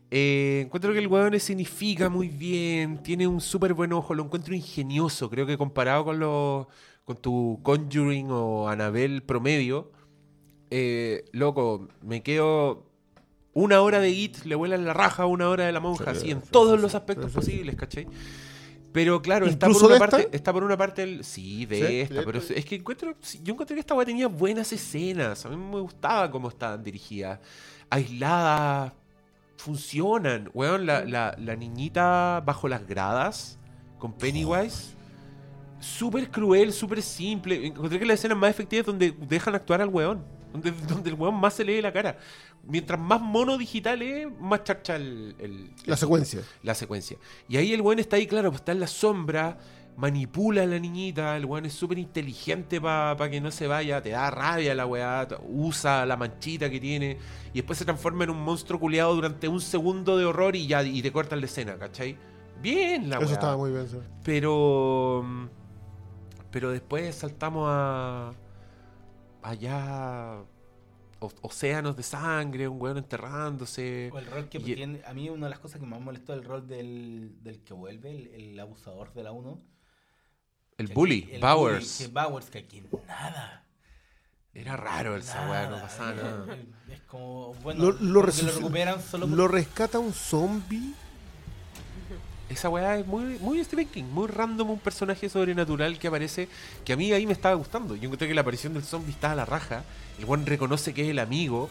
Eh, 0.09 0.61
encuentro 0.63 0.93
que 0.93 0.99
el 0.99 1.07
weón 1.07 1.33
escenifica 1.33 2.07
muy 2.07 2.29
bien, 2.29 3.03
tiene 3.03 3.27
un 3.27 3.41
súper 3.41 3.73
buen 3.73 3.91
ojo, 3.91 4.13
lo 4.13 4.23
encuentro 4.23 4.55
ingenioso. 4.55 5.29
Creo 5.29 5.45
que 5.45 5.57
comparado 5.57 6.05
con 6.05 6.19
los 6.19 6.67
con 7.03 7.17
tu 7.17 7.59
Conjuring 7.63 8.29
o 8.31 8.69
Annabelle 8.69 9.19
promedio, 9.19 9.91
eh, 10.69 11.25
loco, 11.33 11.89
me 12.01 12.23
quedo 12.23 12.85
una 13.51 13.81
hora 13.81 13.99
de 13.99 14.11
It, 14.11 14.45
le 14.45 14.55
vuelan 14.55 14.85
la 14.85 14.93
raja 14.93 15.23
a 15.23 15.25
una 15.25 15.49
hora 15.49 15.65
de 15.65 15.73
la 15.73 15.81
monja, 15.81 16.13
Sí, 16.13 16.17
así 16.17 16.31
en 16.31 16.41
sí, 16.41 16.47
todos 16.49 16.77
sí, 16.77 16.81
los 16.81 16.95
aspectos 16.95 17.25
sí, 17.25 17.31
sí. 17.31 17.35
posibles, 17.35 17.75
¿cachai? 17.75 18.07
Pero 18.97 19.21
claro, 19.21 19.45
está 19.45 19.67
¿Incluso 19.67 19.81
por, 19.81 19.89
una 19.89 19.99
de 19.99 19.99
esta? 19.99 20.17
parte, 20.17 20.35
está 20.35 20.51
por 20.53 20.63
una 20.63 20.75
parte 20.75 21.03
el. 21.03 21.23
Sí, 21.23 21.67
de 21.67 21.85
Sí, 21.87 21.99
esta, 22.01 22.21
de 22.21 22.25
pero 22.25 22.39
esta. 22.39 22.55
es 22.55 22.65
que 22.65 22.75
encuentro. 22.77 23.15
Yo 23.43 23.53
encontré 23.53 23.75
que 23.75 23.81
esta 23.81 23.93
weá 23.93 24.05
tenía 24.07 24.27
buenas 24.27 24.73
escenas. 24.73 25.45
A 25.45 25.49
mí 25.49 25.55
me 25.55 25.79
gustaba 25.81 26.31
cómo 26.31 26.49
estaban 26.49 26.83
dirigidas. 26.83 27.39
Aisladas. 27.91 28.93
Funcionan. 29.57 30.49
Weón, 30.53 30.87
la, 30.87 31.05
la, 31.05 31.35
la 31.37 31.55
niñita 31.55 32.41
bajo 32.43 32.67
las 32.67 32.87
gradas 32.87 33.59
con 33.99 34.13
Pennywise. 34.17 34.95
Súper 35.79 36.31
cruel, 36.31 36.73
súper 36.73 37.03
simple. 37.03 37.67
Encontré 37.67 37.99
que 37.99 38.05
las 38.05 38.15
escenas 38.19 38.37
más 38.37 38.49
efectivas 38.49 38.81
es 38.81 38.87
donde 38.87 39.11
dejan 39.11 39.53
actuar 39.55 39.81
al 39.81 39.89
weón. 39.89 40.25
Donde, 40.51 40.71
donde 40.87 41.09
el 41.11 41.15
weón 41.15 41.35
más 41.35 41.53
se 41.53 41.63
lee 41.63 41.81
la 41.83 41.93
cara. 41.93 42.17
Mientras 42.67 42.99
más 42.99 43.21
mono 43.21 43.57
digital 43.57 44.01
es, 44.01 44.27
más 44.39 44.63
charcha 44.63 44.95
el, 44.97 45.35
el- 45.39 45.71
La 45.85 45.95
secuencia. 45.97 46.41
la 46.63 46.75
secuencia. 46.75 47.17
Y 47.47 47.57
ahí 47.57 47.73
el 47.73 47.81
weón 47.81 47.99
está 47.99 48.17
ahí, 48.17 48.27
claro, 48.27 48.49
pues 48.49 48.61
está 48.61 48.73
en 48.73 48.79
la 48.81 48.87
sombra, 48.87 49.57
manipula 49.95 50.63
a 50.63 50.65
la 50.65 50.77
niñita, 50.77 51.37
el 51.37 51.45
weón 51.45 51.65
es 51.65 51.73
súper 51.73 51.97
inteligente 51.97 52.79
para 52.81 53.29
que 53.29 53.39
no 53.41 53.51
se 53.51 53.67
vaya, 53.67 54.01
te 54.01 54.09
da 54.09 54.29
rabia 54.29 54.75
la 54.75 54.85
weá, 54.85 55.27
usa 55.49 56.05
la 56.05 56.17
manchita 56.17 56.69
que 56.69 56.79
tiene, 56.79 57.17
y 57.53 57.55
después 57.59 57.79
se 57.79 57.85
transforma 57.85 58.25
en 58.25 58.31
un 58.31 58.41
monstruo 58.43 58.79
culeado 58.79 59.15
durante 59.15 59.47
un 59.47 59.61
segundo 59.61 60.17
de 60.17 60.25
horror 60.25 60.55
y 60.55 60.67
ya, 60.67 60.83
y 60.83 61.01
te 61.01 61.11
cortan 61.11 61.39
la 61.39 61.45
escena, 61.45 61.77
¿cachai? 61.77 62.17
Bien 62.61 63.09
la 63.09 63.15
Eso 63.17 63.25
weá. 63.25 63.33
estaba 63.33 63.57
muy 63.57 63.71
bien. 63.71 63.87
sí. 63.87 63.97
Pero. 64.23 65.23
Pero 66.51 66.71
después 66.71 67.15
saltamos 67.15 67.67
a. 67.69 68.31
Allá. 69.41 70.37
O- 71.19 71.31
océanos 71.41 71.95
de 71.97 72.03
sangre, 72.03 72.67
un 72.67 72.81
weón 72.81 72.97
enterrándose. 72.97 74.09
O 74.13 74.19
el 74.19 74.25
rol 74.25 74.49
que 74.49 74.57
Y- 74.59 74.63
tiene. 74.63 75.01
A 75.05 75.13
mí, 75.13 75.29
una 75.29 75.45
de 75.47 75.49
las 75.51 75.59
cosas 75.59 75.79
que 75.79 75.85
más 75.87 75.99
molestó 76.01 76.33
es 76.33 76.39
el 76.39 76.45
rol 76.45 76.67
del, 76.67 77.41
del 77.43 77.61
que 77.63 77.73
vuelve, 77.73 78.09
el, 78.11 78.27
el 78.27 78.59
abusador 78.59 79.13
de 79.13 79.23
la 79.23 79.31
1. 79.31 79.61
El 80.77 80.87
Que 80.89 80.93
bully, 80.93 81.23
aquí- 81.23 81.35
el 81.35 81.41
Bowers. 81.41 81.97
bully, 81.97 82.07
que 82.09 82.13
Bowers, 82.13 82.49
que 82.49 82.57
aquí 82.59 82.83
nada. 83.07 83.63
Era 84.53 84.75
raro 84.75 85.15
esa 85.17 85.47
weá, 85.49 85.69
no 85.69 85.79
pasaba 85.81 86.13
nada. 86.13 86.55
Es- 86.87 86.93
Es 86.93 87.01
como. 87.01 87.53
Bueno, 87.63 87.91
Lo, 87.91 87.91
lo 87.91 88.21
recuperan 88.23 89.01
solo 89.01 89.27
por- 89.27 89.37
lo 89.37 89.47
rescata 89.47 89.99
un 89.99 90.13
zombie. 90.13 90.93
Esa 92.49 92.69
weá 92.69 92.97
es 92.97 93.05
muy, 93.05 93.37
muy 93.39 93.61
Stephen 93.63 93.87
King, 93.89 94.05
muy 94.05 94.27
random, 94.27 94.69
un 94.69 94.79
personaje 94.79 95.27
sobrenatural 95.27 95.99
que 95.99 96.07
aparece, 96.07 96.47
que 96.85 96.93
a 96.93 96.95
mí 96.97 97.11
ahí 97.11 97.25
me 97.27 97.33
estaba 97.33 97.55
gustando. 97.55 97.95
Yo 97.95 98.05
encontré 98.05 98.27
que 98.27 98.33
la 98.33 98.39
aparición 98.41 98.73
del 98.73 98.83
zombie 98.83 99.11
estaba 99.11 99.33
a 99.33 99.35
la 99.35 99.45
raja, 99.45 99.83
el 100.19 100.25
weón 100.25 100.45
reconoce 100.45 100.93
que 100.93 101.03
es 101.03 101.09
el 101.09 101.19
amigo. 101.19 101.69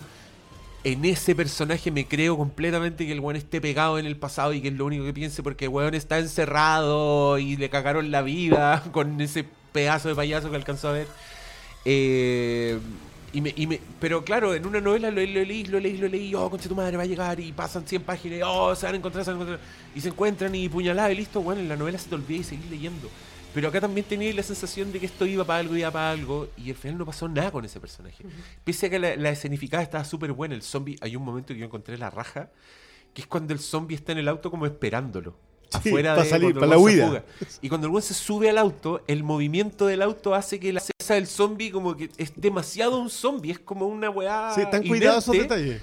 En 0.85 1.05
ese 1.05 1.35
personaje 1.35 1.91
me 1.91 2.07
creo 2.07 2.37
completamente 2.37 3.07
que 3.07 3.13
el 3.13 3.21
weón 3.21 3.37
esté 3.37 3.61
pegado 3.61 3.99
en 3.99 4.07
el 4.07 4.17
pasado 4.17 4.53
y 4.53 4.61
que 4.61 4.69
es 4.69 4.75
lo 4.75 4.87
único 4.87 5.05
que 5.05 5.13
piense 5.13 5.43
porque 5.43 5.65
el 5.67 5.71
weón 5.73 5.95
está 5.95 6.19
encerrado 6.19 7.39
y 7.39 7.57
le 7.57 7.69
cagaron 7.71 8.11
la 8.11 8.23
vida 8.23 8.85
con 8.93 9.21
ese 9.21 9.45
pedazo 9.73 10.09
de 10.09 10.15
payaso 10.15 10.49
que 10.51 10.57
alcanzó 10.57 10.89
a 10.89 10.93
ver. 10.93 11.09
Eh, 11.85 12.79
y 13.33 13.41
me, 13.41 13.53
y 13.57 13.67
me- 13.67 13.81
pero 14.01 14.25
claro, 14.25 14.55
en 14.55 14.65
una 14.67 14.81
novela 14.81 15.11
lo, 15.11 15.21
lo 15.21 15.45
leí, 15.45 15.65
lo 15.65 15.79
leí, 15.81 15.97
lo 15.99 16.09
leí, 16.09 16.35
oh, 16.35 16.49
concha 16.49 16.69
tu 16.69 16.75
madre, 16.75 16.97
va 16.97 17.03
a 17.03 17.07
llegar 17.07 17.39
y 17.41 17.53
pasan 17.53 17.87
100 17.87 18.03
páginas, 18.03 18.41
oh, 18.47 18.75
se 18.75 18.87
van 18.87 18.95
a 18.95 18.99
encontrar, 18.99 19.25
se 19.25 19.31
van 19.33 19.41
a 19.41 19.43
encontrar, 19.43 19.69
y 19.95 20.01
se 20.01 20.09
encuentran 20.09 20.55
y 20.55 20.69
puñalada 20.69 21.13
y 21.13 21.17
listo, 21.17 21.43
bueno, 21.43 21.61
en 21.61 21.69
la 21.69 21.77
novela 21.77 21.99
se 21.99 22.09
te 22.09 22.15
olvida 22.15 22.41
y 22.41 22.45
seguís 22.45 22.71
leyendo. 22.71 23.11
Pero 23.57 23.69
acá 23.69 23.81
también 23.81 24.07
tenía 24.07 24.31
la 24.35 24.43
sensación 24.43 24.93
de 24.93 25.01
que 25.01 25.07
esto 25.07 25.25
iba 25.25 25.43
para 25.43 25.61
algo, 25.61 25.75
iba 25.75 25.91
para 25.91 26.11
algo, 26.11 26.51
y 26.59 26.69
al 26.69 26.77
final 26.77 26.99
no 26.99 27.07
pasó 27.07 27.27
nada 27.27 27.51
con 27.51 27.65
ese 27.65 27.81
personaje. 27.81 28.23
Pese 28.63 28.85
a 28.85 28.91
que 28.91 28.99
la, 28.99 29.17
la 29.17 29.31
escenificada 29.31 29.83
estaba 29.83 30.05
súper 30.05 30.33
buena, 30.33 30.55
el 30.55 30.61
zombie, 30.61 30.99
hay 31.01 31.17
un 31.17 31.25
momento 31.25 31.55
que 31.55 31.61
yo 31.61 31.65
encontré 31.65 31.97
la 31.97 32.11
raja, 32.11 32.51
que 33.15 33.23
es 33.23 33.27
cuando 33.27 33.55
el 33.55 33.59
zombie 33.59 33.95
está 33.95 34.13
en 34.13 34.19
el 34.19 34.29
auto 34.29 34.51
como 34.51 34.67
esperándolo. 34.67 35.39
Sí, 35.83 35.89
afuera 35.89 36.15
pa' 36.15 36.23
de 36.23 36.29
salir, 36.29 36.53
cuando 36.53 36.61
pa' 36.61 36.67
el 36.67 36.71
la 36.71 36.79
huida. 36.79 37.07
fuga. 37.07 37.25
Y 37.63 37.69
cuando 37.71 37.87
el 37.87 37.93
weón 37.95 38.03
se 38.03 38.13
sube 38.13 38.51
al 38.51 38.59
auto, 38.59 39.03
el 39.07 39.23
movimiento 39.25 39.87
del 39.87 40.03
auto 40.03 40.35
hace 40.35 40.61
que 40.61 40.71
la 40.75 40.81
cabeza 40.83 41.15
del 41.15 41.27
zombie 41.27 41.71
como 41.71 41.97
que 41.97 42.11
es 42.19 42.33
demasiado 42.37 43.01
un 43.01 43.09
zombie, 43.09 43.53
es 43.53 43.59
como 43.59 43.87
una 43.87 44.11
weá. 44.11 44.53
Sí, 44.55 44.65
tan 44.71 44.87
cuidados 44.87 45.25
esos 45.25 45.39
detalles. 45.39 45.81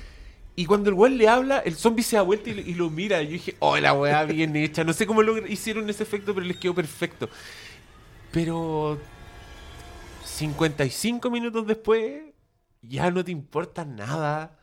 Y 0.55 0.67
cuando 0.67 0.91
el 0.91 0.95
weón 0.95 1.17
le 1.17 1.28
habla, 1.28 1.59
el 1.59 1.76
zombie 1.76 2.03
se 2.03 2.15
da 2.15 2.21
vuelta 2.21 2.51
y, 2.51 2.59
y 2.59 2.74
lo 2.76 2.91
mira. 2.91 3.21
Y 3.24 3.26
yo 3.26 3.32
dije, 3.34 3.55
oh, 3.59 3.76
la 3.78 3.93
weá 3.93 4.24
bien 4.26 4.55
hecha. 4.55 4.84
No 4.84 4.93
sé 4.93 5.07
cómo 5.07 5.24
lo 5.24 5.45
hicieron 5.47 5.89
ese 5.89 6.03
efecto, 6.03 6.34
pero 6.36 6.45
les 6.45 6.57
quedó 6.57 6.76
perfecto. 6.76 7.28
Pero 8.34 8.97
55 10.25 11.29
minutos 11.29 11.67
después, 11.67 12.23
ya 12.81 13.11
no 13.11 13.23
te 13.23 13.31
importa 13.31 13.86
nada. 13.86 14.57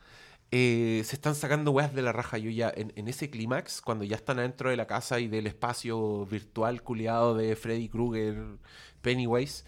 Eh, 0.51 1.01
se 1.05 1.15
están 1.15 1.35
sacando 1.35 1.71
weas 1.71 1.95
de 1.95 2.01
la 2.01 2.11
raja. 2.11 2.37
Yo 2.37 2.49
ya, 2.49 2.69
en, 2.75 3.07
ese 3.07 3.29
clímax, 3.29 3.81
cuando 3.81 4.03
ya 4.03 4.17
están 4.17 4.39
adentro 4.39 4.69
de 4.69 4.75
la 4.75 4.87
casa 4.87 5.21
y 5.21 5.29
del 5.29 5.47
espacio 5.47 6.25
virtual 6.25 6.83
culiado 6.83 7.33
de 7.33 7.55
Freddy 7.55 7.87
Krueger, 7.87 8.57
Pennywise, 9.01 9.63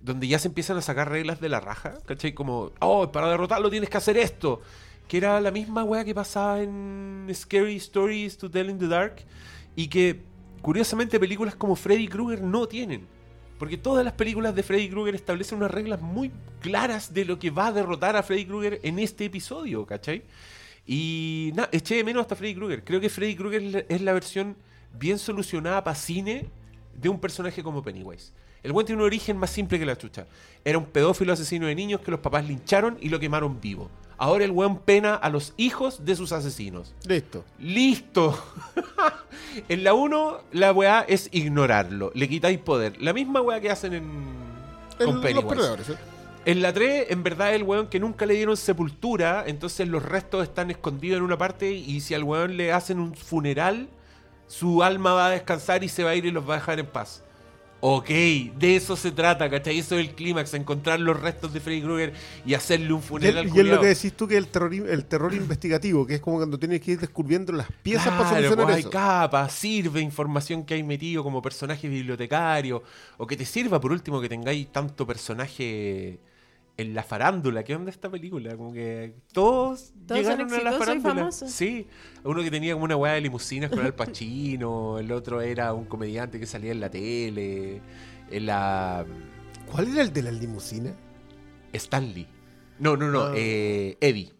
donde 0.00 0.26
ya 0.26 0.40
se 0.40 0.48
empiezan 0.48 0.76
a 0.76 0.82
sacar 0.82 1.08
reglas 1.08 1.40
de 1.40 1.48
la 1.48 1.60
raja, 1.60 1.94
¿cachai? 2.06 2.34
Como, 2.34 2.72
oh, 2.80 3.12
para 3.12 3.28
derrotarlo 3.28 3.70
tienes 3.70 3.88
que 3.88 3.98
hacer 3.98 4.16
esto. 4.16 4.62
Que 5.06 5.18
era 5.18 5.40
la 5.40 5.52
misma 5.52 5.84
wea 5.84 6.04
que 6.04 6.14
pasaba 6.14 6.60
en 6.60 7.28
Scary 7.32 7.76
Stories 7.76 8.36
to 8.36 8.50
Tell 8.50 8.68
in 8.68 8.80
the 8.80 8.88
Dark. 8.88 9.24
Y 9.76 9.86
que, 9.86 10.22
curiosamente, 10.60 11.20
películas 11.20 11.54
como 11.54 11.76
Freddy 11.76 12.08
Krueger 12.08 12.42
no 12.42 12.66
tienen. 12.66 13.13
Porque 13.58 13.78
todas 13.78 14.04
las 14.04 14.14
películas 14.14 14.54
de 14.54 14.62
Freddy 14.62 14.88
Krueger 14.88 15.14
establecen 15.14 15.58
unas 15.58 15.70
reglas 15.70 16.00
muy 16.00 16.30
claras 16.60 17.14
de 17.14 17.24
lo 17.24 17.38
que 17.38 17.50
va 17.50 17.68
a 17.68 17.72
derrotar 17.72 18.16
a 18.16 18.22
Freddy 18.22 18.46
Krueger 18.46 18.80
en 18.82 18.98
este 18.98 19.24
episodio, 19.26 19.86
¿cachai? 19.86 20.22
Y 20.86 21.52
nada, 21.54 21.68
eché 21.72 21.96
de 21.96 22.04
menos 22.04 22.22
hasta 22.22 22.36
Freddy 22.36 22.54
Krueger. 22.54 22.84
Creo 22.84 23.00
que 23.00 23.08
Freddy 23.08 23.36
Krueger 23.36 23.86
es 23.88 24.00
la- 24.02 24.12
versión 24.12 24.56
bien 24.98 25.18
solucionada 25.18 25.82
para 25.82 25.94
cine 25.96 26.46
de 26.94 27.08
un 27.08 27.18
personaje 27.20 27.62
como 27.62 27.82
Pennywise. 27.82 28.32
El 28.62 28.72
buen 28.72 28.86
tiene 28.86 29.00
un 29.02 29.06
origen 29.06 29.36
más 29.36 29.50
simple 29.50 29.78
que 29.78 29.86
la 29.86 29.96
chucha. 29.96 30.26
Era 30.64 30.78
un 30.78 30.86
pedófilo 30.86 31.32
asesino 31.32 31.66
de 31.66 31.74
niños 31.74 32.00
que 32.00 32.10
los 32.10 32.20
papás 32.20 32.46
lincharon 32.46 32.96
y 33.00 33.08
lo 33.08 33.18
quemaron 33.20 33.60
vivo. 33.60 33.90
Ahora 34.16 34.44
el 34.44 34.50
weón 34.52 34.78
pena 34.78 35.14
a 35.14 35.28
los 35.30 35.52
hijos 35.56 36.04
de 36.04 36.14
sus 36.16 36.32
asesinos. 36.32 36.94
Listo. 37.06 37.44
¡Listo! 37.58 38.38
en 39.68 39.84
la 39.84 39.94
1, 39.94 40.40
la 40.52 40.72
weá 40.72 41.04
es 41.08 41.28
ignorarlo. 41.32 42.10
Le 42.14 42.28
quitáis 42.28 42.58
poder. 42.58 43.00
La 43.02 43.12
misma 43.12 43.40
weá 43.40 43.60
que 43.60 43.70
hacen 43.70 43.92
en. 43.94 44.04
El- 44.98 45.06
con 45.06 45.14
los 45.16 45.24
Pennywise. 45.24 45.48
perdedores. 45.48 45.88
¿eh? 45.90 45.96
En 46.46 46.60
la 46.62 46.72
3, 46.72 47.06
en 47.10 47.22
verdad, 47.22 47.50
es 47.50 47.56
el 47.56 47.62
weón 47.62 47.86
que 47.88 47.98
nunca 47.98 48.26
le 48.26 48.34
dieron 48.34 48.56
sepultura. 48.56 49.44
Entonces 49.46 49.88
los 49.88 50.02
restos 50.02 50.42
están 50.44 50.70
escondidos 50.70 51.18
en 51.18 51.24
una 51.24 51.38
parte. 51.38 51.72
Y 51.72 52.00
si 52.00 52.14
al 52.14 52.22
weón 52.22 52.56
le 52.56 52.72
hacen 52.72 53.00
un 53.00 53.14
funeral, 53.14 53.88
su 54.46 54.82
alma 54.84 55.14
va 55.14 55.26
a 55.26 55.30
descansar 55.30 55.82
y 55.82 55.88
se 55.88 56.04
va 56.04 56.10
a 56.10 56.14
ir 56.14 56.26
y 56.26 56.30
los 56.30 56.48
va 56.48 56.54
a 56.54 56.56
dejar 56.58 56.78
en 56.78 56.86
paz. 56.86 57.23
Ok, 57.86 58.08
de 58.08 58.76
eso 58.76 58.96
se 58.96 59.12
trata, 59.12 59.50
¿cachai? 59.50 59.78
Eso 59.78 59.98
es 59.98 60.08
el 60.08 60.14
clímax, 60.14 60.54
encontrar 60.54 61.00
los 61.00 61.20
restos 61.20 61.52
de 61.52 61.60
Freddy 61.60 61.82
Krueger 61.82 62.14
y 62.46 62.54
hacerle 62.54 62.92
un 62.94 63.02
Y, 63.02 63.02
funeral 63.02 63.46
es- 63.46 63.54
y 63.54 63.60
es 63.60 63.66
lo 63.66 63.78
que 63.78 63.86
decís 63.86 64.12
tú 64.16 64.26
que 64.26 64.36
el 64.36 64.48
terror, 64.48 64.72
el 64.74 65.04
terror 65.04 65.34
investigativo, 65.34 66.06
que 66.06 66.14
es 66.14 66.20
como 66.20 66.38
cuando 66.38 66.58
tienes 66.58 66.80
que 66.80 66.92
ir 66.92 67.00
descubriendo 67.00 67.52
las 67.52 67.68
piezas 67.82 68.12
para 68.14 68.24
Claro, 68.24 68.26
solucionar 68.26 68.64
pues 68.66 68.76
hay 68.76 68.84
capas, 68.84 69.52
sirve 69.52 70.00
información 70.00 70.64
que 70.64 70.74
hay 70.74 70.82
metido 70.82 71.22
como 71.22 71.40
personaje 71.42 71.88
bibliotecario, 71.88 72.82
o 73.18 73.26
que 73.26 73.36
te 73.36 73.44
sirva 73.44 73.80
por 73.80 73.92
último 73.92 74.20
que 74.20 74.28
tengáis 74.28 74.72
tanto 74.72 75.06
personaje 75.06 76.18
en 76.76 76.94
la 76.94 77.02
farándula. 77.02 77.62
¿Qué 77.64 77.74
onda 77.74 77.90
esta 77.90 78.10
película? 78.10 78.56
Como 78.56 78.72
que 78.72 79.14
todos, 79.32 79.92
Todos 80.06 80.20
llegaron 80.20 80.52
a 80.52 80.60
la 80.60 80.72
farándula. 80.72 81.14
famosos. 81.14 81.50
Sí, 81.50 81.86
uno 82.24 82.42
que 82.42 82.50
tenía 82.50 82.72
como 82.72 82.84
una 82.84 82.96
weá 82.96 83.12
de 83.14 83.20
limusinas 83.20 83.70
con 83.70 83.80
Al 83.80 83.94
Pacino, 83.94 84.98
el 84.98 85.10
otro 85.12 85.40
era 85.40 85.72
un 85.72 85.84
comediante 85.84 86.38
que 86.40 86.46
salía 86.46 86.72
en 86.72 86.80
la 86.80 86.90
tele, 86.90 87.80
en 88.30 88.46
la 88.46 89.06
¿Cuál 89.70 89.88
era 89.92 90.02
el 90.02 90.12
de 90.12 90.22
las 90.22 90.34
limusinas? 90.34 90.94
Stanley. 91.72 92.26
No, 92.78 92.96
no, 92.96 93.08
no, 93.10 93.22
Ah. 93.26 93.32
eh, 93.36 93.96
Eddie. 94.00 94.32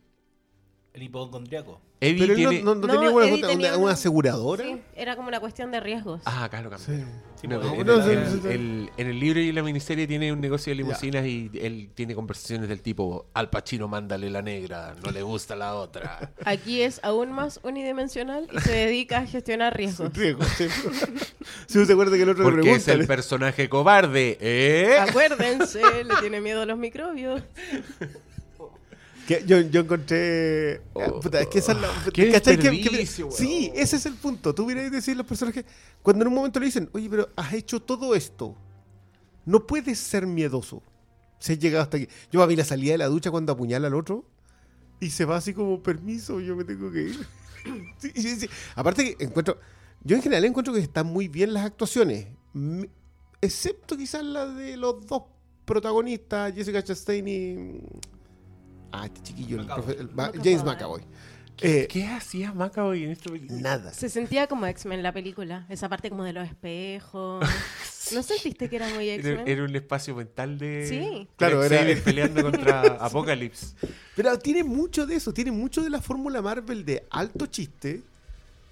El 0.93 1.03
hipocondriaco. 1.05 1.81
Eddie 2.01 2.19
Pero 2.27 2.35
él 2.35 2.43
no- 2.43 2.49
tiene... 2.51 2.65
no, 2.65 2.75
no 2.75 2.87
No, 2.87 2.93
tenía 2.93 3.09
Eddie 3.29 3.47
tenía 3.47 3.69
una 3.71 3.79
una- 3.79 3.93
aseguradora. 3.93 4.65
Sí, 4.65 4.81
era 4.95 5.17
como 5.17 5.29
una 5.29 5.41
cuestión 5.41 5.71
de 5.71 5.81
riesgos. 5.81 6.21
Ah, 6.25 6.45
acá 6.45 6.61
lo 6.61 6.71
cambié. 6.71 6.87
Sí. 6.99 7.05
Sí, 7.41 7.49
No, 7.49 7.61
en, 7.63 8.51
el, 8.51 8.91
en 8.97 9.21
libro 9.21 9.39
y 9.39 9.53
la 9.53 9.63
miniserie 9.63 10.07
tiene 10.07 10.33
un 10.33 10.41
negocio 10.41 10.71
de 10.71 10.77
limusinas 10.77 11.27
y 11.27 11.51
él 11.55 11.91
tiene 11.95 12.15
conversaciones 12.15 12.69
del 12.71 12.81
tipo 12.81 13.27
Al 13.35 13.51
Pacino 13.51 13.87
mándale 13.87 14.31
la 14.31 14.41
negra, 14.41 14.95
no 15.05 15.11
le 15.11 15.23
gusta 15.23 15.55
la 15.55 15.75
otra. 15.75 16.33
Aquí 16.45 16.81
es 16.83 17.01
aún 17.03 17.33
más 17.33 17.61
unidimensional 17.63 18.49
y 18.51 18.59
se 18.61 18.73
dedica 18.73 19.19
a 19.19 19.27
gestionar 19.27 19.77
riesgos. 19.77 20.13
Riesgo, 20.15 20.43
sí. 20.45 20.67
Si 21.67 21.79
no 21.79 21.85
se 21.85 21.93
acuerda 21.93 22.17
que 22.17 22.23
el 22.23 22.31
otro 22.31 22.45
le 22.45 22.51
Porque 22.51 22.73
es 22.73 22.89
el 22.89 23.07
personaje 23.07 23.69
cobarde, 23.69 24.39
¿eh? 24.41 24.99
Acuérdense, 24.99 25.81
le 26.05 26.15
tiene 26.21 26.41
miedo 26.41 26.63
a 26.63 26.67
los 26.67 26.79
microbios. 26.79 27.43
Que 29.27 29.43
yo, 29.47 29.61
yo 29.61 29.81
encontré. 29.81 30.83
Oh, 30.93 31.21
puta, 31.21 31.41
es 31.41 31.47
que 31.49 31.59
esa 31.61 31.73
es 31.73 31.81
la. 31.81 31.89
qué 32.13 32.31
¿cachai? 32.33 32.57
Que- 32.57 32.63
que- 32.63 32.71
desperdicio, 32.77 33.27
weón. 33.29 33.39
sí, 33.39 33.73
ese 33.75 33.97
es 33.97 34.07
el 34.07 34.15
punto. 34.15 34.55
Tú 34.55 34.67
vienes 34.67 34.87
a 34.89 34.91
decir 34.91 35.15
a 35.15 35.19
los 35.19 35.27
personajes. 35.27 35.65
Cuando 36.03 36.23
en 36.25 36.29
un 36.29 36.35
momento 36.35 36.61
le 36.61 36.67
dicen, 36.67 36.91
oye, 36.93 37.09
pero 37.09 37.29
has 37.37 37.53
hecho 37.55 37.81
todo 37.81 38.15
esto. 38.15 38.55
No 39.47 39.67
puedes 39.67 39.99
ser 39.99 40.27
miedoso. 40.27 40.83
Se 41.39 41.53
ha 41.53 41.57
llegado 41.57 41.83
hasta 41.83 41.97
aquí. 41.99 42.09
Yo 42.33 42.43
a 42.43 42.47
mí 42.47 42.57
la 42.57 42.65
salida 42.65 42.93
de 42.93 42.99
la 42.99 43.07
ducha 43.07 43.31
cuando 43.31 43.53
apuñala 43.53 43.87
al 43.89 43.95
otro. 43.95 44.25
Y 45.01 45.11
se 45.11 45.25
va 45.25 45.37
así 45.37 45.53
como, 45.53 45.83
permiso, 45.83 46.41
yo 46.41 46.55
me 46.57 46.65
tengo 46.65 46.91
que 46.93 47.03
ir. 47.03 47.27
Sí, 47.99 48.13
sí, 48.15 48.37
sí. 48.41 48.49
Aparte 48.75 49.17
que 49.17 49.25
encuentro. 49.25 49.59
Yo 50.03 50.17
en 50.17 50.23
general 50.23 50.45
encuentro 50.45 50.75
que 50.75 50.81
están 50.81 51.07
muy 51.07 51.29
bien 51.29 51.55
las 51.55 51.65
actuaciones. 51.65 52.27
Excepto 53.41 53.97
quizás 53.97 54.23
la 54.23 54.47
de 54.47 54.77
los 54.77 55.07
dos 55.07 55.23
protagonistas, 55.65 56.55
Jessica 56.55 56.83
Chastain 56.85 57.27
y. 57.27 57.81
Ah, 58.97 59.07
este 59.07 59.23
chiquillo, 59.23 59.57
el 59.61 59.67
McAvoy. 59.67 59.85
profe- 59.95 60.01
el 60.01 60.09
McAvoy. 60.11 60.41
James 60.45 60.65
McAvoy. 60.65 61.03
Eh, 61.61 61.87
¿Qué 61.89 62.05
hacía 62.07 62.53
Macaboy 62.53 63.05
en 63.05 63.11
esta 63.13 63.31
película? 63.31 63.61
nada. 63.61 63.95
Se 63.95 64.09
sentía 64.09 64.49
como 64.49 64.67
X-Men 64.67 65.05
la 65.05 65.13
película. 65.13 65.67
Esa 65.69 65.89
parte 65.89 66.11
como 66.11 66.25
de 66.25 66.33
los 66.33 66.49
espejos. 66.49 67.47
¿No 68.13 68.23
sentiste 68.25 68.69
que 68.69 68.75
era 68.77 68.89
muy 68.91 69.09
X-Men? 69.09 69.47
era 69.47 69.63
un 69.63 69.75
espacio 69.77 70.17
mental 70.17 70.59
de. 70.59 70.87
Sí. 70.89 71.29
Claro, 71.37 71.61
de 71.61 71.67
era- 71.93 72.01
peleando 72.05 72.43
contra 72.43 72.81
Apocalypse. 73.01 73.75
Pero 74.17 74.37
tiene 74.39 74.65
mucho 74.65 75.07
de 75.07 75.15
eso, 75.15 75.33
tiene 75.33 75.53
mucho 75.53 75.81
de 75.83 75.91
la 75.91 76.01
fórmula 76.03 76.43
Marvel 76.43 76.85
de 76.85 77.07
alto 77.11 77.47
chiste, 77.47 78.03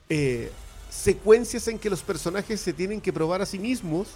eh, 0.09 0.51
secuencias 0.91 1.69
en 1.69 1.79
que 1.79 1.89
los 1.89 2.03
personajes 2.03 2.61
se 2.61 2.73
tienen 2.73 3.01
que 3.01 3.13
probar 3.13 3.43
a 3.43 3.47
sí 3.47 3.59
mismos. 3.61 4.09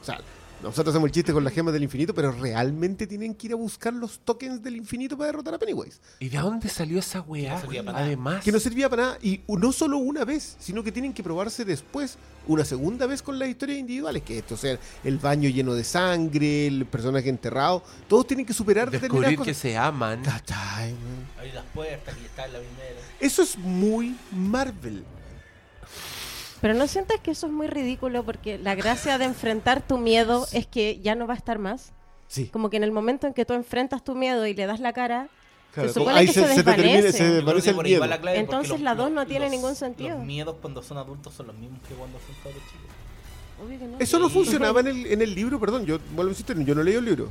O 0.00 0.04
sea, 0.04 0.20
nosotros 0.62 0.94
hacemos 0.94 1.08
el 1.08 1.12
chiste 1.12 1.32
con 1.32 1.42
las 1.44 1.52
gemas 1.52 1.72
del 1.72 1.82
infinito, 1.82 2.14
pero 2.14 2.32
realmente 2.32 3.06
tienen 3.06 3.34
que 3.34 3.48
ir 3.48 3.52
a 3.52 3.56
buscar 3.56 3.92
los 3.92 4.20
tokens 4.20 4.62
del 4.62 4.76
infinito 4.76 5.16
para 5.16 5.26
derrotar 5.26 5.54
a 5.54 5.58
Pennywise. 5.58 6.00
¿Y 6.20 6.28
de 6.28 6.38
dónde 6.38 6.68
salió 6.68 6.98
esa 6.98 7.20
weá? 7.20 7.54
no 7.54 7.60
servía 7.60 7.84
para 7.84 7.92
nada. 7.92 8.06
Además. 8.06 8.44
Que 8.44 8.52
no 8.52 8.60
servía 8.60 8.88
para 8.88 9.02
nada, 9.02 9.18
y 9.22 9.40
no 9.48 9.72
solo 9.72 9.98
una 9.98 10.24
vez, 10.24 10.56
sino 10.60 10.82
que 10.82 10.92
tienen 10.92 11.12
que 11.12 11.22
probarse 11.22 11.64
después, 11.64 12.16
una 12.46 12.64
segunda 12.64 13.06
vez 13.06 13.22
con 13.22 13.38
las 13.38 13.48
historias 13.48 13.78
individuales, 13.78 14.22
que 14.22 14.38
esto 14.38 14.56
sea 14.56 14.78
el 15.04 15.18
baño 15.18 15.48
lleno 15.48 15.74
de 15.74 15.84
sangre, 15.84 16.66
el 16.66 16.86
personaje 16.86 17.28
enterrado, 17.28 17.82
todos 18.08 18.26
tienen 18.26 18.46
que 18.46 18.52
superar 18.52 18.90
descubrir 18.90 19.38
que 19.40 19.54
se 19.54 19.76
aman. 19.76 20.22
Abrir 20.26 21.54
las 21.54 21.64
puertas 21.74 22.14
y 22.20 22.24
está 22.24 22.46
en 22.46 22.52
la 22.52 22.58
primera. 22.58 23.00
Eso 23.20 23.42
es 23.42 23.58
muy 23.58 24.16
Marvel. 24.30 25.04
Pero 26.62 26.72
no 26.74 26.86
sientes 26.86 27.20
que 27.20 27.32
eso 27.32 27.48
es 27.48 27.52
muy 27.52 27.66
ridículo 27.66 28.22
porque 28.24 28.56
la 28.56 28.74
gracia 28.74 29.18
de 29.18 29.26
enfrentar 29.26 29.82
tu 29.86 29.98
miedo 29.98 30.46
es 30.52 30.66
que 30.66 30.98
ya 31.00 31.14
no 31.14 31.26
va 31.26 31.34
a 31.34 31.36
estar 31.36 31.58
más. 31.58 31.92
Sí. 32.28 32.46
Como 32.46 32.70
que 32.70 32.78
en 32.78 32.84
el 32.84 32.92
momento 32.92 33.26
en 33.26 33.34
que 33.34 33.44
tú 33.44 33.52
enfrentas 33.52 34.02
tu 34.02 34.14
miedo 34.14 34.46
y 34.46 34.54
le 34.54 34.64
das 34.64 34.80
la 34.80 34.94
cara, 34.94 35.28
Claro, 35.74 35.88
se 35.88 35.94
supone 35.94 36.18
ahí 36.18 36.26
que 36.26 36.32
se, 36.34 36.40
se, 36.40 36.48
se 36.48 36.54
desvanece. 36.62 37.12
se 37.12 37.24
desvanece 37.30 37.70
el 37.70 37.76
miedo. 37.76 38.06
la 38.06 38.20
clave, 38.20 38.38
Entonces 38.38 38.80
la 38.80 38.94
dos 38.94 39.10
no 39.10 39.26
tiene 39.26 39.50
ningún 39.50 39.74
sentido. 39.74 40.16
Los 40.16 40.24
miedos 40.26 40.56
cuando 40.62 40.82
son 40.82 40.98
adultos 40.98 41.34
son 41.34 41.48
los 41.48 41.56
mismos 41.56 41.80
que 41.88 41.94
cuando 41.94 42.18
son 42.18 42.34
cabros 42.42 42.62
chicos. 42.70 42.86
Obvio 43.66 43.78
que 43.78 43.84
no. 43.86 43.98
Eso 43.98 44.18
no 44.18 44.28
funcionaba 44.30 44.80
en 44.80 44.86
el, 44.88 45.06
en 45.06 45.20
el 45.22 45.34
libro, 45.34 45.58
perdón, 45.58 45.84
yo 45.86 45.98
vuelvo 46.14 46.28
a 46.30 46.32
insistir, 46.32 46.56
yo 46.64 46.74
no 46.74 46.82
leí 46.82 46.94
el 46.94 47.04
libro. 47.04 47.30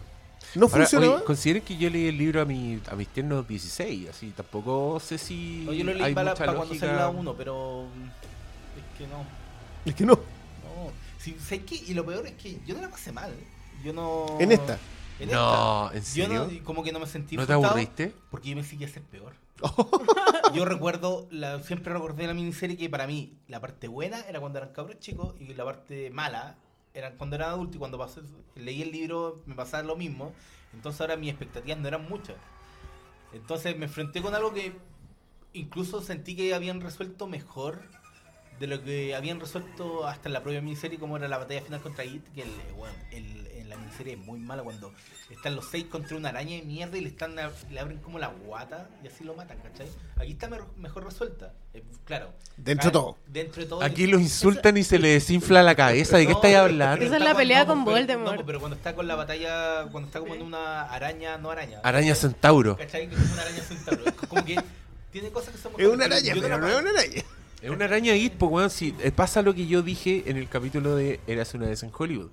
No 0.55 0.65
Ahora, 0.65 0.79
funcionaba. 0.79 1.15
oye, 1.15 1.23
consideren 1.23 1.61
que 1.63 1.77
yo 1.77 1.89
leí 1.89 2.07
el 2.07 2.17
libro 2.17 2.41
a, 2.41 2.45
mi, 2.45 2.79
a 2.91 2.95
mis 2.95 3.07
tiernos 3.07 3.47
16, 3.47 4.09
así 4.09 4.33
tampoco 4.35 4.99
sé 4.99 5.17
si 5.17 5.63
No, 5.65 5.71
yo 5.73 5.83
lo 5.85 5.93
leí 5.93 6.01
hay 6.01 6.13
para, 6.15 6.31
mucha 6.31 6.39
para 6.45 6.53
cuando 6.57 6.73
lógica. 6.73 6.87
salió 6.87 6.99
la 6.99 7.09
1, 7.09 7.33
pero 7.35 7.85
que 9.01 9.07
no. 9.07 9.25
Es 9.85 9.95
que 9.95 10.05
no. 10.05 10.13
No. 10.15 10.91
Sí, 11.17 11.35
¿sabes 11.39 11.63
qué? 11.65 11.75
Y 11.75 11.93
lo 11.93 12.05
peor 12.05 12.25
es 12.27 12.33
que 12.33 12.59
yo 12.65 12.75
no 12.75 12.81
la 12.81 12.89
pasé 12.89 13.11
mal. 13.11 13.33
Yo 13.83 13.93
no. 13.93 14.25
En 14.39 14.51
esta. 14.51 14.77
En 15.19 15.29
No, 15.29 15.91
esta. 15.91 15.97
¿en 15.97 16.03
Yo 16.03 16.25
serio? 16.25 16.49
no, 16.51 16.63
como 16.63 16.83
que 16.83 16.91
no 16.91 16.99
me 16.99 17.07
sentí. 17.07 17.35
¿No 17.35 17.45
te 17.45 17.53
aburriste? 17.53 18.13
Porque 18.29 18.49
yo 18.49 18.55
pensé 18.55 18.77
que 18.77 18.83
iba 18.83 18.89
a 18.89 18.93
ser 18.93 19.03
peor. 19.03 19.33
yo 20.55 20.65
recuerdo, 20.65 21.27
la, 21.29 21.61
siempre 21.61 21.93
recordé 21.93 22.25
la 22.25 22.33
miniserie 22.33 22.77
que 22.77 22.89
para 22.89 23.05
mí 23.05 23.37
la 23.47 23.59
parte 23.59 23.87
buena 23.87 24.19
era 24.21 24.39
cuando 24.39 24.57
eran 24.57 24.73
cabros 24.73 24.99
chicos 24.99 25.35
y 25.39 25.53
la 25.53 25.63
parte 25.63 26.09
mala 26.09 26.57
era 26.95 27.11
cuando 27.15 27.35
eran 27.35 27.49
adultos 27.51 27.75
y 27.75 27.79
cuando 27.79 27.97
pasé, 27.99 28.21
leí 28.55 28.81
el 28.81 28.91
libro 28.91 29.43
me 29.45 29.53
pasaba 29.55 29.83
lo 29.83 29.95
mismo. 29.95 30.33
Entonces 30.73 30.99
ahora 31.01 31.15
mis 31.15 31.29
expectativas 31.29 31.77
no 31.77 31.87
eran 31.87 32.09
muchas. 32.09 32.37
Entonces 33.33 33.77
me 33.77 33.85
enfrenté 33.85 34.21
con 34.21 34.33
algo 34.33 34.51
que 34.53 34.73
incluso 35.53 36.01
sentí 36.01 36.35
que 36.35 36.53
habían 36.55 36.81
resuelto 36.81 37.27
mejor 37.27 37.83
de 38.61 38.67
lo 38.67 38.81
que 38.83 39.15
habían 39.15 39.39
resuelto 39.39 40.07
hasta 40.07 40.29
en 40.29 40.33
la 40.33 40.41
propia 40.43 40.61
miniserie 40.61 40.97
como 40.99 41.17
era 41.17 41.27
la 41.27 41.37
batalla 41.39 41.61
final 41.61 41.81
contra 41.81 42.05
It, 42.05 42.23
que 42.33 42.43
el, 42.43 42.51
bueno, 42.77 42.93
el- 43.11 43.47
en 43.57 43.69
la 43.69 43.75
miniserie 43.75 44.13
es 44.13 44.19
muy 44.19 44.39
mala 44.39 44.63
cuando 44.63 44.93
están 45.29 45.55
los 45.55 45.65
seis 45.69 45.85
contra 45.85 46.15
una 46.17 46.29
araña 46.29 46.57
de 46.57 46.61
mierda 46.63 46.97
y 46.97 47.01
le 47.01 47.09
están 47.09 47.35
le 47.35 47.79
abren 47.79 47.97
como 47.99 48.19
la 48.19 48.27
guata 48.27 48.89
y 49.03 49.07
así 49.07 49.23
lo 49.23 49.33
matan, 49.33 49.57
¿cachai? 49.59 49.87
Aquí 50.17 50.31
está 50.33 50.47
me- 50.47 50.59
mejor 50.77 51.05
resuelta. 51.05 51.53
Eh, 51.73 51.83
claro. 52.05 52.33
Dentro 52.57 52.83
de 52.85 52.89
Ah, 52.89 52.91
todo. 53.01 53.17
Dentro 53.27 53.61
de 53.63 53.67
todo. 53.69 53.81
Aquí 53.83 54.05
los 54.07 54.21
insultan 54.21 54.77
y 54.77 54.83
se 54.83 54.99
le 54.99 55.07
desinfla 55.09 55.63
la 55.63 55.73
cabeza. 55.75 56.17
¿De 56.17 56.25
qué 56.27 56.31
No, 56.33 56.37
estáis 56.37 56.55
hablando? 56.57 57.03
Esa 57.05 57.17
es 57.17 57.23
la 57.23 57.33
pelea 57.35 57.65
con 57.65 57.83
pero- 57.83 57.97
Voldemort. 57.97 58.35
No, 58.41 58.45
pero 58.45 58.59
cuando 58.59 58.75
está 58.75 58.93
con 58.93 59.07
la 59.07 59.15
batalla, 59.15 59.87
cuando 59.91 60.07
está 60.07 60.19
como 60.19 60.35
en 60.35 60.41
una 60.43 60.83
araña, 60.83 61.37
no 61.37 61.49
araña. 61.49 61.79
Araña 61.83 62.13
Centauro. 62.13 62.77
¿Cachai? 62.77 63.07
Que 63.09 63.15
es 63.15 63.21
como 63.21 63.33
una 63.33 63.41
araña 63.41 63.61
centauro. 63.63 64.05
Es 64.05 64.13
como 64.13 64.45
que 64.45 64.59
tiene 65.11 65.31
cosas 65.31 65.53
que 65.55 65.57
son 65.61 65.73
Es 65.77 65.87
una 65.87 66.05
araña, 66.05 66.33
pero 66.39 66.57
no 66.59 66.67
es 66.69 66.75
una 66.79 66.89
araña. 66.91 67.23
Es 67.61 67.69
una 67.69 67.85
araña 67.85 68.15
hit, 68.15 68.33
pues, 68.33 68.51
weón. 68.51 68.69
Si, 68.69 68.95
eh, 68.99 69.11
pasa 69.11 69.41
lo 69.41 69.53
que 69.53 69.67
yo 69.67 69.83
dije 69.83 70.23
en 70.25 70.37
el 70.37 70.49
capítulo 70.49 70.95
de 70.95 71.19
Eras 71.27 71.53
una 71.53 71.67
vez 71.67 71.83
en 71.83 71.91
Hollywood. 71.95 72.31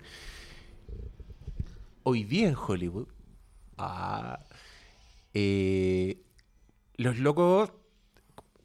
Hoy 2.03 2.25
día 2.25 2.49
en 2.49 2.57
Hollywood, 2.57 3.09
ah, 3.77 4.41
eh, 5.35 6.23
los 6.97 7.19
locos. 7.19 7.73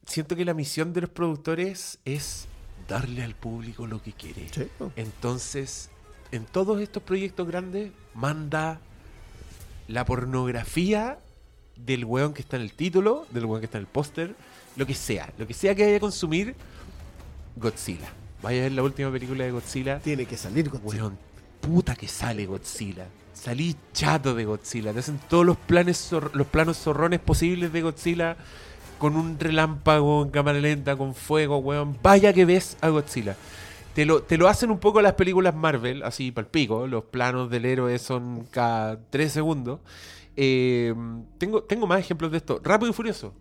Siento 0.06 0.36
que 0.36 0.46
la 0.46 0.54
misión 0.54 0.94
de 0.94 1.02
los 1.02 1.10
productores 1.10 2.00
es 2.06 2.48
darle 2.88 3.24
al 3.24 3.36
público 3.36 3.88
lo 3.88 4.02
que 4.02 4.14
quiere. 4.14 4.48
Sí. 4.50 4.68
Entonces, 4.96 5.90
en 6.32 6.46
todos 6.46 6.82
estos 6.82 7.04
proyectos 7.04 7.48
grandes, 7.48 7.92
manda 8.14 8.80
la 9.88 10.06
pornografía 10.06 11.20
del 11.76 12.06
weón 12.06 12.34
que 12.34 12.42
está 12.42 12.58
en 12.58 12.64
el 12.64 12.74
título, 12.74 13.26
del 13.32 13.46
weón 13.46 13.62
que 13.62 13.66
está 13.66 13.78
en 13.78 13.84
el 13.84 13.90
póster, 13.90 14.36
lo 14.76 14.86
que 14.86 14.94
sea, 14.94 15.32
lo 15.38 15.48
que 15.48 15.54
sea 15.54 15.76
que 15.76 15.84
haya 15.84 15.94
que 15.94 16.00
consumir, 16.00 16.56
Godzilla. 17.56 18.10
Vaya 18.42 18.60
a 18.60 18.64
ver 18.64 18.72
la 18.74 18.84
última 18.84 19.12
película 19.12 19.44
de 19.44 19.52
Godzilla. 19.52 20.00
Tiene 20.00 20.26
que 20.26 20.36
salir 20.38 20.70
con 20.70 20.82
Weón, 20.84 21.18
puta 21.62 21.96
que 21.96 22.08
sale 22.08 22.46
Godzilla. 22.46 23.08
Salí 23.34 23.76
chato 23.94 24.36
de 24.36 24.46
Godzilla. 24.46 24.94
Te 24.94 25.00
hacen 25.00 25.20
todos 25.30 25.46
los 25.46 25.58
planes 25.58 26.12
los 26.34 26.48
planos 26.48 26.78
zorrones 26.78 27.20
posibles 27.20 27.72
de 27.74 27.82
Godzilla 27.82 28.38
con 28.98 29.16
un 29.16 29.40
relámpago 29.40 30.24
en 30.24 30.30
cámara 30.30 30.60
lenta, 30.60 30.96
con 30.96 31.14
fuego, 31.14 31.58
weón. 31.58 31.98
Vaya 32.02 32.34
que 32.34 32.46
ves 32.46 32.78
a 32.82 32.90
Godzilla. 32.90 33.36
Te 33.94 34.06
lo, 34.06 34.24
te 34.24 34.38
lo 34.38 34.48
hacen 34.48 34.72
un 34.72 34.80
poco 34.80 35.02
las 35.02 35.14
películas 35.14 35.54
Marvel, 35.54 36.04
así 36.04 36.32
palpico. 36.32 36.88
Los 36.88 37.06
planos 37.06 37.50
del 37.50 37.66
héroe 37.66 38.00
son 38.00 38.48
cada 38.50 39.00
tres 39.10 39.32
segundos. 39.32 39.80
Eh, 40.36 40.94
tengo, 41.38 41.64
tengo 41.64 41.86
más 41.86 42.00
ejemplos 42.00 42.32
de 42.32 42.38
esto. 42.38 42.60
Rápido 42.64 42.90
y 42.90 42.94
Furioso. 42.94 43.34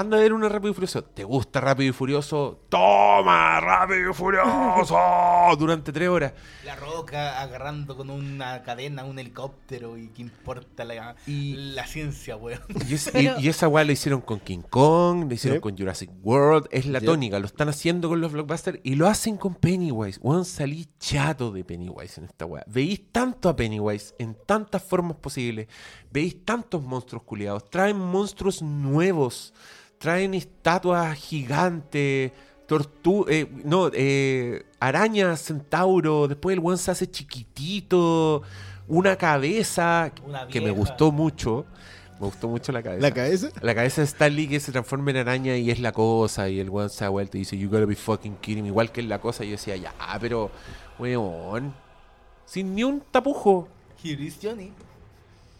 Anda 0.00 0.16
a 0.16 0.20
ver 0.20 0.32
una 0.32 0.48
Rápido 0.48 0.70
y 0.70 0.74
Furioso. 0.74 1.02
¿Te 1.04 1.24
gusta 1.24 1.60
Rápido 1.60 1.90
y 1.90 1.92
Furioso? 1.92 2.60
¡Toma, 2.68 3.60
Rápido 3.60 4.10
y 4.10 4.14
Furioso! 4.14 4.96
Durante 5.58 5.92
tres 5.92 6.08
horas. 6.08 6.32
La 6.64 6.76
roca 6.76 7.40
agarrando 7.40 7.96
con 7.96 8.10
una 8.10 8.62
cadena 8.62 9.04
un 9.04 9.18
helicóptero 9.18 9.96
y 9.96 10.08
qué 10.10 10.22
importa 10.22 10.84
la, 10.84 11.16
Y- 11.26 11.54
la 11.74 11.86
ciencia, 11.86 12.36
weón. 12.36 12.60
Y, 12.88 12.94
es- 12.94 13.10
Pero- 13.12 13.40
y- 13.40 13.44
y 13.44 13.48
esa 13.48 13.68
weá 13.68 13.84
la 13.84 13.92
hicieron 13.92 14.20
con 14.20 14.40
King 14.40 14.62
Kong, 14.68 15.26
la 15.28 15.34
hicieron 15.34 15.58
Sí. 15.58 15.62
con 15.62 15.76
Jurassic 15.76 16.10
World, 16.22 16.68
es 16.70 16.86
la 16.86 17.00
tónica, 17.00 17.38
lo 17.38 17.46
están 17.46 17.68
haciendo 17.68 18.08
con 18.08 18.20
los 18.20 18.32
blockbusters 18.32 18.80
y 18.84 18.94
lo 18.94 19.08
hacen 19.08 19.36
con 19.36 19.54
Pennywise. 19.54 20.20
Weón, 20.22 20.44
salí 20.44 20.86
chato 20.98 21.50
de 21.50 21.64
Pennywise 21.64 22.20
en 22.20 22.26
esta 22.26 22.46
weá. 22.46 22.62
Veis 22.66 23.10
tanto 23.12 23.48
a 23.48 23.56
Pennywise 23.56 24.14
en 24.18 24.36
tantas 24.46 24.82
formas 24.82 25.16
posibles, 25.16 25.68
veis 26.10 26.44
tantos 26.44 26.82
monstruos 26.82 27.22
culiados, 27.24 27.68
traen 27.70 27.98
monstruos 27.98 28.62
nuevos, 28.62 29.52
traen 29.98 30.34
estatuas 30.34 31.16
gigantes. 31.18 32.32
Tortu 32.66 33.24
eh, 33.28 33.46
no, 33.64 33.90
eh, 33.94 34.66
araña, 34.78 35.36
centauro, 35.36 36.28
después 36.28 36.54
el 36.54 36.60
weón 36.60 36.76
se 36.76 36.90
hace 36.90 37.10
chiquitito, 37.10 38.42
una 38.86 39.16
cabeza 39.16 40.12
Una 40.26 40.46
que 40.46 40.60
me 40.60 40.70
gustó 40.70 41.10
mucho. 41.10 41.64
Me 42.20 42.26
gustó 42.26 42.48
mucho 42.48 42.72
la 42.72 42.82
cabeza. 42.82 43.00
La 43.00 43.14
cabeza. 43.14 43.48
La 43.62 43.74
cabeza 43.74 44.00
de 44.00 44.06
Stanley 44.06 44.48
que 44.48 44.58
se 44.58 44.72
transforma 44.72 45.12
en 45.12 45.18
araña 45.18 45.56
y 45.56 45.70
es 45.70 45.78
la 45.78 45.92
cosa. 45.92 46.48
Y 46.48 46.58
el 46.58 46.68
weón 46.68 46.90
se 46.90 47.04
da 47.04 47.10
vuelta 47.10 47.36
y 47.36 47.40
dice, 47.40 47.56
You 47.56 47.68
gotta 47.68 47.86
be 47.86 47.94
fucking 47.94 48.36
kidding 48.38 48.64
me. 48.64 48.68
Igual 48.68 48.90
que 48.90 49.00
en 49.00 49.08
la 49.08 49.20
cosa. 49.20 49.44
Y 49.44 49.48
yo 49.48 49.52
decía, 49.52 49.76
ya, 49.76 49.94
pero, 50.20 50.50
weón. 50.98 51.74
Sin 52.44 52.74
ni 52.74 52.82
un 52.82 53.02
tapujo. 53.12 53.68
Here 54.02 54.22
is 54.22 54.38
Johnny. 54.42 54.72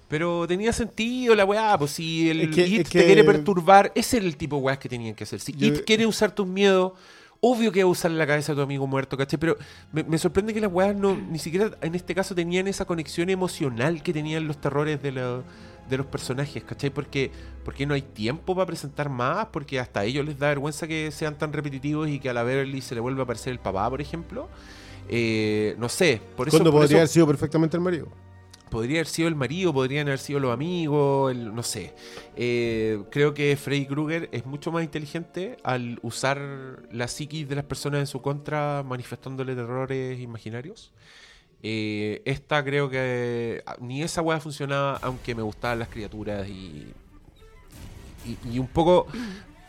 Pero 0.08 0.46
tenía 0.46 0.72
sentido 0.72 1.34
la 1.34 1.44
weá. 1.44 1.76
Pues 1.78 1.90
si 1.92 2.30
el 2.30 2.40
Es 2.42 2.54
que- 2.54 2.66
It 2.66 2.80
es 2.80 2.88
te 2.90 3.04
quiere 3.04 3.24
perturbar, 3.24 3.92
ese 3.94 4.16
era 4.16 4.26
el 4.26 4.36
tipo 4.36 4.56
de 4.56 4.62
weas 4.62 4.78
que 4.78 4.88
tenían 4.88 5.14
que 5.14 5.24
hacer. 5.24 5.38
Si 5.40 5.52
Yo- 5.52 5.66
It 5.68 5.84
quiere 5.84 6.06
usar 6.06 6.32
tus 6.34 6.46
miedos, 6.46 6.92
obvio 7.40 7.70
que 7.70 7.84
va 7.84 7.88
a 7.88 7.92
usar 7.92 8.10
la 8.10 8.26
cabeza 8.26 8.52
de 8.52 8.56
tu 8.56 8.62
amigo 8.62 8.86
muerto, 8.86 9.16
¿cachai? 9.16 9.38
Pero 9.38 9.56
me, 9.92 10.02
me 10.04 10.18
sorprende 10.18 10.52
que 10.54 10.60
las 10.60 10.72
weas 10.72 10.96
no, 10.96 11.14
ni 11.14 11.38
siquiera 11.38 11.70
en 11.82 11.94
este 11.94 12.14
caso 12.14 12.34
tenían 12.34 12.66
esa 12.68 12.84
conexión 12.84 13.28
emocional 13.30 14.02
que 14.02 14.12
tenían 14.12 14.46
los 14.48 14.58
terrores 14.60 15.00
de, 15.02 15.12
la- 15.12 15.42
de 15.88 15.96
los 15.98 16.06
personajes, 16.06 16.64
¿cachai? 16.64 16.90
Porque, 16.90 17.30
porque 17.64 17.84
no 17.86 17.94
hay 17.94 18.02
tiempo 18.02 18.54
para 18.54 18.66
presentar 18.66 19.08
más, 19.10 19.46
porque 19.52 19.78
hasta 19.78 20.00
a 20.00 20.04
ellos 20.04 20.24
les 20.26 20.38
da 20.38 20.48
vergüenza 20.48 20.86
que 20.88 21.10
sean 21.12 21.36
tan 21.38 21.52
repetitivos 21.52 22.08
y 22.08 22.18
que 22.18 22.30
a 22.30 22.32
la 22.32 22.42
Beverly 22.42 22.80
se 22.80 22.94
le 22.94 23.00
vuelva 23.02 23.20
a 23.20 23.24
aparecer 23.24 23.52
el 23.52 23.58
papá, 23.60 23.88
por 23.90 24.00
ejemplo. 24.00 24.48
Eh, 25.08 25.74
no 25.78 25.88
sé, 25.88 26.20
por 26.36 26.48
eso, 26.48 26.56
Cuando 26.56 26.70
por 26.72 26.80
podría 26.80 26.96
eso- 26.96 27.00
haber 27.02 27.08
sido 27.08 27.26
perfectamente 27.26 27.76
el 27.76 27.82
marido. 27.82 28.08
Podría 28.70 28.98
haber 28.98 29.06
sido 29.06 29.28
el 29.28 29.34
marido, 29.34 29.72
podrían 29.72 30.06
haber 30.08 30.18
sido 30.18 30.40
los 30.40 30.52
amigos, 30.52 31.32
el- 31.32 31.54
no 31.54 31.62
sé. 31.62 31.94
Eh, 32.36 33.02
creo 33.10 33.34
que 33.34 33.56
Freddy 33.56 33.86
Krueger 33.86 34.28
es 34.32 34.44
mucho 34.46 34.70
más 34.72 34.84
inteligente 34.84 35.56
al 35.64 35.98
usar 36.02 36.82
la 36.92 37.08
psiquis 37.08 37.48
de 37.48 37.56
las 37.56 37.64
personas 37.64 38.00
en 38.00 38.06
su 38.06 38.20
contra, 38.20 38.82
manifestándole 38.86 39.54
terrores 39.54 40.20
imaginarios. 40.20 40.92
Eh, 41.62 42.22
esta 42.24 42.62
creo 42.64 42.88
que 42.88 43.62
ah, 43.66 43.76
ni 43.80 44.02
esa 44.02 44.22
weá 44.22 44.38
funcionaba, 44.38 44.98
aunque 45.02 45.34
me 45.34 45.42
gustaban 45.42 45.78
las 45.80 45.88
criaturas 45.88 46.48
y, 46.48 46.92
un 48.58 48.68
poco... 48.68 49.06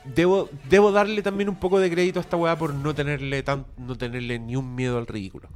Debo, 0.05 0.49
debo 0.69 0.91
darle 0.91 1.21
también 1.21 1.49
un 1.49 1.59
poco 1.59 1.77
de 1.79 1.89
crédito 1.91 2.19
a 2.19 2.21
esta 2.21 2.37
weá 2.37 2.57
por 2.57 2.73
no 2.73 2.95
tenerle, 2.95 3.43
tan, 3.43 3.65
no 3.77 3.97
tenerle 3.97 4.39
ni 4.39 4.55
un 4.55 4.73
miedo 4.73 4.97
al 4.97 5.05
ridículo. 5.05 5.49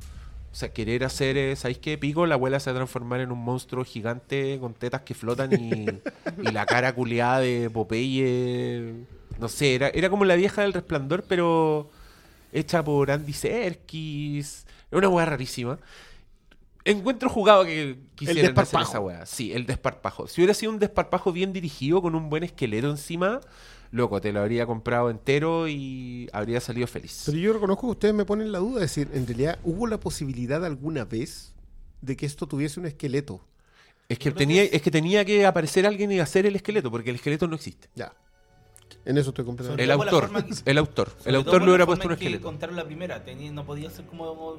O 0.54 0.56
sea, 0.56 0.72
querer 0.72 1.04
hacer, 1.04 1.36
eh, 1.36 1.56
¿sabéis 1.56 1.80
qué? 1.80 1.98
Pico, 1.98 2.28
la 2.28 2.36
abuela 2.36 2.60
se 2.60 2.70
va 2.70 2.76
a 2.76 2.80
transformar 2.82 3.22
en 3.22 3.32
un 3.32 3.40
monstruo 3.40 3.84
gigante 3.84 4.60
con 4.60 4.76
tetas 4.76 5.02
que 5.02 5.16
flotan 5.16 5.52
y, 5.52 5.88
y 6.48 6.52
la 6.52 6.68
cara 6.68 6.94
culeada 6.94 7.40
de 7.40 7.72
Popeye. 7.72 8.94
No 9.40 9.48
sé, 9.48 9.74
era, 9.74 9.90
era 9.90 10.12
como 10.12 10.26
la 10.26 10.36
vieja 10.36 10.62
del 10.62 10.74
resplandor, 10.74 11.24
pero 11.28 11.90
hecha 12.52 12.84
por 12.84 13.10
Andy 13.10 13.34
Serkis. 13.34 14.68
Era 14.92 15.00
una 15.00 15.10
weá 15.10 15.26
rarísima. 15.26 15.80
Encuentro 16.86 17.30
jugado 17.30 17.66
que 17.66 17.98
quisieran 18.14 18.60
hacer 18.60 18.82
esa 18.82 19.00
weá. 19.00 19.26
Sí, 19.26 19.54
el 19.54 19.66
desparpajo. 19.66 20.28
Si 20.28 20.40
hubiera 20.40 20.54
sido 20.54 20.72
un 20.72 20.78
desparpajo 20.78 21.32
bien 21.32 21.52
dirigido 21.52 22.00
con 22.00 22.14
un 22.14 22.30
buen 22.30 22.44
esqueleto 22.44 22.92
encima, 22.92 23.42
loco, 23.94 24.20
te 24.20 24.32
lo 24.34 24.41
habría 24.41 24.65
comprado 24.65 25.10
entero 25.10 25.68
y 25.68 26.28
habría 26.34 26.60
salido 26.60 26.88
feliz. 26.88 27.24
Pero 27.28 27.38
yo 27.38 27.53
reconozco 27.53 27.88
que 27.88 27.91
ustedes 27.91 28.14
me 28.15 28.26
ponen 28.26 28.52
la 28.52 28.57
duda. 28.60 28.84
Es 28.84 28.95
decir, 28.95 29.10
en 29.14 29.26
realidad, 29.28 29.60
¿hubo 29.64 29.86
la 29.88 29.99
posibilidad 29.99 30.65
alguna 30.65 31.06
vez 31.06 31.53
de 32.02 32.18
que 32.18 32.26
esto 32.26 32.48
tuviese 32.48 32.80
un 32.80 32.88
esqueleto? 32.88 33.40
Es 34.10 34.18
que, 34.20 34.30
Yo 34.32 34.36
tenía, 34.36 34.68
que 34.70 34.76
es- 34.76 34.82
que 34.82 34.91
tenía 34.91 35.24
que 35.24 35.45
aparecer 35.45 35.86
alguien 35.86 36.11
y 36.11 36.20
hacer 36.20 36.45
el 36.45 36.56
esqueleto, 36.56 36.90
porque 36.91 37.11
el 37.11 37.18
esqueleto 37.18 37.48
no 37.48 37.56
existe. 37.56 37.88
Ya. 37.95 38.11
En 39.06 39.18
eso 39.18 39.30
estoy 39.30 39.45
completamente. 39.45 39.84
El 39.84 39.91
autor, 39.91 40.30
que- 40.44 40.72
el 40.72 40.78
autor, 40.78 41.14
el 41.26 41.36
autor 41.36 41.61
le 41.61 41.68
hubiera 41.70 41.86
puesto 41.86 42.07
un 42.07 42.14
esqueleto. 42.14 42.44
contaron 42.44 42.76
la 42.76 42.86
primera, 42.86 43.24
tenía- 43.24 43.52
no 43.52 43.64
podía 43.65 43.90
ser 43.91 44.06
como... 44.06 44.57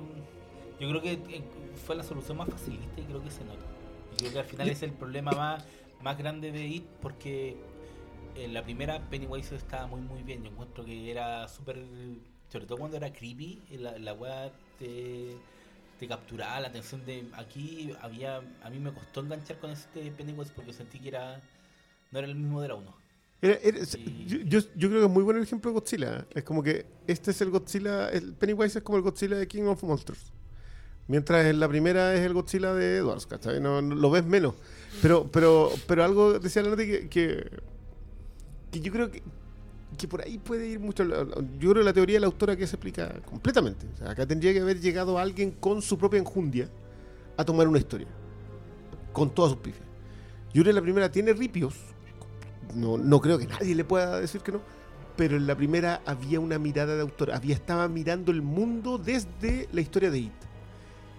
Yo 0.81 0.89
creo 0.89 1.02
que 1.02 1.12
eh, 1.12 1.43
fue 1.86 1.97
la 1.97 2.02
solución 2.02 2.36
más 2.39 2.48
facilista 2.48 3.01
y 3.01 3.05
creo 3.05 3.23
que 3.23 3.31
se 3.31 3.44
nota. 3.44 3.61
Y 4.15 4.16
creo 4.20 4.32
que 4.32 4.39
al 4.39 4.44
final 4.44 4.69
es 4.69 4.82
el 4.82 4.93
problema 4.93 5.32
más, 5.32 5.65
más 6.02 6.16
grande 6.19 6.51
de 6.52 6.66
It 6.66 6.85
porque 7.01 7.56
en 8.36 8.55
la 8.55 8.62
primera 8.65 9.01
Pennywise 9.11 9.55
estaba 9.56 9.86
muy 9.86 10.01
muy 10.01 10.23
bien. 10.23 10.43
Yo 10.43 10.51
encuentro 10.51 10.85
que 10.85 11.11
era 11.11 11.47
súper... 11.48 11.78
Sobre 12.51 12.66
todo 12.66 12.78
cuando 12.78 12.97
era 12.97 13.12
creepy, 13.12 13.62
la, 13.78 13.98
la 13.98 14.12
weá 14.15 14.52
te, 14.78 15.36
te 15.98 16.06
capturaba 16.09 16.61
la 16.61 16.69
atención 16.69 17.05
de... 17.06 17.27
Aquí 17.35 17.93
había... 18.01 18.40
A 18.62 18.70
mí 18.70 18.78
me 18.78 18.93
costó 18.93 19.20
enganchar 19.20 19.59
con 19.59 19.70
este 19.70 20.11
Pennywise 20.12 20.52
porque 20.55 20.73
sentí 20.73 20.98
que 21.01 21.09
era... 21.09 21.40
No 22.12 22.19
era 22.20 22.28
el 22.28 22.35
mismo 22.36 22.61
de 22.62 22.69
la 22.69 22.74
1. 22.77 22.97
Era- 23.43 23.59
era- 23.62 23.85
Sí. 23.85 24.24
yo, 24.28 24.39
yo- 24.39 24.69
yo 24.77 24.89
creo 24.89 25.01
que 25.01 25.06
es 25.06 25.12
muy 25.12 25.23
bueno 25.23 25.39
el 25.39 25.44
ejemplo 25.44 25.70
de 25.70 25.74
Godzilla. 25.81 26.27
Es 26.35 26.44
como 26.44 26.62
que 26.62 26.86
este 27.06 27.31
es 27.32 27.40
el 27.40 27.51
Godzilla. 27.51 28.09
El 28.11 28.32
Pennywise 28.35 28.78
es 28.78 28.85
como 28.85 28.97
el 28.98 29.02
Godzilla 29.02 29.36
de 29.36 29.48
King 29.48 29.65
of 29.65 29.82
Monsters. 29.82 30.32
Mientras 31.06 31.44
en 31.44 31.61
la 31.61 31.69
primera 31.69 32.15
es 32.15 32.20
el 32.20 32.32
Godzilla 32.32 32.73
de 32.73 32.97
Edwards, 32.98 33.27
¿cachai? 33.27 33.61
No, 33.61 33.82
no- 33.82 33.94
lo 33.94 34.11
ves 34.11 34.24
menos. 34.24 34.55
Pero, 35.02 35.28
pero, 35.31 35.70
pero 35.86 36.05
algo 36.05 36.39
decía 36.39 36.62
la 36.62 36.70
Nati 36.70 36.86
que, 36.86 37.09
que, 37.09 37.51
que 38.75 38.81
yo 38.81 38.93
creo 38.93 39.11
que, 39.11 39.23
que 39.97 40.09
por 40.09 40.21
ahí 40.23 40.39
puede 40.39 40.67
ir 40.67 40.81
mucho. 40.81 41.05
Yo 41.05 41.71
creo 41.71 41.75
que 41.75 41.85
la 41.85 41.93
teoría 41.93 42.17
de 42.17 42.21
la 42.21 42.27
autora 42.27 42.57
que 42.57 42.67
se 42.67 42.75
explica 42.75 43.21
completamente. 43.25 43.87
O 43.95 43.97
sea, 43.97 44.11
acá 44.11 44.27
tendría 44.27 44.53
que 44.53 44.61
haber 44.61 44.81
llegado 44.81 45.17
alguien 45.17 45.53
con 45.53 45.81
su 45.81 45.97
propia 45.97 46.19
enjundia 46.19 46.69
a 47.37 47.45
tomar 47.45 47.69
una 47.69 47.79
historia. 47.79 48.09
Con 49.13 49.31
todas 49.31 49.53
sus 49.53 49.61
pifias. 49.61 49.87
Yo 50.53 50.63
creo 50.63 50.73
que 50.73 50.73
la 50.73 50.83
primera 50.83 51.13
tiene 51.13 51.33
ripios. 51.33 51.75
No, 52.75 52.99
no 52.99 53.21
creo 53.21 53.39
que 53.39 53.47
nadie 53.47 53.77
le 53.77 53.85
pueda 53.85 54.19
decir 54.21 54.41
que 54.41 54.53
no. 54.53 54.61
Pero 55.17 55.37
en 55.37 55.47
la 55.47 55.55
primera 55.55 56.03
había 56.05 56.41
una 56.41 56.59
mirada 56.59 56.97
de 56.97 57.03
autor. 57.03 57.31
Había, 57.31 57.55
estaba 57.55 57.87
mirando 57.87 58.33
el 58.33 58.43
mundo 58.43 58.99
desde 58.99 59.69
la 59.73 59.81
historia 59.81 60.11
de 60.11 60.19
It. 60.19 60.33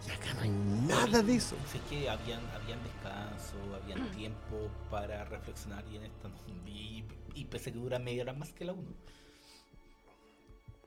Y 0.05 0.11
acá 0.11 0.33
no 0.35 0.41
hay 0.41 0.49
nada 0.49 1.23
de 1.23 1.35
eso. 1.35 1.55
Sé 1.71 1.79
que 1.89 2.09
habían, 2.09 2.41
habían 2.53 2.83
descanso, 2.83 3.55
habían 3.81 4.11
tiempo 4.11 4.69
para 4.91 5.23
reflexionar 5.23 5.85
y 5.89 5.95
en 5.95 6.03
esta 6.03 6.27
no. 6.27 6.44
Y, 7.35 7.45
pese 7.45 7.69
a 7.69 7.73
que 7.73 7.79
dura 7.79 7.99
media 7.99 8.23
hora 8.23 8.33
más 8.33 8.51
que 8.53 8.65
la 8.65 8.73
1. 8.73 8.81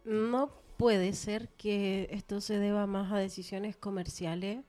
No 0.04 0.50
puede 0.76 1.12
ser 1.12 1.48
que 1.50 2.08
esto 2.10 2.40
se 2.40 2.58
deba 2.58 2.86
más 2.86 3.12
a 3.12 3.18
decisiones 3.18 3.76
comerciales 3.76 4.60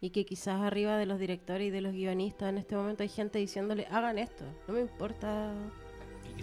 y 0.00 0.10
que 0.10 0.24
quizás 0.26 0.60
arriba 0.60 0.96
de 0.98 1.06
los 1.06 1.18
directores 1.18 1.68
y 1.68 1.70
de 1.70 1.80
los 1.80 1.92
guionistas 1.92 2.50
en 2.50 2.58
este 2.58 2.76
momento 2.76 3.02
hay 3.02 3.08
gente 3.08 3.38
diciéndole 3.38 3.86
hagan 3.90 4.18
esto, 4.18 4.44
no 4.68 4.74
me 4.74 4.80
importa, 4.82 5.52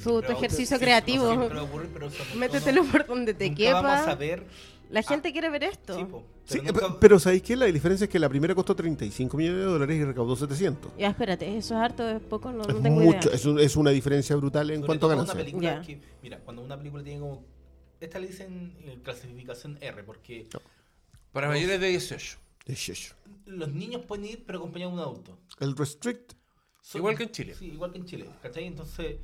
Tu- 0.03 0.21
tu 0.23 0.31
ejercicio 0.31 0.79
creativo. 0.79 1.29
métetelo 2.35 2.83
por 2.85 3.05
donde 3.05 3.33
te 3.35 3.49
nunca 3.49 3.73
vamos 3.81 3.91
a 3.91 4.03
quepa. 4.05 4.15
ver. 4.15 4.47
La 4.93 5.01
gente 5.03 5.31
quiere 5.31 5.49
ver 5.49 5.63
esto. 5.63 5.95
Sí, 5.97 6.05
po, 6.05 6.23
Sí, 6.45 6.59
pero 6.59 6.61
eh, 6.61 6.71
nunca- 6.73 6.87
pe- 6.93 6.97
pero 6.99 7.19
¿sabéis 7.19 7.41
qué? 7.41 7.55
La 7.55 7.65
diferencia 7.65 8.05
es 8.05 8.09
que 8.11 8.19
la 8.19 8.29
primera 8.29 8.53
costó 8.53 8.75
35 8.75 9.35
millones 9.37 9.59
de 9.59 9.65
dólares 9.65 9.97
y 9.97 10.03
recaudó 10.03 10.35
700. 10.35 10.91
Ya, 10.97 11.09
espérate, 11.09 11.57
eso 11.57 11.73
es 11.75 11.81
harto, 11.81 12.07
es 12.07 12.21
poco, 12.21 12.51
no, 12.51 12.61
Es, 12.61 12.67
no 12.75 12.81
tengo 12.81 12.99
mucho, 13.01 13.27
idea. 13.27 13.35
es, 13.35 13.45
un- 13.45 13.59
es 13.59 13.75
una 13.75 13.89
diferencia 13.89 14.35
brutal 14.35 14.69
en 14.69 14.77
sobre 14.77 14.87
cuanto 14.87 15.05
a 15.07 15.09
ganancias. 15.09 15.37
película 15.37 15.75
Ya. 15.75 15.81
que- 15.81 15.99
mira, 16.21 16.39
cuando 16.39 16.61
una 16.61 16.77
película 16.77 17.03
tiene 17.03 17.19
como. 17.19 17.43
Esta 17.99 18.19
le 18.19 18.27
dicen 18.27 18.75
eh, 18.81 18.99
clasificación 19.03 19.77
R, 19.81 20.03
porque 20.03 20.47
Para 21.31 21.47
mayores 21.47 21.79
de 21.79 21.87
18. 21.87 22.37
Es 22.65 22.89
eso. 22.89 23.15
los 23.45 23.73
niños 23.73 24.03
pueden 24.05 24.25
ir, 24.25 24.43
pero 24.45 24.59
acompañados 24.59 24.93
de 24.95 25.01
un 25.01 25.03
adulto. 25.07 25.37
El 25.59 25.75
Restrict 25.75 26.33
Son- 26.81 26.99
Igual 26.99 27.17
que 27.17 27.23
en 27.23 27.31
Chile. 27.31 27.55
Sí, 27.57 27.65
igual 27.67 27.91
que 27.93 27.97
en 27.97 28.05
Chile. 28.05 28.29
¿Cachai? 28.41 28.65
Entonces, 28.67 29.15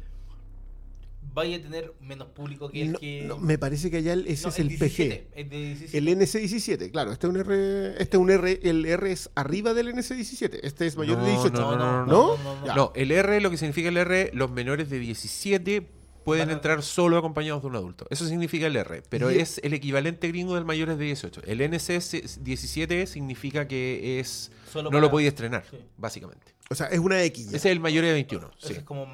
vaya 1.33 1.57
a 1.57 1.61
tener 1.61 1.93
menos 2.01 2.27
público 2.29 2.69
que 2.69 2.81
el 2.81 2.91
no, 2.93 2.99
que. 2.99 3.23
no, 3.27 3.37
me 3.37 3.57
parece 3.57 3.89
que 3.91 3.97
allá 3.97 4.13
el- 4.13 4.27
ese 4.27 4.43
No, 4.43 4.49
es 4.49 4.59
el, 4.59 4.67
17, 4.69 5.27
PG. 5.35 5.49
17. 5.49 5.97
El 5.97 6.07
NC17, 6.07 6.91
claro, 6.91 7.11
este 7.11 7.27
es 7.27 7.33
un 7.33 7.39
R, 7.39 7.91
este 8.01 8.17
es 8.17 8.21
un 8.21 8.29
R, 8.31 8.59
el 8.63 8.85
R 8.85 9.11
es 9.11 9.29
arriba 9.35 9.73
del 9.73 9.89
NC17, 9.93 10.59
este 10.63 10.87
es 10.87 10.97
mayor 10.97 11.17
No, 11.19 11.25
de 11.25 11.31
18. 11.31 11.51
no, 11.61 11.75
no, 11.77 12.05
¿No? 12.05 12.37
no. 12.65 12.75
No, 12.75 12.91
el 12.95 13.11
R, 13.11 13.41
lo 13.41 13.49
que 13.51 13.57
significa 13.57 13.89
el 13.89 13.97
R, 13.97 14.31
los 14.33 14.51
menores 14.51 14.89
de 14.89 14.99
17 14.99 15.87
pueden 16.25 16.51
entrar 16.51 16.83
solo 16.83 17.17
acompañados 17.17 17.61
de 17.63 17.67
un 17.69 17.75
adulto. 17.75 18.05
Eso 18.11 18.27
significa 18.27 18.67
el 18.67 18.75
R, 18.75 19.01
pero 19.09 19.31
Y- 19.31 19.39
es 19.39 19.59
el 19.63 19.73
equivalente 19.73 20.27
gringo 20.27 20.53
del 20.55 20.65
mayores 20.65 20.97
de 20.99 21.05
18. 21.05 21.41
El 21.45 21.61
NC17 21.61 23.05
significa 23.07 23.67
que 23.67 24.19
es 24.19 24.51
Solo 24.71 24.83
no 24.85 24.89
para- 24.91 25.01
lo 25.01 25.09
podía 25.11 25.29
estrenar, 25.29 25.65
Sí. 25.69 25.77
básicamente. 25.97 26.53
O 26.69 26.75
sea, 26.75 26.87
es 26.87 26.99
una 26.99 27.23
X. 27.23 27.47
Ese 27.47 27.57
es 27.57 27.65
el 27.65 27.79
mayor 27.79 28.03
de 28.05 28.13
21, 28.13 28.51
Ese 28.59 28.67
sí. 28.67 28.73
es 28.75 28.83
como. 28.83 29.07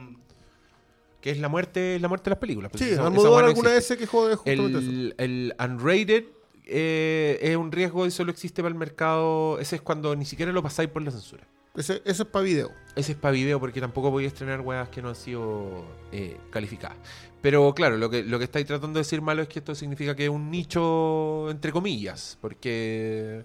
Que 1.25 1.31
es 1.31 1.39
la 1.39 1.49
muerte, 1.49 1.97
la 1.99 2.07
muerte 2.07 2.25
de 2.25 2.29
las 2.35 2.39
películas. 2.39 2.71
Sí, 2.75 2.83
esa- 2.91 3.07
Almodóvar 3.07 3.45
alguna 3.45 3.71
vez 3.71 3.87
se 3.87 3.97
quejó 3.97 4.27
de 4.27 4.35
justamente 4.35 4.77
eso. 4.77 4.87
el, 4.87 5.15
el 5.17 5.55
unrated 5.59 6.25
eh, 6.67 7.39
es 7.41 7.55
un 7.57 7.71
riesgo 7.71 8.05
y 8.05 8.11
solo 8.11 8.29
existe 8.31 8.61
para 8.61 8.71
el 8.71 8.77
mercado. 8.77 9.57
Ese 9.59 9.77
es 9.77 9.81
cuando 9.81 10.15
ni 10.15 10.23
siquiera 10.23 10.51
lo 10.51 10.61
pasáis 10.61 10.87
por 10.89 11.01
la 11.01 11.09
censura. 11.09 11.47
Ese, 11.75 12.03
eso 12.05 12.21
es 12.23 12.29
para 12.29 12.45
video. 12.45 12.69
Ese 12.95 13.13
es 13.13 13.17
para 13.17 13.31
video 13.31 13.59
porque 13.59 13.81
tampoco 13.81 14.11
voy 14.11 14.25
a 14.25 14.27
estrenar 14.27 14.61
weas 14.61 14.87
que 14.89 15.01
no 15.01 15.09
han 15.09 15.15
sido 15.15 15.83
eh, 16.11 16.37
calificadas. 16.51 16.97
Pero 17.41 17.73
claro, 17.73 17.97
lo 17.97 18.07
que, 18.11 18.21
lo 18.23 18.37
que 18.37 18.45
estáis 18.45 18.67
tratando 18.67 18.99
de 18.99 19.01
decir 19.03 19.21
malo 19.23 19.41
es 19.41 19.47
que 19.47 19.57
esto 19.59 19.73
significa 19.73 20.15
que 20.15 20.25
es 20.25 20.29
un 20.29 20.51
nicho 20.51 21.49
entre 21.49 21.71
comillas. 21.71 22.37
Porque. 22.39 23.43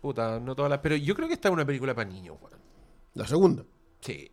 Puta, 0.00 0.40
no 0.40 0.54
todas 0.56 0.70
las. 0.70 0.78
Pero 0.80 0.96
yo 0.96 1.14
creo 1.14 1.28
que 1.28 1.34
esta 1.34 1.48
es 1.48 1.52
una 1.52 1.66
película 1.66 1.94
para 1.94 2.08
niños, 2.08 2.36
weón. 2.40 2.58
La 3.14 3.26
segunda. 3.26 3.64
Sí. 4.00 4.30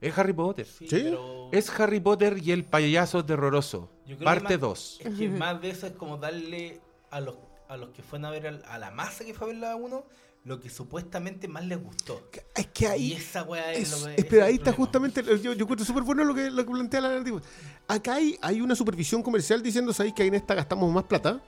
Es 0.00 0.16
Harry 0.16 0.32
Potter. 0.32 0.66
Sí, 0.66 0.86
¿Sí? 0.88 1.00
pero 1.02 1.48
Es 1.52 1.68
Harry 1.78 2.00
Potter 2.00 2.38
y 2.42 2.52
el 2.52 2.64
payaso 2.64 3.24
terroroso. 3.24 3.90
Parte 4.24 4.54
más- 4.54 4.60
2. 4.60 4.98
Es 5.04 5.14
que 5.18 5.28
más 5.28 5.60
de 5.60 5.70
eso 5.70 5.86
es 5.86 5.92
como 5.92 6.16
darle 6.16 6.80
a 7.10 7.20
los, 7.20 7.36
a 7.68 7.76
los 7.76 7.90
que 7.90 8.02
fueron 8.02 8.24
a 8.26 8.30
ver 8.30 8.46
al- 8.46 8.64
a, 8.66 8.78
la 8.78 8.90
masa 8.90 9.24
que 9.24 9.34
fue 9.34 9.46
a 9.48 9.48
ver 9.48 9.58
la 9.58 9.76
1 9.76 10.04
lo 10.44 10.58
que 10.58 10.70
supuestamente 10.70 11.48
más 11.48 11.66
les 11.66 11.82
gustó. 11.82 12.26
Es 12.54 12.66
que 12.68 12.84
Y 12.84 12.88
ahí. 12.88 13.12
esa 13.12 13.42
weá 13.42 13.74
es, 13.74 13.92
es- 13.92 14.00
lo 14.00 14.06
que. 14.06 14.12
es- 14.14 14.18
ese 14.20 14.28
pero 14.30 14.42
es 14.42 14.48
ahí 14.48 14.54
está 14.54 14.64
problema. 14.74 14.76
justamente. 14.86 15.22
Yo, 15.22 15.52
yo 15.52 15.62
encuentro 15.64 15.84
súper 15.84 16.02
bueno 16.02 16.24
lo 16.24 16.34
que, 16.34 16.50
lo 16.50 16.64
que 16.64 16.70
plantea 16.72 17.00
la 17.02 17.08
narrativa. 17.10 17.42
Acá 17.86 18.14
hay, 18.14 18.38
hay 18.40 18.60
una 18.62 18.74
supervisión 18.74 19.22
comercial 19.22 19.62
diciendo: 19.62 19.92
¿sabéis 19.92 20.14
que 20.14 20.24
en 20.24 20.34
esta 20.34 20.54
gastamos 20.54 20.90
más 20.90 21.04
plata? 21.04 21.42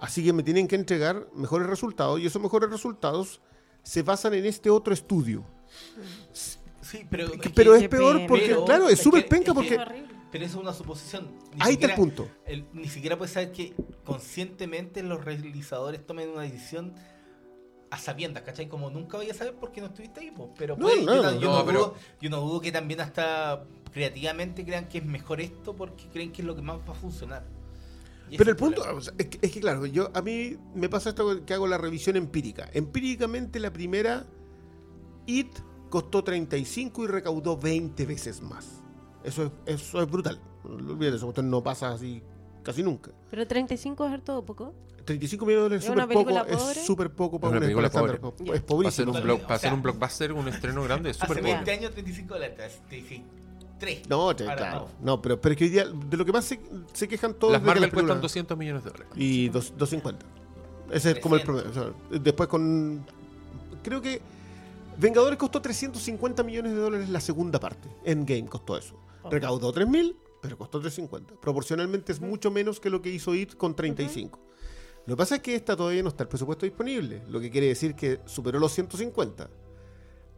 Así 0.00 0.22
que 0.22 0.34
me 0.34 0.42
tienen 0.42 0.68
que 0.68 0.76
entregar 0.76 1.26
mejores 1.34 1.66
resultados. 1.66 2.20
Y 2.20 2.26
esos 2.26 2.42
mejores 2.42 2.68
resultados 2.68 3.40
se 3.82 4.02
basan 4.02 4.34
en 4.34 4.44
este 4.44 4.68
otro 4.68 4.92
estudio. 4.92 5.42
Sí, 6.86 7.06
pero. 7.10 7.30
Que- 7.32 7.50
pero 7.50 7.74
es 7.74 7.88
peor 7.88 8.26
porque, 8.26 8.46
Pero 8.48 8.64
claro, 8.64 8.88
es 8.88 9.00
súper 9.00 9.26
penca 9.26 9.52
porque. 9.54 9.74
Es. 9.74 9.80
Pero 10.32 10.44
eso 10.44 10.58
es 10.58 10.62
una 10.62 10.72
suposición. 10.72 11.30
Ni 11.54 11.60
Ahí 11.62 11.74
está 11.74 11.86
el 11.86 11.94
punto. 11.94 12.28
el- 12.46 12.66
ni 12.72 12.88
siquiera 12.88 13.16
puedes 13.16 13.32
saber 13.32 13.52
que 13.52 13.74
conscientemente 14.04 15.02
los 15.02 15.24
realizadores 15.24 16.04
tomen 16.06 16.28
una 16.30 16.42
decisión 16.42 16.94
a 17.90 17.98
sabiendas, 17.98 18.42
¿cachai? 18.42 18.68
Como 18.68 18.90
nunca 18.90 19.16
vayas 19.16 19.36
a 19.36 19.38
saber 19.40 19.54
porque 19.54 19.80
no 19.80 19.86
estuviste 19.86 20.20
ahí, 20.20 20.30
po. 20.32 20.52
pero 20.58 20.76
No, 20.76 20.86
puede- 20.86 21.02
no, 21.04 21.14
yo, 21.14 21.22
no, 21.22 21.30
no, 21.32 21.40
yo 21.40 21.48
no, 21.50 21.58
no 21.60 21.64
pero- 21.66 21.78
dudo, 21.78 21.94
yo 22.20 22.30
no 22.30 22.40
dudo 22.40 22.60
que 22.60 22.72
también 22.72 23.00
hasta 23.00 23.64
creativamente 23.92 24.64
crean 24.64 24.88
que 24.88 24.98
es 24.98 25.04
mejor 25.06 25.40
esto 25.40 25.74
porque 25.74 26.08
creen 26.12 26.32
que 26.32 26.42
es 26.42 26.46
lo 26.46 26.54
que 26.56 26.62
más 26.62 26.78
va 26.86 26.92
a 26.92 26.96
funcionar. 26.96 27.46
Pero 28.36 28.50
el 28.50 28.56
punto 28.56 28.82
problema. 28.82 28.98
o 28.98 29.00
sea, 29.02 29.14
es, 29.18 29.26
que, 29.26 29.38
es 29.40 29.52
que, 29.52 29.60
claro, 29.60 29.86
yo 29.86 30.10
a 30.12 30.20
mí 30.20 30.56
me 30.74 30.88
pasa 30.88 31.10
esto 31.10 31.44
que 31.46 31.54
hago 31.54 31.68
la 31.68 31.78
revisión 31.78 32.16
empírica. 32.16 32.68
Empíricamente 32.72 33.60
la 33.60 33.72
primera 33.72 34.26
IT 35.26 35.56
costó 35.90 36.22
35 36.24 37.04
y 37.04 37.06
recaudó 37.06 37.56
20 37.56 38.06
veces 38.06 38.40
más. 38.42 38.66
Eso 39.24 39.44
es, 39.44 39.50
eso 39.66 40.02
es 40.02 40.10
brutal. 40.10 40.40
No 40.64 40.92
olvídate, 40.94 41.16
eso 41.16 41.32
no 41.42 41.62
pasa 41.62 41.90
así 41.92 42.22
casi 42.62 42.82
nunca. 42.82 43.10
Pero 43.30 43.46
35 43.46 44.06
es 44.06 44.12
harto 44.12 44.38
o 44.38 44.44
poco. 44.44 44.74
35 45.04 45.46
millones 45.46 45.62
de 45.62 45.68
dólares 45.68 45.84
¿Es 45.84 45.90
una 45.90 46.02
súper 46.02 46.24
poco, 46.24 46.74
es 46.76 46.84
súper 46.86 47.10
poco 47.12 47.40
para 47.40 47.48
Es 47.48 47.52
una 47.52 47.58
un 47.58 47.62
película 47.64 47.86
estándar. 47.86 48.20
pobre. 48.20 48.32
po- 48.36 48.44
Ya. 48.44 48.54
Es 48.54 48.60
Para 48.62 48.88
hacer, 48.88 49.04
pobrísimo. 49.06 49.12
un 49.12 49.22
block, 49.22 49.50
o 49.50 49.58
sea, 49.58 49.74
un 49.74 49.82
blockbuster, 49.82 50.32
un 50.32 50.48
estreno 50.48 50.82
grande, 50.82 51.10
es 51.10 51.16
Hace 51.22 51.26
súper 51.28 51.42
20 51.44 51.60
pobre. 51.60 51.72
años 51.74 51.90
35 51.92 52.34
dólares. 52.34 52.80
te 52.90 52.96
dije, 52.96 53.22
3. 53.78 54.08
No, 54.08 54.34
te- 54.34 54.44
claro. 54.44 54.88
no. 55.00 55.06
No, 55.16 55.22
pero, 55.22 55.40
pero 55.40 55.52
es 55.52 55.58
que 55.58 55.64
hoy 55.64 55.70
día 55.70 55.84
de 55.86 56.16
lo 56.16 56.24
que 56.24 56.32
más 56.32 56.44
se, 56.44 56.58
se 56.92 57.06
quejan 57.06 57.34
todos 57.34 57.52
Las 57.52 57.62
las 57.62 57.72
cuestan 57.74 57.90
películas- 57.90 58.20
200 58.22 58.58
millones 58.58 58.82
de 58.84 58.90
dólares. 58.90 59.12
y 59.14 59.48
dos- 59.48 59.72
250. 59.78 60.26
Ese 60.90 61.10
es 61.12 61.18
como 61.20 61.36
el 61.36 61.42
300. 61.42 61.72
promedio. 61.72 61.92
o 61.92 62.10
sea, 62.10 62.20
después 62.20 62.48
con. 62.48 63.04
Creo 63.84 64.00
que 64.02 64.20
Vengadores 64.98 65.38
costó 65.38 65.60
350 65.60 66.42
millones 66.42 66.72
de 66.72 66.78
dólares 66.78 67.08
la 67.10 67.20
segunda 67.20 67.60
parte. 67.60 67.88
Endgame 68.04 68.46
costó 68.46 68.78
eso. 68.78 68.98
Recaudó 69.30 69.72
3000, 69.72 70.16
pero 70.40 70.56
costó 70.56 70.80
350. 70.80 71.40
Proporcionalmente 71.40 72.12
es 72.12 72.20
mucho 72.20 72.50
menos 72.50 72.80
que 72.80 72.88
lo 72.88 73.02
que 73.02 73.10
hizo 73.10 73.34
IT 73.34 73.56
con 73.56 73.74
35. 73.74 74.40
Lo 75.06 75.14
que 75.14 75.18
pasa 75.18 75.36
es 75.36 75.42
que 75.42 75.54
esta 75.54 75.76
todavía 75.76 76.02
no 76.02 76.08
está 76.08 76.24
el 76.24 76.28
presupuesto 76.28 76.66
disponible, 76.66 77.22
lo 77.28 77.40
que 77.40 77.50
quiere 77.50 77.68
decir 77.68 77.94
que 77.94 78.20
superó 78.24 78.58
los 78.58 78.72
150. 78.72 79.50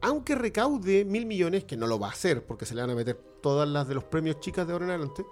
Aunque 0.00 0.34
recaude 0.34 1.04
mil 1.04 1.26
millones, 1.26 1.64
que 1.64 1.76
no 1.76 1.86
lo 1.86 1.98
va 1.98 2.08
a 2.08 2.10
hacer 2.10 2.44
porque 2.44 2.66
se 2.66 2.74
le 2.74 2.82
van 2.82 2.90
a 2.90 2.94
meter 2.94 3.16
todas 3.42 3.68
las 3.68 3.88
de 3.88 3.94
los 3.94 4.04
premios 4.04 4.40
chicas 4.40 4.66
de 4.66 4.72
ahora 4.72 4.84
en 4.86 4.90
adelante, 4.90 5.24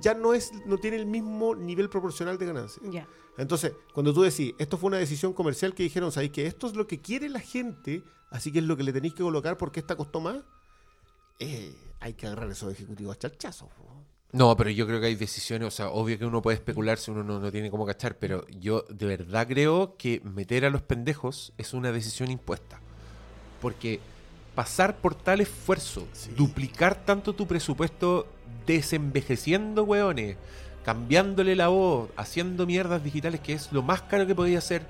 ya 0.00 0.14
no, 0.14 0.34
es, 0.34 0.52
no 0.66 0.78
tiene 0.78 0.96
el 0.96 1.06
mismo 1.06 1.54
nivel 1.54 1.88
proporcional 1.88 2.38
de 2.38 2.46
ganancia. 2.46 2.82
Entonces, 3.38 3.72
cuando 3.94 4.12
tú 4.12 4.22
decís, 4.22 4.54
esto 4.58 4.76
fue 4.76 4.88
una 4.88 4.98
decisión 4.98 5.32
comercial 5.32 5.74
que 5.74 5.82
dijeron, 5.82 6.12
¿sabéis 6.12 6.32
que 6.32 6.46
esto 6.46 6.66
es 6.66 6.74
lo 6.74 6.86
que 6.86 7.00
quiere 7.00 7.28
la 7.28 7.40
gente? 7.40 8.02
Así 8.30 8.52
que 8.52 8.58
es 8.58 8.64
lo 8.64 8.76
que 8.76 8.82
le 8.82 8.92
tenéis 8.92 9.14
que 9.14 9.22
colocar 9.22 9.56
porque 9.56 9.80
esta 9.80 9.96
costó 9.96 10.20
más. 10.20 10.38
Eh, 11.38 11.74
hay 12.00 12.14
que 12.14 12.26
agarrar 12.26 12.50
esos 12.50 12.72
ejecutivos 12.72 13.16
a 13.16 13.18
charchazos. 13.18 13.68
No, 14.32 14.56
pero 14.56 14.70
yo 14.70 14.86
creo 14.86 15.00
que 15.00 15.06
hay 15.06 15.14
decisiones, 15.14 15.68
o 15.68 15.70
sea, 15.70 15.88
obvio 15.88 16.18
que 16.18 16.26
uno 16.26 16.42
puede 16.42 16.56
especular 16.56 16.98
si 16.98 17.10
uno 17.10 17.22
no, 17.22 17.38
no 17.38 17.50
tiene 17.50 17.70
cómo 17.70 17.86
cachar, 17.86 18.18
pero 18.18 18.46
yo 18.48 18.84
de 18.90 19.06
verdad 19.06 19.46
creo 19.46 19.96
que 19.96 20.20
meter 20.24 20.64
a 20.64 20.70
los 20.70 20.82
pendejos 20.82 21.52
es 21.56 21.72
una 21.72 21.92
decisión 21.92 22.30
impuesta. 22.30 22.80
Porque 23.60 24.00
pasar 24.54 24.96
por 24.96 25.14
tal 25.14 25.40
esfuerzo, 25.40 26.06
duplicar 26.36 27.04
tanto 27.04 27.34
tu 27.34 27.46
presupuesto 27.46 28.26
desenvejeciendo, 28.66 29.84
weones, 29.84 30.36
cambiándole 30.84 31.56
la 31.56 31.68
voz, 31.68 32.10
haciendo 32.16 32.66
mierdas 32.66 33.04
digitales, 33.04 33.40
que 33.40 33.52
es 33.52 33.72
lo 33.72 33.82
más 33.82 34.02
caro 34.02 34.26
que 34.26 34.34
podía 34.34 34.58
hacer, 34.58 34.86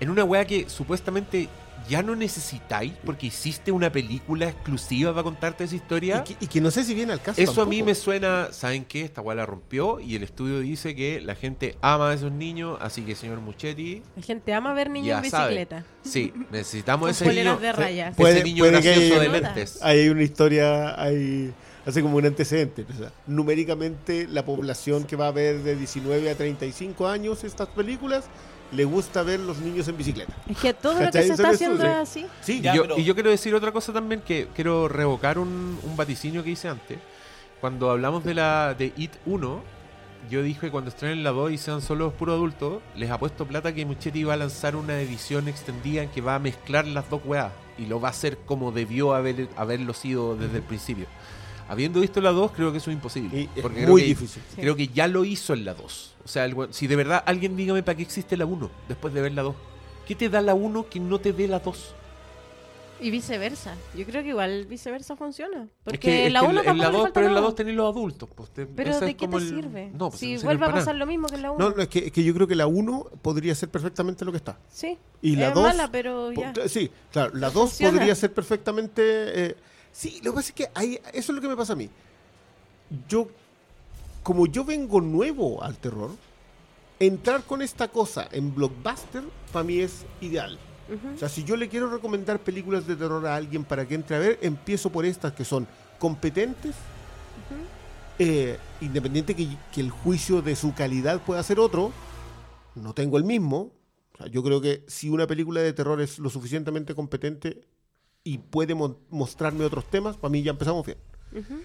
en 0.00 0.10
una 0.10 0.24
wea 0.24 0.44
que 0.46 0.68
supuestamente 0.68 1.48
ya 1.88 2.02
no 2.02 2.14
necesitáis 2.14 2.92
porque 3.04 3.26
hiciste 3.28 3.72
una 3.72 3.90
película 3.90 4.48
exclusiva 4.48 5.12
para 5.12 5.22
contarte 5.24 5.64
esa 5.64 5.74
historia. 5.74 6.22
Y, 6.26 6.34
que, 6.34 6.44
y 6.44 6.46
que 6.46 6.60
no 6.60 6.70
sé 6.70 6.84
si 6.84 6.94
viene 6.94 7.12
al 7.14 7.22
caso. 7.22 7.40
Eso 7.40 7.62
a 7.62 7.66
mí 7.66 7.82
me 7.82 7.94
suena, 7.94 8.48
¿saben 8.52 8.84
qué? 8.84 9.00
Esta 9.02 9.22
weá 9.22 9.34
la 9.34 9.46
rompió 9.46 9.98
y 9.98 10.14
el 10.14 10.22
estudio 10.22 10.60
dice 10.60 10.94
que 10.94 11.20
la 11.22 11.34
gente 11.34 11.76
ama 11.80 12.10
a 12.10 12.14
esos 12.14 12.30
niños, 12.32 12.78
así 12.82 13.02
que 13.02 13.14
señor 13.14 13.40
Muchetti, 13.40 14.02
La 14.14 14.22
gente 14.22 14.52
ama 14.54 14.72
ver 14.74 14.90
niños 14.90 15.24
en 15.24 15.30
sabe. 15.30 15.48
bicicleta. 15.54 15.84
sí, 16.02 16.32
necesitamos 16.52 17.10
ese 17.10 17.26
niño, 17.32 17.56
de 17.56 17.72
rayas. 17.72 18.12
ese 18.12 18.16
Puede- 18.20 18.44
niño 18.44 18.62
puede 18.64 18.82
que 18.82 18.88
gracioso 18.90 19.20
haya- 19.20 19.32
de 19.32 19.40
lentes. 19.40 19.78
Hay 19.82 20.08
una 20.10 20.22
historia, 20.22 21.02
hay, 21.02 21.52
hace 21.86 22.02
como 22.02 22.18
un 22.18 22.26
antecedente. 22.26 22.84
o 22.92 22.96
sea, 22.98 23.10
numéricamente, 23.26 24.28
la 24.28 24.44
población 24.44 25.04
que 25.04 25.16
va 25.16 25.28
a 25.28 25.32
ver 25.32 25.60
de 25.62 25.76
19 25.76 26.30
a 26.30 26.34
35 26.36 27.08
años 27.08 27.42
estas 27.42 27.68
películas 27.68 28.26
le 28.72 28.84
gusta 28.84 29.22
ver 29.22 29.40
los 29.40 29.58
niños 29.58 29.88
en 29.88 29.96
bicicleta. 29.96 30.32
Es 30.48 30.58
que 30.58 30.72
todo 30.74 30.94
lo 30.94 31.10
que 31.10 31.22
se 31.22 31.32
está 31.32 31.48
es 31.50 31.54
haciendo 31.56 31.84
es 31.84 31.90
así. 31.96 32.26
Sí, 32.40 32.60
Ya, 32.60 32.74
Yo- 32.74 32.82
pero- 32.82 32.98
Y 32.98 33.04
yo 33.04 33.14
quiero 33.14 33.30
decir 33.30 33.54
otra 33.54 33.72
cosa 33.72 33.92
también 33.92 34.20
que 34.22 34.48
quiero 34.54 34.88
revocar 34.88 35.38
un, 35.38 35.78
un 35.82 35.96
vaticinio 35.96 36.42
que 36.44 36.50
hice 36.50 36.68
antes. 36.68 36.98
Cuando 37.60 37.90
hablamos 37.90 38.24
de 38.24 38.34
la 38.34 38.74
de 38.74 38.92
It 38.96 39.12
1, 39.26 39.62
yo 40.30 40.42
dije 40.42 40.60
que 40.60 40.70
cuando 40.70 40.90
estrenen 40.90 41.22
la 41.24 41.30
2 41.30 41.52
y 41.52 41.58
sean 41.58 41.82
solo 41.82 42.06
los 42.06 42.14
puros 42.14 42.34
adultos, 42.34 42.82
les 42.96 43.10
apuesto 43.10 43.46
plata 43.46 43.74
que 43.74 43.84
Muchetti 43.86 44.22
va 44.24 44.34
a 44.34 44.36
lanzar 44.36 44.76
una 44.76 45.00
edición 45.00 45.48
extendida 45.48 46.02
en 46.02 46.08
que 46.10 46.20
va 46.20 46.36
a 46.36 46.38
mezclar 46.38 46.86
las 46.86 47.08
dos 47.10 47.20
weas. 47.24 47.52
Y 47.78 47.86
lo 47.86 48.00
va 48.00 48.08
a 48.08 48.10
hacer 48.10 48.38
como 48.46 48.72
debió 48.72 49.14
haber, 49.14 49.48
haberlo 49.56 49.94
sido 49.94 50.36
desde 50.36 50.58
el 50.58 50.62
principio. 50.62 51.06
Habiendo 51.70 52.00
visto 52.00 52.20
la 52.20 52.30
2, 52.30 52.50
creo 52.52 52.72
que 52.72 52.78
eso 52.78 52.90
es 52.90 52.94
imposible. 52.96 53.42
y 53.42 53.42
es 53.56 53.62
porque 53.62 53.78
creo 53.78 53.90
muy 53.90 54.02
que- 54.02 54.08
difícil. 54.08 54.42
Sí. 54.54 54.60
Creo 54.60 54.74
que 54.76 54.88
ya 54.88 55.06
lo 55.06 55.24
hizo 55.24 55.54
en 55.54 55.64
la 55.64 55.74
2. 55.74 56.14
O 56.24 56.28
sea, 56.28 56.44
el 56.44 56.54
si 56.70 56.86
de 56.86 56.96
verdad 56.96 57.22
alguien 57.24 57.56
dígame 57.56 57.82
para 57.82 57.96
qué 57.96 58.02
existe 58.02 58.36
la 58.36 58.44
1 58.44 58.70
después 58.88 59.14
de 59.14 59.20
ver 59.22 59.32
la 59.32 59.42
2. 59.42 59.54
¿Qué 60.06 60.14
te 60.16 60.28
da 60.28 60.40
la 60.40 60.54
1 60.54 60.88
que 60.90 60.98
no 61.00 61.20
te 61.20 61.32
dé 61.32 61.46
la 61.48 61.60
2? 61.60 61.94
Y 63.02 63.10
viceversa. 63.10 63.76
Yo 63.96 64.04
creo 64.04 64.22
que 64.22 64.28
igual 64.30 64.66
viceversa 64.66 65.16
funciona. 65.16 65.68
Porque 65.84 65.94
Es 65.96 66.00
que, 66.00 66.26
es 66.26 66.32
la 66.32 66.40
que 66.40 66.46
1 66.48 66.50
en 66.50 66.56
la 66.56 66.64
tampoco 66.64 66.86
le 66.86 66.92
2, 66.92 67.02
falta 67.02 67.14
pero 67.14 67.26
en 67.28 67.32
la 67.32 67.40
nada. 67.40 67.46
2 67.46 67.54
tenéis 67.54 67.76
los 67.78 67.96
adultos. 67.96 68.28
Pues, 68.34 68.50
te- 68.50 68.66
Pero 68.66 69.00
¿de 69.00 69.14
qué 69.16 69.26
te 69.28 69.36
el- 69.36 69.48
sirve? 69.48 69.90
No, 69.94 70.10
pues 70.10 70.20
si 70.20 70.34
no 70.34 70.42
vuelve 70.42 70.66
a 70.66 70.68
pasar 70.68 70.86
nada. 70.88 70.98
lo 70.98 71.06
mismo 71.06 71.26
que 71.28 71.36
en 71.36 71.42
la 71.42 71.50
1. 71.52 71.58
No, 71.70 71.74
no, 71.76 71.82
es 71.82 71.88
que, 71.88 71.98
es 72.00 72.12
que 72.12 72.22
yo 72.24 72.34
creo 72.34 72.46
que 72.46 72.56
la 72.56 72.66
1 72.66 73.04
podría 73.22 73.54
ser 73.54 73.70
perfectamente 73.70 74.24
lo 74.26 74.32
que 74.32 74.36
está. 74.36 74.58
Sí. 74.70 74.98
Y 75.22 75.36
la 75.36 75.48
es 75.48 75.54
2. 75.54 75.62
mala, 75.62 75.88
pero 75.90 76.30
ya. 76.32 76.52
Sí, 76.68 76.90
claro, 77.10 77.32
la 77.34 77.46
No 77.48 77.52
2 77.54 77.70
funciona. 77.70 77.96
podría 77.96 78.14
ser 78.14 78.34
perfectamente. 78.34 79.02
eh, 79.02 79.56
sí, 79.92 80.20
lo 80.22 80.32
que 80.32 80.36
pasa 80.36 80.48
es 80.48 80.54
que 80.54 80.70
hay, 80.74 81.00
eso 81.12 81.32
es 81.32 81.36
lo 81.36 81.40
que 81.40 81.48
me 81.48 81.56
pasa 81.56 81.72
a 81.74 81.76
mí. 81.76 81.88
Yo, 83.08 83.28
como 84.22 84.46
yo 84.46 84.64
vengo 84.64 85.00
nuevo 85.00 85.62
al 85.62 85.76
terror, 85.76 86.10
entrar 86.98 87.44
con 87.44 87.62
esta 87.62 87.88
cosa 87.88 88.28
en 88.30 88.54
blockbuster 88.54 89.24
para 89.52 89.64
mí 89.64 89.78
es 89.78 90.04
ideal. 90.20 90.58
Ujú. 90.88 91.14
O 91.14 91.18
sea, 91.18 91.28
si 91.28 91.44
yo 91.44 91.56
le 91.56 91.68
quiero 91.68 91.90
recomendar 91.90 92.40
películas 92.40 92.86
de 92.86 92.96
terror 92.96 93.26
a 93.26 93.36
alguien 93.36 93.64
para 93.64 93.86
que 93.86 93.94
entre 93.94 94.16
a 94.16 94.18
ver, 94.18 94.38
empiezo 94.42 94.90
por 94.90 95.04
estas 95.04 95.32
que 95.32 95.44
son 95.44 95.66
competentes, 95.98 96.74
eh, 98.18 98.58
independiente 98.80 99.34
que, 99.34 99.48
que 99.72 99.80
el 99.80 99.90
juicio 99.90 100.42
de 100.42 100.54
su 100.54 100.74
calidad 100.74 101.22
pueda 101.22 101.42
ser 101.42 101.58
otro, 101.58 101.92
no 102.74 102.92
tengo 102.92 103.16
el 103.16 103.24
mismo. 103.24 103.72
O 104.14 104.16
sea, 104.18 104.26
yo 104.26 104.42
creo 104.42 104.60
que 104.60 104.84
si 104.88 105.08
una 105.08 105.26
película 105.26 105.60
de 105.60 105.72
terror 105.72 106.00
es 106.00 106.18
lo 106.18 106.28
suficientemente 106.28 106.94
competente 106.94 107.62
y 108.24 108.38
puede 108.38 108.74
mo- 108.74 108.98
mostrarme 109.10 109.64
otros 109.64 109.84
temas, 109.86 110.16
para 110.16 110.30
mí 110.30 110.42
ya 110.42 110.50
empezamos 110.50 110.84
bien. 110.84 110.98
Ujú. 111.32 111.60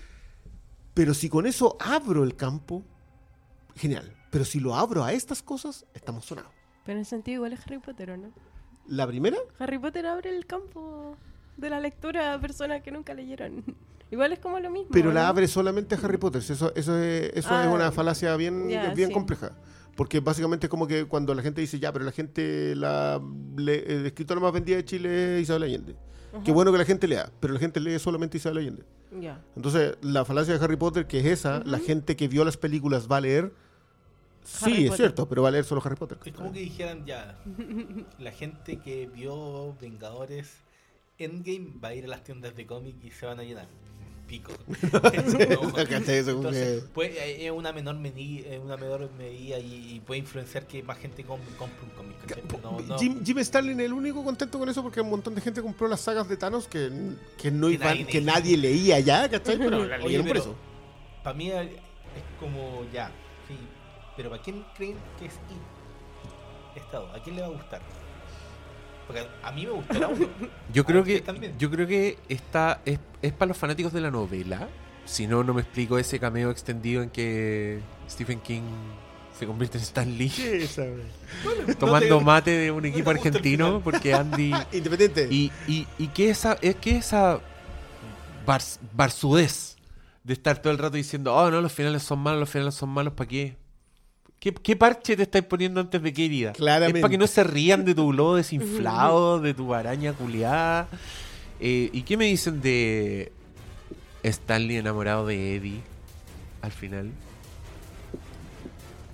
Pero 0.93 1.13
si 1.13 1.29
con 1.29 1.45
eso 1.45 1.77
abro 1.79 2.23
el 2.23 2.35
campo, 2.35 2.83
genial. 3.75 4.15
Pero 4.31 4.45
si 4.45 4.59
lo 4.59 4.75
abro 4.75 5.03
a 5.03 5.13
estas 5.13 5.41
cosas, 5.43 5.85
estamos 5.93 6.25
sonados. 6.25 6.51
Pero 6.85 6.97
en 6.97 7.01
ese 7.01 7.09
sentido 7.11 7.35
igual 7.37 7.53
es 7.53 7.59
Harry 7.65 7.79
Potter, 7.79 8.11
¿o 8.11 8.17
no? 8.17 8.31
La 8.87 9.07
primera, 9.07 9.37
Harry 9.59 9.79
Potter 9.79 10.05
abre 10.05 10.35
el 10.35 10.45
campo 10.45 11.17
de 11.57 11.69
la 11.69 11.79
lectura 11.79 12.33
a 12.33 12.39
personas 12.39 12.81
que 12.81 12.91
nunca 12.91 13.13
leyeron. 13.13 13.63
Igual 14.11 14.31
es 14.33 14.39
como 14.39 14.59
lo 14.59 14.69
mismo. 14.69 14.89
Pero 14.91 15.07
¿no? 15.07 15.15
la 15.15 15.27
abre 15.27 15.47
solamente 15.47 15.95
a 15.95 15.97
Harry 15.97 16.17
Potter. 16.17 16.39
Eso, 16.39 16.71
eso, 16.75 16.99
es, 16.99 17.31
eso 17.33 17.49
Ah, 17.51 17.65
es 17.65 17.73
una 17.73 17.91
falacia 17.91 18.35
bien, 18.35 18.69
ya, 18.69 18.93
bien 18.93 19.07
sí. 19.09 19.13
compleja. 19.13 19.57
Porque 19.95 20.19
básicamente 20.19 20.67
es 20.67 20.69
como 20.69 20.85
que 20.85 21.05
cuando 21.05 21.33
la 21.33 21.41
gente 21.41 21.59
dice, 21.59 21.79
ya, 21.79 21.91
pero 21.91 22.05
la 22.05 22.11
gente, 22.11 22.75
la, 22.75 23.19
le- 23.57 23.83
el 23.91 24.05
escritor 24.05 24.39
más 24.39 24.53
vendida 24.53 24.75
de 24.77 24.85
Chile 24.85 25.37
es 25.37 25.43
Isabel 25.43 25.63
Allende. 25.63 25.95
Qué 26.43 26.51
bueno 26.51 26.71
que 26.71 26.77
la 26.77 26.85
gente 26.85 27.07
lea, 27.07 27.31
pero 27.39 27.53
la 27.53 27.59
gente 27.59 27.79
lee 27.79 27.97
solamente 27.99 28.37
Isabel 28.37 28.59
Allende. 28.59 28.83
Ya. 29.19 29.41
Entonces, 29.55 29.97
la 30.01 30.25
falacia 30.25 30.57
de 30.57 30.63
Harry 30.63 30.75
Potter, 30.75 31.07
que 31.07 31.19
es 31.19 31.25
esa, 31.25 31.63
la 31.63 31.79
gente 31.79 32.15
que 32.15 32.27
vio 32.27 32.43
las 32.43 32.57
películas 32.57 33.07
va 33.09 33.17
a 33.17 33.21
leer. 33.21 33.53
Sí, 34.43 34.85
es 34.87 34.95
cierto, 34.95 35.27
pero 35.27 35.41
va 35.41 35.49
a 35.49 35.51
leer 35.51 35.63
solo 35.63 35.81
Harry 35.83 35.95
Potter. 35.95 36.17
Es 36.23 36.33
como 36.33 36.51
que 36.51 36.59
dijeran 36.59 37.05
ya, 37.05 37.37
la 38.19 38.31
gente 38.31 38.77
que 38.77 39.07
vio 39.07 39.75
Vengadores 39.79 40.65
Endgame 41.17 41.73
va 41.81 41.89
a 41.89 41.95
ir 41.95 42.05
a 42.05 42.07
las 42.07 42.23
tiendas 42.23 42.55
de 42.55 42.65
cómic 42.65 42.95
y 43.03 43.11
se 43.11 43.25
van 43.25 43.39
a 43.39 43.43
llenar. 43.43 43.67
Pico. 44.27 44.51
Entonces, 45.13 46.83
pues, 46.93 47.11
eh, 47.15 47.45
es 47.45 47.51
una 47.51 47.71
menor 47.71 47.95
medida, 47.95 48.49
es 48.49 48.59
una 48.59 48.75
menor 48.77 49.09
medida 49.17 49.59
y, 49.59 49.95
y 49.95 49.99
puede 49.99 50.19
influenciar 50.19 50.65
que 50.67 50.81
más 50.83 50.97
gente 50.97 51.23
com- 51.23 51.39
compre 51.57 51.83
un 51.83 51.89
cómic. 51.91 52.61
No, 52.63 52.79
no. 52.81 52.97
Jim, 52.97 53.23
Jim 53.23 53.37
Starlin 53.43 53.79
el 53.79 53.93
único 53.93 54.23
contento 54.23 54.57
con 54.57 54.67
eso 54.69 54.81
porque 54.81 55.01
un 55.01 55.09
montón 55.09 55.35
de 55.35 55.41
gente 55.41 55.61
compró 55.61 55.87
las 55.87 56.01
sagas 56.01 56.27
de 56.27 56.37
Thanos 56.37 56.67
que, 56.67 56.89
que, 57.37 57.51
no 57.51 57.67
Que 57.67 57.73
iban, 57.73 57.87
nadie 57.89 58.05
que 58.07 58.19
leía. 58.21 58.33
nadie 58.33 58.57
leía 58.57 58.99
ya, 58.99 59.29
¿cachai? 59.29 59.57
Pero 59.57 59.85
la 59.85 59.95
Oye, 59.97 60.03
leyeron 60.05 60.25
por 60.27 60.33
pero 60.37 60.43
eso. 60.45 60.55
Para 61.23 61.35
mí 61.37 61.49
es 61.51 61.67
como 62.39 62.83
ya, 62.93 63.07
sí. 63.47 63.55
Pero 64.17 64.29
¿para 64.29 64.41
quién 64.41 64.65
creen 64.75 64.95
que 65.19 65.25
es 65.27 65.33
It? 65.33 66.81
Estado, 66.83 67.07
¿a 67.13 67.21
quién 67.23 67.35
le 67.35 67.41
va 67.41 67.47
a 67.47 67.51
gustar? 67.51 67.81
Porque 69.07 69.25
a 69.43 69.51
mí 69.51 69.65
me 69.65 69.71
gustará 69.71 70.07
uno. 70.07 70.27
Yo 70.73 70.81
A 70.81 70.85
creo 70.85 71.03
que 71.03 71.23
yo 71.59 71.69
creo 71.71 71.87
que 71.87 72.17
esta 72.29 72.81
es, 72.85 72.99
es 73.21 73.31
para 73.33 73.49
los 73.49 73.57
fanáticos 73.57 73.93
de 73.93 74.01
la 74.01 74.09
novela. 74.11 74.67
Si 75.05 75.27
no, 75.27 75.43
no 75.43 75.53
me 75.53 75.61
explico 75.61 75.99
ese 75.99 76.19
cameo 76.19 76.49
extendido 76.49 77.03
en 77.03 77.11
que 77.11 77.79
Stephen 78.09 78.39
King 78.39 78.63
se 79.37 79.45
convierte 79.45 79.77
en 79.77 79.83
Stan 79.83 80.17
Lee 80.17 80.31
tomando 81.77 82.17
te- 82.19 82.23
mate 82.23 82.51
de 82.51 82.71
un 82.71 82.85
equipo 82.85 83.11
el 83.11 83.17
argentino 83.17 83.81
porque 83.83 84.13
Andy 84.13 84.53
Independiente. 84.71 85.27
y, 85.29 85.51
y, 85.67 85.87
y 85.97 86.07
que 86.07 86.29
esa 86.29 86.57
es 86.61 86.75
que 86.77 86.97
esa 86.97 87.39
bar- 88.45 88.61
barsudez 88.93 89.75
de 90.23 90.33
estar 90.33 90.59
todo 90.61 90.71
el 90.73 90.79
rato 90.79 90.95
diciendo, 90.95 91.35
oh 91.35 91.51
no, 91.51 91.61
los 91.61 91.71
finales 91.73 92.01
son 92.03 92.19
malos, 92.19 92.39
los 92.39 92.49
finales 92.49 92.73
son 92.75 92.89
malos, 92.89 93.13
¿para 93.13 93.27
qué? 93.27 93.57
¿Qué, 94.45 94.53
qué 94.53 94.75
parche 94.75 95.17
te 95.17 95.23
estáis 95.23 95.43
poniendo 95.43 95.81
antes 95.81 95.99
de 96.03 96.13
qué 96.13 96.25
herida? 96.25 96.53
Claramente. 96.53 96.99
Es 96.99 97.01
para 97.01 97.09
que 97.09 97.17
no 97.17 97.25
se 97.25 97.43
rían 97.43 97.83
de 97.83 97.95
tu 97.95 98.09
globo 98.09 98.35
desinflado, 98.35 99.39
de 99.39 99.55
tu 99.55 99.73
araña 99.73 100.13
culiada. 100.13 100.87
Eh, 101.59 101.89
¿Y 101.91 102.03
qué 102.03 102.15
me 102.15 102.25
dicen 102.25 102.61
de 102.61 103.31
Stanley 104.21 104.77
enamorado 104.77 105.25
de 105.25 105.55
Eddie 105.55 105.81
al 106.61 106.71
final? 106.71 107.09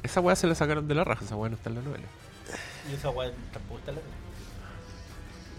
Esa 0.03 0.20
weá 0.20 0.36
se 0.36 0.48
la 0.48 0.56
sacaron 0.56 0.86
de 0.90 0.95
la 0.95 1.06
raja, 1.06 1.24
esa 1.24 1.38
weá 1.38 1.49
no 1.49 1.56
está 1.56 1.70
en 1.70 1.76
la 1.76 1.82
novela. 1.82 2.03
Y 2.91 2.95
esa 2.95 3.10
weá 3.12 3.32
tampoco 3.53 3.80
está 3.80 3.94
la 3.94 3.99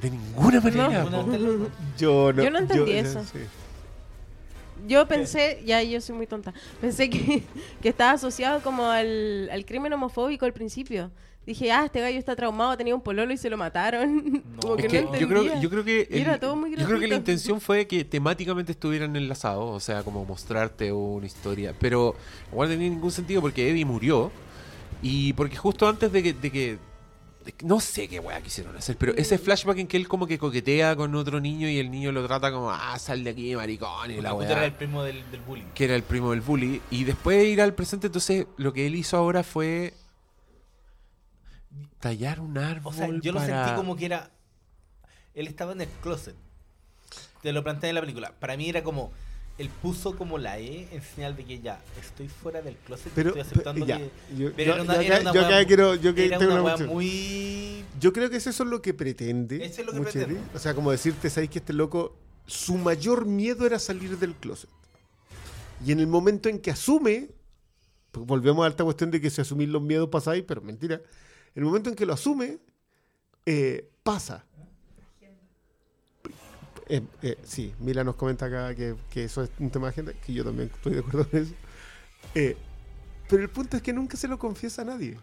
De 0.02 0.10
ninguna 0.10 0.60
manera. 0.60 1.04
Po. 1.04 1.16
está 1.20 1.38
la- 1.38 1.68
Yo 1.96 2.32
no, 2.34 2.42
Yo 2.42 2.50
no 2.50 2.58
entendí 2.58 2.92
eso. 2.92 3.24
sí. 3.24 3.38
Yo 4.86 5.06
pensé, 5.06 5.62
ya 5.64 5.82
yo 5.82 6.00
soy 6.00 6.16
muy 6.16 6.26
tonta, 6.26 6.52
pensé 6.80 7.08
que, 7.10 7.42
que 7.82 7.88
estaba 7.88 8.12
asociado 8.12 8.60
como 8.62 8.86
al, 8.86 9.48
al 9.50 9.64
crimen 9.64 9.92
homofóbico 9.92 10.44
al 10.44 10.52
principio. 10.52 11.10
Dije, 11.44 11.72
ah, 11.72 11.84
este 11.86 12.00
gallo 12.00 12.18
está 12.20 12.36
traumado, 12.36 12.76
tenía 12.76 12.94
un 12.94 13.00
pololo 13.00 13.32
y 13.32 13.36
se 13.36 13.50
lo 13.50 13.56
mataron. 13.56 14.42
No. 14.54 14.60
como 14.60 14.76
que 14.76 14.86
Es 14.86 14.92
que 14.92 15.02
no 15.02 15.14
yo 15.16 15.26
creo, 15.26 15.42
entendía. 15.42 15.60
yo 15.60 15.70
creo 15.70 15.84
que 15.84 16.00
el- 16.08 16.24
yo 16.78 16.86
creo 16.86 17.00
que 17.00 17.08
la 17.08 17.16
intención 17.16 17.60
fue 17.60 17.86
que 17.88 18.04
temáticamente 18.04 18.70
estuvieran 18.72 19.16
enlazados, 19.16 19.64
o 19.76 19.80
sea, 19.80 20.04
como 20.04 20.24
mostrarte 20.24 20.92
una 20.92 21.26
historia, 21.26 21.74
pero 21.80 22.14
igual 22.52 22.68
no 22.68 22.74
tenía 22.76 22.90
ningún 22.90 23.10
sentido 23.10 23.40
porque 23.40 23.68
Eddie 23.70 23.84
murió 23.84 24.30
y 25.02 25.32
porque 25.32 25.56
justo 25.56 25.88
antes 25.88 26.12
de 26.12 26.22
que 26.22 26.32
de 26.32 26.50
que- 26.52 26.78
no 27.64 27.80
sé 27.80 28.08
qué 28.08 28.20
weá 28.20 28.40
quisieron 28.40 28.76
hacer, 28.76 28.96
pero 28.96 29.14
ese 29.14 29.38
flashback 29.38 29.78
en 29.78 29.86
que 29.86 29.96
él 29.96 30.08
como 30.08 30.26
que 30.26 30.38
coquetea 30.38 30.96
con 30.96 31.14
otro 31.14 31.40
niño 31.40 31.68
y 31.68 31.78
el 31.78 31.90
niño 31.90 32.12
lo 32.12 32.26
trata 32.26 32.50
como, 32.52 32.70
ah, 32.70 32.98
sal 32.98 33.24
de 33.24 33.30
aquí, 33.30 33.54
maricón, 33.56 34.10
y 34.10 34.20
la 34.20 34.32
Porque 34.32 34.52
era 34.52 34.64
el 34.64 34.72
primo 34.72 35.02
del, 35.02 35.30
del 35.30 35.40
bullying. 35.40 35.64
que 35.74 35.84
era 35.84 35.94
el 35.96 36.02
primo 36.02 36.30
del 36.30 36.40
bully, 36.40 36.80
y 36.90 37.04
después 37.04 37.44
ir 37.46 37.60
al 37.60 37.74
presente, 37.74 38.08
entonces 38.08 38.46
lo 38.56 38.72
que 38.72 38.86
él 38.86 38.94
hizo 38.94 39.16
ahora 39.16 39.42
fue 39.42 39.94
tallar 42.00 42.40
un 42.40 42.58
árbol 42.58 42.92
O 42.92 42.96
sea, 42.96 43.08
yo 43.22 43.32
lo 43.32 43.40
sentí 43.40 43.74
como 43.74 43.96
que 43.96 44.06
era. 44.06 44.30
Él 45.34 45.46
estaba 45.46 45.72
en 45.72 45.80
el 45.80 45.88
closet. 46.02 46.34
Te 47.42 47.52
lo 47.52 47.62
planteé 47.62 47.90
en 47.90 47.94
la 47.94 48.00
película. 48.02 48.32
Para 48.38 48.56
mí 48.56 48.68
era 48.68 48.82
como. 48.82 49.12
Él 49.58 49.68
puso 49.82 50.16
como 50.16 50.38
la 50.38 50.58
E 50.58 50.88
en 50.92 51.02
señal 51.02 51.36
de 51.36 51.44
que 51.44 51.60
ya 51.60 51.80
estoy 52.00 52.26
fuera 52.28 52.62
del 52.62 52.74
closet. 52.76 53.12
Pero, 53.14 53.28
estoy 53.30 53.42
aceptando 53.42 53.86
ya, 53.86 53.98
que. 53.98 54.10
yo, 54.36 54.52
Pero 54.56 54.76
yo- 54.78 54.82
una- 54.82 54.94
acá- 54.94 55.30
acá 55.30 55.64
quiero, 55.66 55.94
yo 55.94 56.14
que 56.14 56.26
Era 56.26 56.38
tengo 56.38 56.52
una 56.52 56.62
una 56.62 56.64
weá 56.64 56.74
cuestión. 56.76 56.94
muy. 56.94 57.84
Yo 58.00 58.12
creo 58.12 58.30
que 58.30 58.36
eso 58.38 58.50
es 58.50 58.58
lo 58.60 58.80
que 58.82 58.94
pretende. 58.94 59.64
Eso 59.64 59.82
es 59.82 59.86
lo 59.86 59.92
que 59.92 59.98
Mucheri. 60.00 60.24
pretende. 60.24 60.50
O 60.54 60.58
sea, 60.58 60.74
como 60.74 60.90
decirte, 60.90 61.28
¿sabes 61.30 61.50
que 61.50 61.58
este 61.58 61.72
loco, 61.74 62.16
su 62.46 62.76
mayor 62.78 63.26
miedo 63.26 63.66
era 63.66 63.78
salir 63.78 64.18
del 64.18 64.34
closet? 64.34 64.70
Y 65.84 65.92
en 65.92 66.00
el 66.00 66.06
momento 66.06 66.48
en 66.48 66.58
que 66.58 66.70
asume, 66.70 67.28
pues 68.10 68.26
volvemos 68.26 68.64
a 68.64 68.68
esta 68.68 68.84
cuestión 68.84 69.10
de 69.10 69.20
que 69.20 69.30
si 69.30 69.40
asumir 69.40 69.68
los 69.68 69.82
miedos 69.82 70.08
pasáis, 70.08 70.44
pero 70.46 70.60
mentira. 70.62 71.00
El 71.54 71.64
momento 71.64 71.90
en 71.90 71.96
que 71.96 72.06
lo 72.06 72.14
asume, 72.14 72.58
eh, 73.46 73.88
pasa. 74.02 74.44
Eh, 76.88 77.02
eh, 77.22 77.38
sí, 77.44 77.72
Mila 77.78 78.04
nos 78.04 78.16
comenta 78.16 78.46
acá 78.46 78.74
que, 78.74 78.94
que 79.10 79.24
eso 79.24 79.42
es 79.42 79.50
un 79.58 79.70
tema 79.70 79.86
de 79.86 79.90
agenda, 79.92 80.12
que 80.14 80.32
yo 80.32 80.44
también 80.44 80.70
estoy 80.74 80.94
de 80.94 81.00
acuerdo 81.00 81.28
con 81.28 81.40
eso. 81.40 81.54
Eh, 82.34 82.56
pero 83.28 83.42
el 83.42 83.48
punto 83.50 83.76
es 83.76 83.82
que 83.82 83.92
nunca 83.92 84.16
se 84.16 84.28
lo 84.28 84.38
confiesa 84.38 84.82
a 84.82 84.84
nadie. 84.84 85.16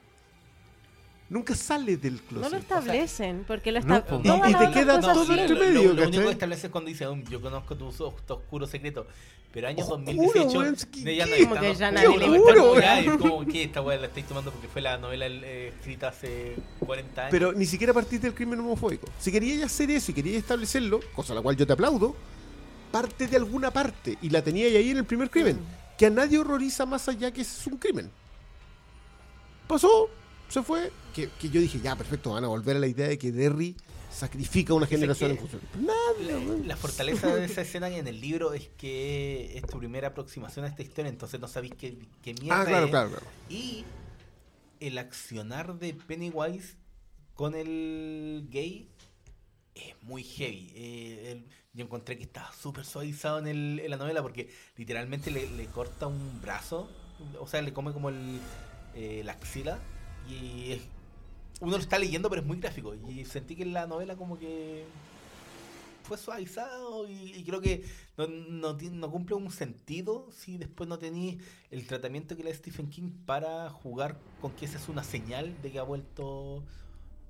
Nunca 1.29 1.53
sale 1.53 1.95
del 1.97 2.19
closet. 2.21 2.43
No 2.43 2.49
lo 2.49 2.57
establecen, 2.57 3.43
porque 3.47 3.71
lo 3.71 3.81
No, 3.81 3.97
está, 3.97 4.07
todas 4.21 4.49
Y- 4.49 4.55
te 4.55 4.71
queda 4.71 4.99
todo 4.99 5.25
sí. 5.25 5.31
entre 5.39 5.49
lo, 5.55 5.59
medio, 5.59 5.93
lo- 5.93 6.07
único 6.07 6.23
que 6.23 6.31
establece 6.31 6.67
es 6.67 6.71
cuando 6.71 6.87
dice, 6.89 7.07
"Um, 7.07 7.23
yo 7.25 7.39
conozco 7.39 7.75
tu 7.77 7.85
os- 7.85 7.97
tu 8.25 8.33
oscuro 8.33 8.65
secreto. 8.65 9.05
Pero 9.51 9.67
año 9.67 9.79
Oscuro, 9.83 10.03
2018, 10.05 10.59
weón, 10.59 10.75
¿qué- 10.91 10.99
de 11.01 11.15
ya 11.15 11.25
nadie 11.25 11.43
Como 11.47 11.59
que 11.59 11.75
ya 11.75 11.91
nadie 11.91 12.17
le 12.19 12.37
gusta. 12.37 12.99
está 12.99 13.17
como, 13.17 13.45
que 13.47 13.63
esta 13.63 13.81
weá 13.81 13.97
la 13.97 14.05
estáis 14.07 14.27
tomando 14.27 14.51
porque 14.51 14.67
fue 14.67 14.81
la 14.81 14.97
novela 14.99 15.25
eh, 15.27 15.73
escrita 15.75 16.09
hace 16.09 16.55
40 16.79 17.21
años. 17.21 17.31
Pero 17.31 17.51
ni 17.53 17.65
siquiera 17.65 17.91
partiste 17.91 18.27
del 18.27 18.35
crimen 18.35 18.59
homofóbico. 18.59 19.07
Si 19.19 19.31
querías 19.31 19.63
hacer 19.63 19.89
eso 19.89 20.11
y 20.11 20.13
querías 20.13 20.37
establecerlo, 20.37 20.99
cosa 21.15 21.33
a 21.33 21.37
la 21.37 21.41
cual 21.41 21.55
yo 21.57 21.65
te 21.65 21.73
aplaudo, 21.73 22.15
parte 22.91 23.25
de 23.27 23.37
alguna 23.37 23.71
parte. 23.71 24.19
Y 24.21 24.29
la 24.29 24.43
tenías 24.43 24.71
ahí 24.73 24.91
en 24.91 24.97
el 24.97 25.05
primer 25.05 25.31
crimen. 25.31 25.59
Que 25.97 26.05
a 26.05 26.09
nadie 26.11 26.37
horroriza 26.37 26.85
más 26.85 27.09
allá 27.09 27.31
que 27.31 27.41
es 27.41 27.65
un 27.65 27.77
crimen. 27.77 28.09
Pasó, 29.67 30.09
se 30.47 30.61
fue. 30.63 30.91
Que, 31.13 31.29
que 31.39 31.49
yo 31.49 31.59
dije, 31.59 31.79
ya, 31.81 31.95
perfecto, 31.95 32.31
van 32.33 32.43
a 32.43 32.47
volver 32.47 32.77
a 32.77 32.79
la 32.79 32.87
idea 32.87 33.07
de 33.07 33.17
que 33.17 33.31
Derry 33.31 33.75
sacrifica 34.11 34.73
una 34.73 34.87
generación 34.87 35.31
en 35.31 35.37
La, 35.85 36.65
la 36.65 36.75
fortaleza 36.75 37.33
de 37.35 37.45
esa 37.45 37.61
escena 37.61 37.89
en 37.89 38.07
el 38.07 38.19
libro 38.19 38.53
es 38.53 38.67
que 38.69 39.57
es 39.57 39.63
tu 39.67 39.77
primera 39.79 40.09
aproximación 40.09 40.65
a 40.65 40.67
esta 40.67 40.81
historia, 40.81 41.09
entonces 41.09 41.39
no 41.39 41.47
sabéis 41.47 41.73
qué, 41.75 41.97
qué 42.21 42.33
mierda 42.35 42.61
Ah, 42.61 42.65
claro, 42.65 42.85
es. 42.85 42.91
claro, 42.91 43.09
claro. 43.09 43.25
Y 43.49 43.85
el 44.79 44.97
accionar 44.97 45.77
de 45.79 45.93
Pennywise 45.93 46.75
con 47.35 47.55
el 47.55 48.47
gay 48.49 48.89
es 49.75 49.93
muy 50.03 50.23
heavy. 50.23 50.71
Eh, 50.75 51.31
el- 51.31 51.45
yo 51.73 51.85
encontré 51.85 52.17
que 52.17 52.23
estaba 52.23 52.51
súper 52.51 52.83
suavizado 52.85 53.37
en, 53.39 53.47
el- 53.47 53.79
en 53.79 53.91
la 53.91 53.97
novela 53.97 54.21
porque 54.23 54.49
literalmente 54.75 55.29
le, 55.31 55.49
le 55.51 55.65
corta 55.67 56.07
un 56.07 56.41
brazo, 56.41 56.89
o 57.39 57.47
sea, 57.47 57.61
le 57.61 57.71
come 57.73 57.93
como 57.93 58.09
el, 58.09 58.39
eh, 58.95 59.21
la 59.23 59.33
axila 59.33 59.79
y 60.27 60.71
es- 60.73 60.81
uno 61.59 61.71
lo 61.73 61.77
está 61.77 61.99
leyendo 61.99 62.29
pero 62.29 62.41
es 62.41 62.47
muy 62.47 62.57
gráfico 62.59 62.93
y 62.95 63.25
sentí 63.25 63.55
que 63.55 63.63
en 63.63 63.73
la 63.73 63.85
novela 63.87 64.15
como 64.15 64.37
que 64.39 64.85
fue 66.03 66.17
suavizado 66.17 67.07
y, 67.07 67.33
y 67.35 67.43
creo 67.43 67.61
que 67.61 67.83
no, 68.17 68.27
no, 68.27 68.73
no 68.91 69.11
cumple 69.11 69.35
un 69.35 69.51
sentido 69.51 70.27
si 70.31 70.57
después 70.57 70.89
no 70.89 70.97
tenéis 70.97 71.37
el 71.69 71.85
tratamiento 71.85 72.35
que 72.35 72.43
le 72.43 72.49
da 72.51 72.55
Stephen 72.55 72.89
King 72.89 73.11
para 73.25 73.69
jugar 73.69 74.17
con 74.41 74.51
que 74.53 74.65
esa 74.65 74.77
es 74.77 74.89
una 74.89 75.03
señal 75.03 75.53
de 75.61 75.71
que 75.71 75.77
ha 75.79 75.83
vuelto 75.83 76.63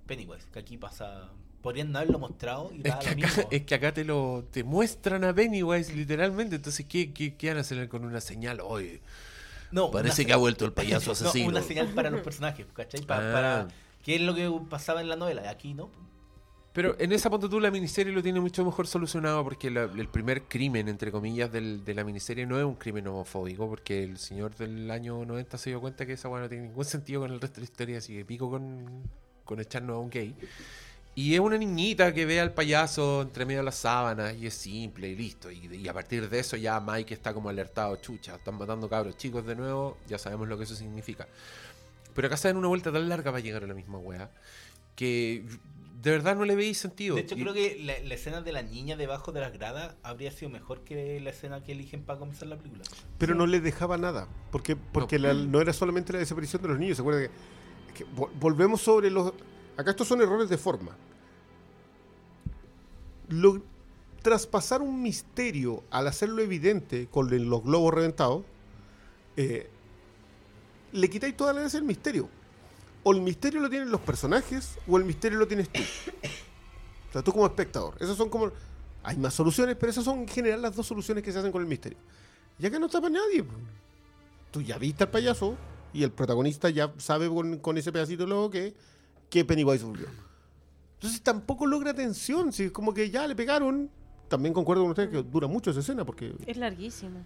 Pennywise, 0.07 0.45
que 0.53 0.60
aquí 0.60 0.77
pasa... 0.77 1.30
Podrían 1.61 1.91
no 1.91 1.97
haberlo 1.99 2.19
mostrado 2.19 2.72
y 2.73 2.77
Es 2.88 2.95
que, 2.95 3.15
lo 3.18 3.27
acá, 3.27 3.47
es 3.51 3.61
que 3.65 3.76
acá 3.76 3.93
te 3.93 4.06
lo 4.06 4.45
te 4.49 4.64
muestran 4.64 5.26
a 5.26 5.34
Pennywise 5.35 5.93
literalmente, 5.93 6.56
entonces 6.56 6.85
¿qué, 6.88 7.11
qué, 7.11 7.35
qué 7.35 7.49
van 7.49 7.57
a 7.57 7.61
hacer 7.61 7.89
con 7.89 8.06
una 8.06 8.22
señal? 8.22 8.61
Oye, 8.61 9.01
No, 9.72 9.91
parece 9.91 10.26
que 10.26 10.31
ha 10.31 10.38
vuelto 10.38 10.64
el 10.64 10.72
payaso 10.72 11.07
no, 11.07 11.11
asesino. 11.11 11.49
una 11.49 11.61
señal 11.61 11.89
para 11.89 12.10
los 12.10 12.22
personajes, 12.22 12.65
¿cachai? 12.73 13.01
Pa- 13.01 13.18
Ah. 13.18 13.34
Para, 13.34 13.68
¿Qué 14.10 14.15
es 14.15 14.22
lo 14.22 14.34
que 14.34 14.52
pasaba 14.72 15.02
en 15.02 15.07
la 15.07 15.15
novela? 15.15 15.48
Aquí 15.48 15.76
no. 15.76 15.91
Pero 16.73 16.95
en 16.98 17.11
esa 17.11 17.30
punto 17.30 17.48
tú 17.48 17.60
la 17.60 17.69
miniserie 17.69 18.11
lo 18.11 18.23
tiene 18.23 18.40
mucho 18.40 18.65
mejor 18.65 18.88
solucionado 18.88 19.44
porque 19.44 19.69
la- 19.69 19.84
el 19.84 20.07
primer 20.07 20.45
crimen, 20.45 20.88
entre 20.88 21.11
comillas, 21.11 21.52
del- 21.52 21.86
de 21.86 21.94
la 21.94 22.03
miniserie 22.03 22.48
no 22.48 22.57
es 22.57 22.65
un 22.65 22.73
crimen 22.73 23.06
homofóbico 23.06 23.69
porque 23.69 24.03
el 24.03 24.18
señor 24.18 24.56
del 24.56 24.90
año 24.90 25.23
90 25.26 25.60
se 25.60 25.69
dio 25.69 25.80
cuenta 25.80 26.07
que 26.07 26.14
esa 26.14 26.27
weá 26.27 26.41
no 26.41 26.49
tiene 26.49 26.69
ningún 26.69 26.86
sentido 26.86 27.22
con 27.22 27.31
el 27.31 27.40
resto 27.40 27.57
de 27.57 27.61
la 27.61 27.65
historia, 27.65 27.98
así 27.99 28.15
que 28.15 28.26
pico 28.26 28.49
con, 28.49 29.03
con 29.45 29.60
echarnos 29.60 29.95
a 29.98 29.99
un 29.99 30.10
gay. 30.10 30.34
Y 31.14 31.36
es 31.36 31.40
una 31.40 31.60
niñita 31.60 32.11
que 32.11 32.26
ve 32.26 32.40
al 32.40 32.52
payaso 32.56 33.22
entre 33.22 33.45
medio 33.45 33.60
de 33.60 33.65
las 33.65 33.76
sábanas 33.76 34.34
y 34.36 34.48
es 34.48 34.56
simple 34.56 35.07
y 35.10 35.15
listo. 35.15 35.52
Y, 35.52 35.68
y 35.76 35.88
a 35.88 35.94
partir 35.94 36.27
de 36.27 36.40
eso 36.40 36.57
ya 36.57 36.80
Mike 36.80 37.14
está 37.14 37.31
como 37.31 37.49
alertado, 37.49 37.95
chucha, 37.98 38.38
están 38.38 38.57
matando 38.57 38.90
cabros 38.90 39.18
chicos 39.18 39.45
de 39.45 39.56
nuevo, 39.56 39.98
ya 40.07 40.18
sabemos 40.18 40.48
lo 40.48 40.57
que 40.57 40.64
eso 40.64 40.73
significa. 40.73 41.27
Pero 42.20 42.28
acá 42.28 42.36
se 42.36 42.50
dan 42.50 42.58
una 42.58 42.68
vuelta 42.68 42.91
tan 42.91 43.08
larga 43.08 43.32
para 43.32 43.41
llegar 43.41 43.64
a 43.64 43.68
la 43.68 43.74
misma 43.74 43.98
wea 43.98 44.30
que 44.98 45.46
de 46.02 46.12
verdad 46.12 46.36
no 46.36 46.44
le 46.44 46.54
veis 46.54 46.78
sentido. 46.78 47.16
De 47.16 47.22
hecho, 47.22 47.36
Y- 47.38 47.41
creo 47.44 47.54
que 47.54 47.80
la, 47.82 47.98
la 48.06 48.14
escena 48.14 48.41
de 48.41 48.52
la 48.52 48.62
niña 48.62 48.98
debajo 48.98 49.32
de 49.32 49.40
las 49.40 49.54
gradas 49.54 49.96
habría 50.04 50.30
sido 50.32 50.50
mejor 50.52 50.82
que 50.84 51.22
la 51.22 51.30
escena 51.30 51.64
que 51.64 51.72
eligen 51.72 52.04
para 52.04 52.20
comenzar 52.20 52.50
la 52.50 52.58
película. 52.58 52.84
Pero 53.18 53.36
no 53.36 53.48
le 53.48 53.62
dejaba 53.62 53.98
nada. 53.98 54.28
Porque, 54.52 54.76
porque 54.76 55.18
la- 55.18 55.34
no 55.34 55.62
era 55.62 55.72
solamente 55.72 56.12
la 56.12 56.20
desaparición 56.20 56.62
de 56.62 56.68
los 56.68 56.78
niños. 56.78 56.98
¿Se 56.98 57.04
acuerdan 57.04 57.30
que, 57.94 58.04
que 58.04 58.06
vol- 58.12 58.32
volvemos 58.38 58.82
sobre 58.82 59.10
los. 59.10 59.32
Acá 59.78 59.91
estos 59.91 60.06
son 60.06 60.20
errores 60.22 60.50
de 60.50 60.58
forma. 60.58 60.98
Lo- 63.30 63.64
traspasar 64.22 64.82
un 64.82 65.02
misterio 65.02 65.86
al 65.90 66.06
hacerlo 66.08 66.41
evidente 66.41 67.08
con 67.08 67.32
el- 67.34 67.44
los 67.50 67.64
globos 67.64 67.94
reventados, 67.94 68.44
eh, 69.38 69.70
le 70.91 71.10
quitáis 71.10 71.36
toda 71.36 71.53
la 71.53 71.61
gracia 71.61 71.80
del 71.80 71.88
misterio. 71.88 72.30
O 73.03 73.11
el 73.14 73.22
misterio 73.22 73.61
lo 73.61 73.70
tienen 73.70 73.90
los 73.91 74.02
personajes 74.02 74.78
o 74.88 74.98
el 74.98 75.06
misterio 75.06 75.40
lo 75.40 75.48
tienes 75.48 75.70
tú. 75.70 75.82
O 75.82 77.14
sea, 77.14 77.24
tú 77.24 77.32
como 77.32 77.45
espectador. 77.45 77.95
Esas 77.99 78.18
son 78.18 78.30
como. 78.30 78.52
Hay 79.02 79.18
más 79.18 79.34
soluciones, 79.34 79.76
pero 79.80 79.91
esas 79.91 80.03
son 80.03 80.20
en 80.20 80.28
general 80.28 80.61
las 80.61 80.76
dos 80.76 80.86
soluciones 80.86 81.24
que 81.24 81.32
se 81.32 81.40
hacen 81.40 81.52
con 81.52 81.61
el 81.61 81.68
misterio. 81.68 81.98
Ya 82.57 82.70
que 82.70 82.80
no 82.80 82.88
está 82.88 82.99
para 82.99 83.14
nadie. 83.14 83.45
Tú 84.52 84.61
ya 84.61 84.78
viste 84.78 85.06
al 85.06 85.10
payaso 85.10 85.56
y 85.94 86.03
el 86.03 86.11
protagonista 86.11 86.70
ya 86.70 86.94
sabe 86.98 87.30
con, 87.30 87.60
con 87.60 87.78
ese 87.78 87.91
pedacito 87.91 88.28
logo 88.28 88.49
que, 88.49 88.76
que 89.30 89.45
Pennywise 89.45 89.86
volvió. 89.86 90.07
Entonces 90.95 91.22
tampoco 91.22 91.66
logra 91.66 91.94
tensión. 91.94 92.52
Si 92.52 92.64
es 92.64 92.72
como 92.72 92.94
que 92.94 93.10
ya 93.10 93.28
le 93.28 93.36
pegaron. 93.36 93.90
También 94.28 94.53
concuerdo 94.53 94.84
con 94.84 94.91
ustedes 94.91 95.10
que 95.10 95.24
dura 95.24 95.48
mucho 95.48 95.72
esa 95.72 95.80
escena 95.80 96.06
porque. 96.06 96.36
Es 96.45 96.57
larguísima. 96.57 97.24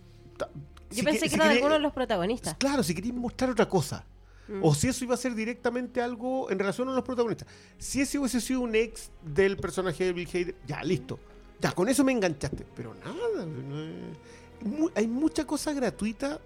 Yo 0.94 1.00
si 1.00 1.06
pensé 1.06 1.20
que- 1.20 1.26
que 1.26 1.30
si 1.30 1.36
era 1.36 1.46
de 1.48 1.56
alguno 1.56 1.74
de 1.74 1.80
los 1.80 1.94
protagonistas. 1.94 2.56
Claro, 2.58 2.84
si 2.84 2.94
queréis 2.96 3.14
mostrar 3.14 3.50
otra 3.52 3.68
cosa. 3.68 4.06
Mm. 4.48 4.60
O 4.62 4.76
si 4.76 4.88
eso 4.90 5.04
iba 5.06 5.14
a 5.14 5.18
ser 5.18 5.36
directamente 5.36 6.02
algo 6.02 6.52
en 6.52 6.60
relación 6.60 6.90
a 6.90 6.94
los 6.94 7.04
protagonistas. 7.04 7.48
Si 7.78 8.02
ese 8.02 8.20
hubiese 8.20 8.42
sido 8.42 8.60
un 8.62 8.76
ex 8.76 9.10
del 9.22 9.56
personaje 9.58 10.04
de 10.04 10.14
Bill 10.14 10.28
Hader, 10.28 10.56
ya, 10.68 10.84
listo. 10.84 11.20
Ya, 11.62 11.72
con 11.72 11.88
eso 11.88 12.04
me 12.04 12.12
enganchaste. 12.12 12.66
Pero 12.76 12.94
nada. 12.96 13.46
no 13.46 13.84
es- 13.84 14.68
mu- 14.68 14.90
hay 14.96 15.08
mucha 15.08 15.46
cosa 15.46 15.72
gratuita 15.74 16.40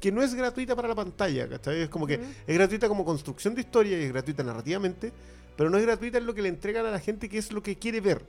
que 0.00 0.10
no 0.10 0.22
es 0.22 0.34
gratuita 0.34 0.74
para 0.74 0.88
la 0.88 0.94
pantalla, 0.96 1.48
¿cachai? 1.48 1.82
Es 1.82 1.88
como 1.88 2.06
que 2.06 2.14
es 2.14 2.54
gratuita 2.56 2.88
como 2.88 3.04
construcción 3.04 3.54
de 3.54 3.60
historia 3.60 3.98
y 4.00 4.04
es 4.04 4.12
gratuita 4.12 4.42
narrativamente, 4.42 5.12
pero 5.56 5.70
no 5.70 5.78
es 5.78 5.84
gratuita 5.84 6.18
en 6.18 6.26
lo 6.26 6.34
que 6.34 6.42
le 6.42 6.48
entregan 6.48 6.84
a 6.86 6.90
la 6.90 6.98
gente 6.98 7.28
que 7.28 7.38
es 7.38 7.52
lo 7.52 7.62
que 7.62 7.76
quiere 7.78 8.00
ver. 8.00 8.24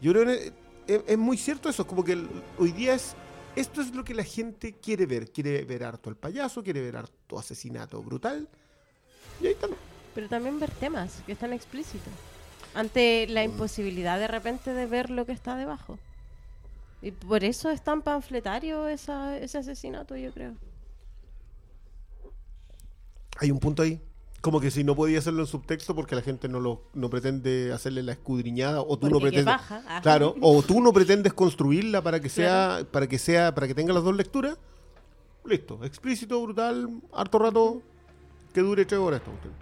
Yo 0.00 0.12
creo 0.12 0.24
que 0.24 0.52
es, 0.86 1.02
es 1.06 1.18
muy 1.18 1.36
cierto 1.36 1.68
eso, 1.68 1.82
es 1.82 1.88
como 1.88 2.02
que 2.04 2.12
el- 2.12 2.28
hoy 2.58 2.72
día 2.72 2.94
es 2.94 3.14
esto 3.56 3.80
es 3.80 3.94
lo 3.94 4.04
que 4.04 4.14
la 4.14 4.24
gente 4.24 4.74
quiere 4.74 5.06
ver. 5.06 5.30
Quiere 5.30 5.64
ver 5.64 5.84
harto 5.84 6.10
al 6.10 6.16
payaso, 6.16 6.62
quiere 6.62 6.80
ver 6.80 6.96
harto 6.96 7.38
asesinato 7.38 8.02
brutal. 8.02 8.48
Y 9.40 9.46
ahí 9.46 9.52
están. 9.52 9.70
Pero 10.14 10.28
también 10.28 10.58
ver 10.58 10.70
temas 10.72 11.22
que 11.26 11.32
están 11.32 11.52
explícitos. 11.52 12.12
Ante 12.74 13.26
la 13.28 13.42
imposibilidad 13.44 14.18
de 14.18 14.28
repente 14.28 14.72
de 14.72 14.86
ver 14.86 15.10
lo 15.10 15.26
que 15.26 15.32
está 15.32 15.56
debajo. 15.56 15.98
Y 17.02 17.12
por 17.12 17.44
eso 17.44 17.70
es 17.70 17.82
tan 17.82 18.02
panfletario 18.02 18.86
esa- 18.86 19.36
ese 19.38 19.58
asesinato, 19.58 20.16
yo 20.16 20.32
creo. 20.32 20.54
Hay 23.38 23.50
un 23.50 23.58
punto 23.58 23.82
ahí. 23.82 24.00
Como 24.40 24.60
que 24.60 24.70
si 24.70 24.84
no 24.84 24.96
podía 24.96 25.18
hacerlo 25.18 25.40
en 25.42 25.46
subtexto 25.46 25.94
porque 25.94 26.14
la 26.14 26.22
gente 26.22 26.48
no 26.48 26.60
lo 26.60 26.82
no 26.94 27.10
pretende 27.10 27.72
hacerle 27.72 28.02
la 28.02 28.12
escudriñada 28.12 28.80
o 28.80 28.98
tú 28.98 29.08
no 29.08 29.18
Porque 29.18 29.30
pretendes 29.30 29.56
claro 30.02 30.34
o 30.40 30.62
tú 30.62 30.80
no 30.80 30.92
pretendes 30.92 31.32
construirla 31.34 32.02
para 32.02 32.20
que 32.20 32.28
sea 32.30 32.86
para 32.90 33.06
que 33.06 33.18
sea 33.18 33.54
para 33.54 33.66
que 33.68 33.74
tenga 33.74 33.92
las 33.92 34.02
dos 34.02 34.16
lecturas 34.16 34.56
listo 35.44 35.84
explícito 35.84 36.40
brutal 36.42 36.88
harto 37.12 37.38
rato 37.38 37.82
que 38.54 38.60
dure 38.60 38.84
tres 38.86 39.00
horas 39.00 39.20
esta 39.20 39.30
cuestión. 39.30 39.54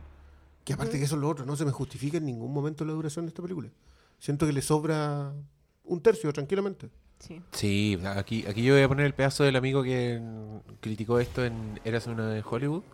que 0.65 0.73
aparte 0.73 0.99
que 0.99 1.05
eso 1.05 1.17
es 1.17 1.21
lo 1.21 1.29
otro 1.29 1.45
no 1.45 1.57
se 1.57 1.65
me 1.65 1.73
justifica 1.73 2.19
en 2.19 2.27
ningún 2.27 2.53
momento 2.53 2.85
la 2.85 2.93
duración 2.93 3.25
de 3.25 3.31
esta 3.31 3.43
película 3.43 3.69
siento 4.19 4.47
que 4.47 4.53
le 4.53 4.63
sobra 4.63 5.33
un 5.85 6.01
tercio 6.01 6.33
tranquilamente 6.33 6.89
Sí. 7.21 7.43
Sí, 7.51 7.99
aquí, 8.05 8.45
aquí 8.47 8.63
yo 8.63 8.75
voy 8.75 8.83
a 8.85 8.87
poner 8.89 9.05
el 9.05 9.13
pedazo 9.13 9.43
del 9.43 9.57
amigo 9.57 9.83
que 9.83 10.21
mm, 10.23 10.75
criticó 10.81 11.19
esto 11.19 11.45
en 11.45 11.81
Eras 11.85 12.07
una 12.07 12.29
de 12.29 12.45
Hollywood. 12.49 12.85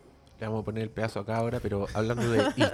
Le 0.44 0.48
vamos 0.48 0.60
a 0.60 0.64
poner 0.66 0.82
el 0.82 0.90
pedazo 0.90 1.20
acá 1.20 1.36
ahora, 1.38 1.58
pero 1.58 1.86
hablando 1.94 2.30
de 2.30 2.40
It. 2.56 2.68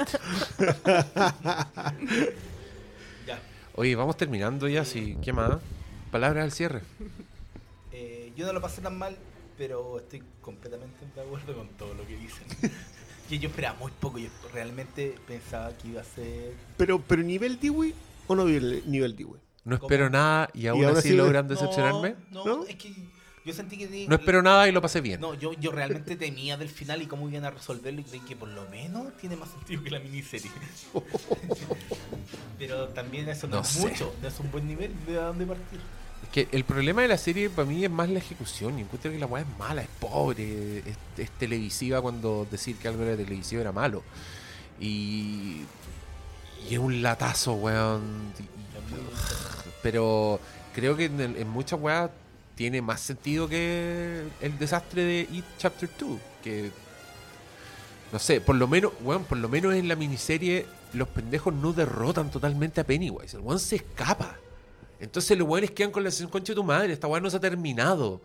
Ya. 3.28 3.40
Oye, 3.76 3.94
vamos 3.94 4.16
terminando 4.16 4.66
ya, 4.66 4.84
sí. 4.84 5.16
¿Qué 5.22 5.32
más? 5.32 5.58
Palabras 6.10 6.42
al 6.44 6.52
cierre. 6.52 6.82
Eh, 7.92 8.32
yo 8.36 8.46
no 8.46 8.52
lo 8.52 8.60
pasé 8.60 8.80
tan 8.80 8.96
mal, 8.96 9.16
pero 9.58 9.98
estoy 9.98 10.22
completamente 10.40 11.04
de 11.12 11.20
acuerdo 11.22 11.56
con 11.56 11.68
todo 11.70 11.92
lo 11.94 12.06
que 12.06 12.16
dicen. 12.16 12.46
que 13.28 13.38
yo 13.40 13.48
esperaba 13.48 13.76
muy 13.80 13.90
poco, 13.90 14.18
yo 14.18 14.28
realmente 14.54 15.16
pensaba 15.26 15.76
que 15.76 15.88
iba 15.88 16.00
a 16.00 16.04
ser... 16.04 16.54
pero 16.76 17.00
pero 17.00 17.22
nivel 17.24 17.58
Dewey 17.58 17.92
o 18.28 18.36
no 18.36 18.44
nivel, 18.44 18.84
nivel 18.86 19.16
Dewey 19.16 19.40
No 19.64 19.74
espero 19.74 20.08
nada 20.08 20.48
y 20.54 20.68
aún, 20.68 20.84
aún 20.84 20.96
así, 20.98 21.08
así- 21.08 21.16
logran 21.16 21.48
decepcionarme. 21.48 22.14
No, 22.30 22.44
¿No? 22.44 22.56
no, 22.58 22.64
es 22.64 22.76
que 22.76 22.94
yo 23.44 23.52
sentí 23.54 23.78
que... 23.78 24.06
No 24.08 24.16
espero 24.16 24.42
nada 24.42 24.68
y 24.68 24.72
lo 24.72 24.82
pasé 24.82 25.00
bien. 25.00 25.20
No, 25.20 25.34
yo, 25.34 25.52
yo 25.54 25.70
realmente 25.72 26.16
temía 26.16 26.56
del 26.56 26.68
final 26.68 27.00
y 27.02 27.06
cómo 27.06 27.28
iban 27.28 27.44
a 27.44 27.50
resolverlo 27.50 28.00
y 28.00 28.04
creí 28.04 28.20
que 28.20 28.36
por 28.36 28.48
lo 28.48 28.68
menos 28.68 29.16
tiene 29.16 29.36
más 29.36 29.50
sentido 29.50 29.82
que 29.82 29.90
la 29.90 29.98
miniserie. 29.98 30.50
Pero 32.58 32.88
también 32.88 33.28
eso 33.28 33.46
no, 33.46 33.56
No 33.56 33.62
es 33.62 33.68
sé. 33.68 33.80
mucho, 33.80 34.14
no 34.20 34.28
es 34.28 34.40
un 34.40 34.50
buen 34.50 34.66
nivel 34.66 34.92
de 35.06 35.18
a 35.18 35.22
dónde 35.26 35.46
partir. 35.46 35.80
Es 36.22 36.28
que 36.28 36.48
el 36.52 36.64
problema 36.64 37.00
de 37.02 37.08
la 37.08 37.16
serie 37.16 37.48
para 37.48 37.66
mí 37.66 37.82
es 37.84 37.90
más 37.90 38.10
la 38.10 38.18
ejecución. 38.18 38.78
Y 38.78 38.82
encuentro 38.82 39.10
que 39.10 39.18
la 39.18 39.26
weá 39.26 39.42
es 39.42 39.58
mala, 39.58 39.82
es 39.82 39.88
pobre, 39.98 40.78
es, 40.80 40.96
es 41.16 41.30
televisiva 41.32 42.02
cuando 42.02 42.46
decir 42.50 42.76
que 42.76 42.88
algo 42.88 43.02
era 43.04 43.16
televisivo 43.16 43.62
era 43.62 43.72
malo. 43.72 44.02
Y, 44.78 45.62
y 46.68 46.72
es 46.74 46.78
un 46.78 47.00
latazo, 47.00 47.54
weón. 47.54 48.32
Pero 49.82 50.38
creo 50.74 50.94
que 50.96 51.06
en 51.06 51.48
muchas 51.48 51.80
weas 51.80 52.10
tiene 52.60 52.82
más 52.82 53.00
sentido 53.00 53.48
que 53.48 54.22
el 54.42 54.58
desastre 54.58 55.02
de 55.02 55.20
It 55.32 55.46
Chapter 55.56 55.88
2. 55.98 56.20
Que 56.44 56.70
no 58.12 58.18
sé, 58.18 58.42
por 58.42 58.54
lo 58.54 58.68
menos, 58.68 58.92
weón, 59.00 59.24
por 59.24 59.38
lo 59.38 59.48
menos 59.48 59.74
en 59.74 59.88
la 59.88 59.96
miniserie 59.96 60.66
los 60.92 61.08
pendejos 61.08 61.54
no 61.54 61.72
derrotan 61.72 62.30
totalmente 62.30 62.82
a 62.82 62.84
Pennywise. 62.84 63.38
El 63.38 63.44
weón 63.44 63.58
se 63.58 63.76
escapa. 63.76 64.36
Entonces 65.00 65.38
los 65.38 65.48
weones 65.48 65.70
quedan 65.70 65.90
con 65.90 66.04
la 66.04 66.10
sensación, 66.10 66.30
concha 66.30 66.52
de 66.52 66.56
tu 66.56 66.62
madre, 66.62 66.92
esta 66.92 67.06
weá 67.06 67.18
no 67.18 67.30
se 67.30 67.38
ha 67.38 67.40
terminado. 67.40 68.20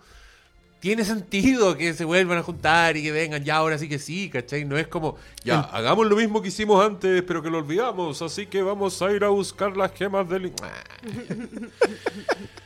Tiene 0.82 1.06
sentido 1.06 1.78
que 1.78 1.94
se 1.94 2.03
vuelvan 2.03 2.40
a 2.40 2.44
juntar 2.44 2.98
y 2.98 3.03
que 3.03 3.14
vengan 3.14 3.41
ya 3.41 3.56
ahora 3.56 3.78
sí 3.78 3.88
que 3.88 3.99
sí, 3.99 4.30
¿cachai? 4.30 4.66
No 4.66 4.78
es 4.78 4.90
como, 4.90 5.16
ya, 5.45 5.62
hagamos 5.62 6.07
lo 6.07 6.18
mismo 6.18 6.41
que 6.41 6.49
hicimos 6.49 6.86
antes, 6.86 7.24
pero 7.26 7.41
que 7.41 7.49
lo 7.49 7.60
olvidamos, 7.60 8.22
así 8.22 8.48
que 8.48 8.62
vamos 8.62 9.02
a 9.02 9.14
ir 9.14 9.24
a 9.24 9.30
buscar 9.30 9.78
las 9.78 9.94
gemas 9.94 10.28
del... 10.28 10.52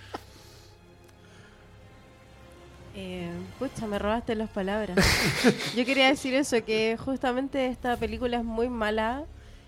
Eh, 3.01 3.31
pucha, 3.57 3.87
me 3.87 3.97
robaste 3.97 4.35
las 4.35 4.49
palabras. 4.49 4.97
Yo 5.75 5.85
quería 5.85 6.07
decir 6.07 6.33
eso, 6.33 6.65
que 6.65 6.97
justamente 6.97 7.67
esta 7.67 7.95
película 7.95 8.37
es 8.37 8.43
muy 8.43 8.67
mala 8.67 9.23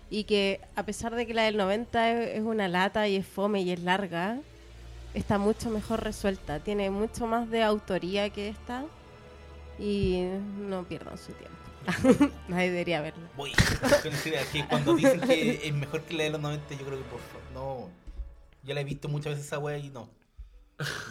y 0.10 0.26
que 0.26 0.60
a 0.76 0.84
pesar 0.84 1.16
de 1.16 1.26
que 1.26 1.34
la 1.34 1.44
del 1.44 1.56
90 1.56 2.12
es, 2.12 2.38
es 2.40 2.41
una 2.41 2.68
lata 2.68 3.08
y 3.08 3.16
es 3.16 3.26
fome 3.26 3.62
y 3.62 3.72
es 3.72 3.80
larga, 3.80 4.38
está 5.14 5.38
mucho 5.38 5.70
mejor 5.70 6.03
resuelta. 6.03 6.60
Tiene 6.60 6.90
mucho 6.90 7.26
más 7.26 7.49
de 7.49 7.64
autoría 7.64 8.30
que 8.32 8.49
esta 8.49 8.84
y 9.80 10.26
no 10.68 10.84
pierdan 10.84 11.18
su 11.18 11.32
tiempo. 11.32 12.32
Nadie 12.49 12.70
debería 12.70 12.99
verla. 12.99 13.30
Voy 13.38 13.53
que 14.52 14.66
cuando 14.68 14.94
dicen 14.94 15.22
que 15.22 15.68
es 15.68 15.74
mejor 15.74 16.02
que 16.02 16.16
la 16.16 16.24
de 16.24 16.30
los 16.32 16.41
90, 16.41 16.76
yo 16.76 16.86
creo 16.86 16.98
que 16.98 17.06
por 17.06 17.22
favor, 17.22 17.52
no. 17.53 17.90
Ya 18.64 18.74
la 18.74 18.82
he 18.82 18.84
visto 18.84 19.08
muchas 19.08 19.32
veces 19.32 19.45
esa 19.45 19.58
wea 19.58 19.78
y 19.78 19.90
no. 19.90 20.10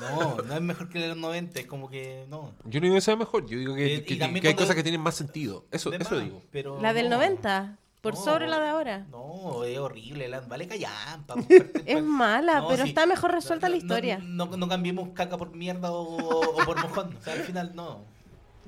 No, 0.01 0.37
no 0.43 0.55
es 0.55 0.61
mejor 0.61 0.89
que 0.89 0.99
la 0.99 1.05
de 1.05 1.09
los 1.11 1.19
90, 1.19 1.61
es 1.61 1.67
como 1.67 1.89
que 1.89 2.25
no. 2.29 2.53
Yo 2.65 2.81
no 2.81 2.85
digo 2.85 2.95
que 2.97 3.01
sea 3.01 3.17
mejor, 3.17 3.47
yo 3.47 3.59
digo 3.59 3.75
que, 3.75 3.97
Eh, 3.97 4.05
que- 4.05 4.15
hay 4.23 4.31
cuando- 4.31 4.57
cosas 4.57 4.75
que 4.77 4.83
tienen 4.83 5.01
más 5.01 5.15
sentido. 5.15 5.65
Eso, 5.71 5.93
eso 5.93 6.15
más, 6.15 6.25
digo. 6.25 6.43
Pero 6.51 6.81
La 6.81 6.93
del 6.93 7.09
no. 7.11 7.17
90, 7.17 7.77
por 8.01 8.15
No, 8.15 8.21
sobre 8.25 8.49
la 8.49 8.59
de 8.61 8.69
ahora. 8.69 9.07
No, 9.11 9.65
es 9.65 9.79
horrible, 9.79 10.29
la- 10.29 10.41
vale 10.41 10.67
callampa. 10.67 11.35
Es 11.87 12.03
mala, 12.03 12.61
No, 12.61 12.69
pero 12.69 12.83
sí. 12.85 12.89
está 12.91 13.07
mejor 13.07 13.33
resuelta 13.33 13.69
No, 13.69 13.73
la 13.73 13.77
historia. 13.77 14.19
No, 14.23 14.47
no, 14.47 14.57
no 14.57 14.69
cambiemos 14.69 15.11
caca 15.11 15.37
por 15.37 15.55
mierda 15.55 15.91
o, 15.93 16.41
o 16.41 16.65
por 16.65 16.81
mojón. 16.83 17.17
O 17.17 17.23
sea, 17.23 17.35
al 17.35 17.41
final 17.43 17.73
no. 17.75 18.01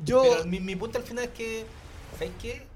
yo 0.05 0.23
Pero 0.23 0.45
mi, 0.45 0.61
mi 0.61 0.77
punto 0.77 0.99
al 0.99 1.05
final 1.05 1.24
es 1.24 1.31
que, 1.31 1.65
¿sabes 2.19 2.33
qué? 2.41 2.66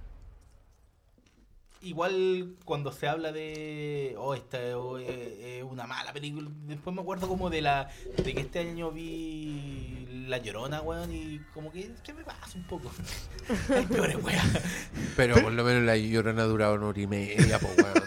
Igual 1.87 2.57
cuando 2.65 2.91
se 2.91 3.07
habla 3.07 3.31
de, 3.31 4.17
oh, 4.19 4.35
esta 4.35 4.61
es 4.61 4.75
oh, 4.75 4.99
eh, 4.99 5.59
es 5.59 5.63
una 5.65 5.87
mala 5.87 6.13
película, 6.13 6.51
después 6.67 6.95
me 6.97 7.01
acuerdo 7.03 7.29
como 7.29 7.49
de 7.49 7.63
la, 7.63 7.89
de 8.25 8.35
que 8.35 8.41
este 8.41 8.59
año 8.59 8.91
vi 8.91 10.05
La 10.27 10.39
Llorona, 10.39 10.81
weón, 10.83 11.13
y 11.13 11.41
como 11.55 11.71
que, 11.71 11.93
¿qué 12.03 12.13
me 12.13 12.25
pasa 12.25 12.57
un 12.57 12.65
poco? 12.65 12.91
Hay 13.73 13.87
peores 13.87 14.17
weas. 14.21 14.45
Pero 15.15 15.37
por 15.37 15.53
lo 15.53 15.63
menos 15.63 15.85
la 15.85 15.97
llorona 15.97 16.43
ha 16.43 16.47
durado 16.47 16.75
una 16.75 16.87
hora 16.89 17.01
y 17.01 17.07
media, 17.07 17.61
po, 17.61 17.69
weón. 17.77 18.03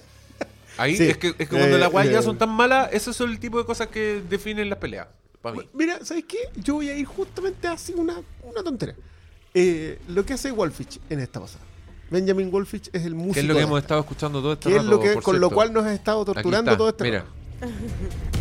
Ahí 0.78 0.96
Sí. 0.96 1.04
es 1.04 1.16
que, 1.18 1.28
es 1.28 1.34
que 1.36 1.46
cuando 1.46 1.76
Eh, 1.76 1.78
las 1.78 1.92
weas 1.92 2.10
ya 2.10 2.18
eh. 2.18 2.22
son 2.22 2.38
tan 2.38 2.50
malas, 2.50 2.88
esos 2.92 3.14
son 3.14 3.30
el 3.30 3.38
tipo 3.38 3.56
de 3.58 3.64
cosas 3.64 3.86
que 3.86 4.20
definen 4.28 4.68
las 4.68 4.80
peleas. 4.80 5.06
Para 5.40 5.56
mí. 5.56 5.68
Mira, 5.74 6.04
¿sabes 6.04 6.24
qué? 6.26 6.38
Yo 6.56 6.74
voy 6.74 6.88
a 6.88 6.96
ir 6.96 7.06
justamente 7.06 7.68
así 7.68 7.92
una, 7.92 8.20
una 8.42 8.64
tontería. 8.64 8.96
Eh, 9.54 10.00
lo 10.08 10.24
que 10.26 10.32
hace 10.32 10.50
Wolfich 10.50 10.98
en 11.08 11.20
esta 11.20 11.38
pasada. 11.38 11.64
Benjamin 12.12 12.50
Wolfich 12.50 12.90
es 12.92 13.04
el 13.04 13.14
músico. 13.14 13.34
Que 13.34 13.40
es 13.40 13.46
lo 13.46 13.54
que 13.54 13.62
hemos 13.62 13.78
esta. 13.78 13.86
estado 13.86 14.00
escuchando 14.02 14.40
todo 14.42 14.52
este 14.52 14.68
es 14.68 14.76
rato, 14.76 14.88
lo 14.88 15.00
que, 15.00 15.14
con 15.14 15.40
lo 15.40 15.50
cual 15.50 15.72
nos 15.72 15.84
ha 15.84 15.94
estado 15.94 16.24
torturando 16.24 16.76
todo 16.76 16.90
este 16.90 17.04
Mira. 17.04 17.24
rato. 17.60 17.72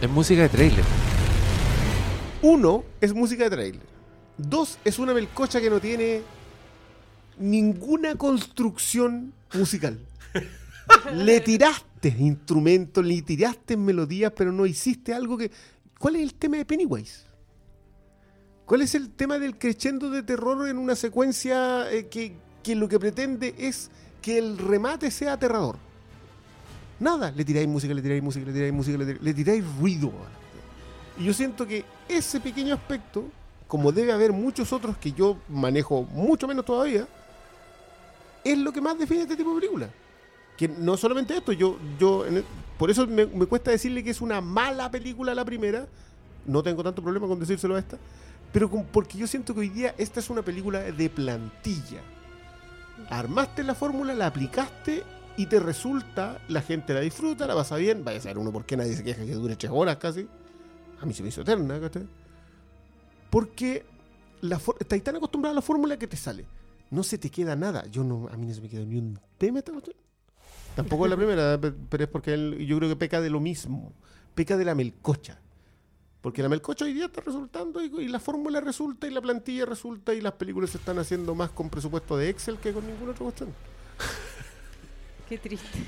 Es 0.00 0.08
música 0.08 0.42
de 0.42 0.48
trailer. 0.48 0.84
Uno, 2.42 2.84
es 3.00 3.12
música 3.12 3.42
de 3.44 3.50
trailer. 3.50 3.86
Dos, 4.36 4.78
es 4.84 5.00
una 5.00 5.12
melcocha 5.12 5.60
que 5.60 5.68
no 5.68 5.80
tiene 5.80 6.22
ninguna 7.36 8.14
construcción 8.14 9.32
musical. 9.54 9.98
le 11.14 11.40
tiraste 11.40 12.14
instrumentos, 12.16 13.04
le 13.04 13.22
tiraste 13.22 13.76
melodías, 13.76 14.32
pero 14.36 14.52
no 14.52 14.66
hiciste 14.66 15.12
algo 15.12 15.36
que... 15.36 15.50
¿Cuál 15.98 16.14
es 16.14 16.22
el 16.22 16.34
tema 16.34 16.58
de 16.58 16.64
Pennywise? 16.64 17.27
¿Cuál 18.68 18.82
es 18.82 18.94
el 18.94 19.08
tema 19.08 19.38
del 19.38 19.56
crescendo 19.56 20.10
de 20.10 20.22
terror 20.22 20.68
en 20.68 20.76
una 20.76 20.94
secuencia 20.94 21.90
eh, 21.90 22.08
que, 22.08 22.36
que 22.62 22.76
lo 22.76 22.86
que 22.86 23.00
pretende 23.00 23.54
es 23.56 23.90
que 24.20 24.36
el 24.36 24.58
remate 24.58 25.10
sea 25.10 25.32
aterrador? 25.32 25.76
Nada, 27.00 27.30
le 27.30 27.46
tiráis 27.46 27.66
música, 27.66 27.94
le 27.94 28.02
tiráis 28.02 28.22
música, 28.22 28.44
le 28.44 28.52
tiráis 28.52 28.74
música, 28.74 28.98
le 28.98 29.06
tiráis, 29.06 29.22
le 29.22 29.32
tiráis 29.32 29.64
ruido. 29.80 30.12
Y 31.18 31.24
yo 31.24 31.32
siento 31.32 31.66
que 31.66 31.82
ese 32.10 32.40
pequeño 32.40 32.74
aspecto, 32.74 33.24
como 33.66 33.90
debe 33.90 34.12
haber 34.12 34.34
muchos 34.34 34.70
otros 34.70 34.98
que 34.98 35.12
yo 35.12 35.38
manejo 35.48 36.02
mucho 36.02 36.46
menos 36.46 36.66
todavía, 36.66 37.08
es 38.44 38.58
lo 38.58 38.70
que 38.70 38.82
más 38.82 38.98
define 38.98 39.22
este 39.22 39.36
tipo 39.36 39.54
de 39.54 39.60
película. 39.62 39.88
Que 40.58 40.68
no 40.68 40.98
solamente 40.98 41.34
esto, 41.34 41.52
yo, 41.52 41.78
yo 41.98 42.26
por 42.78 42.90
eso 42.90 43.06
me, 43.06 43.24
me 43.24 43.46
cuesta 43.46 43.70
decirle 43.70 44.04
que 44.04 44.10
es 44.10 44.20
una 44.20 44.42
mala 44.42 44.90
película 44.90 45.34
la 45.34 45.46
primera. 45.46 45.86
No 46.44 46.62
tengo 46.62 46.82
tanto 46.82 47.02
problema 47.02 47.26
con 47.26 47.40
decírselo 47.40 47.74
a 47.74 47.78
esta. 47.78 47.96
Pero 48.52 48.68
porque 48.70 49.18
yo 49.18 49.26
siento 49.26 49.54
que 49.54 49.60
hoy 49.60 49.68
día 49.68 49.94
esta 49.98 50.20
es 50.20 50.30
una 50.30 50.42
película 50.42 50.80
de 50.80 51.10
plantilla. 51.10 52.00
Armaste 53.10 53.62
la 53.62 53.74
fórmula, 53.74 54.14
la 54.14 54.26
aplicaste 54.26 55.02
y 55.36 55.46
te 55.46 55.60
resulta, 55.60 56.40
la 56.48 56.62
gente 56.62 56.94
la 56.94 57.00
disfruta, 57.00 57.46
la 57.46 57.54
pasa 57.54 57.76
bien. 57.76 58.04
Vaya 58.04 58.18
a 58.18 58.22
saber 58.22 58.38
uno 58.38 58.50
por 58.52 58.64
qué 58.64 58.76
nadie 58.76 58.96
se 58.96 59.04
queja 59.04 59.24
que 59.24 59.34
dure 59.34 59.56
tres 59.56 59.70
horas 59.74 59.96
casi. 59.98 60.26
A 61.00 61.06
mí 61.06 61.14
se 61.14 61.22
me 61.22 61.28
hizo 61.28 61.42
eterna, 61.42 61.78
¿cachai? 61.80 62.06
Porque 63.30 63.84
la 64.40 64.60
estáis 64.80 65.04
tan 65.04 65.16
acostumbrado 65.16 65.52
a 65.52 65.56
la 65.56 65.62
fórmula 65.62 65.98
que 65.98 66.06
te 66.06 66.16
sale. 66.16 66.46
No 66.90 67.02
se 67.02 67.18
te 67.18 67.30
queda 67.30 67.54
nada. 67.54 67.84
Yo 67.86 68.02
no, 68.02 68.28
a 68.32 68.36
mí 68.36 68.46
no 68.46 68.54
se 68.54 68.60
me 68.62 68.68
quedó 68.68 68.84
ni 68.86 68.96
un 68.96 69.18
tema 69.36 69.58
esta 69.58 69.72
cuestión. 69.72 69.96
Tampoco 70.74 71.04
es 71.04 71.10
la 71.10 71.16
primera, 71.16 71.58
pe- 71.60 71.72
pero 71.88 72.04
es 72.04 72.10
porque 72.10 72.64
yo 72.66 72.78
creo 72.78 72.88
que 72.88 72.96
peca 72.96 73.20
de 73.20 73.30
lo 73.30 73.40
mismo. 73.40 73.92
Peca 74.34 74.56
de 74.56 74.64
la 74.64 74.74
melcocha. 74.74 75.38
Porque 76.28 76.42
la 76.42 76.50
melcocha 76.50 76.84
hoy 76.84 76.92
día 76.92 77.06
está 77.06 77.22
resultando 77.22 77.82
y, 77.82 77.86
y 78.02 78.08
la 78.08 78.20
fórmula 78.20 78.60
resulta 78.60 79.06
y 79.06 79.10
la 79.10 79.22
plantilla 79.22 79.64
resulta 79.64 80.12
y 80.12 80.20
las 80.20 80.34
películas 80.34 80.68
se 80.68 80.76
están 80.76 80.98
haciendo 80.98 81.34
más 81.34 81.48
con 81.48 81.70
presupuesto 81.70 82.18
de 82.18 82.28
Excel 82.28 82.58
que 82.58 82.70
con 82.74 82.86
ninguna 82.86 83.12
otra 83.12 83.24
cuestión. 83.24 83.54
Qué 85.26 85.38
triste. 85.38 85.78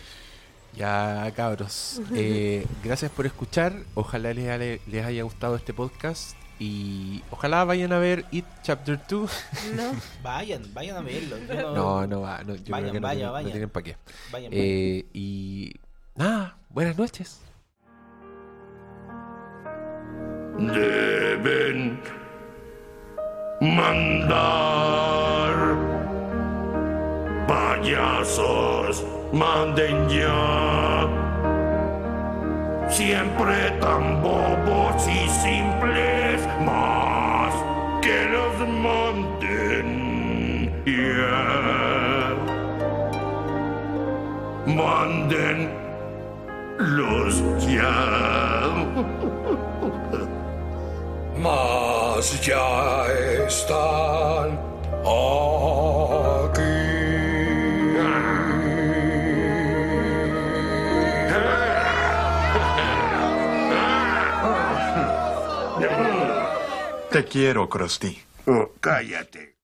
Ya, 0.75 1.31
cabros. 1.37 2.01
eh, 2.15 2.67
gracias 2.83 3.11
por 3.11 3.27
escuchar. 3.27 3.75
Ojalá 3.93 4.33
les, 4.33 4.49
haya- 4.49 4.81
les 4.87 5.05
haya 5.05 5.23
gustado 5.25 5.57
este 5.57 5.75
podcast. 5.75 6.35
Y 6.59 7.23
ojalá 7.31 7.65
vayan 7.67 7.93
a 7.93 7.99
ver 7.99 8.25
It 8.31 8.47
Chapter 8.62 8.99
2. 9.11 9.31
No. 9.77 9.93
Vayan, 10.23 10.62
vayan 10.73 10.97
a 10.97 11.01
verlo. 11.03 11.37
No, 11.75 12.07
no 12.07 12.23
va. 12.23 12.43
No, 12.45 12.55
yo 12.55 12.62
creo 12.65 12.73
Vayan, 12.73 12.93
que 12.93 13.01
no, 13.01 13.09
tienen, 13.11 13.27
no 13.27 13.33
vaya. 13.33 13.51
tienen 13.51 13.69
para 13.69 13.85
qué. 13.85 13.97
Vayan, 14.33 14.51
Eh, 14.55 15.05
y 15.12 15.75
nada, 16.17 16.57
buenas 16.71 16.97
noches. 16.97 17.41
Deben 20.69 21.99
mandar 23.61 25.55
payasos 27.49 29.05
manden 29.32 30.09
ya. 30.09 31.09
Siempre 32.89 33.70
tan 33.81 34.20
bobos 34.20 35.09
y 35.09 35.28
simples 35.28 36.47
más 36.66 37.55
que 38.03 38.28
los 38.28 38.69
manden. 38.69 40.11
Ya 40.85 42.35
manden 44.66 45.70
los 46.78 47.43
ya 47.66 47.97
mas 51.41 52.41
ya 52.45 53.07
están 53.47 54.59
aquí. 55.05 56.61
Te 67.11 67.25
quiero, 67.25 67.69
Krusty. 67.69 68.23
Oh, 68.47 68.71
cállate. 68.81 69.49